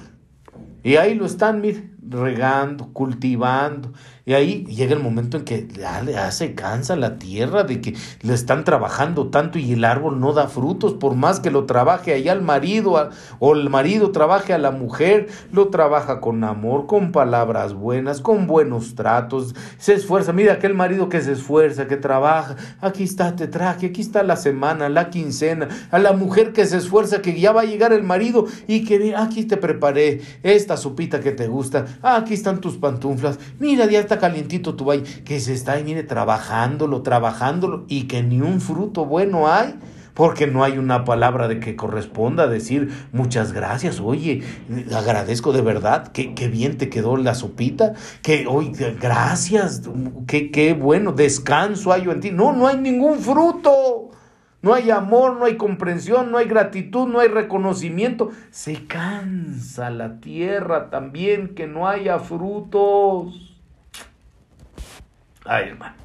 y 0.83 0.97
ahí 0.97 1.15
lo 1.15 1.25
están, 1.25 1.59
mire, 1.59 1.89
regando, 2.07 2.93
cultivando, 2.93 3.93
y 4.27 4.33
ahí 4.33 4.65
llega 4.65 4.93
el 4.93 5.01
momento 5.01 5.37
en 5.37 5.45
que 5.45 5.65
ya, 5.69 6.31
se 6.31 6.53
cansa 6.53 6.97
la 6.97 7.17
tierra 7.17 7.63
de 7.63 7.79
que 7.79 7.95
le 8.23 8.33
están 8.33 8.65
trabajando 8.65 9.29
tanto 9.29 9.57
y 9.57 9.71
el 9.71 9.85
árbol 9.85 10.19
no 10.19 10.33
da 10.33 10.49
frutos, 10.49 10.95
por 10.95 11.15
más 11.15 11.39
que 11.39 11.49
lo 11.49 11.65
trabaje 11.65 12.13
allá 12.13 12.33
el 12.33 12.41
marido 12.41 13.09
o 13.39 13.53
el 13.53 13.69
marido 13.69 14.11
trabaje 14.11 14.51
a 14.51 14.57
la 14.57 14.71
mujer, 14.71 15.29
lo 15.53 15.69
trabaja 15.69 16.19
con 16.19 16.43
amor, 16.43 16.87
con 16.87 17.13
palabras 17.13 17.73
buenas, 17.73 18.19
con 18.19 18.47
buenos 18.47 18.95
tratos, 18.95 19.55
se 19.77 19.93
esfuerza. 19.93 20.33
Mira 20.33 20.55
aquel 20.55 20.73
marido 20.73 21.07
que 21.07 21.21
se 21.21 21.31
esfuerza, 21.31 21.87
que 21.87 21.95
trabaja, 21.95 22.57
aquí 22.81 23.03
está, 23.03 23.33
te 23.33 23.47
traje, 23.47 23.87
aquí 23.87 24.01
está 24.01 24.23
la 24.23 24.35
semana, 24.35 24.89
la 24.89 25.09
quincena, 25.09 25.69
a 25.89 25.99
la 25.99 26.11
mujer 26.11 26.51
que 26.51 26.65
se 26.65 26.75
esfuerza, 26.75 27.21
que 27.21 27.39
ya 27.39 27.53
va 27.53 27.61
a 27.61 27.65
llegar 27.65 27.93
el 27.93 28.03
marido 28.03 28.45
y 28.67 28.83
que 28.83 29.15
aquí 29.15 29.45
te 29.45 29.55
preparé 29.55 30.19
esta 30.43 30.75
sopita 30.75 31.21
que 31.21 31.31
te 31.31 31.47
gusta, 31.47 31.85
aquí 32.01 32.33
están 32.33 32.59
tus 32.59 32.75
pantuflas, 32.75 33.39
mira, 33.57 33.85
ya 33.85 34.01
está 34.01 34.16
calientito 34.19 34.75
tu 34.75 34.85
valle, 34.85 35.03
que 35.23 35.39
se 35.39 35.53
está 35.53 35.73
ahí, 35.73 35.83
mire, 35.83 36.03
trabajándolo, 36.03 37.01
trabajándolo 37.01 37.85
y 37.87 38.03
que 38.03 38.23
ni 38.23 38.41
un 38.41 38.61
fruto 38.61 39.05
bueno 39.05 39.47
hay 39.47 39.75
porque 40.17 40.47
no 40.47 40.63
hay 40.63 40.79
una 40.79 41.05
palabra 41.05 41.47
de 41.47 41.59
que 41.59 41.75
corresponda 41.75 42.47
decir 42.47 42.91
muchas 43.11 43.53
gracias, 43.53 43.99
oye, 43.99 44.41
agradezco 44.91 45.53
de 45.53 45.61
verdad, 45.61 46.07
que, 46.07 46.47
bien 46.47 46.79
te 46.79 46.89
quedó 46.89 47.17
la 47.17 47.35
sopita, 47.35 47.93
que 48.23 48.47
hoy 48.47 48.71
gracias, 48.99 49.83
que, 50.25 50.49
qué 50.49 50.73
bueno, 50.73 51.11
descanso 51.11 51.93
hay 51.93 52.09
en 52.09 52.19
ti. 52.19 52.31
No, 52.31 52.51
no 52.51 52.65
hay 52.65 52.77
ningún 52.77 53.19
fruto. 53.19 54.09
No 54.63 54.73
hay 54.73 54.89
amor, 54.89 55.37
no 55.37 55.45
hay 55.45 55.55
comprensión, 55.55 56.31
no 56.31 56.39
hay 56.39 56.47
gratitud, 56.47 57.07
no 57.07 57.19
hay 57.19 57.27
reconocimiento. 57.27 58.31
Se 58.49 58.87
cansa 58.87 59.91
la 59.91 60.19
tierra 60.19 60.89
también 60.89 61.53
que 61.53 61.67
no 61.67 61.87
haya 61.87 62.17
frutos. 62.17 63.46
Ay, 65.47 65.69
hermano. 65.69 65.95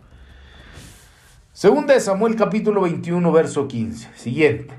Segunda 1.52 1.94
de 1.94 2.00
Samuel 2.00 2.36
capítulo 2.36 2.82
21, 2.82 3.32
verso 3.32 3.66
15. 3.66 4.10
Siguiente. 4.14 4.74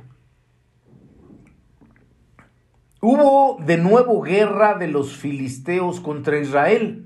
Hubo 3.02 3.60
de 3.66 3.78
nuevo 3.78 4.22
guerra 4.22 4.76
de 4.76 4.88
los 4.88 5.18
filisteos 5.18 6.00
contra 6.00 6.40
Israel. 6.40 7.06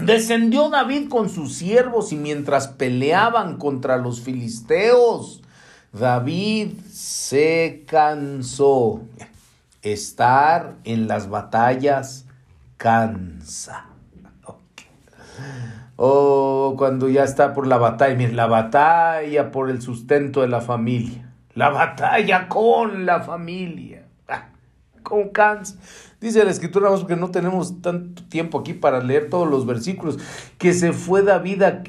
Descendió 0.00 0.70
David 0.70 1.10
con 1.10 1.28
sus 1.28 1.54
siervos 1.54 2.12
y 2.12 2.16
mientras 2.16 2.68
peleaban 2.68 3.58
contra 3.58 3.98
los 3.98 4.22
filisteos, 4.22 5.42
David 5.92 6.70
se 6.90 7.84
cansó. 7.86 9.02
Estar 9.82 10.76
en 10.84 11.06
las 11.06 11.28
batallas 11.28 12.26
cansa. 12.78 13.88
O 16.00 16.76
cuando 16.78 17.08
ya 17.08 17.24
está 17.24 17.54
por 17.54 17.66
la 17.66 17.76
batalla, 17.76 18.14
mire, 18.14 18.32
la 18.32 18.46
batalla 18.46 19.50
por 19.50 19.68
el 19.68 19.82
sustento 19.82 20.42
de 20.42 20.48
la 20.48 20.60
familia, 20.60 21.34
la 21.54 21.70
batalla 21.70 22.46
con 22.46 23.04
la 23.04 23.20
familia, 23.20 24.06
ah, 24.28 24.50
con 25.02 25.30
cansa. 25.30 25.76
Dice 26.20 26.44
la 26.44 26.52
escritura, 26.52 26.84
vamos, 26.84 27.00
porque 27.00 27.16
no 27.16 27.32
tenemos 27.32 27.82
tanto 27.82 28.22
tiempo 28.28 28.60
aquí 28.60 28.74
para 28.74 29.02
leer 29.02 29.28
todos 29.28 29.50
los 29.50 29.66
versículos, 29.66 30.20
que 30.56 30.72
se 30.72 30.92
fue 30.92 31.22
David 31.22 31.62
a, 31.62 31.82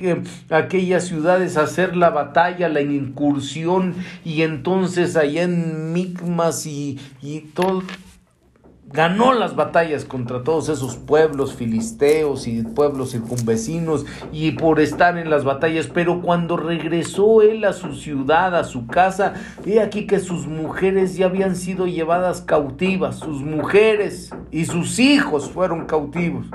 a 0.49 0.57
aquellas 0.57 1.03
ciudades 1.03 1.55
a 1.55 1.61
hacer 1.61 1.95
la 1.95 2.09
batalla, 2.09 2.67
la 2.67 2.81
incursión, 2.81 3.93
y 4.25 4.41
entonces 4.41 5.17
allá 5.17 5.43
en 5.43 5.93
Micmas 5.93 6.65
y, 6.65 6.99
y 7.21 7.41
todo, 7.41 7.83
ganó 8.91 9.33
las 9.33 9.55
batallas 9.55 10.03
contra 10.03 10.43
todos 10.43 10.67
esos 10.69 10.95
pueblos 10.97 11.53
filisteos 11.53 12.47
y 12.47 12.63
pueblos 12.63 13.11
circunvecinos 13.11 14.05
y 14.31 14.51
por 14.51 14.79
estar 14.79 15.17
en 15.17 15.29
las 15.29 15.43
batallas, 15.43 15.87
pero 15.87 16.21
cuando 16.21 16.57
regresó 16.57 17.41
él 17.41 17.63
a 17.65 17.73
su 17.73 17.95
ciudad, 17.95 18.55
a 18.55 18.63
su 18.63 18.87
casa, 18.87 19.35
he 19.65 19.79
aquí 19.79 20.07
que 20.07 20.19
sus 20.19 20.47
mujeres 20.47 21.15
ya 21.15 21.27
habían 21.27 21.55
sido 21.55 21.85
llevadas 21.85 22.41
cautivas, 22.41 23.19
sus 23.19 23.41
mujeres 23.41 24.31
y 24.51 24.65
sus 24.65 24.97
hijos 24.99 25.49
fueron 25.49 25.85
cautivos 25.85 26.47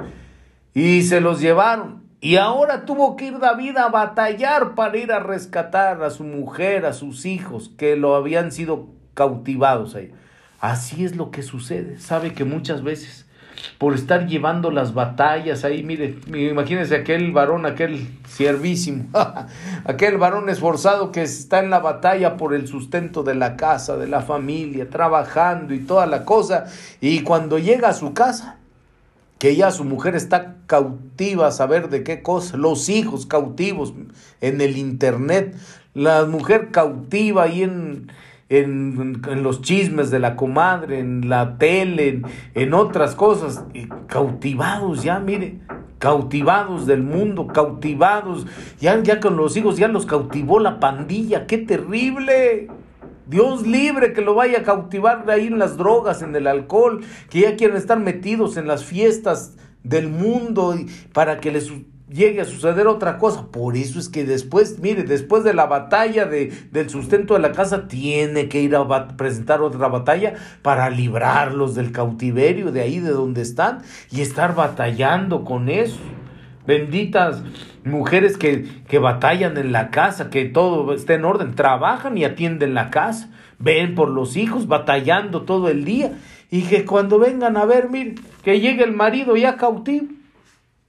y 0.75 1.03
se 1.03 1.21
los 1.21 1.41
llevaron. 1.41 2.03
Y 2.21 2.37
ahora 2.37 2.87
tuvo 2.87 3.17
que 3.17 3.27
ir 3.27 3.39
David 3.39 3.77
a 3.77 3.89
batallar 3.91 4.75
para 4.75 4.97
ir 4.97 5.13
a 5.13 5.21
rescatar 5.21 6.03
a 6.03 6.09
su 6.09 6.25
mujer, 6.25 6.87
a 6.87 6.95
sus 6.95 7.27
hijos, 7.27 7.71
que 7.77 7.97
lo 7.97 8.15
habían 8.15 8.51
sido 8.51 8.89
cautivados 9.13 9.95
ahí. 9.95 10.11
Así 10.65 11.05
es 11.05 11.15
lo 11.15 11.31
que 11.31 11.43
sucede. 11.43 12.01
Sabe 12.01 12.33
que 12.33 12.47
muchas 12.47 12.83
veces 12.83 13.27
por 13.77 13.93
estar 13.93 14.27
llevando 14.27 14.71
las 14.71 14.95
batallas 14.95 15.63
ahí, 15.63 15.83
mire, 15.83 16.19
imagínense 16.27 16.97
aquel 16.97 17.33
varón, 17.33 17.67
aquel 17.67 18.09
siervísimo, 18.27 19.11
aquel 19.85 20.17
varón 20.17 20.49
esforzado 20.49 21.13
que 21.13 21.21
está 21.21 21.59
en 21.59 21.69
la 21.69 21.81
batalla 21.81 22.39
por 22.39 22.55
el 22.55 22.67
sustento 22.67 23.23
de 23.23 23.35
la 23.35 23.57
casa, 23.57 23.99
de 23.99 24.07
la 24.07 24.23
familia, 24.23 24.89
trabajando 24.89 25.75
y 25.75 25.81
toda 25.81 26.07
la 26.07 26.25
cosa, 26.25 26.65
y 26.99 27.21
cuando 27.21 27.59
llega 27.59 27.91
a 27.91 27.95
su 27.95 28.15
casa, 28.15 28.57
que 29.39 29.57
ya 29.57 29.71
su 29.71 29.85
mujer 29.85 30.15
está 30.15 30.57
cautiva 30.67 31.49
a 31.49 31.51
saber 31.51 31.91
de 31.91 32.05
qué 32.05 32.23
cosa, 32.23 32.57
los 32.57 32.89
hijos 32.89 33.27
cautivos 33.27 33.93
en 34.41 34.63
el 34.63 34.79
internet, 34.79 35.55
la 35.93 36.25
mujer 36.25 36.71
cautiva 36.71 37.43
ahí 37.43 37.65
en, 37.65 38.11
en, 38.49 39.23
los 39.43 39.63
chismes 39.63 40.11
de 40.11 40.19
la 40.19 40.37
comadre, 40.37 40.99
en 40.99 41.29
la 41.29 41.59
tele, 41.59 42.23
en, 42.55 42.75
otras 42.75 43.15
cosas, 43.15 43.65
cautivados 44.07 45.03
ya, 45.03 45.19
mire, 45.19 45.61
cautivados 45.99 46.87
del 46.87 47.03
mundo, 47.03 47.47
cautivados, 47.47 48.47
ya, 48.81 49.03
ya 49.03 49.21
con 49.21 49.37
los 49.37 49.57
hijos, 49.57 49.77
ya 49.77 49.89
los 49.89 50.07
cautivó 50.07 50.61
la 50.61 50.81
pandilla, 50.81 51.47
qué 51.47 51.59
terrible. 51.59 52.69
Dios 53.27 53.67
libre 53.67 54.13
que 54.13 54.21
lo 54.21 54.35
vaya 54.35 54.59
a 54.59 54.63
cautivar 54.65 55.29
ahí 55.31 55.47
en 55.47 55.59
las 55.59 55.79
drogas, 55.79 56.21
en 56.21 56.37
el 56.37 56.47
alcohol, 56.47 57.01
que 57.31 57.41
ya 57.41 57.57
quieren 57.57 57.79
estar 57.79 57.99
metidos 57.99 58.59
en 58.59 58.67
las 58.67 58.85
fiestas 58.85 59.57
del 59.83 60.09
mundo 60.09 60.77
para 61.15 61.41
que 61.41 61.51
les 61.51 61.73
llegue 62.15 62.41
a 62.41 62.45
suceder 62.45 62.87
otra 62.87 63.19
cosa. 63.19 63.49
Por 63.51 63.77
eso 63.77 63.99
es 63.99 64.09
que 64.09 64.25
después, 64.25 64.79
mire, 64.79 65.03
después 65.03 65.43
de 65.43 65.53
la 65.53 65.67
batalla 65.67 66.27
de, 66.27 66.53
del 66.71 66.89
sustento 66.89 67.35
de 67.35 67.41
la 67.41 67.53
casa, 67.53 67.89
tiene 67.89 68.49
que 68.49 68.63
ir 68.63 68.77
a 68.77 69.09
presentar 69.17 69.61
otra 69.61 69.89
batalla 69.89 70.35
para 70.63 70.89
librarlos 70.91 71.75
del 71.75 71.91
cautiverio, 71.93 72.71
de 72.71 72.83
ahí 72.83 73.01
de 73.01 73.11
donde 73.11 73.43
están, 73.43 73.83
y 74.11 74.21
estar 74.21 74.55
batallando 74.55 75.45
con 75.45 75.69
eso. 75.69 75.99
Benditas 76.67 77.43
mujeres 77.85 78.39
que, 78.39 78.65
que 78.89 78.99
batallan 78.99 79.59
en 79.59 79.73
la 79.73 79.91
casa, 79.91 80.31
que 80.31 80.47
todo 80.47 80.95
esté 80.95 81.15
en 81.15 81.25
orden, 81.25 81.55
trabajan 81.55 82.17
y 82.17 82.25
atienden 82.25 82.73
la 82.73 82.91
casa, 82.91 83.29
ven 83.59 83.95
por 83.95 84.09
los 84.09 84.37
hijos, 84.37 84.69
batallando 84.69 85.43
todo 85.43 85.69
el 85.69 85.85
día, 85.85 86.13
y 86.51 86.63
que 86.63 86.87
cuando 86.87 87.19
vengan 87.19 87.57
a 87.57 87.67
ver, 87.67 87.91
mire, 87.91 88.15
que 88.43 88.61
llegue 88.61 88.85
el 88.85 88.93
marido 88.93 89.37
ya 89.37 89.57
cautivo 89.57 90.07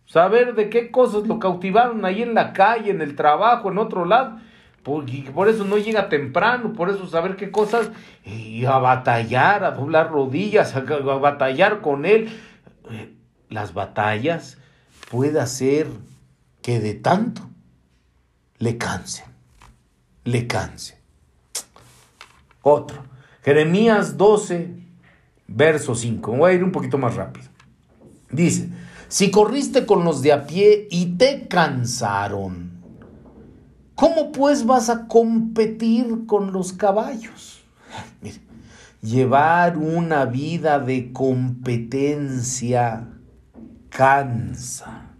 saber 0.05 0.55
de 0.55 0.69
qué 0.69 0.91
cosas 0.91 1.27
lo 1.27 1.39
cautivaron 1.39 2.05
ahí 2.05 2.21
en 2.21 2.33
la 2.33 2.53
calle, 2.53 2.91
en 2.91 3.01
el 3.01 3.15
trabajo, 3.15 3.71
en 3.71 3.77
otro 3.77 4.05
lado. 4.05 4.39
Por, 4.83 5.05
por 5.33 5.49
eso 5.49 5.65
no 5.65 5.77
llega 5.77 6.09
temprano, 6.09 6.73
por 6.73 6.89
eso 6.89 7.07
saber 7.07 7.35
qué 7.35 7.49
cosas, 7.49 7.89
y 8.23 8.65
a 8.65 8.77
batallar, 8.77 9.63
a 9.63 9.71
doblar 9.71 10.11
rodillas, 10.11 10.75
a, 10.75 10.81
batallar 10.81 11.81
con 11.81 12.05
él. 12.05 12.29
Eh, 12.91 13.13
las 13.49 13.73
batallas 13.73 14.57
puede 15.09 15.39
hacer 15.39 15.87
que 16.61 16.79
de 16.79 16.93
tanto 16.93 17.41
le 18.59 18.77
canse, 18.77 19.25
le 20.23 20.45
canse. 20.47 20.99
Otro. 22.61 23.03
Jeremías 23.43 24.17
12, 24.17 24.71
verso 25.47 25.93
5. 25.93 26.31
Voy 26.31 26.51
a 26.51 26.55
ir 26.55 26.63
un 26.63 26.71
poquito 26.71 26.97
más 26.97 27.15
rápido. 27.15 27.47
Dice, 28.29 28.69
si 29.07 29.31
corriste 29.31 29.85
con 29.85 30.03
los 30.03 30.21
de 30.21 30.33
a 30.33 30.45
pie 30.47 30.87
y 30.89 31.17
te 31.17 31.47
cansaron, 31.47 32.71
¿cómo 33.95 34.31
pues 34.31 34.65
vas 34.65 34.89
a 34.89 35.07
competir 35.07 36.25
con 36.25 36.51
los 36.51 36.73
caballos? 36.73 37.61
llevar 39.05 39.77
una 39.77 40.25
vida 40.25 40.79
de 40.79 41.13
competencia 41.13 43.07
cansa. 43.89 45.11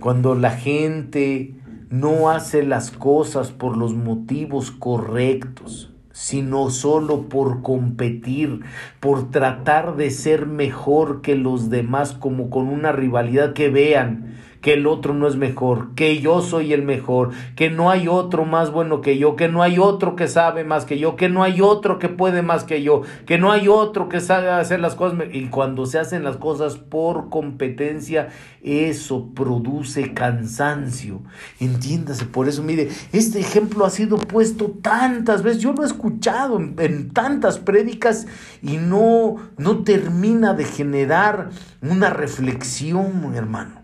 Cuando 0.00 0.34
la 0.34 0.52
gente 0.52 1.54
no 1.90 2.30
hace 2.30 2.62
las 2.62 2.90
cosas 2.90 3.50
por 3.50 3.76
los 3.76 3.94
motivos 3.94 4.70
correctos, 4.70 5.87
sino 6.18 6.68
solo 6.70 7.28
por 7.28 7.62
competir, 7.62 8.62
por 8.98 9.30
tratar 9.30 9.94
de 9.94 10.10
ser 10.10 10.46
mejor 10.46 11.22
que 11.22 11.36
los 11.36 11.70
demás, 11.70 12.12
como 12.12 12.50
con 12.50 12.66
una 12.66 12.90
rivalidad 12.90 13.52
que 13.52 13.70
vean 13.70 14.34
que 14.68 14.74
el 14.74 14.86
otro 14.86 15.14
no 15.14 15.26
es 15.26 15.36
mejor, 15.36 15.94
que 15.94 16.20
yo 16.20 16.42
soy 16.42 16.74
el 16.74 16.82
mejor, 16.82 17.30
que 17.56 17.70
no 17.70 17.88
hay 17.88 18.06
otro 18.06 18.44
más 18.44 18.70
bueno 18.70 19.00
que 19.00 19.16
yo, 19.16 19.34
que 19.34 19.48
no 19.48 19.62
hay 19.62 19.78
otro 19.78 20.14
que 20.14 20.28
sabe 20.28 20.62
más 20.62 20.84
que 20.84 20.98
yo, 20.98 21.16
que 21.16 21.30
no 21.30 21.42
hay 21.42 21.62
otro 21.62 21.98
que 21.98 22.10
puede 22.10 22.42
más 22.42 22.64
que 22.64 22.82
yo, 22.82 23.00
que 23.24 23.38
no 23.38 23.50
hay 23.50 23.66
otro 23.68 24.10
que 24.10 24.20
sabe 24.20 24.50
hacer 24.50 24.80
las 24.80 24.94
cosas. 24.94 25.20
Y 25.32 25.46
cuando 25.46 25.86
se 25.86 25.98
hacen 25.98 26.22
las 26.22 26.36
cosas 26.36 26.76
por 26.76 27.30
competencia, 27.30 28.28
eso 28.62 29.30
produce 29.34 30.12
cansancio. 30.12 31.22
Entiéndase, 31.60 32.26
por 32.26 32.46
eso, 32.46 32.62
mire, 32.62 32.90
este 33.14 33.40
ejemplo 33.40 33.86
ha 33.86 33.90
sido 33.90 34.18
puesto 34.18 34.66
tantas 34.82 35.42
veces, 35.42 35.62
yo 35.62 35.72
lo 35.72 35.82
he 35.82 35.86
escuchado 35.86 36.60
en, 36.60 37.08
tantas 37.14 37.58
prédicas 37.58 38.26
y 38.60 38.76
no, 38.76 39.36
no 39.56 39.82
termina 39.82 40.52
de 40.52 40.64
generar 40.64 41.48
una 41.80 42.10
reflexión, 42.10 43.34
hermano. 43.34 43.77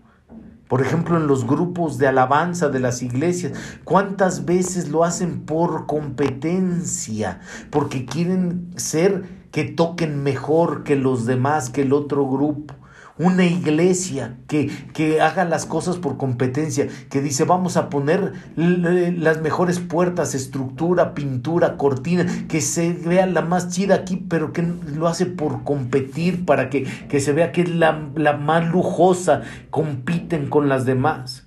Por 0.67 0.81
ejemplo, 0.81 1.17
en 1.17 1.27
los 1.27 1.45
grupos 1.45 1.97
de 1.97 2.07
alabanza 2.07 2.69
de 2.69 2.79
las 2.79 3.03
iglesias, 3.03 3.53
¿cuántas 3.83 4.45
veces 4.45 4.89
lo 4.89 5.03
hacen 5.03 5.41
por 5.41 5.85
competencia? 5.85 7.39
Porque 7.69 8.05
quieren 8.05 8.71
ser 8.75 9.25
que 9.51 9.63
toquen 9.63 10.23
mejor 10.23 10.83
que 10.83 10.95
los 10.95 11.25
demás, 11.25 11.69
que 11.69 11.83
el 11.83 11.93
otro 11.93 12.27
grupo 12.27 12.73
una 13.17 13.45
iglesia 13.45 14.37
que, 14.47 14.69
que, 14.93 15.21
haga 15.21 15.45
las 15.45 15.65
cosas 15.65 15.97
por 15.97 16.17
competencia, 16.17 16.87
que 17.09 17.21
dice 17.21 17.45
vamos 17.45 17.77
a 17.77 17.89
poner 17.89 18.33
las 18.55 19.41
mejores 19.41 19.79
puertas, 19.79 20.35
estructura, 20.35 21.13
pintura, 21.13 21.77
cortina, 21.77 22.25
que 22.49 22.59
se 22.61 22.91
vea 22.93 23.25
la 23.25 23.41
más 23.41 23.69
chida 23.69 23.95
aquí, 23.95 24.17
pero 24.17 24.51
que 24.51 24.63
lo 24.63 25.07
hace 25.07 25.25
por 25.25 25.63
competir, 25.63 26.45
para 26.45 26.69
que, 26.69 26.83
que 26.83 27.19
se 27.19 27.31
vea 27.31 27.51
que 27.51 27.61
es 27.61 27.69
la, 27.69 28.09
la 28.15 28.33
más 28.33 28.67
lujosa, 28.69 29.43
compiten 29.69 30.49
con 30.49 30.67
las 30.67 30.85
demás. 30.85 31.44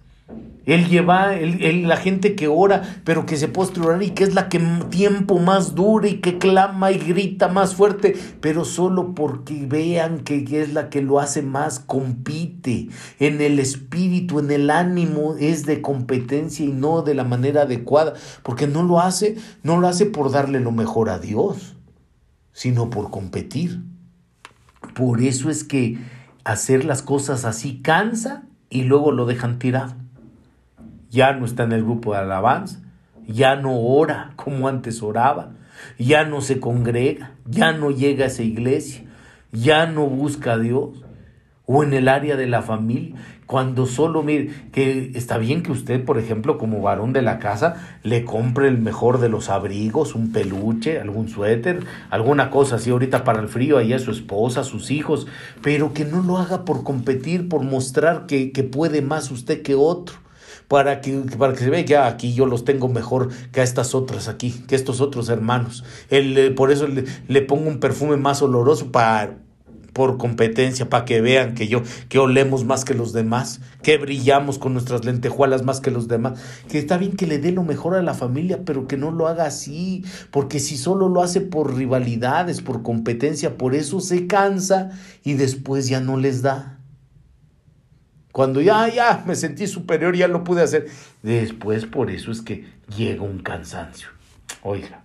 Él 0.69 0.87
lleva, 0.87 1.33
la 1.33 1.97
gente 1.97 2.35
que 2.35 2.47
ora, 2.47 3.01
pero 3.03 3.25
que 3.25 3.39
se 3.39 3.49
postre 3.49 3.83
orar 3.83 4.03
y 4.03 4.11
que 4.11 4.25
es 4.25 4.35
la 4.35 4.51
que 4.51 4.59
tiempo 4.91 5.39
más 5.39 5.75
dura 5.75 6.09
y 6.09 6.21
que 6.21 6.37
clama 6.37 6.93
y 6.93 6.99
grita 6.99 7.49
más 7.49 7.75
fuerte, 7.75 8.15
pero 8.43 8.67
solo 8.67 9.15
porque 9.15 9.65
vean 9.67 10.19
que 10.19 10.45
es 10.61 10.75
la 10.75 10.91
que 10.91 11.01
lo 11.01 11.21
hace 11.21 11.41
más, 11.41 11.81
compite 11.81 12.91
en 13.19 13.41
el 13.41 13.61
espíritu, 13.61 14.41
en 14.41 14.51
el 14.51 14.69
ánimo, 14.69 15.37
es 15.41 15.65
de 15.65 15.81
competencia 15.81 16.67
y 16.67 16.73
no 16.73 17.01
de 17.01 17.15
la 17.15 17.25
manera 17.25 17.63
adecuada, 17.63 18.13
porque 18.43 18.67
no 18.67 18.83
lo 18.83 19.01
hace, 19.01 19.39
no 19.63 19.81
lo 19.81 19.89
hace 19.89 20.05
por 20.05 20.31
darle 20.31 20.61
lo 20.61 20.71
mejor 20.71 21.09
a 21.09 21.19
Dios, 21.19 21.77
sino 22.53 22.91
por 22.91 23.11
competir. 23.11 23.85
Por 24.95 25.23
eso 25.23 25.49
es 25.49 25.65
que 25.65 25.97
hacer 26.45 26.85
las 26.85 27.01
cosas 27.01 27.47
así 27.47 27.81
cansa 27.81 28.43
y 28.69 28.83
luego 28.83 29.13
lo 29.13 29.25
dejan 29.25 29.59
tirado 29.59 29.97
ya 31.11 31.33
no 31.33 31.45
está 31.45 31.65
en 31.65 31.73
el 31.73 31.83
grupo 31.83 32.13
de 32.13 32.19
alabanza, 32.19 32.81
ya 33.27 33.57
no 33.57 33.79
ora 33.81 34.33
como 34.37 34.69
antes 34.69 35.03
oraba, 35.03 35.53
ya 35.99 36.25
no 36.25 36.41
se 36.41 36.61
congrega, 36.61 37.33
ya 37.47 37.73
no 37.73 37.91
llega 37.91 38.25
a 38.25 38.29
esa 38.29 38.43
iglesia, 38.43 39.05
ya 39.53 39.87
no 39.87 40.07
busca 40.07 40.55
a 40.55 40.59
Dios, 40.59 41.05
o 41.67 41.83
en 41.83 41.93
el 41.93 42.09
área 42.09 42.37
de 42.37 42.47
la 42.47 42.63
familia, 42.63 43.15
cuando 43.45 43.87
solo 43.87 44.23
mire 44.23 44.51
que 44.73 45.13
está 45.15 45.37
bien 45.37 45.63
que 45.63 45.73
usted, 45.73 46.05
por 46.05 46.19
ejemplo, 46.19 46.57
como 46.59 46.81
varón 46.81 47.13
de 47.13 47.23
la 47.23 47.39
casa, 47.39 47.99
le 48.03 48.25
compre 48.25 48.69
el 48.69 48.79
mejor 48.79 49.21
de 49.21 49.29
los 49.29 49.51
abrigos, 49.51 50.15
un 50.15 50.33
peluche, 50.33 50.99
algún 50.99 51.29
suéter, 51.29 51.85
alguna 52.11 52.51
cosa 52.51 52.77
así 52.77 52.91
ahorita 52.91 53.25
para 53.25 53.41
el 53.41 53.49
frío, 53.49 53.79
ahí 53.79 53.93
a 53.93 53.99
su 53.99 54.11
esposa, 54.11 54.61
a 54.61 54.65
sus 54.65 54.91
hijos, 54.91 55.27
pero 55.63 55.93
que 55.93 56.07
no 56.07 56.23
lo 56.23 56.39
haga 56.39 56.65
por 56.65 56.85
competir, 56.85 57.49
por 57.49 57.63
mostrar 57.63 58.27
que, 58.27 58.53
que 58.53 58.65
puede 58.65 59.03
más 59.03 59.31
usted 59.31 59.63
que 59.63 59.75
otro 59.75 60.17
para 60.69 61.01
que, 61.01 61.13
para 61.39 61.55
que 61.55 61.61
se 61.61 61.71
vea 61.71 61.85
que 61.85 61.97
aquí 61.97 62.35
yo 62.35 62.47
los 62.47 62.65
tengo 62.65 62.89
mejor 62.89 63.31
que 63.53 63.61
a 63.61 63.65
estas 63.65 63.95
otras 63.95 64.29
aquí, 64.29 64.53
que 64.69 64.77
estos 64.77 65.01
otros 65.01 65.31
hermanos. 65.31 65.83
Él, 66.11 66.37
eh, 66.37 66.51
por 66.51 66.71
eso 66.71 66.87
le, 66.87 67.43
pongo 67.43 67.69
un 67.69 67.81
perfume 67.81 68.19
más 68.19 68.43
oloroso 68.43 68.93
para, 68.93 69.39
por 69.95 70.19
competencia, 70.19 70.91
para 70.91 71.07
que 71.07 71.23
vean 71.23 71.55
que 71.55 71.69
yo, 71.69 71.83
que 72.11 72.19
olemos 72.19 72.67
más 72.67 72.85
que 72.85 72.93
los 72.93 73.15
demás, 73.15 73.63
que 73.83 73.97
brillamos 73.97 74.59
con 74.59 74.75
nuestras 74.75 75.07
lentejuelas 75.07 75.65
más 75.65 75.81
que 75.81 75.91
los 75.91 76.07
demás, 76.07 76.39
que 76.69 76.79
está 76.79 76.99
bien 76.99 77.17
que 77.17 77.27
le 77.27 77.39
dé 77.39 77.51
lo 77.51 77.65
mejor 77.65 77.95
a 77.95 78.03
la 78.03 78.13
familia, 78.13 78.61
pero 78.67 78.87
que 78.87 78.99
no 78.99 79.11
lo 79.11 79.27
haga 79.27 79.47
así, 79.47 80.05
porque 80.31 80.61
si 80.61 80.77
solo 80.77 81.09
lo 81.09 81.23
hace 81.23 81.41
por 81.41 81.75
rivalidades, 81.75 82.61
por 82.61 82.83
competencia, 82.83 83.57
por 83.57 83.75
eso 83.75 84.01
se 84.01 84.27
cansa 84.27 84.91
y 85.25 85.33
después 85.33 85.89
ya 85.89 86.01
no 86.01 86.19
les 86.19 86.43
da. 86.43 86.78
Cuando 88.33 88.61
ya, 88.61 88.89
ya 88.89 89.25
me 89.27 89.35
sentí 89.35 89.67
superior, 89.67 90.15
ya 90.15 90.29
lo 90.29 90.45
pude 90.45 90.63
hacer. 90.63 90.89
Después 91.23 91.87
por 91.87 92.11
eso 92.11 92.31
es 92.31 92.43
que 92.43 92.67
llega 92.97 93.23
un 93.23 93.39
cansancio. 93.39 94.09
Oiga. 94.63 95.03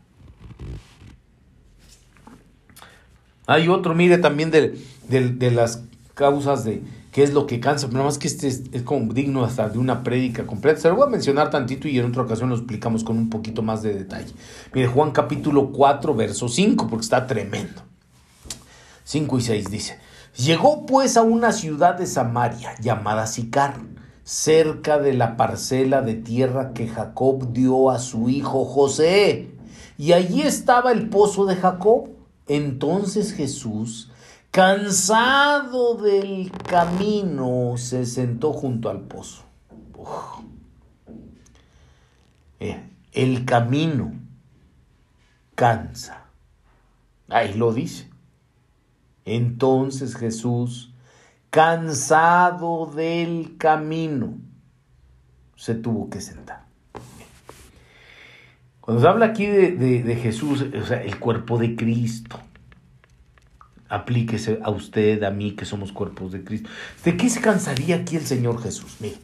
Hay 3.45 3.67
otro, 3.67 3.93
mire, 3.93 4.17
también 4.17 4.51
de, 4.51 4.78
de, 5.07 5.51
las 5.51 5.84
causas 6.13 6.63
de 6.63 6.82
qué 7.11 7.24
es 7.24 7.34
lo 7.34 7.45
que 7.45 7.59
cansa, 7.59 7.89
pero 7.89 8.03
más 8.03 8.17
que 8.17 8.28
este 8.28 8.47
es, 8.47 8.63
como 8.84 9.13
digno 9.13 9.43
hasta 9.43 9.67
de 9.67 9.78
una 9.78 10.03
prédica 10.03 10.45
completa. 10.45 10.80
Se 10.80 10.89
lo 10.89 10.95
voy 10.95 11.07
a 11.07 11.09
mencionar 11.09 11.49
tantito 11.49 11.88
y 11.88 11.99
en 11.99 12.05
otra 12.05 12.24
ocasión 12.24 12.49
lo 12.49 12.55
explicamos 12.55 13.03
con 13.03 13.17
un 13.17 13.30
poquito 13.30 13.61
más 13.61 13.84
de 13.84 13.93
detalle. 13.93 14.34
Mire, 14.74 14.88
Juan 14.88 15.11
capítulo 15.11 15.71
4, 15.71 16.15
verso 16.15 16.47
5, 16.47 16.88
porque 16.88 17.03
está 17.03 17.28
tremendo. 17.28 17.82
5 19.03 19.38
y 19.38 19.41
6 19.41 19.69
dice. 19.69 19.99
Llegó 20.38 20.88
pues 20.88 21.15
a 21.15 21.21
una 21.21 21.51
ciudad 21.51 21.95
de 21.95 22.07
Samaria 22.07 22.73
llamada 22.79 23.27
Sicar, 23.27 23.75
cerca 24.23 24.97
de 24.97 25.13
la 25.13 25.38
parcela 25.38 26.01
de 26.01 26.15
tierra 26.15 26.73
que 26.73 26.88
Jacob 26.88 27.53
dio 27.53 27.91
a 27.91 27.99
su 27.99 28.29
hijo 28.29 28.65
José. 28.65 29.51
Y 29.97 30.13
allí 30.13 30.41
estaba 30.41 30.91
el 30.91 31.09
pozo 31.09 31.45
de 31.45 31.55
Jacob. 31.55 32.09
Entonces 32.47 33.34
Jesús, 33.34 34.11
cansado 34.49 35.95
del 35.95 36.51
camino, 36.51 37.75
se 37.77 38.05
sentó 38.05 38.53
junto 38.53 38.89
al 38.89 39.01
pozo. 39.01 39.43
Eh, 42.59 42.89
el 43.11 43.45
camino 43.45 44.13
cansa. 45.53 46.25
Ahí 47.29 47.53
lo 47.53 47.71
dice. 47.71 48.12
Entonces 49.26 50.15
Jesús, 50.15 50.93
cansado 51.49 52.88
del 52.88 53.57
camino, 53.57 54.38
se 55.55 55.76
tuvo 55.76 56.09
que 56.09 56.19
sentar. 56.19 56.65
Cuando 58.82 59.01
se 59.01 59.07
habla 59.07 59.28
aquí 59.28 59.45
de, 59.45 60.15
Jesús, 60.21 60.61
o 60.61 60.86
sea, 60.86 61.01
el 61.01 61.17
cuerpo 61.17 61.57
de 61.57 61.76
Cristo, 61.78 62.38
aplíquese 63.88 64.59
a 64.61 64.71
usted, 64.71 65.24
a 65.24 65.32
mí, 65.32 65.51
que 65.51 65.63
somos 65.63 65.93
cuerpos 65.93 66.34
de 66.34 66.43
Cristo. 66.43 66.69
¿De 67.05 67.15
qué 67.15 67.30
se 67.30 67.39
cansaría 67.39 67.95
aquí 67.97 68.17
el 68.17 68.26
Señor 68.26 68.61
Jesús? 68.61 68.97
Mire, 68.99 69.17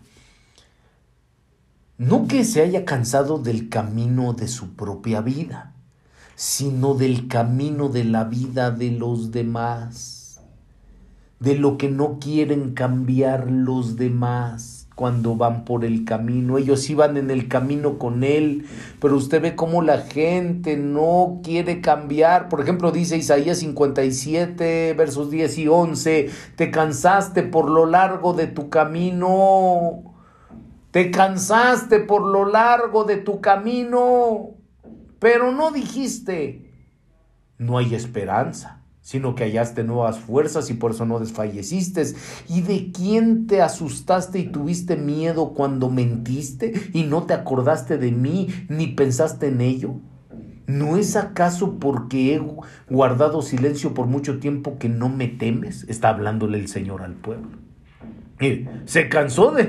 no 1.97 2.25
que 2.27 2.45
se 2.45 2.61
haya 2.61 2.85
cansado 2.85 3.37
del 3.37 3.67
camino 3.67 4.31
de 4.33 4.47
su 4.47 4.75
propia 4.75 5.19
vida 5.19 5.73
sino 6.39 6.93
del 6.93 7.27
camino 7.27 7.89
de 7.89 8.05
la 8.05 8.23
vida 8.23 8.71
de 8.71 8.91
los 8.91 9.33
demás, 9.33 10.39
de 11.41 11.55
lo 11.55 11.77
que 11.77 11.89
no 11.89 12.17
quieren 12.17 12.73
cambiar 12.73 13.51
los 13.51 13.97
demás 13.97 14.87
cuando 14.95 15.35
van 15.35 15.65
por 15.65 15.83
el 15.83 16.05
camino. 16.05 16.57
Ellos 16.57 16.89
iban 16.89 17.17
en 17.17 17.29
el 17.29 17.49
camino 17.49 17.97
con 17.97 18.23
Él, 18.23 18.65
pero 19.01 19.17
usted 19.17 19.41
ve 19.41 19.57
cómo 19.57 19.81
la 19.81 19.97
gente 19.97 20.77
no 20.77 21.41
quiere 21.43 21.81
cambiar. 21.81 22.47
Por 22.47 22.61
ejemplo, 22.61 22.93
dice 22.93 23.17
Isaías 23.17 23.57
57, 23.57 24.93
versos 24.93 25.29
10 25.29 25.57
y 25.57 25.67
11, 25.67 26.29
te 26.55 26.71
cansaste 26.71 27.43
por 27.43 27.69
lo 27.69 27.85
largo 27.85 28.31
de 28.31 28.47
tu 28.47 28.69
camino. 28.69 30.03
Te 30.91 31.11
cansaste 31.11 31.99
por 31.99 32.21
lo 32.21 32.45
largo 32.45 33.03
de 33.03 33.17
tu 33.17 33.41
camino 33.41 34.58
pero 35.19 35.51
no 35.51 35.71
dijiste, 35.71 36.71
no 37.57 37.77
hay 37.77 37.93
esperanza, 37.93 38.79
sino 39.01 39.35
que 39.35 39.43
hallaste 39.43 39.83
nuevas 39.83 40.19
fuerzas 40.19 40.69
y 40.69 40.75
por 40.75 40.91
eso 40.91 41.05
no 41.05 41.19
desfalleciste. 41.19 42.03
¿Y 42.47 42.61
de 42.61 42.91
quién 42.91 43.47
te 43.47 43.61
asustaste 43.61 44.39
y 44.39 44.47
tuviste 44.47 44.97
miedo 44.97 45.53
cuando 45.53 45.89
mentiste 45.89 46.73
y 46.93 47.03
no 47.03 47.23
te 47.23 47.33
acordaste 47.33 47.97
de 47.97 48.11
mí 48.11 48.47
ni 48.69 48.87
pensaste 48.87 49.47
en 49.47 49.61
ello? 49.61 49.95
¿No 50.67 50.97
es 50.97 51.15
acaso 51.15 51.79
porque 51.79 52.35
he 52.35 52.41
guardado 52.87 53.41
silencio 53.41 53.95
por 53.95 54.05
mucho 54.05 54.37
tiempo 54.37 54.77
que 54.77 54.87
no 54.87 55.09
me 55.09 55.27
temes? 55.27 55.83
Está 55.89 56.09
hablándole 56.09 56.59
el 56.59 56.67
Señor 56.67 57.01
al 57.01 57.15
pueblo. 57.15 57.57
se 58.85 59.09
cansó 59.09 59.51
de, 59.51 59.65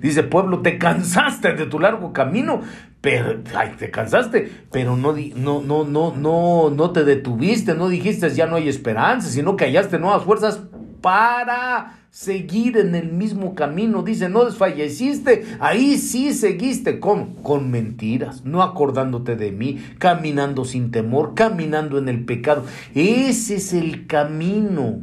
dice 0.00 0.22
pueblo, 0.22 0.60
te 0.60 0.78
cansaste 0.78 1.54
de 1.54 1.66
tu 1.66 1.80
largo 1.80 2.12
camino, 2.12 2.60
pero 3.00 3.40
ay, 3.54 3.72
te 3.78 3.90
cansaste, 3.90 4.50
pero 4.70 4.96
no, 4.96 5.14
no, 5.14 5.62
no, 5.62 5.84
no, 5.84 6.14
no, 6.14 6.70
no 6.70 6.90
te 6.90 7.04
detuviste, 7.04 7.74
no 7.74 7.88
dijiste 7.88 8.30
ya 8.30 8.46
no 8.46 8.56
hay 8.56 8.68
esperanza, 8.68 9.28
sino 9.30 9.56
que 9.56 9.64
hallaste 9.64 9.98
nuevas 9.98 10.24
fuerzas 10.24 10.60
para 11.00 12.00
seguir 12.10 12.76
en 12.76 12.94
el 12.94 13.12
mismo 13.12 13.54
camino. 13.54 14.02
Dice, 14.02 14.28
no 14.28 14.44
desfalleciste, 14.44 15.44
ahí 15.60 15.96
sí 15.96 16.34
seguiste. 16.34 17.00
¿Cómo? 17.00 17.36
Con 17.42 17.70
mentiras, 17.70 18.44
no 18.44 18.62
acordándote 18.62 19.36
de 19.36 19.52
mí, 19.52 19.80
caminando 19.98 20.64
sin 20.64 20.90
temor, 20.90 21.34
caminando 21.34 21.98
en 21.98 22.08
el 22.08 22.24
pecado. 22.24 22.64
Ese 22.94 23.56
es 23.56 23.72
el 23.72 24.06
camino 24.06 25.00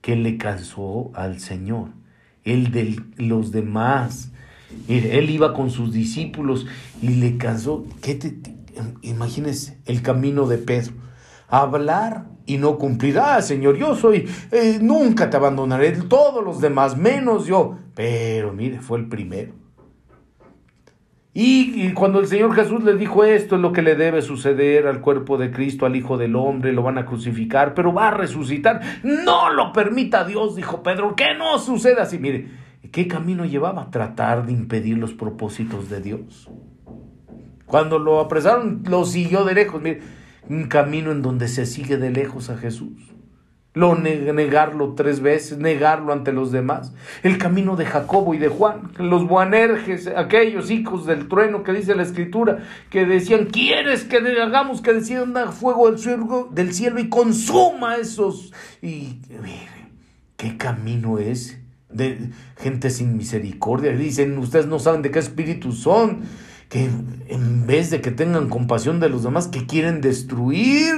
que 0.00 0.16
le 0.16 0.36
cansó 0.36 1.10
al 1.14 1.40
Señor, 1.40 1.90
el 2.44 2.70
de 2.70 3.00
los 3.16 3.52
demás. 3.52 4.32
Él 4.88 5.30
iba 5.30 5.54
con 5.54 5.70
sus 5.70 5.92
discípulos 5.92 6.66
y 7.02 7.08
le 7.08 7.36
cansó. 7.36 7.86
¿Qué 8.00 8.14
te, 8.14 8.34
imagínese 9.02 9.78
el 9.86 10.02
camino 10.02 10.46
de 10.46 10.58
Pedro. 10.58 10.94
Hablar 11.48 12.26
y 12.46 12.58
no 12.58 12.78
cumplir. 12.78 13.18
Ah, 13.18 13.40
Señor, 13.42 13.76
yo 13.76 13.94
soy, 13.94 14.28
eh, 14.52 14.78
nunca 14.80 15.30
te 15.30 15.36
abandonaré, 15.36 15.92
todos 15.92 16.44
los 16.44 16.60
demás, 16.60 16.96
menos 16.96 17.46
yo. 17.46 17.76
Pero 17.94 18.52
mire, 18.52 18.80
fue 18.80 18.98
el 18.98 19.08
primero. 19.08 19.52
Y, 21.34 21.86
y, 21.86 21.92
cuando 21.92 22.18
el 22.18 22.26
Señor 22.26 22.52
Jesús 22.54 22.82
le 22.82 22.96
dijo 22.96 23.22
esto 23.22 23.54
es 23.54 23.60
lo 23.60 23.72
que 23.72 23.82
le 23.82 23.94
debe 23.94 24.22
suceder 24.22 24.88
al 24.88 25.00
cuerpo 25.00 25.38
de 25.38 25.52
Cristo, 25.52 25.86
al 25.86 25.94
Hijo 25.94 26.16
del 26.16 26.34
Hombre, 26.34 26.72
lo 26.72 26.82
van 26.82 26.98
a 26.98 27.06
crucificar, 27.06 27.74
pero 27.74 27.92
va 27.92 28.08
a 28.08 28.10
resucitar. 28.12 28.80
No 29.04 29.52
lo 29.52 29.72
permita 29.72 30.24
Dios, 30.24 30.56
dijo 30.56 30.82
Pedro, 30.82 31.14
que 31.14 31.34
no 31.34 31.58
suceda 31.58 32.02
así. 32.02 32.18
Mire, 32.18 32.48
¿qué 32.92 33.08
camino 33.08 33.44
llevaba? 33.44 33.90
Tratar 33.90 34.46
de 34.46 34.52
impedir 34.52 34.98
los 34.98 35.12
propósitos 35.12 35.90
de 35.90 36.00
Dios. 36.00 36.48
Cuando 37.66 37.98
lo 37.98 38.20
apresaron, 38.20 38.82
lo 38.88 39.04
siguió 39.04 39.44
de 39.44 39.54
lejos. 39.54 39.82
Mire, 39.82 40.00
un 40.48 40.68
camino 40.68 41.12
en 41.12 41.22
donde 41.22 41.48
se 41.48 41.66
sigue 41.66 41.98
de 41.98 42.10
lejos 42.10 42.50
a 42.50 42.56
Jesús. 42.56 42.92
Lo 43.74 43.94
negarlo 43.94 44.94
tres 44.94 45.20
veces, 45.20 45.58
negarlo 45.58 46.12
ante 46.12 46.32
los 46.32 46.50
demás. 46.50 46.92
El 47.22 47.38
camino 47.38 47.76
de 47.76 47.84
Jacobo 47.86 48.34
y 48.34 48.38
de 48.38 48.48
Juan, 48.48 48.90
los 48.96 49.28
buanerges, 49.28 50.08
aquellos 50.08 50.70
hijos 50.70 51.06
del 51.06 51.28
trueno 51.28 51.62
que 51.62 51.72
dice 51.72 51.94
la 51.94 52.02
escritura, 52.02 52.58
que 52.90 53.06
decían, 53.06 53.46
¿quieres 53.46 54.04
que 54.04 54.16
hagamos 54.16 54.80
que 54.80 54.94
descienda 54.94 55.52
fuego 55.52 55.90
del 55.90 56.00
cielo, 56.00 56.48
del 56.50 56.72
cielo 56.72 56.98
y 56.98 57.08
consuma 57.08 57.96
esos? 57.96 58.52
Y 58.82 59.20
mire, 59.30 59.92
¿qué 60.36 60.56
camino 60.56 61.18
es? 61.18 61.60
De 61.90 62.30
gente 62.58 62.90
sin 62.90 63.16
misericordia. 63.16 63.92
Dicen, 63.92 64.36
ustedes 64.38 64.66
no 64.66 64.78
saben 64.78 65.02
de 65.02 65.10
qué 65.10 65.18
espíritu 65.18 65.72
son 65.72 66.22
que 66.68 66.84
en 67.28 67.66
vez 67.66 67.90
de 67.90 68.00
que 68.00 68.10
tengan 68.10 68.48
compasión 68.48 69.00
de 69.00 69.08
los 69.08 69.22
demás, 69.22 69.48
que 69.48 69.66
quieren 69.66 70.00
destruir, 70.00 70.94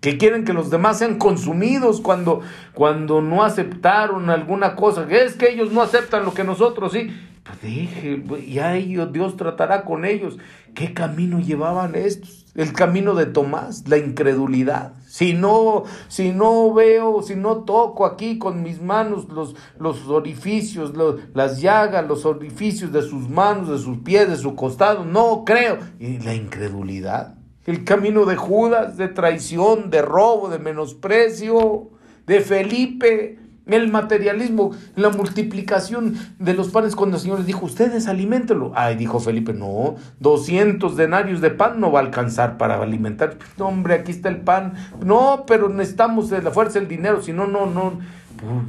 que 0.00 0.18
quieren 0.18 0.44
que 0.44 0.52
los 0.52 0.70
demás 0.70 0.98
sean 0.98 1.18
consumidos 1.18 2.00
cuando, 2.00 2.40
cuando 2.74 3.22
no 3.22 3.42
aceptaron 3.42 4.30
alguna 4.30 4.76
cosa, 4.76 5.06
es 5.10 5.34
que 5.34 5.50
ellos 5.50 5.72
no 5.72 5.82
aceptan 5.82 6.24
lo 6.24 6.34
que 6.34 6.44
nosotros 6.44 6.92
sí. 6.92 7.10
Pues 7.42 7.62
deje, 7.62 8.22
ya 8.48 8.76
ellos, 8.76 9.12
Dios 9.12 9.36
tratará 9.36 9.84
con 9.84 10.04
ellos. 10.04 10.38
¿Qué 10.74 10.92
camino 10.92 11.40
llevaban 11.40 11.94
estos? 11.94 12.46
El 12.54 12.72
camino 12.72 13.14
de 13.14 13.26
Tomás, 13.26 13.88
la 13.88 13.96
incredulidad. 13.96 14.94
Si 15.10 15.32
no, 15.32 15.82
si 16.06 16.30
no 16.30 16.72
veo, 16.72 17.20
si 17.20 17.34
no 17.34 17.64
toco 17.64 18.06
aquí 18.06 18.38
con 18.38 18.62
mis 18.62 18.80
manos 18.80 19.28
los, 19.28 19.56
los 19.76 20.06
orificios, 20.06 20.92
las 21.34 21.60
llagas, 21.60 22.06
los 22.06 22.24
orificios 22.24 22.92
de 22.92 23.02
sus 23.02 23.28
manos, 23.28 23.68
de 23.68 23.78
sus 23.78 23.98
pies, 23.98 24.28
de 24.28 24.36
su 24.36 24.54
costado, 24.54 25.04
no 25.04 25.42
creo. 25.44 25.78
Y 25.98 26.20
la 26.20 26.32
incredulidad. 26.32 27.34
El 27.66 27.82
camino 27.82 28.24
de 28.24 28.36
Judas, 28.36 28.96
de 28.96 29.08
traición, 29.08 29.90
de 29.90 30.00
robo, 30.00 30.48
de 30.48 30.60
menosprecio, 30.60 31.90
de 32.28 32.40
Felipe, 32.40 33.40
el 33.66 33.88
materialismo, 33.88 34.72
la 34.96 35.10
multiplicación 35.10 36.16
de 36.38 36.54
los 36.54 36.68
panes 36.70 36.96
cuando 36.96 37.16
el 37.16 37.22
Señor 37.22 37.38
les 37.38 37.46
dijo, 37.46 37.66
ustedes 37.66 38.08
alimentenlo. 38.08 38.72
Ay, 38.74 38.96
dijo 38.96 39.20
Felipe, 39.20 39.52
no, 39.52 39.96
200 40.20 40.96
denarios 40.96 41.40
de 41.40 41.50
pan 41.50 41.80
no 41.80 41.92
va 41.92 42.00
a 42.00 42.02
alcanzar 42.02 42.56
para 42.56 42.80
alimentar. 42.80 43.36
No, 43.58 43.68
hombre, 43.68 43.94
aquí 43.94 44.12
está 44.12 44.28
el 44.28 44.38
pan. 44.38 44.74
No, 45.04 45.44
pero 45.46 45.68
necesitamos 45.68 46.30
de 46.30 46.42
la 46.42 46.50
fuerza 46.50 46.78
el 46.78 46.88
dinero, 46.88 47.22
si 47.22 47.32
no, 47.32 47.46
no, 47.46 47.66
no. 47.66 47.98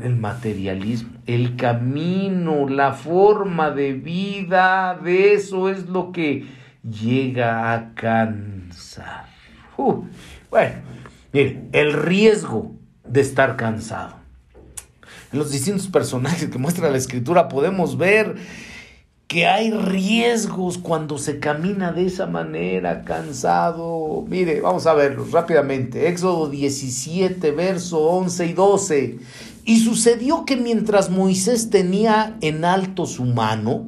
El 0.03 0.17
materialismo, 0.17 1.11
el 1.25 1.55
camino, 1.55 2.67
la 2.67 2.91
forma 2.91 3.71
de 3.71 3.93
vida, 3.93 4.99
de 5.01 5.33
eso 5.33 5.69
es 5.69 5.87
lo 5.87 6.11
que 6.11 6.45
llega 6.83 7.73
a 7.73 7.93
cansar. 7.93 9.27
bueno, 9.77 10.75
mire, 11.31 11.63
el 11.71 11.93
riesgo 11.93 12.73
de 13.05 13.21
estar 13.21 13.55
cansado 13.55 14.20
en 15.31 15.39
los 15.39 15.51
distintos 15.51 15.87
personajes 15.87 16.49
que 16.49 16.57
muestra 16.57 16.89
la 16.89 16.97
escritura 16.97 17.47
podemos 17.47 17.97
ver 17.97 18.35
que 19.31 19.47
hay 19.47 19.71
riesgos 19.71 20.77
cuando 20.77 21.17
se 21.17 21.39
camina 21.39 21.93
de 21.93 22.05
esa 22.05 22.27
manera, 22.27 23.03
cansado. 23.03 24.25
Mire, 24.27 24.59
vamos 24.59 24.87
a 24.87 24.93
verlos 24.93 25.31
rápidamente. 25.31 26.09
Éxodo 26.09 26.49
17, 26.49 27.51
verso 27.51 27.99
11 28.01 28.45
y 28.47 28.51
12. 28.51 29.19
Y 29.63 29.79
sucedió 29.79 30.43
que 30.43 30.57
mientras 30.57 31.09
Moisés 31.09 31.69
tenía 31.69 32.35
en 32.41 32.65
alto 32.65 33.05
su 33.05 33.23
mano, 33.23 33.87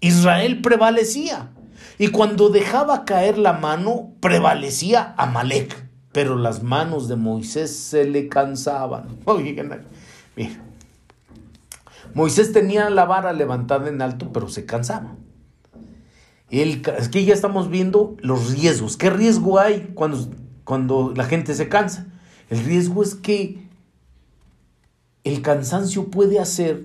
Israel 0.00 0.60
prevalecía. 0.60 1.50
Y 1.98 2.08
cuando 2.08 2.50
dejaba 2.50 3.06
caer 3.06 3.38
la 3.38 3.54
mano, 3.54 4.12
prevalecía 4.20 5.14
Amalek. 5.16 5.88
Pero 6.12 6.36
las 6.36 6.62
manos 6.62 7.08
de 7.08 7.16
Moisés 7.16 7.74
se 7.74 8.04
le 8.04 8.28
cansaban. 8.28 9.20
Oigan, 9.24 9.86
mira, 10.36 10.63
Moisés 12.14 12.52
tenía 12.52 12.88
la 12.90 13.04
vara 13.04 13.32
levantada 13.32 13.88
en 13.88 14.00
alto, 14.00 14.32
pero 14.32 14.48
se 14.48 14.64
cansaba. 14.64 15.16
El, 16.50 16.82
que 16.82 17.24
ya 17.24 17.34
estamos 17.34 17.68
viendo 17.68 18.16
los 18.20 18.52
riesgos. 18.52 18.96
¿Qué 18.96 19.10
riesgo 19.10 19.58
hay 19.58 19.90
cuando, 19.94 20.30
cuando 20.64 21.12
la 21.16 21.24
gente 21.24 21.54
se 21.54 21.68
cansa? 21.68 22.06
El 22.48 22.64
riesgo 22.64 23.02
es 23.02 23.14
que 23.14 23.64
el 25.24 25.42
cansancio 25.42 26.10
puede 26.10 26.38
hacer 26.38 26.84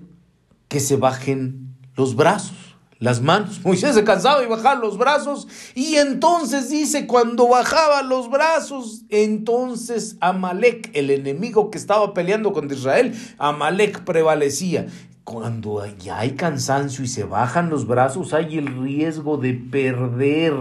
que 0.67 0.79
se 0.79 0.95
bajen 0.95 1.75
los 1.95 2.15
brazos, 2.15 2.55
las 2.97 3.21
manos. 3.21 3.59
Moisés 3.63 3.95
se 3.95 4.03
cansaba 4.03 4.43
y 4.43 4.47
bajaba 4.47 4.79
los 4.79 4.97
brazos. 4.97 5.47
Y 5.75 5.97
entonces 5.97 6.69
dice, 6.69 7.05
cuando 7.05 7.49
bajaba 7.49 8.01
los 8.01 8.29
brazos, 8.29 9.03
entonces 9.09 10.15
Amalek, 10.21 10.89
el 10.93 11.11
enemigo 11.11 11.69
que 11.69 11.77
estaba 11.77 12.13
peleando 12.13 12.53
contra 12.53 12.77
Israel, 12.77 13.13
Amalek 13.37 14.03
prevalecía 14.03 14.87
cuando 15.29 15.85
ya 15.85 16.17
hay 16.17 16.31
cansancio 16.31 17.03
y 17.03 17.07
se 17.07 17.23
bajan 17.23 17.69
los 17.69 17.85
brazos, 17.85 18.33
hay 18.33 18.57
el 18.57 18.81
riesgo 18.81 19.37
de 19.37 19.53
perder 19.53 20.55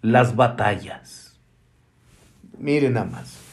las 0.00 0.34
batallas. 0.34 1.38
Miren 2.58 2.94
nada 2.94 3.04
más. 3.04 3.47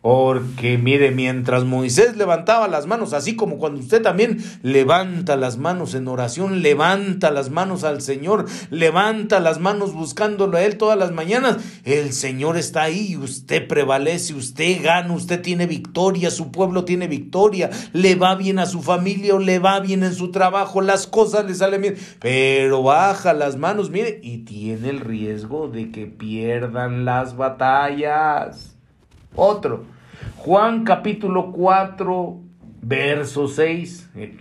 Porque 0.00 0.78
mire, 0.78 1.10
mientras 1.10 1.64
Moisés 1.64 2.16
levantaba 2.16 2.68
las 2.68 2.86
manos, 2.86 3.12
así 3.12 3.34
como 3.34 3.58
cuando 3.58 3.80
usted 3.80 4.00
también 4.00 4.38
levanta 4.62 5.36
las 5.36 5.58
manos 5.58 5.94
en 5.94 6.06
oración, 6.06 6.62
levanta 6.62 7.30
las 7.30 7.50
manos 7.50 7.82
al 7.82 8.00
Señor, 8.00 8.46
levanta 8.70 9.40
las 9.40 9.58
manos 9.58 9.92
buscándolo 9.94 10.56
a 10.56 10.62
Él 10.62 10.78
todas 10.78 10.96
las 10.96 11.10
mañanas, 11.10 11.58
el 11.84 12.12
Señor 12.12 12.56
está 12.56 12.82
ahí 12.82 13.08
y 13.10 13.16
usted 13.16 13.66
prevalece, 13.66 14.34
usted 14.34 14.82
gana, 14.82 15.12
usted 15.12 15.42
tiene 15.42 15.66
victoria, 15.66 16.30
su 16.30 16.52
pueblo 16.52 16.84
tiene 16.84 17.08
victoria, 17.08 17.70
le 17.92 18.14
va 18.14 18.36
bien 18.36 18.60
a 18.60 18.66
su 18.66 18.82
familia 18.82 19.34
o 19.34 19.40
le 19.40 19.58
va 19.58 19.80
bien 19.80 20.04
en 20.04 20.14
su 20.14 20.30
trabajo, 20.30 20.80
las 20.80 21.06
cosas 21.06 21.44
le 21.44 21.54
salen 21.54 21.82
bien, 21.82 21.96
pero 22.20 22.82
baja 22.84 23.32
las 23.32 23.56
manos, 23.56 23.90
mire, 23.90 24.20
y 24.22 24.38
tiene 24.38 24.90
el 24.90 25.00
riesgo 25.00 25.68
de 25.68 25.90
que 25.90 26.06
pierdan 26.06 27.04
las 27.04 27.36
batallas. 27.36 28.77
Otro, 29.34 29.84
Juan 30.38 30.84
capítulo 30.84 31.52
4, 31.52 32.40
verso 32.82 33.48
6, 33.48 34.10
eh, 34.16 34.36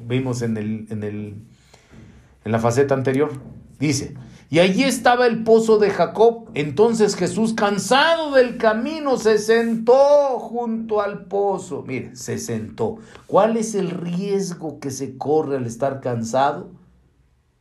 vimos 0.00 0.42
en, 0.42 0.56
el, 0.56 0.86
en, 0.90 1.02
el, 1.02 1.34
en 2.44 2.52
la 2.52 2.58
faceta 2.58 2.94
anterior, 2.94 3.30
dice, 3.78 4.14
Y 4.50 4.58
allí 4.58 4.82
estaba 4.82 5.26
el 5.26 5.44
pozo 5.44 5.78
de 5.78 5.90
Jacob. 5.90 6.50
Entonces 6.54 7.16
Jesús, 7.16 7.54
cansado 7.54 8.32
del 8.32 8.58
camino, 8.58 9.16
se 9.16 9.38
sentó 9.38 10.38
junto 10.38 11.00
al 11.00 11.26
pozo. 11.26 11.84
Mire, 11.86 12.16
se 12.16 12.38
sentó. 12.38 12.98
¿Cuál 13.26 13.56
es 13.56 13.74
el 13.74 13.90
riesgo 13.90 14.80
que 14.80 14.90
se 14.90 15.16
corre 15.16 15.56
al 15.56 15.66
estar 15.66 16.00
cansado? 16.00 16.70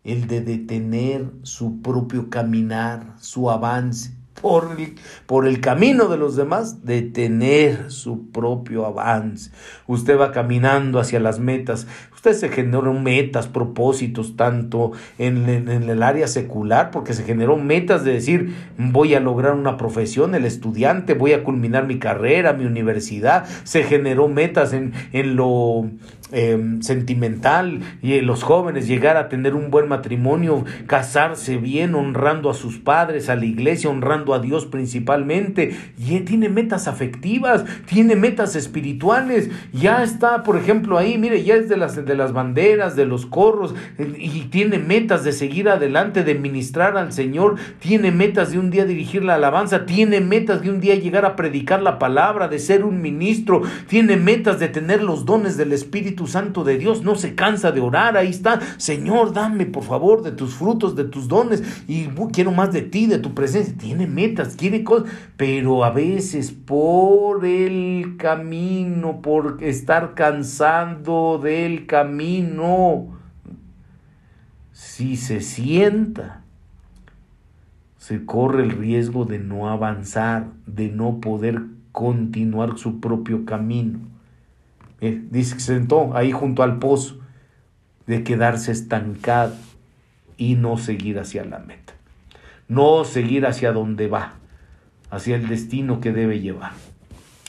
El 0.04 0.28
de 0.28 0.42
detener 0.42 1.32
su 1.44 1.82
propio 1.82 2.30
caminar, 2.30 3.16
su 3.20 3.52
avance 3.52 4.21
por 4.40 4.76
el, 4.78 4.96
por 5.26 5.48
el 5.48 5.62
camino 5.62 6.08
de 6.08 6.18
los 6.18 6.36
demás, 6.36 6.86
detener 6.86 7.92
su 7.92 8.30
propio 8.32 8.86
avance. 8.86 9.52
Usted 9.88 10.20
va 10.20 10.32
caminando 10.32 11.00
hacia 11.00 11.20
las 11.20 11.40
metas, 11.40 11.88
usted 12.22 12.34
se 12.34 12.50
generó 12.50 12.94
metas, 12.94 13.48
propósitos, 13.48 14.36
tanto 14.36 14.92
en, 15.18 15.50
en, 15.50 15.90
el 15.90 16.04
área 16.04 16.28
secular, 16.28 16.92
porque 16.92 17.14
se 17.14 17.24
generó 17.24 17.58
metas 17.58 18.04
de 18.04 18.14
decir, 18.14 18.54
voy 18.78 19.16
a 19.16 19.20
lograr 19.20 19.56
una 19.56 19.76
profesión, 19.76 20.36
el 20.36 20.46
estudiante, 20.46 21.16
voy 21.16 21.34
a 21.34 21.44
culminar 21.44 21.88
mi 21.88 21.98
carrera, 21.98 22.54
mi 22.54 22.66
universidad, 22.66 23.46
se 23.64 23.82
generó 23.82 24.28
metas 24.28 24.72
en, 24.72 24.94
en 25.14 25.36
lo 25.36 25.90
Em, 26.34 26.82
sentimental 26.82 27.82
y 28.02 28.22
los 28.22 28.44
jóvenes 28.44 28.88
llegar 28.88 29.18
a 29.18 29.28
tener 29.28 29.54
un 29.54 29.70
buen 29.70 29.90
matrimonio, 29.90 30.64
casarse 30.88 31.58
bien, 31.58 31.94
honrando 31.94 32.50
a 32.50 32.54
sus 32.54 32.80
padres, 32.80 33.28
a 33.28 33.36
la 33.36 33.44
iglesia, 33.44 33.90
honrando 33.90 34.34
a 34.34 34.40
Dios 34.40 34.66
principalmente. 34.66 35.76
Y 35.98 36.22
tiene 36.22 36.48
metas 36.48 36.88
afectivas, 36.88 37.66
tiene 37.86 38.16
metas 38.16 38.56
espirituales. 38.56 39.50
Ya 39.74 40.04
está, 40.04 40.44
por 40.44 40.56
ejemplo, 40.56 40.98
ahí, 40.98 41.18
mire, 41.18 41.44
ya 41.44 41.56
es 41.56 41.68
de 41.68 41.76
las, 41.76 41.98
las 42.16 42.34
banderas, 42.34 42.96
de 42.96 43.06
los 43.06 43.26
corros, 43.26 43.76
y 43.98 44.42
tiene 44.52 44.80
metas 44.80 45.24
de 45.24 45.32
seguir 45.32 45.70
adelante, 45.70 46.24
de 46.24 46.36
ministrar 46.36 46.98
al 46.98 47.14
Señor, 47.14 47.56
tiene 47.80 48.12
metas 48.12 48.52
de 48.52 48.60
un 48.60 48.72
día 48.72 48.86
dirigir 48.86 49.24
la 49.24 49.36
alabanza, 49.36 49.86
tiene 49.86 50.22
metas 50.22 50.62
de 50.62 50.70
un 50.70 50.80
día 50.80 50.96
llegar 50.96 51.26
a 51.26 51.36
predicar 51.36 51.82
la 51.82 52.00
palabra, 52.00 52.48
de 52.48 52.60
ser 52.60 52.84
un 52.84 53.02
ministro, 53.02 53.62
tiene 53.88 54.18
metas 54.18 54.60
de 54.60 54.68
tener 54.70 55.04
los 55.04 55.26
dones 55.26 55.58
del 55.58 55.74
Espíritu 55.74 56.28
Santo 56.28 56.64
de 56.64 56.78
Dios, 56.78 57.04
no 57.04 57.16
se 57.16 57.36
cansa 57.36 57.72
de 57.72 57.82
orar, 57.82 58.18
ahí 58.18 58.30
está, 58.30 58.60
Señor, 58.78 59.34
dame 59.34 59.66
por 59.66 59.84
favor 59.84 60.24
de 60.24 60.32
tus 60.32 60.56
frutos, 60.56 60.96
de 60.96 61.04
tus 61.04 61.28
dones, 61.28 61.64
y 61.88 62.08
quiero 62.32 62.52
más 62.52 62.72
de 62.72 62.82
ti, 62.82 63.08
de 63.08 63.20
tu 63.20 63.34
presencia. 63.34 63.76
Tiene 63.78 64.08
metas, 64.08 64.56
quiere 64.56 64.84
cosas, 64.84 65.12
pero 65.38 65.84
a 65.84 65.92
veces 65.92 66.52
por 66.52 67.46
el 67.46 68.16
camino, 68.18 69.22
por 69.22 69.58
estar 69.62 70.14
cansando 70.14 71.40
del 71.42 71.86
camino, 71.86 72.01
si 74.72 75.18
se 75.18 75.42
sienta, 75.42 76.42
se 77.98 78.26
corre 78.26 78.64
el 78.64 78.72
riesgo 78.72 79.26
de 79.26 79.40
no 79.40 79.70
avanzar, 79.70 80.48
de 80.66 80.90
no 80.90 81.22
poder 81.22 81.62
continuar 81.92 82.78
su 82.78 83.00
propio 83.00 83.46
camino. 83.46 84.00
Eh, 85.02 85.24
dice 85.30 85.56
que 85.56 85.60
se 85.60 85.76
sentó 85.76 86.16
ahí 86.16 86.32
junto 86.32 86.64
al 86.64 86.80
pozo, 86.80 87.20
de 88.08 88.24
quedarse 88.24 88.72
estancado 88.72 89.56
y 90.38 90.56
no 90.56 90.78
seguir 90.78 91.20
hacia 91.20 91.46
la 91.46 91.60
meta. 91.60 91.94
No 92.68 93.04
seguir 93.04 93.46
hacia 93.46 93.74
donde 93.74 94.08
va, 94.08 94.34
hacia 95.10 95.36
el 95.36 95.48
destino 95.48 96.00
que 96.02 96.12
debe 96.12 96.40
llevar. 96.40 96.72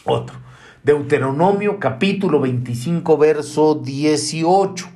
Otro. 0.05 0.37
Deuteronomio 0.85 1.79
capítulo 1.79 2.41
25, 2.41 3.17
verso 3.17 3.77
18. 3.77 4.89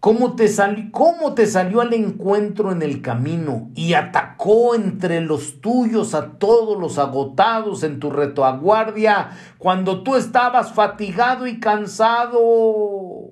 ¿Cómo 0.00 0.34
te, 0.34 0.50
¿Cómo 0.90 1.34
te 1.34 1.46
salió 1.46 1.82
al 1.82 1.94
encuentro 1.94 2.72
en 2.72 2.82
el 2.82 3.00
camino 3.00 3.70
y 3.76 3.94
atacó 3.94 4.74
entre 4.74 5.20
los 5.20 5.60
tuyos 5.60 6.16
a 6.16 6.32
todos 6.32 6.80
los 6.80 6.98
agotados 6.98 7.84
en 7.84 8.00
tu 8.00 8.10
retaguardia 8.10 9.30
cuando 9.58 10.02
tú 10.02 10.16
estabas 10.16 10.72
fatigado 10.72 11.46
y 11.46 11.60
cansado? 11.60 13.30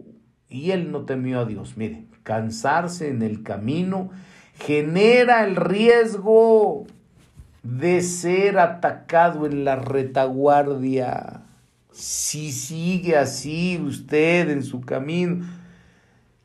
Y 0.48 0.70
él 0.70 0.92
no 0.92 1.00
temió 1.00 1.40
a 1.40 1.46
Dios. 1.46 1.76
Mire, 1.76 2.04
cansarse 2.22 3.08
en 3.08 3.22
el 3.22 3.42
camino 3.42 4.10
genera 4.54 5.44
el 5.44 5.56
riesgo 5.56 6.86
de 7.64 8.02
ser 8.02 8.60
atacado 8.60 9.46
en 9.46 9.64
la 9.64 9.74
retaguardia. 9.74 11.42
Si 11.96 12.52
sigue 12.52 13.16
así 13.16 13.80
usted 13.82 14.50
en 14.50 14.62
su 14.62 14.82
camino, 14.82 15.46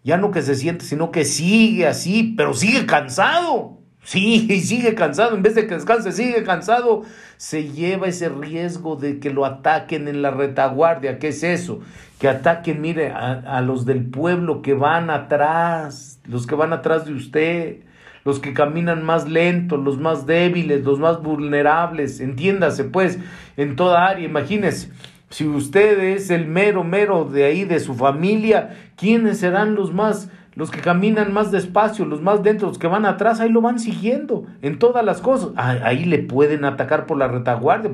ya 0.01 0.15
no 0.15 0.31
que 0.31 0.43
se 0.43 0.55
siente, 0.55 0.85
sino 0.85 1.11
que 1.11 1.25
sigue 1.25 1.87
así, 1.87 2.35
pero 2.37 2.53
sigue 2.53 2.85
cansado. 2.85 3.77
Sí, 4.01 4.47
sigue 4.61 4.95
cansado. 4.95 5.35
En 5.35 5.43
vez 5.43 5.53
de 5.55 5.67
que 5.67 5.73
descanse, 5.73 6.13
sigue 6.13 6.43
cansado. 6.43 7.03
Se 7.35 7.69
lleva 7.69 8.07
ese 8.07 8.29
riesgo 8.29 8.95
de 8.95 9.19
que 9.19 9.29
lo 9.29 9.45
ataquen 9.45 10.07
en 10.07 10.21
la 10.21 10.31
retaguardia. 10.31 11.19
¿Qué 11.19 11.27
es 11.27 11.43
eso? 11.43 11.81
Que 12.17 12.29
ataquen, 12.29 12.79
mire, 12.79 13.11
a, 13.11 13.31
a 13.31 13.59
los 13.59 13.85
del 13.85 14.05
pueblo 14.05 14.61
que 14.61 14.73
van 14.73 15.09
atrás, 15.09 16.21
los 16.29 16.47
que 16.47 16.55
van 16.55 16.71
atrás 16.71 17.05
de 17.05 17.13
usted, 17.13 17.77
los 18.23 18.39
que 18.39 18.53
caminan 18.53 19.03
más 19.03 19.27
lento, 19.27 19.75
los 19.75 19.97
más 19.97 20.25
débiles, 20.25 20.85
los 20.85 20.97
más 20.97 21.21
vulnerables. 21.21 22.21
Entiéndase, 22.21 22.85
pues, 22.85 23.19
en 23.57 23.75
toda 23.75 24.07
área. 24.07 24.25
Imagínese 24.25 24.91
si 25.31 25.47
usted 25.47 25.97
es 25.99 26.29
el 26.29 26.45
mero, 26.45 26.83
mero 26.83 27.23
de 27.23 27.45
ahí, 27.45 27.63
de 27.63 27.79
su 27.79 27.93
familia, 27.93 28.71
¿quiénes 28.97 29.39
serán 29.39 29.75
los 29.75 29.93
más, 29.93 30.29
los 30.55 30.71
que 30.71 30.81
caminan 30.81 31.31
más 31.31 31.51
despacio, 31.51 32.03
los 32.03 32.21
más 32.21 32.43
dentro, 32.43 32.67
los 32.67 32.77
que 32.77 32.87
van 32.87 33.05
atrás? 33.05 33.39
Ahí 33.39 33.49
lo 33.49 33.61
van 33.61 33.79
siguiendo 33.79 34.45
en 34.61 34.77
todas 34.77 35.05
las 35.05 35.21
cosas. 35.21 35.51
Ahí, 35.55 36.03
le 36.03 36.19
pueden 36.19 36.65
atacar 36.65 37.05
por 37.05 37.17
la 37.17 37.29
retaguardia. 37.29 37.89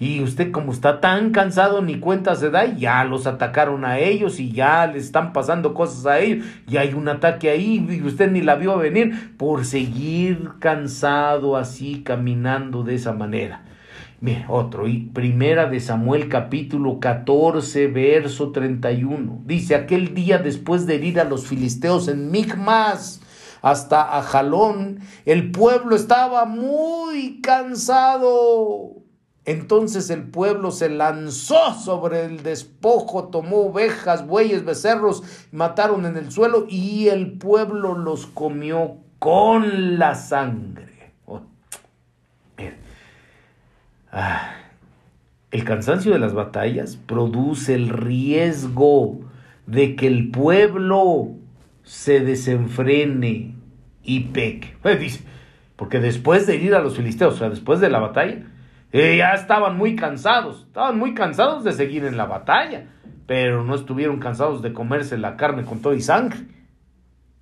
y 0.00 0.22
usted 0.24 0.50
como 0.50 0.72
está 0.72 1.00
tan 1.00 1.30
cansado, 1.30 1.82
ni 1.82 2.00
cuenta 2.00 2.34
se 2.34 2.50
da, 2.50 2.64
ya 2.64 3.04
los 3.04 3.28
atacaron 3.28 3.84
a 3.84 4.00
ellos 4.00 4.40
y 4.40 4.50
ya 4.50 4.88
le 4.88 4.98
están 4.98 5.32
pasando 5.32 5.74
cosas 5.74 6.04
a 6.06 6.18
ellos. 6.18 6.44
Y 6.66 6.78
hay 6.78 6.94
un 6.94 7.06
ataque 7.06 7.48
ahí 7.48 7.86
y 7.88 8.02
usted 8.02 8.28
ni 8.28 8.40
la 8.40 8.56
vio 8.56 8.76
venir 8.76 9.36
por 9.36 9.64
seguir 9.64 10.50
cansado 10.58 11.56
así, 11.56 12.02
caminando 12.02 12.82
de 12.82 12.96
esa 12.96 13.12
manera. 13.12 13.62
Mira, 14.22 14.46
otro, 14.50 14.86
y 14.86 14.98
primera 15.00 15.66
de 15.68 15.80
Samuel 15.80 16.28
capítulo 16.28 17.00
14, 17.00 17.88
verso 17.88 18.52
31. 18.52 19.42
Dice, 19.46 19.74
aquel 19.74 20.14
día 20.14 20.38
después 20.38 20.86
de 20.86 20.94
herir 20.94 21.18
a 21.18 21.24
los 21.24 21.48
filisteos 21.48 22.06
en 22.06 22.30
Migmas 22.30 23.20
hasta 23.62 24.16
a 24.16 24.22
Jalón, 24.22 25.00
el 25.24 25.50
pueblo 25.50 25.96
estaba 25.96 26.44
muy 26.44 27.40
cansado. 27.40 28.92
Entonces 29.44 30.08
el 30.08 30.30
pueblo 30.30 30.70
se 30.70 30.88
lanzó 30.88 31.74
sobre 31.74 32.24
el 32.24 32.44
despojo, 32.44 33.24
tomó 33.24 33.62
ovejas, 33.62 34.24
bueyes, 34.24 34.64
becerros, 34.64 35.24
mataron 35.50 36.06
en 36.06 36.16
el 36.16 36.30
suelo 36.30 36.66
y 36.68 37.08
el 37.08 37.38
pueblo 37.38 37.98
los 37.98 38.26
comió 38.26 38.98
con 39.18 39.98
la 39.98 40.14
sangre. 40.14 40.91
Ah, 44.12 44.56
el 45.50 45.64
cansancio 45.64 46.12
de 46.12 46.18
las 46.18 46.34
batallas 46.34 46.96
produce 46.96 47.74
el 47.74 47.88
riesgo 47.88 49.20
de 49.66 49.96
que 49.96 50.06
el 50.06 50.30
pueblo 50.30 51.30
se 51.82 52.20
desenfrene 52.20 53.54
y 54.02 54.20
peque. 54.20 54.76
Dice, 54.98 55.24
porque 55.76 55.98
después 55.98 56.46
de 56.46 56.56
ir 56.56 56.74
a 56.74 56.80
los 56.80 56.96
filisteos, 56.96 57.34
o 57.34 57.38
sea, 57.38 57.48
después 57.48 57.80
de 57.80 57.88
la 57.88 58.00
batalla, 58.00 58.46
eh, 58.92 59.16
ya 59.16 59.32
estaban 59.32 59.78
muy 59.78 59.96
cansados, 59.96 60.64
estaban 60.66 60.98
muy 60.98 61.14
cansados 61.14 61.64
de 61.64 61.72
seguir 61.72 62.04
en 62.04 62.18
la 62.18 62.26
batalla, 62.26 62.88
pero 63.26 63.64
no 63.64 63.74
estuvieron 63.74 64.18
cansados 64.18 64.60
de 64.60 64.74
comerse 64.74 65.16
la 65.16 65.38
carne 65.38 65.64
con 65.64 65.80
todo 65.80 65.94
y 65.94 66.02
sangre. 66.02 66.40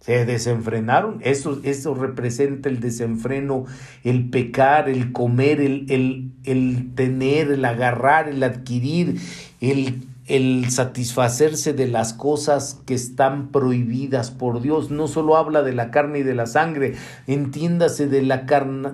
Se 0.00 0.24
desenfrenaron. 0.24 1.18
Eso, 1.22 1.60
eso 1.62 1.94
representa 1.94 2.68
el 2.68 2.80
desenfreno, 2.80 3.66
el 4.02 4.30
pecar, 4.30 4.88
el 4.88 5.12
comer, 5.12 5.60
el, 5.60 5.86
el, 5.90 6.32
el 6.44 6.94
tener, 6.94 7.52
el 7.52 7.64
agarrar, 7.64 8.28
el 8.28 8.42
adquirir, 8.42 9.20
el, 9.60 10.02
el 10.26 10.70
satisfacerse 10.70 11.74
de 11.74 11.86
las 11.86 12.14
cosas 12.14 12.80
que 12.86 12.94
están 12.94 13.48
prohibidas 13.48 14.30
por 14.30 14.62
Dios. 14.62 14.90
No 14.90 15.06
solo 15.06 15.36
habla 15.36 15.62
de 15.62 15.74
la 15.74 15.90
carne 15.90 16.20
y 16.20 16.22
de 16.22 16.34
la 16.34 16.46
sangre, 16.46 16.94
entiéndase 17.26 18.06
de, 18.06 18.22
la 18.22 18.38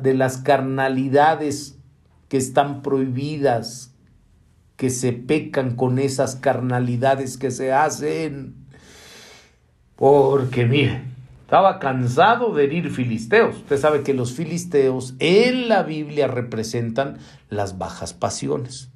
de 0.03 0.15
las 0.15 0.39
carnalidades 0.39 1.79
que 2.29 2.37
están 2.37 2.83
prohibidas, 2.83 3.95
que 4.77 4.91
se 4.91 5.13
pecan 5.13 5.77
con 5.77 6.01
esas 6.01 6.35
carnalidades 6.37 7.37
que 7.39 7.51
se 7.51 7.73
hacen. 7.73 8.66
Porque 9.97 10.67
mire, 10.67 11.03
estaba 11.47 11.79
cansado 11.79 12.53
de 12.55 12.65
herir 12.65 12.91
filisteos. 12.91 13.57
Usted 13.57 13.79
sabe 13.79 14.03
que 14.03 14.15
los 14.15 14.33
filisteos 14.33 15.15
en 15.19 15.69
la 15.69 15.83
Biblia 15.83 16.27
representan 16.27 17.19
las 17.49 17.79
bajas 17.79 18.13
pasiones. 18.13 18.91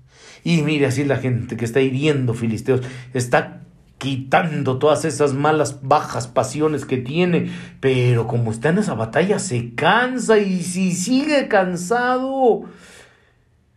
Y 0.44 0.62
mire, 0.62 0.86
así 0.86 1.04
la 1.04 1.16
gente 1.16 1.56
que 1.56 1.64
está 1.64 1.80
hiriendo 1.80 2.34
filisteos 2.34 2.82
está 3.14 3.60
quitando 3.98 4.78
todas 4.78 5.04
esas 5.04 5.34
malas, 5.34 5.80
bajas 5.82 6.26
pasiones 6.26 6.86
que 6.86 6.96
tiene, 6.96 7.50
pero 7.80 8.26
como 8.26 8.50
está 8.50 8.70
en 8.70 8.78
esa 8.78 8.94
batalla 8.94 9.38
se 9.38 9.74
cansa 9.74 10.38
y 10.38 10.62
si 10.62 10.92
sigue 10.92 11.48
cansado, 11.48 12.62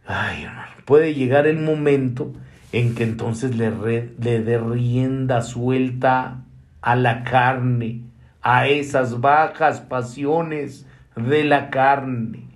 ay, 0.05 0.47
puede 0.85 1.13
llegar 1.13 1.45
el 1.45 1.59
momento 1.59 2.31
en 2.71 2.95
que 2.95 3.03
entonces 3.03 3.55
le, 3.57 3.69
le 4.17 4.41
dé 4.41 4.57
rienda 4.57 5.41
suelta 5.41 6.45
a 6.83 6.97
la 6.97 7.23
carne, 7.23 8.01
a 8.41 8.67
esas 8.67 9.21
bajas 9.21 9.79
pasiones 9.79 10.85
de 11.15 11.45
la 11.45 11.69
carne. 11.69 12.49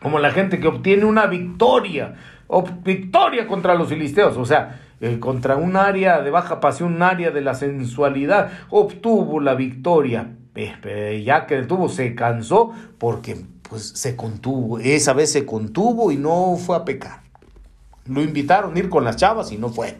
Como 0.00 0.20
la 0.20 0.30
gente 0.30 0.60
que 0.60 0.68
obtiene 0.68 1.04
una 1.04 1.26
victoria, 1.26 2.14
victoria 2.84 3.48
contra 3.48 3.74
los 3.74 3.88
filisteos, 3.88 4.36
o 4.36 4.44
sea, 4.46 4.80
eh, 5.00 5.18
contra 5.18 5.56
un 5.56 5.76
área 5.76 6.22
de 6.22 6.30
baja 6.30 6.60
pasión, 6.60 6.94
un 6.94 7.02
área 7.02 7.32
de 7.32 7.40
la 7.40 7.54
sensualidad, 7.54 8.52
obtuvo 8.70 9.40
la 9.40 9.54
victoria. 9.54 10.36
ya 11.24 11.46
que 11.46 11.62
tuvo, 11.62 11.88
se 11.88 12.14
cansó 12.14 12.72
porque 12.98 13.36
pues 13.68 13.88
se 13.88 14.14
contuvo, 14.14 14.78
esa 14.78 15.12
vez 15.12 15.32
se 15.32 15.44
contuvo 15.44 16.12
y 16.12 16.16
no 16.16 16.56
fue 16.56 16.76
a 16.76 16.84
pecar. 16.84 17.22
Lo 18.06 18.22
invitaron 18.22 18.76
a 18.76 18.78
ir 18.78 18.88
con 18.88 19.04
las 19.04 19.16
chavas 19.16 19.50
y 19.50 19.58
no 19.58 19.70
fue 19.70 19.96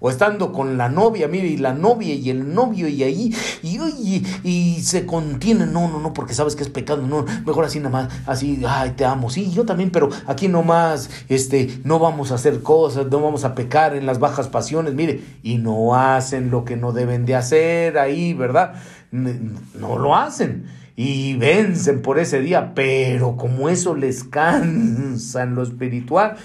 o 0.00 0.10
estando 0.10 0.52
con 0.52 0.78
la 0.78 0.88
novia, 0.88 1.28
mire, 1.28 1.48
y 1.48 1.56
la 1.56 1.72
novia 1.72 2.14
y 2.14 2.30
el 2.30 2.54
novio 2.54 2.88
y 2.88 3.02
ahí, 3.02 3.34
y, 3.62 3.78
y, 3.78 4.26
y 4.44 4.82
se 4.82 5.06
contiene, 5.06 5.66
no, 5.66 5.88
no, 5.88 6.00
no, 6.00 6.12
porque 6.12 6.34
sabes 6.34 6.56
que 6.56 6.62
es 6.62 6.68
pecado, 6.68 7.02
no, 7.02 7.24
mejor 7.44 7.64
así 7.64 7.78
nada 7.78 7.90
más, 7.90 8.12
así, 8.26 8.62
ay, 8.66 8.90
te 8.90 9.04
amo, 9.04 9.30
sí, 9.30 9.50
yo 9.50 9.64
también, 9.64 9.90
pero 9.90 10.08
aquí 10.26 10.48
nomás, 10.48 11.10
este, 11.28 11.80
no 11.84 11.98
vamos 11.98 12.32
a 12.32 12.36
hacer 12.36 12.62
cosas, 12.62 13.06
no 13.10 13.20
vamos 13.20 13.44
a 13.44 13.54
pecar 13.54 13.96
en 13.96 14.06
las 14.06 14.18
bajas 14.18 14.48
pasiones, 14.48 14.94
mire, 14.94 15.22
y 15.42 15.58
no 15.58 15.94
hacen 15.94 16.50
lo 16.50 16.64
que 16.64 16.76
no 16.76 16.92
deben 16.92 17.26
de 17.26 17.34
hacer 17.34 17.98
ahí, 17.98 18.34
¿verdad? 18.34 18.74
No 19.10 19.98
lo 19.98 20.14
hacen 20.14 20.66
y 21.00 21.36
vencen 21.36 22.02
por 22.02 22.18
ese 22.18 22.40
día, 22.40 22.72
pero 22.74 23.36
como 23.36 23.68
eso 23.68 23.94
les 23.94 24.24
cansa 24.24 25.44
en 25.44 25.54
lo 25.54 25.62
espiritual, 25.62 26.36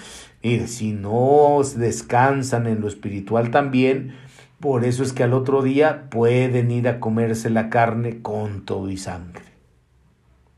Mire, 0.44 0.66
si 0.66 0.92
no 0.92 1.62
descansan 1.74 2.66
en 2.66 2.82
lo 2.82 2.86
espiritual 2.86 3.50
también, 3.50 4.14
por 4.60 4.84
eso 4.84 5.02
es 5.02 5.14
que 5.14 5.22
al 5.22 5.32
otro 5.32 5.62
día 5.62 6.10
pueden 6.10 6.70
ir 6.70 6.86
a 6.86 7.00
comerse 7.00 7.48
la 7.48 7.70
carne 7.70 8.20
con 8.20 8.66
todo 8.66 8.90
y 8.90 8.98
sangre. 8.98 9.42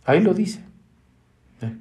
Ahí 0.04 0.20
lo 0.20 0.34
dice. 0.34 0.64
¿eh? 1.62 1.76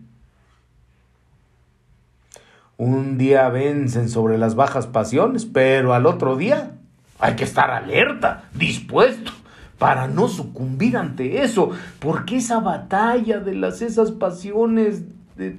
Un 2.77 3.17
día 3.17 3.49
vencen 3.49 4.07
sobre 4.07 4.37
las 4.37 4.53
bajas 4.53 4.85
pasiones, 4.85 5.45
pero 5.47 5.95
al 5.95 6.05
otro 6.05 6.35
día 6.35 6.73
hay 7.17 7.35
que 7.35 7.43
estar 7.43 7.71
alerta, 7.71 8.49
dispuesto 8.53 9.31
para 9.79 10.07
no 10.07 10.27
sucumbir 10.27 10.95
ante 10.95 11.41
eso, 11.41 11.71
porque 11.97 12.37
esa 12.37 12.59
batalla 12.59 13.39
de 13.39 13.55
las 13.55 13.81
esas 13.81 14.11
pasiones 14.11 15.05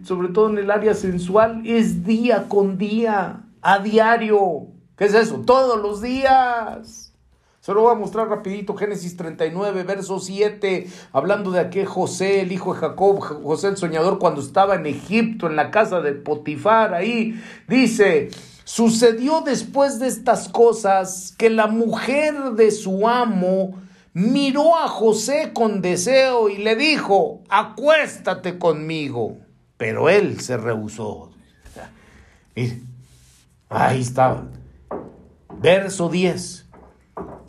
sobre 0.05 0.29
todo 0.29 0.49
en 0.51 0.59
el 0.59 0.71
área 0.71 0.95
sensual, 0.95 1.63
es 1.67 2.05
día 2.05 2.49
con 2.49 2.79
día, 2.79 3.45
a 3.61 3.79
diario. 3.81 4.69
¿Qué 4.97 5.05
es 5.05 5.15
eso? 5.15 5.43
Todos 5.45 5.81
los 5.81 6.01
días. 6.01 7.13
Se 7.61 7.75
lo 7.75 7.83
voy 7.83 7.93
a 7.93 7.99
mostrar 7.99 8.29
rapidito, 8.29 8.77
Génesis 8.77 9.17
39, 9.17 9.83
verso 9.83 10.21
7, 10.21 10.87
hablando 11.13 11.51
de 11.51 11.59
aquel 11.59 11.85
José, 11.85 12.43
el 12.43 12.53
hijo 12.53 12.73
de 12.73 12.81
Jacob, 12.81 13.19
José 13.19 13.69
el 13.69 13.77
soñador, 13.77 14.21
cuando 14.21 14.41
estaba 14.41 14.77
en 14.77 14.87
Egipto, 14.87 15.49
en 15.49 15.57
la 15.57 15.73
casa 15.73 16.01
de 16.01 16.13
Potifar, 16.13 16.95
ahí 16.95 17.43
dice, 17.67 18.31
sucedió 18.63 19.41
después 19.41 19.99
de 19.99 20.07
estas 20.07 20.49
cosas 20.49 21.35
que 21.37 21.51
la 21.51 21.67
mujer 21.67 22.53
de 22.53 22.71
su 22.71 23.09
amo 23.09 23.83
miró 24.15 24.77
a 24.77 24.87
José 24.87 25.51
con 25.53 25.83
deseo 25.83 26.49
y 26.49 26.59
le 26.59 26.77
dijo, 26.77 27.43
acuéstate 27.49 28.61
conmigo 28.61 29.39
pero 29.77 30.09
él 30.09 30.41
se 30.41 30.57
rehusó. 30.57 31.31
ahí 33.69 34.01
estaba. 34.01 34.49
Verso 35.61 36.09
10. 36.09 36.67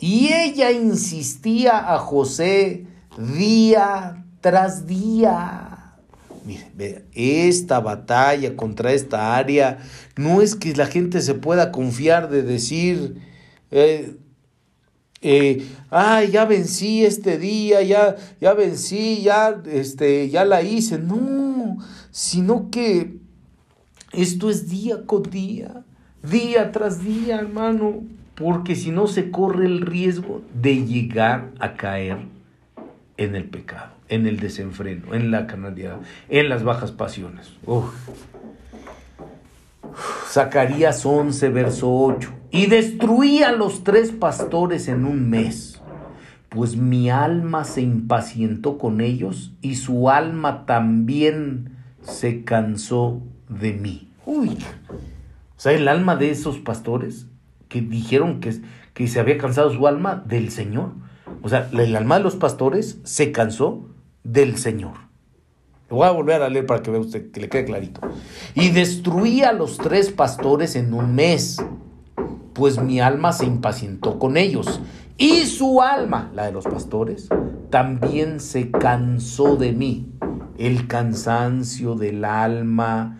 Y 0.00 0.32
ella 0.32 0.70
insistía 0.70 1.92
a 1.92 1.98
José 1.98 2.86
día 3.16 4.24
tras 4.40 4.86
día. 4.86 5.96
Mire, 6.44 7.04
esta 7.12 7.80
batalla 7.80 8.56
contra 8.56 8.92
esta 8.92 9.36
área 9.36 9.78
no 10.16 10.40
es 10.40 10.54
que 10.54 10.74
la 10.74 10.86
gente 10.86 11.20
se 11.20 11.34
pueda 11.34 11.70
confiar 11.72 12.30
de 12.30 12.42
decir, 12.42 13.20
eh, 13.70 14.16
eh, 15.20 15.66
ay, 15.90 16.30
ya 16.30 16.44
vencí 16.44 17.04
este 17.04 17.38
día, 17.38 17.82
ya, 17.82 18.16
ya 18.40 18.54
vencí, 18.54 19.20
ya, 19.20 19.60
este, 19.70 20.30
ya 20.30 20.44
la 20.44 20.62
hice. 20.62 20.98
No, 20.98 21.16
sino 22.10 22.70
que 22.70 23.16
esto 24.12 24.50
es 24.50 24.68
día 24.68 25.04
con 25.06 25.22
día, 25.24 25.84
día 26.22 26.72
tras 26.72 27.04
día, 27.04 27.36
hermano, 27.36 28.02
porque 28.34 28.74
si 28.74 28.90
no 28.90 29.06
se 29.06 29.30
corre 29.30 29.66
el 29.66 29.80
riesgo 29.80 30.42
de 30.54 30.84
llegar 30.86 31.50
a 31.58 31.74
caer 31.74 32.18
en 33.16 33.34
el 33.34 33.44
pecado, 33.44 33.92
en 34.08 34.26
el 34.26 34.38
desenfreno, 34.38 35.14
en 35.14 35.30
la 35.30 35.46
carnalidad, 35.46 35.98
en 36.28 36.48
las 36.48 36.62
bajas 36.62 36.92
pasiones. 36.92 37.52
Zacarías 40.26 41.04
11, 41.04 41.48
verso 41.48 41.92
8. 41.92 42.30
Y 42.50 42.66
destruí 42.66 43.42
a 43.42 43.52
los 43.52 43.84
tres 43.84 44.12
pastores 44.12 44.88
en 44.88 45.04
un 45.04 45.28
mes, 45.28 45.82
pues 46.48 46.76
mi 46.76 47.10
alma 47.10 47.64
se 47.64 47.82
impacientó 47.82 48.78
con 48.78 49.00
ellos 49.00 49.52
y 49.60 49.74
su 49.74 50.08
alma 50.08 50.64
también 50.64 51.77
se 52.08 52.44
cansó 52.44 53.20
de 53.48 53.72
mí. 53.72 54.10
Uy. 54.26 54.58
O 55.56 55.60
sea, 55.60 55.72
el 55.72 55.88
alma 55.88 56.16
de 56.16 56.30
esos 56.30 56.58
pastores 56.58 57.26
que 57.68 57.80
dijeron 57.80 58.40
que, 58.40 58.60
que 58.94 59.08
se 59.08 59.20
había 59.20 59.38
cansado 59.38 59.72
su 59.72 59.86
alma 59.86 60.22
del 60.26 60.50
Señor. 60.50 60.92
O 61.42 61.48
sea, 61.48 61.68
el 61.72 61.94
alma 61.96 62.18
de 62.18 62.24
los 62.24 62.36
pastores 62.36 62.98
se 63.04 63.32
cansó 63.32 63.86
del 64.24 64.56
Señor. 64.56 64.94
Lo 65.90 65.96
voy 65.96 66.06
a 66.06 66.10
volver 66.10 66.42
a 66.42 66.48
leer 66.48 66.66
para 66.66 66.82
que 66.82 66.90
vea 66.90 67.00
usted, 67.00 67.30
que 67.30 67.40
le 67.40 67.48
quede 67.48 67.64
clarito. 67.64 68.00
Y 68.54 68.70
destruí 68.70 69.42
a 69.42 69.52
los 69.52 69.78
tres 69.78 70.10
pastores 70.10 70.76
en 70.76 70.92
un 70.92 71.14
mes, 71.14 71.56
pues 72.52 72.80
mi 72.80 73.00
alma 73.00 73.32
se 73.32 73.46
impacientó 73.46 74.18
con 74.18 74.36
ellos. 74.36 74.80
Y 75.16 75.46
su 75.46 75.80
alma, 75.80 76.30
la 76.34 76.46
de 76.46 76.52
los 76.52 76.64
pastores, 76.64 77.28
también 77.70 78.40
se 78.40 78.70
cansó 78.70 79.56
de 79.56 79.72
mí 79.72 80.17
el 80.58 80.88
cansancio 80.88 81.94
del 81.94 82.24
alma 82.24 83.18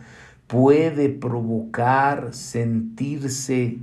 puede 0.48 1.08
provocar 1.08 2.34
sentirse 2.34 3.78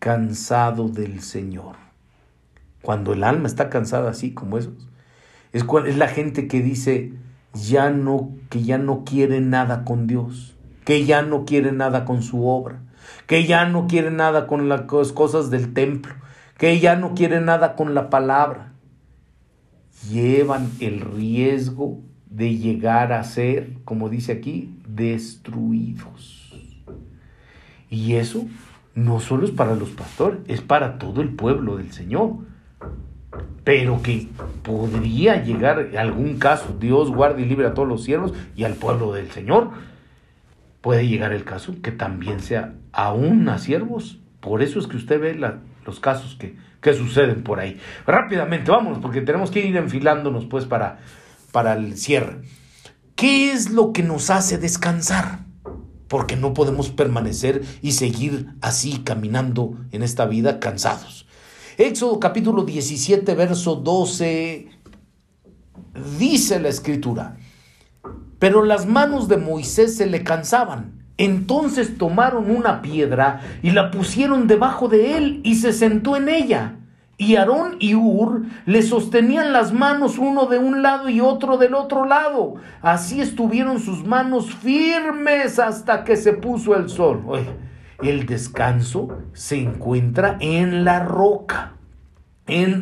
cansado 0.00 0.88
del 0.88 1.20
Señor. 1.20 1.76
Cuando 2.82 3.12
el 3.12 3.24
alma 3.24 3.46
está 3.46 3.70
cansada 3.70 4.10
así 4.10 4.32
como 4.32 4.58
esos, 4.58 4.74
es, 5.52 5.64
es 5.86 5.96
la 5.96 6.08
gente 6.08 6.48
que 6.48 6.62
dice 6.62 7.12
ya 7.54 7.90
no, 7.90 8.30
que 8.50 8.62
ya 8.62 8.76
no 8.76 9.04
quiere 9.04 9.40
nada 9.40 9.84
con 9.84 10.06
Dios, 10.06 10.56
que 10.84 11.04
ya 11.04 11.22
no 11.22 11.44
quiere 11.44 11.72
nada 11.72 12.04
con 12.04 12.22
su 12.22 12.46
obra, 12.46 12.80
que 13.26 13.46
ya 13.46 13.66
no 13.66 13.86
quiere 13.86 14.10
nada 14.10 14.46
con 14.46 14.68
las 14.68 14.82
cosas 14.82 15.50
del 15.50 15.72
templo, 15.72 16.14
que 16.58 16.80
ya 16.80 16.96
no 16.96 17.14
quiere 17.14 17.40
nada 17.40 17.76
con 17.76 17.94
la 17.94 18.10
palabra. 18.10 18.72
Llevan 20.10 20.70
el 20.80 21.00
riesgo 21.00 22.00
de 22.36 22.58
llegar 22.58 23.14
a 23.14 23.24
ser, 23.24 23.70
como 23.86 24.10
dice 24.10 24.30
aquí, 24.32 24.74
destruidos. 24.86 26.54
Y 27.88 28.16
eso 28.16 28.46
no 28.94 29.20
solo 29.20 29.46
es 29.46 29.52
para 29.52 29.74
los 29.74 29.88
pastores, 29.90 30.40
es 30.46 30.60
para 30.60 30.98
todo 30.98 31.22
el 31.22 31.30
pueblo 31.30 31.78
del 31.78 31.92
Señor. 31.92 32.32
Pero 33.64 34.02
que 34.02 34.28
podría 34.62 35.42
llegar 35.42 35.96
algún 35.96 36.38
caso, 36.38 36.76
Dios 36.78 37.10
guarde 37.10 37.40
y 37.40 37.46
libre 37.46 37.68
a 37.68 37.74
todos 37.74 37.88
los 37.88 38.04
siervos 38.04 38.34
y 38.54 38.64
al 38.64 38.74
pueblo 38.74 39.14
del 39.14 39.30
Señor. 39.30 39.70
Puede 40.82 41.08
llegar 41.08 41.32
el 41.32 41.44
caso 41.44 41.74
que 41.82 41.90
también 41.90 42.40
sea 42.40 42.74
aún 42.92 43.48
a 43.48 43.56
siervos. 43.56 44.20
Por 44.40 44.62
eso 44.62 44.78
es 44.78 44.86
que 44.86 44.98
usted 44.98 45.18
ve 45.18 45.40
los 45.86 46.00
casos 46.00 46.36
que, 46.38 46.56
que 46.82 46.92
suceden 46.92 47.42
por 47.42 47.60
ahí. 47.60 47.78
Rápidamente, 48.06 48.70
vámonos, 48.70 48.98
porque 48.98 49.22
tenemos 49.22 49.50
que 49.50 49.66
ir 49.66 49.74
enfilándonos 49.74 50.44
pues 50.44 50.66
para 50.66 50.98
para 51.56 51.72
el 51.72 51.96
cierre. 51.96 52.42
¿Qué 53.14 53.50
es 53.50 53.70
lo 53.70 53.94
que 53.94 54.02
nos 54.02 54.28
hace 54.28 54.58
descansar? 54.58 55.46
Porque 56.06 56.36
no 56.36 56.52
podemos 56.52 56.90
permanecer 56.90 57.62
y 57.80 57.92
seguir 57.92 58.48
así 58.60 58.98
caminando 58.98 59.78
en 59.90 60.02
esta 60.02 60.26
vida 60.26 60.60
cansados. 60.60 61.26
Éxodo 61.78 62.20
capítulo 62.20 62.62
17, 62.64 63.34
verso 63.34 63.76
12, 63.76 64.68
dice 66.18 66.60
la 66.60 66.68
escritura, 66.68 67.38
pero 68.38 68.62
las 68.62 68.84
manos 68.84 69.26
de 69.26 69.38
Moisés 69.38 69.96
se 69.96 70.04
le 70.04 70.24
cansaban 70.24 71.06
Entonces 71.16 71.96
tomaron 71.96 72.50
una 72.50 72.82
piedra 72.82 73.40
y 73.62 73.70
la 73.70 73.90
pusieron 73.90 74.46
debajo 74.46 74.88
de 74.88 75.16
él 75.16 75.40
y 75.42 75.54
se 75.54 75.72
sentó 75.72 76.16
en 76.16 76.28
ella. 76.28 76.80
Y 77.18 77.36
Aarón 77.36 77.76
y 77.80 77.94
Ur 77.94 78.42
le 78.66 78.82
sostenían 78.82 79.52
las 79.52 79.72
manos 79.72 80.18
uno 80.18 80.46
de 80.46 80.58
un 80.58 80.82
lado 80.82 81.08
y 81.08 81.20
otro 81.20 81.56
del 81.56 81.74
otro 81.74 82.04
lado. 82.04 82.56
Así 82.82 83.20
estuvieron 83.20 83.80
sus 83.80 84.04
manos 84.04 84.54
firmes 84.54 85.58
hasta 85.58 86.04
que 86.04 86.16
se 86.16 86.34
puso 86.34 86.76
el 86.76 86.88
sol. 86.88 87.22
el 88.02 88.26
descanso 88.26 89.08
se 89.32 89.56
encuentra 89.58 90.36
en 90.40 90.84
la 90.84 91.02
roca 91.02 91.76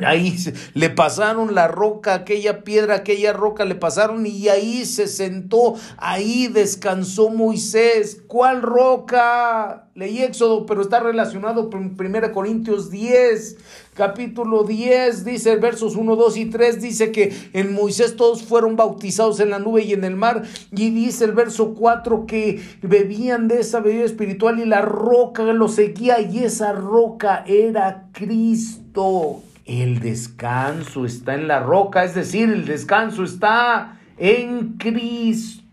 ahí 0.06 0.36
le 0.74 0.90
pasaron 0.90 1.54
la 1.54 1.68
roca, 1.68 2.14
aquella 2.14 2.64
piedra, 2.64 2.96
aquella 2.96 3.32
roca, 3.32 3.64
le 3.64 3.74
pasaron 3.74 4.26
y 4.26 4.48
ahí 4.48 4.84
se 4.84 5.06
sentó, 5.06 5.74
ahí 5.96 6.48
descansó 6.48 7.30
Moisés. 7.30 8.22
¿Cuál 8.26 8.62
roca? 8.62 9.83
Leí 9.94 10.22
Éxodo, 10.22 10.66
pero 10.66 10.82
está 10.82 10.98
relacionado 10.98 11.70
con 11.70 11.94
1 11.96 12.32
Corintios 12.32 12.90
10, 12.90 13.58
capítulo 13.94 14.64
10, 14.64 15.24
dice 15.24 15.54
versos 15.54 15.94
1, 15.94 16.16
2 16.16 16.36
y 16.36 16.46
3, 16.46 16.82
dice 16.82 17.12
que 17.12 17.32
en 17.52 17.72
Moisés 17.72 18.16
todos 18.16 18.42
fueron 18.42 18.74
bautizados 18.74 19.38
en 19.38 19.50
la 19.50 19.60
nube 19.60 19.84
y 19.84 19.92
en 19.92 20.02
el 20.02 20.16
mar, 20.16 20.42
y 20.72 20.90
dice 20.90 21.26
el 21.26 21.30
verso 21.30 21.74
4 21.74 22.26
que 22.26 22.60
bebían 22.82 23.46
de 23.46 23.60
esa 23.60 23.78
bebida 23.78 24.02
espiritual 24.02 24.58
y 24.58 24.64
la 24.64 24.82
roca 24.82 25.44
lo 25.44 25.68
seguía, 25.68 26.20
y 26.20 26.40
esa 26.40 26.72
roca 26.72 27.44
era 27.46 28.08
Cristo. 28.10 29.42
El 29.64 30.00
descanso 30.00 31.06
está 31.06 31.34
en 31.34 31.46
la 31.46 31.60
roca, 31.60 32.02
es 32.02 32.16
decir, 32.16 32.50
el 32.50 32.64
descanso 32.64 33.22
está 33.22 34.00
en 34.18 34.72
Cristo. 34.76 35.63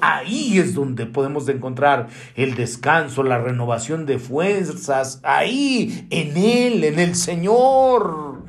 Ahí 0.00 0.58
es 0.58 0.74
donde 0.74 1.04
podemos 1.04 1.46
encontrar 1.50 2.08
el 2.34 2.54
descanso, 2.54 3.22
la 3.22 3.38
renovación 3.38 4.06
de 4.06 4.18
fuerzas, 4.18 5.20
ahí, 5.22 6.06
en 6.08 6.36
Él, 6.36 6.82
en 6.82 6.98
el 6.98 7.14
Señor. 7.14 8.42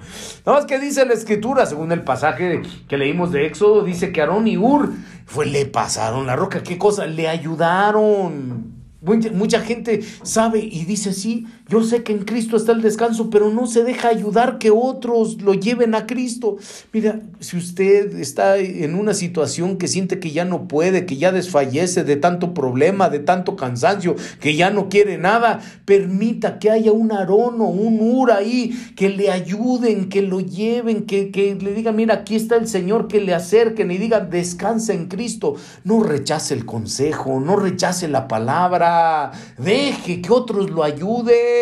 Nada 0.46 0.60
más 0.60 0.66
que 0.66 0.80
dice 0.80 1.06
la 1.06 1.14
escritura, 1.14 1.66
según 1.66 1.92
el 1.92 2.04
pasaje 2.04 2.62
que 2.88 2.98
leímos 2.98 3.34
de 3.34 3.46
Éxodo, 3.46 3.84
dice 3.84 4.14
que 4.14 4.22
Aarón 4.22 4.48
y 4.48 4.58
Ur 4.58 4.94
fue, 5.26 5.46
le 5.46 5.66
pasaron 5.66 6.28
la 6.28 6.38
roca. 6.38 6.64
¿Qué 6.64 6.78
cosa? 6.78 7.06
Le 7.08 7.28
ayudaron. 7.28 8.74
Mucha, 9.02 9.62
gente 9.62 10.02
sabe 10.24 10.60
y 10.60 10.86
dice, 10.86 11.14
sí, 11.14 11.46
yo 11.68 11.84
sé 11.84 12.04
que 12.04 12.12
en 12.12 12.26
Cristo 12.26 12.58
está 12.58 12.72
el 12.72 12.82
descanso, 12.82 13.30
pero 13.30 13.50
no 13.50 13.68
se 13.68 13.84
deja 13.84 14.10
ayudar 14.10 14.58
que 14.58 14.72
otros 14.72 15.42
lo 15.42 15.54
lleven 15.54 15.96
a 15.96 16.06
Cristo. 16.06 16.58
Mira, 16.94 17.22
si 17.40 17.58
usted 17.58 18.16
está 18.20 18.58
en 18.58 18.96
una 18.96 19.14
situación 19.14 19.78
que 19.78 19.88
siente 19.88 20.20
que 20.20 20.32
ya 20.32 20.46
no 20.46 20.68
puede, 20.68 21.06
que 21.06 21.18
ya 21.18 21.32
desfallece 21.32 22.04
de 22.04 22.16
tanto 22.18 22.54
problema, 22.54 23.10
de 23.10 23.20
tanto 23.20 23.56
cansancio, 23.56 24.16
que 24.40 24.56
ya 24.56 24.70
no 24.70 24.90
quiere 24.90 25.18
nada, 25.18 25.62
permita 25.86 26.60
que 26.60 26.70
haya 26.70 26.92
un 26.92 27.12
Aarón 27.12 27.60
o 27.62 27.66
un 27.68 28.00
Ur 28.00 28.32
ahí, 28.32 28.72
que 28.96 29.10
le 29.10 29.32
ayuden, 29.32 30.10
que 30.10 30.22
lo 30.22 30.40
lleven, 30.42 31.06
que, 31.06 31.32
que 31.32 31.56
le 31.56 31.74
digan, 31.74 31.96
mira, 31.96 32.16
aquí 32.16 32.36
está 32.36 32.56
el 32.56 32.68
Señor, 32.68 33.08
que 33.08 33.22
le 33.22 33.34
acerquen 33.34 33.92
y 33.92 33.98
digan, 33.98 34.30
descansa 34.30 34.94
en 34.94 35.08
Cristo. 35.08 35.56
No 35.84 36.04
rechace 36.04 36.54
el 36.54 36.66
consejo, 36.66 37.40
no 37.40 37.56
rechace 37.56 38.08
la 38.08 38.28
palabra 38.28 39.32
deje 39.58 40.22
que 40.22 40.32
otros 40.32 40.70
lo 40.70 40.84
ayuden. 40.84 41.55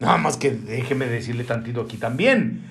Nada 0.00 0.16
más 0.16 0.36
que 0.36 0.50
déjeme 0.52 1.06
decirle 1.06 1.44
tantito 1.44 1.80
aquí 1.80 1.96
también. 1.96 2.64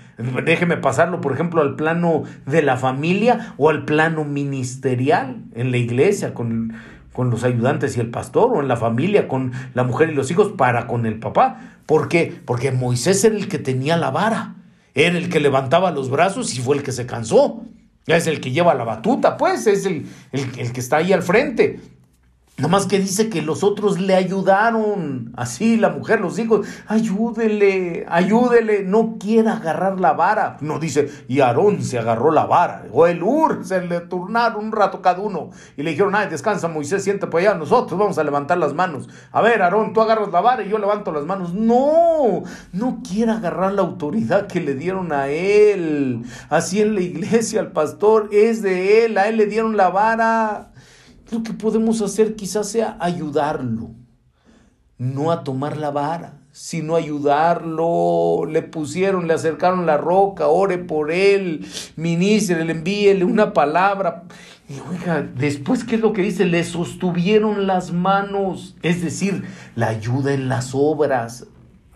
Déjeme 0.45 0.77
pasarlo, 0.77 1.21
por 1.21 1.33
ejemplo, 1.33 1.61
al 1.61 1.75
plano 1.75 2.23
de 2.45 2.63
la 2.63 2.77
familia 2.77 3.53
o 3.57 3.69
al 3.69 3.85
plano 3.85 4.23
ministerial 4.23 5.43
en 5.53 5.71
la 5.71 5.77
iglesia 5.77 6.33
con, 6.33 6.73
con 7.13 7.29
los 7.29 7.43
ayudantes 7.43 7.97
y 7.97 7.99
el 7.99 8.09
pastor 8.09 8.51
o 8.55 8.61
en 8.61 8.67
la 8.67 8.77
familia 8.77 9.27
con 9.27 9.51
la 9.73 9.83
mujer 9.83 10.09
y 10.09 10.15
los 10.15 10.31
hijos 10.31 10.53
para 10.57 10.87
con 10.87 11.05
el 11.05 11.19
papá. 11.19 11.79
¿Por 11.85 12.07
qué? 12.07 12.33
Porque 12.45 12.71
Moisés 12.71 13.23
era 13.25 13.35
el 13.35 13.47
que 13.47 13.59
tenía 13.59 13.97
la 13.97 14.09
vara, 14.09 14.55
era 14.95 15.17
el 15.17 15.29
que 15.29 15.39
levantaba 15.39 15.91
los 15.91 16.09
brazos 16.09 16.55
y 16.55 16.61
fue 16.61 16.77
el 16.77 16.83
que 16.83 16.91
se 16.91 17.05
cansó. 17.05 17.63
Es 18.07 18.25
el 18.25 18.39
que 18.39 18.51
lleva 18.51 18.73
la 18.73 18.85
batuta, 18.85 19.35
pues, 19.35 19.67
es 19.67 19.85
el, 19.85 20.07
el 20.31 20.71
que 20.71 20.79
está 20.79 20.97
ahí 20.97 21.11
al 21.11 21.23
frente. 21.23 21.81
Nada 22.57 22.69
más 22.69 22.87
que 22.87 22.97
dice 22.97 23.29
que 23.29 23.43
los 23.43 23.63
otros 23.63 23.99
le 23.99 24.15
ayudaron. 24.15 25.31
Así 25.37 25.77
la 25.77 25.89
mujer, 25.89 26.21
los 26.21 26.39
hijos, 26.39 26.65
ayúdele, 26.87 28.03
ayúdele, 28.09 28.83
no 28.83 29.17
quiera 29.19 29.57
agarrar 29.57 29.99
la 29.99 30.13
vara. 30.13 30.57
No 30.61 30.79
dice, 30.79 31.07
y 31.27 31.41
Aarón 31.41 31.83
se 31.83 31.99
agarró 31.99 32.31
la 32.31 32.47
vara. 32.47 32.85
O 32.91 33.05
el 33.05 33.21
Ur 33.21 33.63
se 33.63 33.85
le 33.85 33.99
turnaron 33.99 34.65
un 34.65 34.71
rato 34.71 35.03
cada 35.03 35.19
uno. 35.19 35.51
Y 35.77 35.83
le 35.83 35.91
dijeron, 35.91 36.15
ay, 36.15 36.29
descansa 36.29 36.67
Moisés, 36.67 37.03
siente 37.03 37.27
por 37.27 37.41
allá, 37.41 37.53
nosotros 37.53 37.99
vamos 37.99 38.17
a 38.17 38.23
levantar 38.23 38.57
las 38.57 38.73
manos. 38.73 39.07
A 39.31 39.41
ver, 39.41 39.61
Aarón, 39.61 39.93
tú 39.93 40.01
agarras 40.01 40.31
la 40.31 40.41
vara 40.41 40.63
y 40.63 40.69
yo 40.69 40.79
levanto 40.79 41.11
las 41.11 41.25
manos. 41.25 41.53
No, 41.53 42.41
no 42.73 43.03
quiera 43.07 43.37
agarrar 43.37 43.73
la 43.73 43.83
autoridad 43.83 44.47
que 44.47 44.61
le 44.61 44.73
dieron 44.73 45.11
a 45.13 45.27
él. 45.27 46.23
Así 46.49 46.81
en 46.81 46.95
la 46.95 47.01
iglesia, 47.01 47.59
el 47.59 47.67
pastor 47.67 48.29
es 48.31 48.63
de 48.63 49.05
él, 49.05 49.19
a 49.19 49.27
él 49.27 49.37
le 49.37 49.45
dieron 49.45 49.77
la 49.77 49.89
vara. 49.89 50.71
Lo 51.31 51.43
que 51.43 51.53
podemos 51.53 52.01
hacer 52.01 52.35
quizás 52.35 52.69
sea 52.69 52.97
ayudarlo, 52.99 53.91
no 54.97 55.31
a 55.31 55.43
tomar 55.43 55.77
la 55.77 55.91
vara, 55.91 56.39
sino 56.51 56.95
ayudarlo. 56.95 58.45
Le 58.49 58.61
pusieron, 58.61 59.27
le 59.27 59.33
acercaron 59.33 59.85
la 59.85 59.97
roca, 59.97 60.47
ore 60.47 60.77
por 60.77 61.11
él, 61.11 61.67
ministre, 61.97 62.63
le 62.63 62.71
envíele 62.71 63.25
una 63.25 63.53
palabra. 63.53 64.23
Y 64.69 64.79
oiga, 64.89 65.21
después, 65.21 65.83
¿qué 65.83 65.95
es 65.95 66.01
lo 66.01 66.13
que 66.13 66.21
dice? 66.21 66.45
Le 66.45 66.63
sostuvieron 66.63 67.67
las 67.67 67.91
manos, 67.91 68.75
es 68.81 69.01
decir, 69.01 69.43
la 69.75 69.87
ayuda 69.87 70.33
en 70.33 70.49
las 70.49 70.71
obras, 70.73 71.47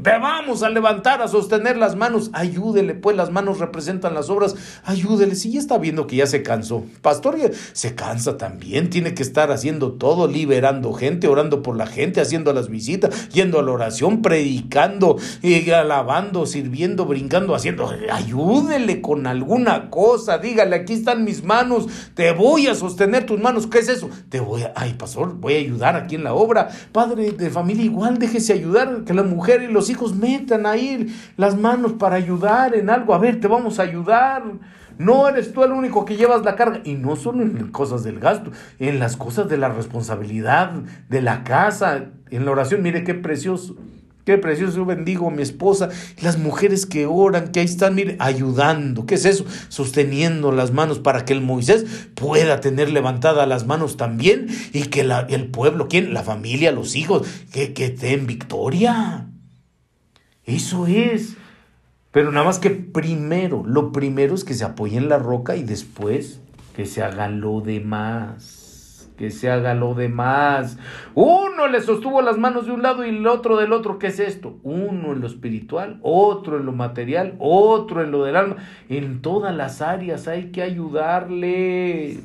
vamos 0.03 0.63
a 0.63 0.69
levantar, 0.69 1.21
a 1.21 1.27
sostener 1.27 1.77
las 1.77 1.95
manos. 1.95 2.29
Ayúdele, 2.33 2.95
pues 2.95 3.15
las 3.15 3.31
manos 3.31 3.59
representan 3.59 4.13
las 4.13 4.29
obras. 4.29 4.55
Ayúdele. 4.83 5.35
Si 5.35 5.51
ya 5.51 5.59
está 5.59 5.77
viendo 5.77 6.07
que 6.07 6.17
ya 6.17 6.27
se 6.27 6.43
cansó. 6.43 6.83
Pastor 7.01 7.37
se 7.73 7.95
cansa 7.95 8.37
también. 8.37 8.89
Tiene 8.89 9.13
que 9.13 9.23
estar 9.23 9.51
haciendo 9.51 9.93
todo, 9.93 10.27
liberando 10.27 10.93
gente, 10.93 11.27
orando 11.27 11.61
por 11.61 11.77
la 11.77 11.87
gente, 11.87 12.21
haciendo 12.21 12.53
las 12.53 12.69
visitas, 12.69 13.29
yendo 13.29 13.59
a 13.59 13.63
la 13.63 13.71
oración, 13.71 14.21
predicando, 14.21 15.17
y 15.41 15.69
alabando, 15.71 16.45
sirviendo, 16.45 17.05
brincando, 17.05 17.55
haciendo. 17.55 17.89
Ayúdele 18.11 19.01
con 19.01 19.27
alguna 19.27 19.89
cosa. 19.89 20.37
Dígale, 20.37 20.75
aquí 20.75 20.93
están 20.93 21.23
mis 21.23 21.43
manos. 21.43 21.87
Te 22.15 22.31
voy 22.31 22.67
a 22.67 22.75
sostener 22.75 23.25
tus 23.25 23.39
manos. 23.39 23.67
¿Qué 23.67 23.79
es 23.79 23.89
eso? 23.89 24.09
Te 24.29 24.39
voy 24.39 24.63
a. 24.63 24.73
Ay, 24.75 24.93
pastor, 24.93 25.35
voy 25.35 25.53
a 25.53 25.57
ayudar 25.57 25.95
aquí 25.95 26.15
en 26.15 26.23
la 26.23 26.33
obra. 26.33 26.69
Padre 26.91 27.31
de 27.31 27.49
familia, 27.49 27.85
igual 27.85 28.17
déjese 28.17 28.53
ayudar 28.53 29.03
que 29.05 29.13
la 29.13 29.23
mujer 29.23 29.63
y 29.63 29.71
los 29.71 29.89
hijos 29.91 30.15
metan 30.15 30.65
ahí 30.65 31.13
las 31.37 31.57
manos 31.57 31.93
para 31.93 32.15
ayudar 32.15 32.73
en 32.75 32.89
algo. 32.89 33.13
A 33.13 33.19
ver, 33.19 33.39
te 33.39 33.47
vamos 33.47 33.79
a 33.79 33.83
ayudar. 33.83 34.43
No 34.97 35.27
eres 35.27 35.53
tú 35.53 35.63
el 35.63 35.71
único 35.71 36.05
que 36.05 36.15
llevas 36.15 36.43
la 36.43 36.55
carga. 36.55 36.81
Y 36.83 36.93
no 36.93 37.15
solo 37.15 37.43
en 37.43 37.71
cosas 37.71 38.03
del 38.03 38.19
gasto, 38.19 38.51
en 38.79 38.99
las 38.99 39.17
cosas 39.17 39.49
de 39.49 39.57
la 39.57 39.69
responsabilidad, 39.69 40.71
de 41.09 41.21
la 41.21 41.43
casa, 41.43 42.05
en 42.29 42.45
la 42.45 42.51
oración. 42.51 42.81
Mire 42.81 43.03
qué 43.03 43.13
precioso. 43.13 43.75
Qué 44.25 44.37
precioso, 44.37 44.77
yo 44.77 44.85
bendigo 44.85 45.27
a 45.27 45.31
mi 45.31 45.41
esposa, 45.41 45.89
las 46.21 46.37
mujeres 46.37 46.85
que 46.85 47.07
oran, 47.07 47.51
que 47.51 47.59
ahí 47.59 47.65
están, 47.65 47.95
mire, 47.95 48.17
ayudando. 48.19 49.07
¿Qué 49.07 49.15
es 49.15 49.25
eso? 49.25 49.45
Sosteniendo 49.69 50.51
las 50.51 50.71
manos 50.71 50.99
para 50.99 51.25
que 51.25 51.33
el 51.33 51.41
Moisés 51.41 52.09
pueda 52.13 52.59
tener 52.59 52.91
levantadas 52.91 53.47
las 53.47 53.65
manos 53.65 53.97
también 53.97 54.47
y 54.73 54.83
que 54.83 55.01
el 55.01 55.47
pueblo, 55.47 55.87
¿quién? 55.87 56.13
La 56.13 56.21
familia, 56.21 56.71
los 56.71 56.95
hijos, 56.95 57.27
que, 57.51 57.73
que 57.73 57.89
den 57.89 58.27
victoria. 58.27 59.30
Eso 60.45 60.87
es. 60.87 61.37
Pero 62.11 62.31
nada 62.31 62.45
más 62.45 62.59
que 62.59 62.71
primero, 62.71 63.63
lo 63.65 63.91
primero 63.91 64.35
es 64.35 64.43
que 64.43 64.53
se 64.53 64.65
apoye 64.65 64.97
en 64.97 65.07
la 65.07 65.17
roca 65.17 65.55
y 65.55 65.63
después 65.63 66.41
que 66.75 66.85
se 66.85 67.01
haga 67.01 67.29
lo 67.29 67.61
demás. 67.61 69.09
Que 69.17 69.29
se 69.29 69.49
haga 69.49 69.75
lo 69.75 69.93
demás. 69.93 70.77
Uno 71.13 71.67
le 71.67 71.79
sostuvo 71.81 72.21
las 72.21 72.37
manos 72.37 72.65
de 72.65 72.71
un 72.71 72.81
lado 72.81 73.05
y 73.05 73.09
el 73.09 73.27
otro 73.27 73.55
del 73.55 73.71
otro. 73.71 73.99
¿Qué 73.99 74.07
es 74.07 74.19
esto? 74.19 74.57
Uno 74.63 75.13
en 75.13 75.21
lo 75.21 75.27
espiritual, 75.27 75.99
otro 76.01 76.57
en 76.57 76.65
lo 76.65 76.71
material, 76.71 77.35
otro 77.39 78.03
en 78.03 78.11
lo 78.11 78.23
del 78.23 78.35
alma. 78.35 78.57
En 78.89 79.21
todas 79.21 79.55
las 79.55 79.81
áreas 79.81 80.27
hay 80.27 80.51
que 80.51 80.63
ayudarle. 80.63 82.19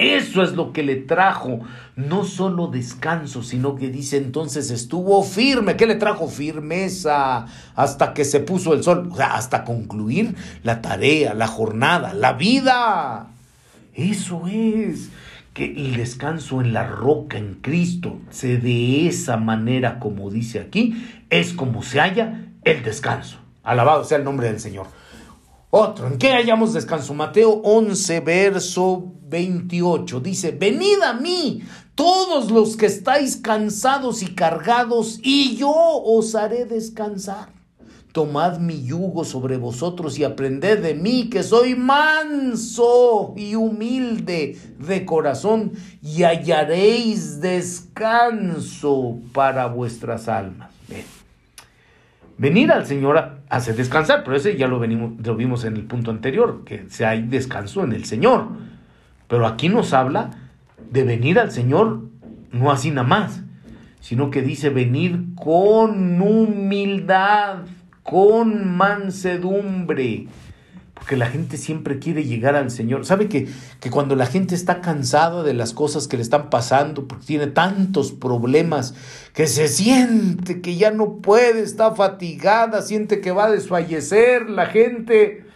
Eso 0.00 0.42
es 0.42 0.52
lo 0.52 0.72
que 0.72 0.82
le 0.82 0.96
trajo, 0.96 1.60
no 1.94 2.24
solo 2.24 2.68
descanso, 2.68 3.42
sino 3.42 3.76
que 3.76 3.90
dice 3.90 4.16
entonces 4.16 4.70
estuvo 4.70 5.22
firme. 5.22 5.76
¿Qué 5.76 5.86
le 5.86 5.96
trajo? 5.96 6.26
Firmeza 6.26 7.44
hasta 7.74 8.14
que 8.14 8.24
se 8.24 8.40
puso 8.40 8.72
el 8.72 8.82
sol, 8.82 9.10
o 9.12 9.16
sea, 9.16 9.34
hasta 9.34 9.62
concluir 9.62 10.34
la 10.62 10.80
tarea, 10.80 11.34
la 11.34 11.46
jornada, 11.46 12.14
la 12.14 12.32
vida. 12.32 13.28
Eso 13.92 14.44
es 14.46 15.10
que 15.52 15.66
el 15.66 15.96
descanso 15.96 16.62
en 16.62 16.72
la 16.72 16.86
roca, 16.86 17.36
en 17.36 17.56
Cristo, 17.56 18.20
se 18.30 18.56
de 18.56 19.06
esa 19.06 19.36
manera 19.36 19.98
como 19.98 20.30
dice 20.30 20.60
aquí, 20.60 21.06
es 21.28 21.52
como 21.52 21.82
se 21.82 22.00
halla 22.00 22.46
el 22.64 22.82
descanso. 22.82 23.36
Alabado 23.62 24.04
sea 24.04 24.16
el 24.16 24.24
nombre 24.24 24.46
del 24.46 24.60
Señor. 24.60 24.86
Otro, 25.68 26.06
¿en 26.06 26.16
qué 26.16 26.32
hallamos 26.32 26.72
descanso? 26.72 27.12
Mateo 27.12 27.50
11, 27.62 28.20
verso 28.20 29.12
28. 29.30 30.20
Dice, 30.20 30.50
venid 30.50 31.00
a 31.02 31.14
mí 31.14 31.62
todos 31.94 32.50
los 32.50 32.76
que 32.76 32.86
estáis 32.86 33.36
cansados 33.36 34.22
y 34.22 34.34
cargados, 34.34 35.20
y 35.22 35.56
yo 35.56 35.70
os 35.70 36.34
haré 36.34 36.64
descansar. 36.64 37.60
Tomad 38.12 38.58
mi 38.58 38.84
yugo 38.84 39.24
sobre 39.24 39.56
vosotros 39.56 40.18
y 40.18 40.24
aprended 40.24 40.82
de 40.82 40.94
mí, 40.94 41.30
que 41.30 41.44
soy 41.44 41.76
manso 41.76 43.34
y 43.36 43.54
humilde 43.54 44.58
de 44.78 45.04
corazón, 45.04 45.72
y 46.02 46.24
hallaréis 46.24 47.40
descanso 47.40 49.18
para 49.32 49.66
vuestras 49.66 50.26
almas. 50.28 50.70
Venir 52.36 52.72
al 52.72 52.86
Señor 52.86 53.42
hace 53.50 53.74
descansar, 53.74 54.24
pero 54.24 54.36
ese 54.36 54.56
ya 54.56 54.66
lo, 54.66 54.78
venimos, 54.78 55.12
lo 55.24 55.36
vimos 55.36 55.64
en 55.64 55.76
el 55.76 55.84
punto 55.84 56.10
anterior, 56.10 56.64
que 56.64 56.86
hay 57.04 57.22
descanso 57.28 57.84
en 57.84 57.92
el 57.92 58.06
Señor. 58.06 58.69
Pero 59.30 59.46
aquí 59.46 59.68
nos 59.68 59.94
habla 59.94 60.30
de 60.90 61.04
venir 61.04 61.38
al 61.38 61.52
Señor 61.52 62.10
no 62.50 62.72
así 62.72 62.90
nada 62.90 63.06
más, 63.06 63.42
sino 64.00 64.30
que 64.30 64.42
dice 64.42 64.70
venir 64.70 65.26
con 65.36 66.20
humildad, 66.20 67.58
con 68.02 68.76
mansedumbre. 68.76 70.26
Porque 70.94 71.16
la 71.16 71.26
gente 71.26 71.56
siempre 71.56 72.00
quiere 72.00 72.24
llegar 72.24 72.56
al 72.56 72.72
Señor. 72.72 73.06
¿Sabe 73.06 73.28
que, 73.28 73.48
que 73.78 73.90
cuando 73.90 74.16
la 74.16 74.26
gente 74.26 74.56
está 74.56 74.80
cansada 74.80 75.44
de 75.44 75.54
las 75.54 75.72
cosas 75.72 76.08
que 76.08 76.16
le 76.16 76.22
están 76.22 76.50
pasando, 76.50 77.06
porque 77.06 77.24
tiene 77.24 77.46
tantos 77.46 78.10
problemas, 78.10 78.94
que 79.32 79.46
se 79.46 79.68
siente 79.68 80.60
que 80.60 80.76
ya 80.76 80.90
no 80.90 81.18
puede, 81.18 81.62
está 81.62 81.94
fatigada, 81.94 82.82
siente 82.82 83.20
que 83.20 83.30
va 83.30 83.44
a 83.44 83.50
desfallecer 83.52 84.50
la 84.50 84.66
gente? 84.66 85.49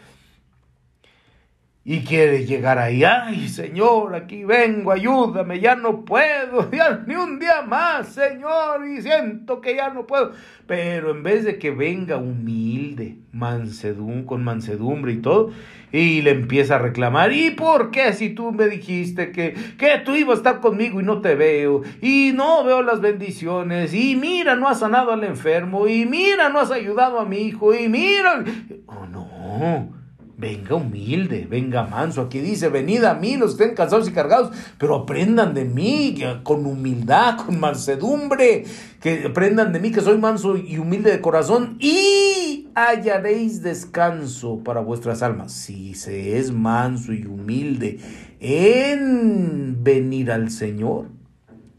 Y 1.87 2.01
quiere 2.01 2.47
llegar 2.47 2.79
ahí. 2.79 3.05
Ay, 3.05 3.49
Señor, 3.49 4.15
aquí 4.15 4.45
vengo, 4.45 4.91
ayúdame, 4.91 5.61
ya 5.61 5.77
no 5.77 6.05
puedo, 6.05 6.71
ni 7.07 7.15
un 7.15 7.39
día 7.39 7.63
más, 7.63 8.09
Señor, 8.09 8.87
y 8.87 9.03
siento 9.03 9.61
que 9.61 9.77
ya 9.77 9.91
no 9.91 10.07
puedo. 10.07 10.33
Pero 10.67 11.11
en 11.11 11.23
vez 11.23 11.45
de 11.45 11.59
que 11.59 11.71
venga 11.71 12.17
humilde, 12.17 13.19
mansedum, 13.33 14.25
con 14.25 14.43
mansedumbre 14.43 15.13
y 15.13 15.19
todo, 15.19 15.51
y 15.93 16.23
le 16.23 16.31
empieza 16.31 16.77
a 16.77 16.79
reclamar, 16.79 17.33
¿y 17.33 17.51
por 17.51 17.91
qué 17.91 18.15
si 18.15 18.31
tú 18.31 18.51
me 18.51 18.67
dijiste 18.67 19.31
que, 19.31 19.55
que 19.77 19.99
tú 20.05 20.15
ibas 20.15 20.37
a 20.37 20.39
estar 20.39 20.61
conmigo 20.61 21.01
y 21.01 21.05
no 21.05 21.21
te 21.21 21.35
veo? 21.35 21.83
Y 22.01 22.33
no 22.35 22.65
veo 22.65 22.81
las 22.81 23.03
bendiciones, 23.03 23.93
y 23.93 24.17
mira, 24.17 24.57
no 24.57 24.69
has 24.69 24.81
sanado 24.81 25.13
al 25.13 25.23
enfermo, 25.23 25.87
y 25.87 26.07
mira, 26.07 26.49
no 26.49 26.61
has 26.61 26.71
ayudado 26.71 27.21
a 27.21 27.27
mi 27.27 27.43
hijo, 27.43 27.75
y 27.75 27.91
mira... 27.91 28.43
Oh, 28.87 29.07
no 29.07 30.04
Venga 30.45 30.75
humilde, 30.75 31.47
venga 31.49 31.87
manso. 31.87 32.21
Aquí 32.21 32.39
dice, 32.39 32.69
venid 32.69 33.03
a 33.05 33.15
mí 33.15 33.39
los 33.39 33.53
estén 33.53 33.75
cansados 33.75 34.07
y 34.11 34.13
cargados, 34.13 34.55
pero 34.77 34.95
aprendan 34.95 35.55
de 35.55 35.65
mí 35.65 36.23
con 36.43 36.67
humildad, 36.67 37.39
con 37.39 37.59
mansedumbre, 37.59 38.67
que 39.01 39.25
aprendan 39.25 39.73
de 39.73 39.81
mí 39.81 39.91
que 39.91 40.03
soy 40.03 40.19
manso 40.19 40.59
y 40.59 40.77
humilde 40.77 41.13
de 41.13 41.23
corazón 41.23 41.79
y 41.81 42.69
hallaréis 42.75 43.63
descanso 43.63 44.63
para 44.63 44.81
vuestras 44.81 45.23
almas. 45.23 45.51
Si 45.51 45.95
se 45.95 46.37
es 46.39 46.53
manso 46.53 47.15
y 47.15 47.25
humilde 47.25 48.01
en 48.39 49.83
venir 49.83 50.31
al 50.31 50.51
Señor, 50.51 51.07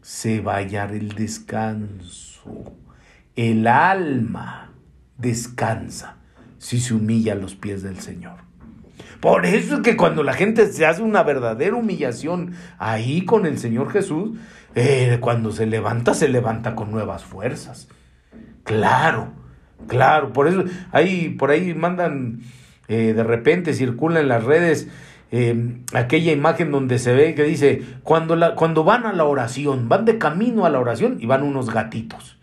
se 0.02 0.40
va 0.40 0.54
a 0.54 0.56
hallar 0.56 0.90
el 0.90 1.10
descanso. 1.10 2.74
El 3.36 3.68
alma 3.68 4.72
descansa 5.16 6.16
si 6.58 6.80
se 6.80 6.94
humilla 6.94 7.34
a 7.34 7.36
los 7.36 7.54
pies 7.54 7.84
del 7.84 8.00
Señor. 8.00 8.45
Por 9.26 9.44
eso 9.44 9.74
es 9.74 9.80
que 9.80 9.96
cuando 9.96 10.22
la 10.22 10.34
gente 10.34 10.70
se 10.70 10.86
hace 10.86 11.02
una 11.02 11.24
verdadera 11.24 11.74
humillación 11.74 12.52
ahí 12.78 13.24
con 13.24 13.44
el 13.44 13.58
Señor 13.58 13.90
Jesús, 13.90 14.38
eh, 14.76 15.18
cuando 15.20 15.50
se 15.50 15.66
levanta, 15.66 16.14
se 16.14 16.28
levanta 16.28 16.76
con 16.76 16.92
nuevas 16.92 17.24
fuerzas. 17.24 17.88
Claro, 18.62 19.32
claro. 19.88 20.32
Por 20.32 20.46
eso 20.46 20.62
ahí, 20.92 21.30
por 21.30 21.50
ahí 21.50 21.74
mandan, 21.74 22.42
eh, 22.86 23.14
de 23.14 23.24
repente 23.24 23.74
circula 23.74 24.20
en 24.20 24.28
las 24.28 24.44
redes 24.44 24.86
eh, 25.32 25.74
aquella 25.92 26.30
imagen 26.30 26.70
donde 26.70 27.00
se 27.00 27.12
ve 27.12 27.34
que 27.34 27.42
dice, 27.42 27.82
cuando, 28.04 28.38
cuando 28.54 28.84
van 28.84 29.06
a 29.06 29.12
la 29.12 29.24
oración, 29.24 29.88
van 29.88 30.04
de 30.04 30.18
camino 30.18 30.66
a 30.66 30.70
la 30.70 30.78
oración 30.78 31.16
y 31.18 31.26
van 31.26 31.42
unos 31.42 31.70
gatitos. 31.70 32.38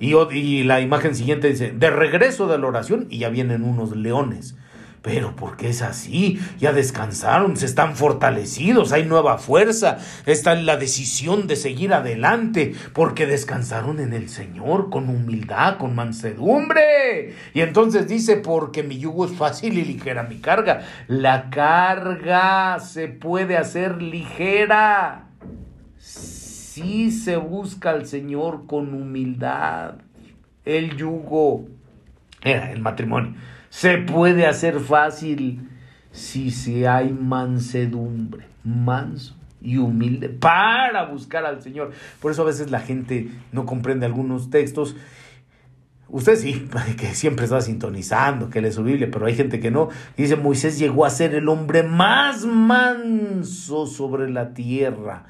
Y, 0.00 0.16
y 0.16 0.64
la 0.64 0.80
imagen 0.80 1.14
siguiente 1.14 1.46
dice, 1.48 1.70
de 1.70 1.90
regreso 1.90 2.48
de 2.48 2.58
la 2.58 2.66
oración 2.66 3.06
y 3.08 3.18
ya 3.18 3.28
vienen 3.28 3.62
unos 3.62 3.94
leones. 3.94 4.56
Pero 5.02 5.36
porque 5.36 5.68
es 5.68 5.82
así, 5.82 6.40
ya 6.58 6.72
descansaron, 6.72 7.56
se 7.56 7.66
están 7.66 7.94
fortalecidos, 7.94 8.92
hay 8.92 9.04
nueva 9.04 9.38
fuerza, 9.38 9.98
está 10.26 10.54
la 10.56 10.76
decisión 10.76 11.46
de 11.46 11.54
seguir 11.54 11.94
adelante, 11.94 12.74
porque 12.92 13.26
descansaron 13.26 14.00
en 14.00 14.12
el 14.12 14.28
Señor 14.28 14.90
con 14.90 15.08
humildad, 15.08 15.78
con 15.78 15.94
mansedumbre. 15.94 17.34
Y 17.54 17.60
entonces 17.60 18.08
dice, 18.08 18.36
porque 18.36 18.82
mi 18.82 18.98
yugo 18.98 19.26
es 19.26 19.32
fácil 19.32 19.78
y 19.78 19.84
ligera 19.84 20.24
mi 20.24 20.38
carga. 20.38 20.82
La 21.06 21.48
carga 21.50 22.80
se 22.80 23.06
puede 23.06 23.56
hacer 23.56 24.02
ligera 24.02 25.28
si 25.98 27.12
se 27.12 27.36
busca 27.36 27.90
al 27.90 28.06
Señor 28.06 28.66
con 28.66 28.94
humildad. 28.94 29.94
El 30.64 30.96
yugo 30.96 31.66
era 32.42 32.72
el 32.72 32.80
matrimonio 32.80 33.34
se 33.78 33.98
puede 33.98 34.44
hacer 34.44 34.80
fácil 34.80 35.68
si 36.10 36.50
se 36.50 36.88
hay 36.88 37.12
mansedumbre, 37.12 38.44
manso 38.64 39.36
y 39.60 39.76
humilde 39.76 40.28
para 40.28 41.04
buscar 41.04 41.46
al 41.46 41.62
Señor. 41.62 41.92
Por 42.20 42.32
eso 42.32 42.42
a 42.42 42.46
veces 42.46 42.72
la 42.72 42.80
gente 42.80 43.28
no 43.52 43.66
comprende 43.66 44.04
algunos 44.04 44.50
textos. 44.50 44.96
Usted 46.08 46.34
sí, 46.34 46.68
que 46.98 47.14
siempre 47.14 47.44
está 47.44 47.60
sintonizando, 47.60 48.50
que 48.50 48.60
lee 48.60 48.72
su 48.72 48.82
Biblia, 48.82 49.10
pero 49.12 49.26
hay 49.26 49.36
gente 49.36 49.60
que 49.60 49.70
no. 49.70 49.90
Dice, 50.16 50.34
Moisés 50.34 50.76
llegó 50.76 51.04
a 51.04 51.10
ser 51.10 51.36
el 51.36 51.48
hombre 51.48 51.84
más 51.84 52.44
manso 52.44 53.86
sobre 53.86 54.28
la 54.28 54.54
tierra. 54.54 55.26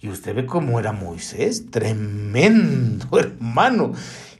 Y 0.00 0.08
usted 0.08 0.34
ve 0.34 0.46
cómo 0.46 0.80
era 0.80 0.92
Moisés, 0.92 1.70
tremendo 1.70 3.06
hermano 3.18 3.92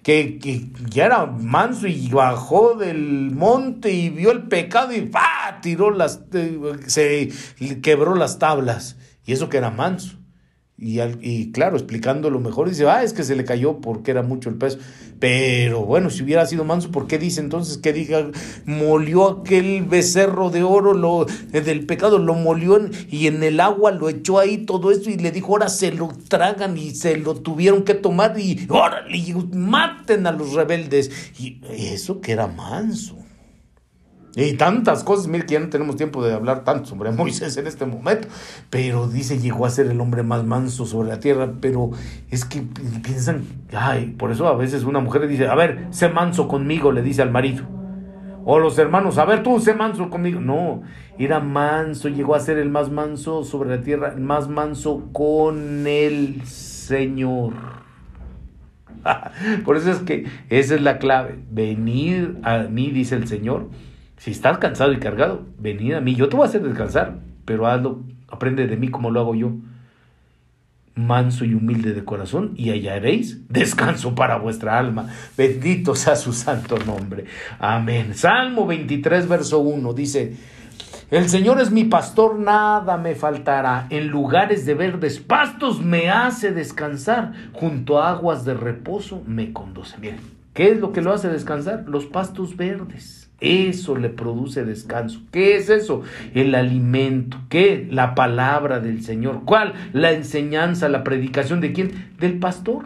que, 0.02 0.70
ya 0.88 1.06
era 1.06 1.26
manso 1.26 1.86
y 1.86 2.08
bajó 2.08 2.74
del 2.74 3.30
monte 3.30 3.92
y 3.92 4.10
vio 4.10 4.32
el 4.32 4.48
pecado 4.48 4.92
y 4.92 5.02
¡pah! 5.02 5.60
tiró 5.62 5.90
las, 5.90 6.22
eh, 6.32 6.78
se 6.86 7.30
quebró 7.80 8.14
las 8.14 8.38
tablas. 8.38 8.96
Y 9.24 9.32
eso 9.32 9.48
que 9.48 9.58
era 9.58 9.70
manso. 9.70 10.21
Y, 10.84 11.00
y, 11.20 11.52
claro, 11.52 11.76
explicándolo 11.76 12.40
mejor, 12.40 12.68
dice, 12.68 12.88
ah, 12.88 13.04
es 13.04 13.12
que 13.12 13.22
se 13.22 13.36
le 13.36 13.44
cayó 13.44 13.78
porque 13.78 14.10
era 14.10 14.22
mucho 14.22 14.48
el 14.48 14.56
peso. 14.56 14.78
Pero 15.20 15.84
bueno, 15.84 16.10
si 16.10 16.24
hubiera 16.24 16.44
sido 16.44 16.64
manso, 16.64 16.90
¿por 16.90 17.06
qué 17.06 17.18
dice 17.18 17.40
entonces 17.40 17.78
que 17.78 17.92
diga, 17.92 18.32
molió 18.64 19.28
aquel 19.28 19.84
becerro 19.84 20.50
de 20.50 20.64
oro 20.64 20.92
lo, 20.92 21.28
eh, 21.52 21.60
del 21.60 21.86
pecado, 21.86 22.18
lo 22.18 22.34
molió 22.34 22.80
y 23.08 23.28
en 23.28 23.44
el 23.44 23.60
agua 23.60 23.92
lo 23.92 24.08
echó 24.08 24.40
ahí 24.40 24.58
todo 24.58 24.90
esto 24.90 25.08
y 25.08 25.18
le 25.18 25.30
dijo, 25.30 25.52
ahora 25.52 25.68
se 25.68 25.92
lo 25.92 26.08
tragan 26.26 26.76
y 26.76 26.96
se 26.96 27.16
lo 27.16 27.36
tuvieron 27.36 27.84
que 27.84 27.94
tomar 27.94 28.36
y 28.36 28.66
órale, 28.68 29.22
maten 29.52 30.26
a 30.26 30.32
los 30.32 30.54
rebeldes. 30.54 31.12
Y 31.38 31.60
eso 31.70 32.20
que 32.20 32.32
era 32.32 32.48
manso. 32.48 33.16
Y 34.34 34.54
tantas 34.54 35.04
cosas, 35.04 35.28
mire 35.28 35.44
que 35.44 35.54
ya 35.54 35.60
no 35.60 35.68
tenemos 35.68 35.96
tiempo 35.96 36.24
de 36.24 36.32
hablar 36.32 36.64
tanto 36.64 36.86
sobre 36.86 37.10
Moisés 37.12 37.56
en 37.58 37.66
este 37.66 37.84
momento, 37.84 38.28
pero 38.70 39.06
dice, 39.06 39.38
llegó 39.38 39.66
a 39.66 39.70
ser 39.70 39.86
el 39.86 40.00
hombre 40.00 40.22
más 40.22 40.44
manso 40.44 40.86
sobre 40.86 41.08
la 41.08 41.20
tierra, 41.20 41.52
pero 41.60 41.90
es 42.30 42.44
que 42.44 42.62
piensan, 43.02 43.44
ay, 43.74 44.14
por 44.18 44.32
eso 44.32 44.46
a 44.46 44.56
veces 44.56 44.84
una 44.84 45.00
mujer 45.00 45.26
dice, 45.28 45.48
a 45.48 45.54
ver, 45.54 45.86
sé 45.90 46.08
manso 46.08 46.48
conmigo, 46.48 46.92
le 46.92 47.02
dice 47.02 47.22
al 47.22 47.30
marido. 47.30 47.64
O 48.44 48.58
los 48.58 48.76
hermanos, 48.78 49.18
a 49.18 49.24
ver 49.24 49.42
tú, 49.42 49.60
sé 49.60 49.74
manso 49.74 50.10
conmigo. 50.10 50.40
No, 50.40 50.82
era 51.16 51.38
manso, 51.38 52.08
llegó 52.08 52.34
a 52.34 52.40
ser 52.40 52.58
el 52.58 52.70
más 52.70 52.90
manso 52.90 53.44
sobre 53.44 53.70
la 53.70 53.82
tierra, 53.82 54.14
el 54.16 54.20
más 54.20 54.48
manso 54.48 55.08
con 55.12 55.86
el 55.86 56.44
Señor. 56.44 57.52
Por 59.64 59.76
eso 59.76 59.92
es 59.92 59.98
que 59.98 60.26
esa 60.48 60.74
es 60.74 60.82
la 60.82 60.98
clave. 60.98 61.38
Venir 61.52 62.38
a 62.42 62.58
mí, 62.64 62.90
dice 62.90 63.14
el 63.14 63.28
Señor 63.28 63.68
si 64.22 64.30
estás 64.30 64.58
cansado 64.58 64.92
y 64.92 65.00
cargado, 65.00 65.42
venid 65.58 65.94
a 65.94 66.00
mí. 66.00 66.14
Yo 66.14 66.28
te 66.28 66.36
voy 66.36 66.46
a 66.46 66.48
hacer 66.48 66.62
descansar, 66.62 67.16
pero 67.44 67.66
hazlo, 67.66 68.04
aprende 68.28 68.68
de 68.68 68.76
mí 68.76 68.88
como 68.88 69.10
lo 69.10 69.18
hago 69.18 69.34
yo. 69.34 69.50
Manso 70.94 71.44
y 71.44 71.54
humilde 71.54 71.92
de 71.92 72.04
corazón, 72.04 72.52
y 72.54 72.70
hallaréis 72.70 73.40
descanso 73.48 74.14
para 74.14 74.36
vuestra 74.36 74.78
alma. 74.78 75.08
Bendito 75.36 75.96
sea 75.96 76.14
su 76.14 76.32
santo 76.32 76.76
nombre. 76.86 77.24
Amén. 77.58 78.14
Salmo 78.14 78.64
23, 78.64 79.26
verso 79.26 79.58
1 79.58 79.92
dice: 79.92 80.36
El 81.10 81.28
Señor 81.28 81.60
es 81.60 81.72
mi 81.72 81.82
pastor, 81.82 82.38
nada 82.38 82.98
me 82.98 83.16
faltará. 83.16 83.88
En 83.90 84.06
lugares 84.06 84.64
de 84.64 84.74
verdes 84.74 85.18
pastos 85.18 85.82
me 85.82 86.10
hace 86.10 86.52
descansar. 86.52 87.32
Junto 87.54 88.00
a 88.00 88.10
aguas 88.10 88.44
de 88.44 88.54
reposo 88.54 89.20
me 89.26 89.52
conduce. 89.52 89.98
Miren 89.98 90.20
¿Qué 90.54 90.70
es 90.70 90.78
lo 90.78 90.92
que 90.92 91.00
lo 91.00 91.12
hace 91.12 91.28
descansar? 91.28 91.86
Los 91.88 92.06
pastos 92.06 92.56
verdes. 92.56 93.21
Eso 93.42 93.96
le 93.96 94.08
produce 94.08 94.64
descanso. 94.64 95.20
¿Qué 95.32 95.56
es 95.56 95.68
eso? 95.68 96.02
El 96.32 96.54
alimento. 96.54 97.38
¿Qué? 97.48 97.88
La 97.90 98.14
palabra 98.14 98.78
del 98.78 99.02
Señor. 99.02 99.40
¿Cuál? 99.44 99.74
La 99.92 100.12
enseñanza, 100.12 100.88
la 100.88 101.02
predicación 101.02 101.60
de 101.60 101.72
quién? 101.72 102.12
Del 102.20 102.38
pastor. 102.38 102.84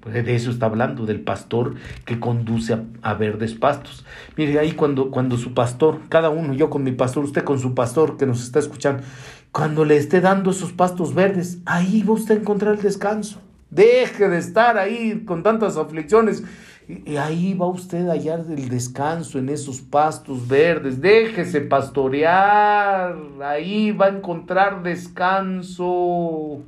Pues 0.00 0.22
de 0.22 0.34
eso 0.34 0.50
está 0.50 0.66
hablando, 0.66 1.06
del 1.06 1.20
pastor 1.20 1.76
que 2.04 2.20
conduce 2.20 2.76
a, 3.00 3.14
verdes 3.14 3.54
pastos. 3.54 4.04
Mire, 4.36 4.58
ahí 4.58 4.72
cuando, 4.72 5.10
cuando 5.10 5.38
su 5.38 5.54
pastor, 5.54 6.00
cada 6.10 6.28
uno, 6.28 6.52
yo 6.52 6.68
con 6.68 6.84
mi 6.84 6.92
pastor, 6.92 7.24
usted 7.24 7.42
con 7.42 7.58
su 7.58 7.74
pastor 7.74 8.18
que 8.18 8.26
nos 8.26 8.42
está 8.42 8.58
escuchando, 8.58 9.02
cuando 9.50 9.86
le 9.86 9.96
esté 9.96 10.20
dando 10.20 10.50
esos 10.50 10.72
pastos 10.72 11.14
verdes, 11.14 11.60
ahí 11.64 12.02
va 12.02 12.12
usted 12.12 12.36
a 12.36 12.40
encontrar 12.40 12.74
el 12.74 12.82
descanso. 12.82 13.40
Deje 13.70 14.28
de 14.28 14.36
estar 14.36 14.76
ahí 14.76 15.22
con 15.24 15.42
tantas 15.42 15.78
aflicciones. 15.78 16.44
Y 16.86 17.16
ahí 17.16 17.54
va 17.54 17.66
usted 17.66 18.08
a 18.08 18.12
hallar 18.12 18.44
el 18.48 18.68
descanso 18.68 19.38
en 19.38 19.48
esos 19.48 19.80
pastos 19.80 20.46
verdes. 20.46 21.00
Déjese 21.00 21.62
pastorear. 21.62 23.16
Ahí 23.42 23.92
va 23.92 24.06
a 24.06 24.10
encontrar 24.10 24.82
descanso. 24.82 26.60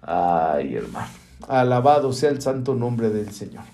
Ay, 0.00 0.76
hermano. 0.76 1.08
Alabado 1.48 2.12
sea 2.12 2.30
el 2.30 2.40
santo 2.40 2.74
nombre 2.74 3.10
del 3.10 3.30
Señor. 3.32 3.64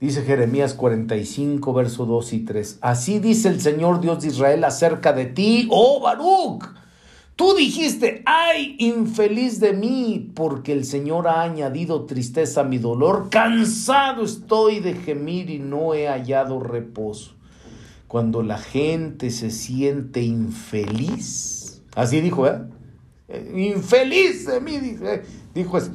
Dice 0.00 0.22
Jeremías 0.22 0.74
45, 0.74 1.72
verso 1.72 2.04
2 2.04 2.32
y 2.34 2.40
3. 2.40 2.78
Así 2.82 3.20
dice 3.20 3.48
el 3.48 3.62
Señor 3.62 4.02
Dios 4.02 4.20
de 4.20 4.28
Israel 4.28 4.64
acerca 4.64 5.14
de 5.14 5.24
ti, 5.24 5.66
oh 5.70 6.00
Baruch. 6.00 6.64
Tú 7.36 7.54
dijiste, 7.54 8.22
ay, 8.26 8.76
infeliz 8.78 9.58
de 9.58 9.72
mí, 9.72 10.30
porque 10.34 10.72
el 10.72 10.84
Señor 10.84 11.26
ha 11.26 11.42
añadido 11.42 12.04
tristeza 12.04 12.60
a 12.60 12.64
mi 12.64 12.78
dolor. 12.78 13.28
Cansado 13.30 14.24
estoy 14.24 14.78
de 14.78 14.94
gemir 14.94 15.50
y 15.50 15.58
no 15.58 15.94
he 15.94 16.06
hallado 16.06 16.60
reposo. 16.60 17.34
Cuando 18.06 18.44
la 18.44 18.58
gente 18.58 19.30
se 19.30 19.50
siente 19.50 20.22
infeliz, 20.22 21.82
así 21.96 22.20
dijo, 22.20 22.46
¿eh? 22.46 22.60
Infeliz 23.52 24.46
de 24.46 24.60
mí, 24.60 24.78
dice, 24.78 25.22
dijo 25.54 25.78
es 25.78 25.90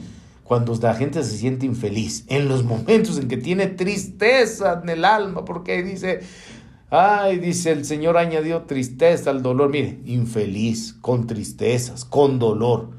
cuando 0.50 0.74
la 0.82 0.96
gente 0.96 1.24
se 1.24 1.38
siente 1.38 1.68
infeliz, 1.68 2.26
en 2.28 2.50
los 2.50 2.64
momentos 2.64 3.20
en 3.20 3.28
que 3.28 3.38
tiene 3.38 3.68
tristeza 3.68 4.82
en 4.82 4.90
el 4.90 5.06
alma, 5.06 5.46
porque 5.46 5.84
dice, 5.84 6.22
ay, 6.90 7.40
dice 7.40 7.72
el 7.72 7.86
Señor 7.86 8.18
añadió 8.18 8.64
tristeza 8.64 9.30
al 9.30 9.42
dolor, 9.42 9.70
mire, 9.70 10.00
infeliz, 10.06 10.94
con 10.94 11.28
tristezas, 11.28 12.06
con 12.06 12.40
dolor. 12.40 12.90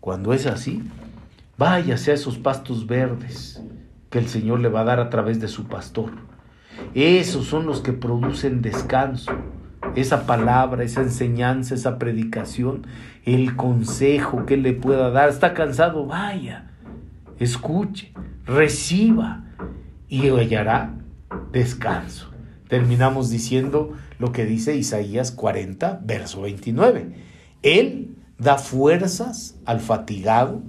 Cuando 0.00 0.32
es 0.32 0.46
así, 0.46 0.82
váyase 1.56 2.10
a 2.10 2.14
esos 2.14 2.38
pastos 2.38 2.86
verdes 2.86 3.62
que 4.10 4.18
el 4.18 4.28
Señor 4.28 4.60
le 4.60 4.68
va 4.68 4.80
a 4.80 4.84
dar 4.84 5.00
a 5.00 5.10
través 5.10 5.40
de 5.40 5.48
su 5.48 5.64
pastor. 5.64 6.12
Esos 6.94 7.46
son 7.46 7.66
los 7.66 7.80
que 7.80 7.92
producen 7.92 8.62
descanso 8.62 9.32
esa 9.94 10.26
palabra, 10.26 10.84
esa 10.84 11.02
enseñanza, 11.02 11.74
esa 11.74 11.98
predicación, 11.98 12.86
el 13.24 13.56
consejo 13.56 14.46
que 14.46 14.56
le 14.56 14.72
pueda 14.72 15.10
dar. 15.10 15.28
Está 15.28 15.54
cansado, 15.54 16.06
vaya, 16.06 16.70
escuche, 17.38 18.12
reciba 18.46 19.44
y 20.08 20.28
hallará 20.28 20.94
descanso. 21.52 22.27
Terminamos 22.68 23.30
diciendo 23.30 23.92
lo 24.18 24.32
que 24.32 24.44
dice 24.44 24.76
Isaías 24.76 25.30
40, 25.32 26.00
verso 26.04 26.42
29. 26.42 27.14
Él 27.62 28.14
da 28.38 28.58
fuerzas 28.58 29.56
al 29.64 29.80
fatigado 29.80 30.62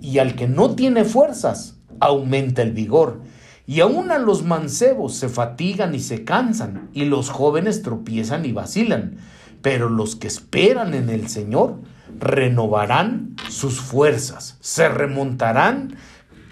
y 0.00 0.18
al 0.18 0.34
que 0.34 0.48
no 0.48 0.74
tiene 0.74 1.04
fuerzas 1.04 1.78
aumenta 2.00 2.62
el 2.62 2.72
vigor. 2.72 3.20
Y 3.66 3.80
aún 3.80 4.10
a 4.10 4.18
los 4.18 4.44
mancebos 4.44 5.14
se 5.14 5.28
fatigan 5.28 5.94
y 5.94 6.00
se 6.00 6.24
cansan, 6.24 6.90
y 6.92 7.04
los 7.04 7.30
jóvenes 7.30 7.82
tropiezan 7.82 8.44
y 8.44 8.52
vacilan. 8.52 9.18
Pero 9.62 9.88
los 9.88 10.16
que 10.16 10.26
esperan 10.26 10.94
en 10.94 11.08
el 11.08 11.28
Señor 11.28 11.78
renovarán 12.18 13.36
sus 13.48 13.80
fuerzas, 13.80 14.56
se 14.60 14.88
remontarán 14.88 15.96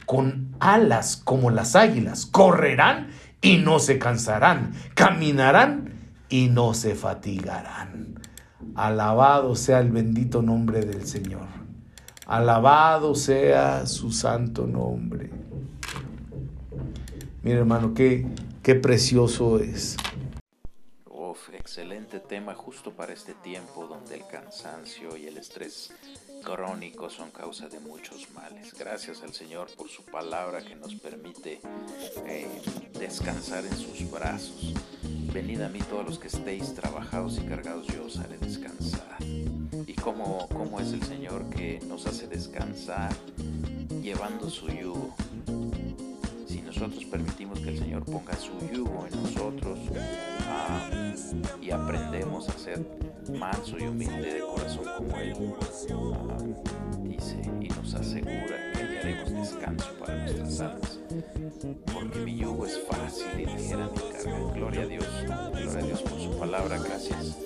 con 0.07 0.55
alas 0.61 1.21
como 1.23 1.51
las 1.51 1.77
águilas, 1.77 2.27
correrán 2.27 3.09
y 3.43 3.59
no 3.59 3.79
se 3.79 3.99
cansarán, 3.99 4.73
caminarán 4.95 5.93
y 6.29 6.49
no 6.49 6.75
se 6.75 6.95
fatigarán. 6.95 8.21
Alabado 8.75 9.55
sea 9.57 9.81
el 9.81 9.91
bendito 9.91 10.43
nombre 10.43 10.81
del 10.81 11.07
Señor. 11.07 11.47
Alabado 12.27 13.15
sea 13.15 13.87
su 13.87 14.13
santo 14.13 14.67
nombre. 14.67 15.31
Mira 17.43 17.59
hermano, 17.59 17.95
qué, 17.95 18.27
qué 18.63 18.75
precioso 18.75 19.59
es. 19.59 19.97
Excelente 21.71 22.19
tema 22.19 22.53
justo 22.53 22.91
para 22.91 23.13
este 23.13 23.33
tiempo 23.33 23.87
donde 23.87 24.17
el 24.17 24.27
cansancio 24.27 25.17
y 25.17 25.27
el 25.27 25.37
estrés 25.39 25.93
crónico 26.41 27.11
son 27.11 27.31
causa 27.31 27.69
de 27.69 27.81
muchos 27.81 28.31
males. 28.33 28.75
Gracias 28.79 29.23
al 29.23 29.33
Señor 29.33 29.69
por 29.77 29.89
su 29.89 30.05
palabra 30.05 30.63
que 30.63 30.75
nos 30.75 30.95
permite 30.95 31.61
eh, 32.27 32.49
descansar 32.99 33.65
en 33.65 33.77
sus 33.77 34.11
brazos. 34.11 34.75
Venid 35.33 35.61
a 35.61 35.69
mí 35.69 35.79
todos 35.81 36.05
los 36.05 36.19
que 36.19 36.29
estéis 36.29 36.75
trabajados 36.75 37.39
y 37.39 37.47
cargados, 37.47 37.87
yo 37.87 38.05
os 38.05 38.19
haré 38.19 38.39
descansar. 38.39 39.19
¿Y 39.87 39.95
cómo, 39.95 40.49
cómo 40.49 40.81
es 40.81 40.93
el 40.93 41.03
Señor 41.03 41.49
que 41.51 41.81
nos 41.87 42.07
hace 42.07 42.27
descansar 42.27 43.13
llevando 44.03 44.51
su 44.51 44.69
yugo? 44.69 45.15
nosotros 46.81 47.05
permitimos 47.05 47.61
que 47.61 47.69
el 47.69 47.79
Señor 47.79 48.05
ponga 48.05 48.35
su 48.37 48.53
yugo 48.73 49.07
en 49.07 49.23
nosotros 49.23 49.79
ah, 50.49 51.13
y 51.61 51.71
aprendemos 51.73 52.49
a 52.49 52.57
ser 52.57 52.79
manso 53.39 53.79
y 53.79 53.83
humilde 53.83 54.35
de 54.35 54.41
corazón 54.41 54.85
como 54.97 55.17
Él 55.19 55.35
dice 57.03 57.41
y 57.61 57.69
nos 57.69 57.95
asegura 57.95 58.73
que 58.73 58.83
hallaremos 58.83 59.33
descanso 59.33 59.93
para 59.99 60.17
nuestras 60.17 60.61
almas. 60.61 61.01
Porque 61.93 62.19
mi 62.21 62.37
yugo 62.37 62.67
es 62.67 62.81
fácil 62.89 63.41
y 63.41 63.47
ligera 63.47 63.89
mi 63.89 64.13
carga. 64.13 64.53
Gloria 64.55 64.83
a 64.83 64.87
Dios, 64.87 65.07
gloria 65.25 65.79
a 65.79 65.83
Dios 65.83 66.03
por 66.03 66.21
su 66.21 66.39
palabra. 66.39 66.79
Gracias. 66.79 67.39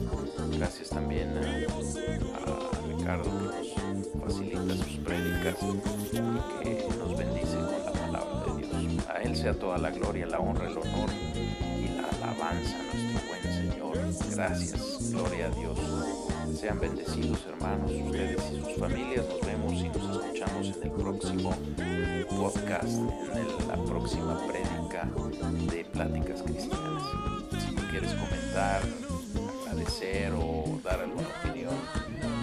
Gracias 0.56 0.90
también 0.90 1.28
a, 1.31 1.43
Ricardo 2.86 3.31
que 3.31 3.94
nos 3.94 4.09
facilita 4.24 4.77
sus 4.77 4.97
prédicas 4.98 5.56
y 5.62 6.65
que 6.65 6.89
nos 6.98 7.16
bendice 7.16 7.56
con 7.56 8.12
la 8.12 8.20
a 9.12 9.23
Él 9.23 9.36
sea 9.36 9.55
toda 9.55 9.78
la 9.78 9.90
gloria, 9.90 10.27
la 10.27 10.39
honra, 10.39 10.69
el 10.69 10.78
honor 10.78 11.11
y 11.78 11.89
la 11.89 12.09
alabanza 12.09 12.84
Gracias, 14.35 15.11
gloria 15.11 15.47
a 15.47 15.51
Dios. 15.51 15.78
Sean 16.59 16.78
bendecidos 16.78 17.45
hermanos, 17.49 17.91
ustedes 17.91 18.41
y 18.53 18.61
sus 18.61 18.74
familias. 18.78 19.24
Nos 19.28 19.41
vemos 19.41 19.73
y 19.73 19.89
nos 19.89 20.16
escuchamos 20.16 20.77
en 20.77 20.82
el 20.82 20.91
próximo 20.91 21.55
podcast, 22.31 22.89
en 22.89 23.69
la 23.69 23.77
próxima 23.85 24.41
prédica 24.47 25.09
de 25.70 25.85
Pláticas 25.85 26.43
Cristianas. 26.43 27.03
Si 27.51 27.74
quieres 27.91 28.12
comentar, 28.15 28.82
agradecer 29.66 30.32
o 30.32 30.81
dar 30.82 31.01
alguna 31.01 31.28
opinión, 31.43 31.74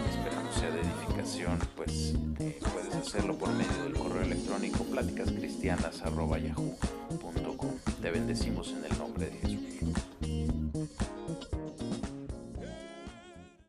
esperamos 0.10 0.56
sea 0.56 0.72
de 0.72 0.82
edificación, 0.82 1.60
pues 1.76 2.16
eh, 2.40 2.60
puedes 2.74 2.96
hacerlo 2.96 3.38
por 3.38 3.50
medio 3.50 3.84
del 3.84 3.94
correo 3.94 4.24
electrónico 4.24 4.84
pláticascristianas.yahoo.com. 4.86 7.72
Te 8.02 8.12
bendecimos 8.12 8.72
en 8.72 8.86
el 8.86 8.98
nombre 8.98 9.26
de 9.28 9.32
Jesús. 9.32 9.71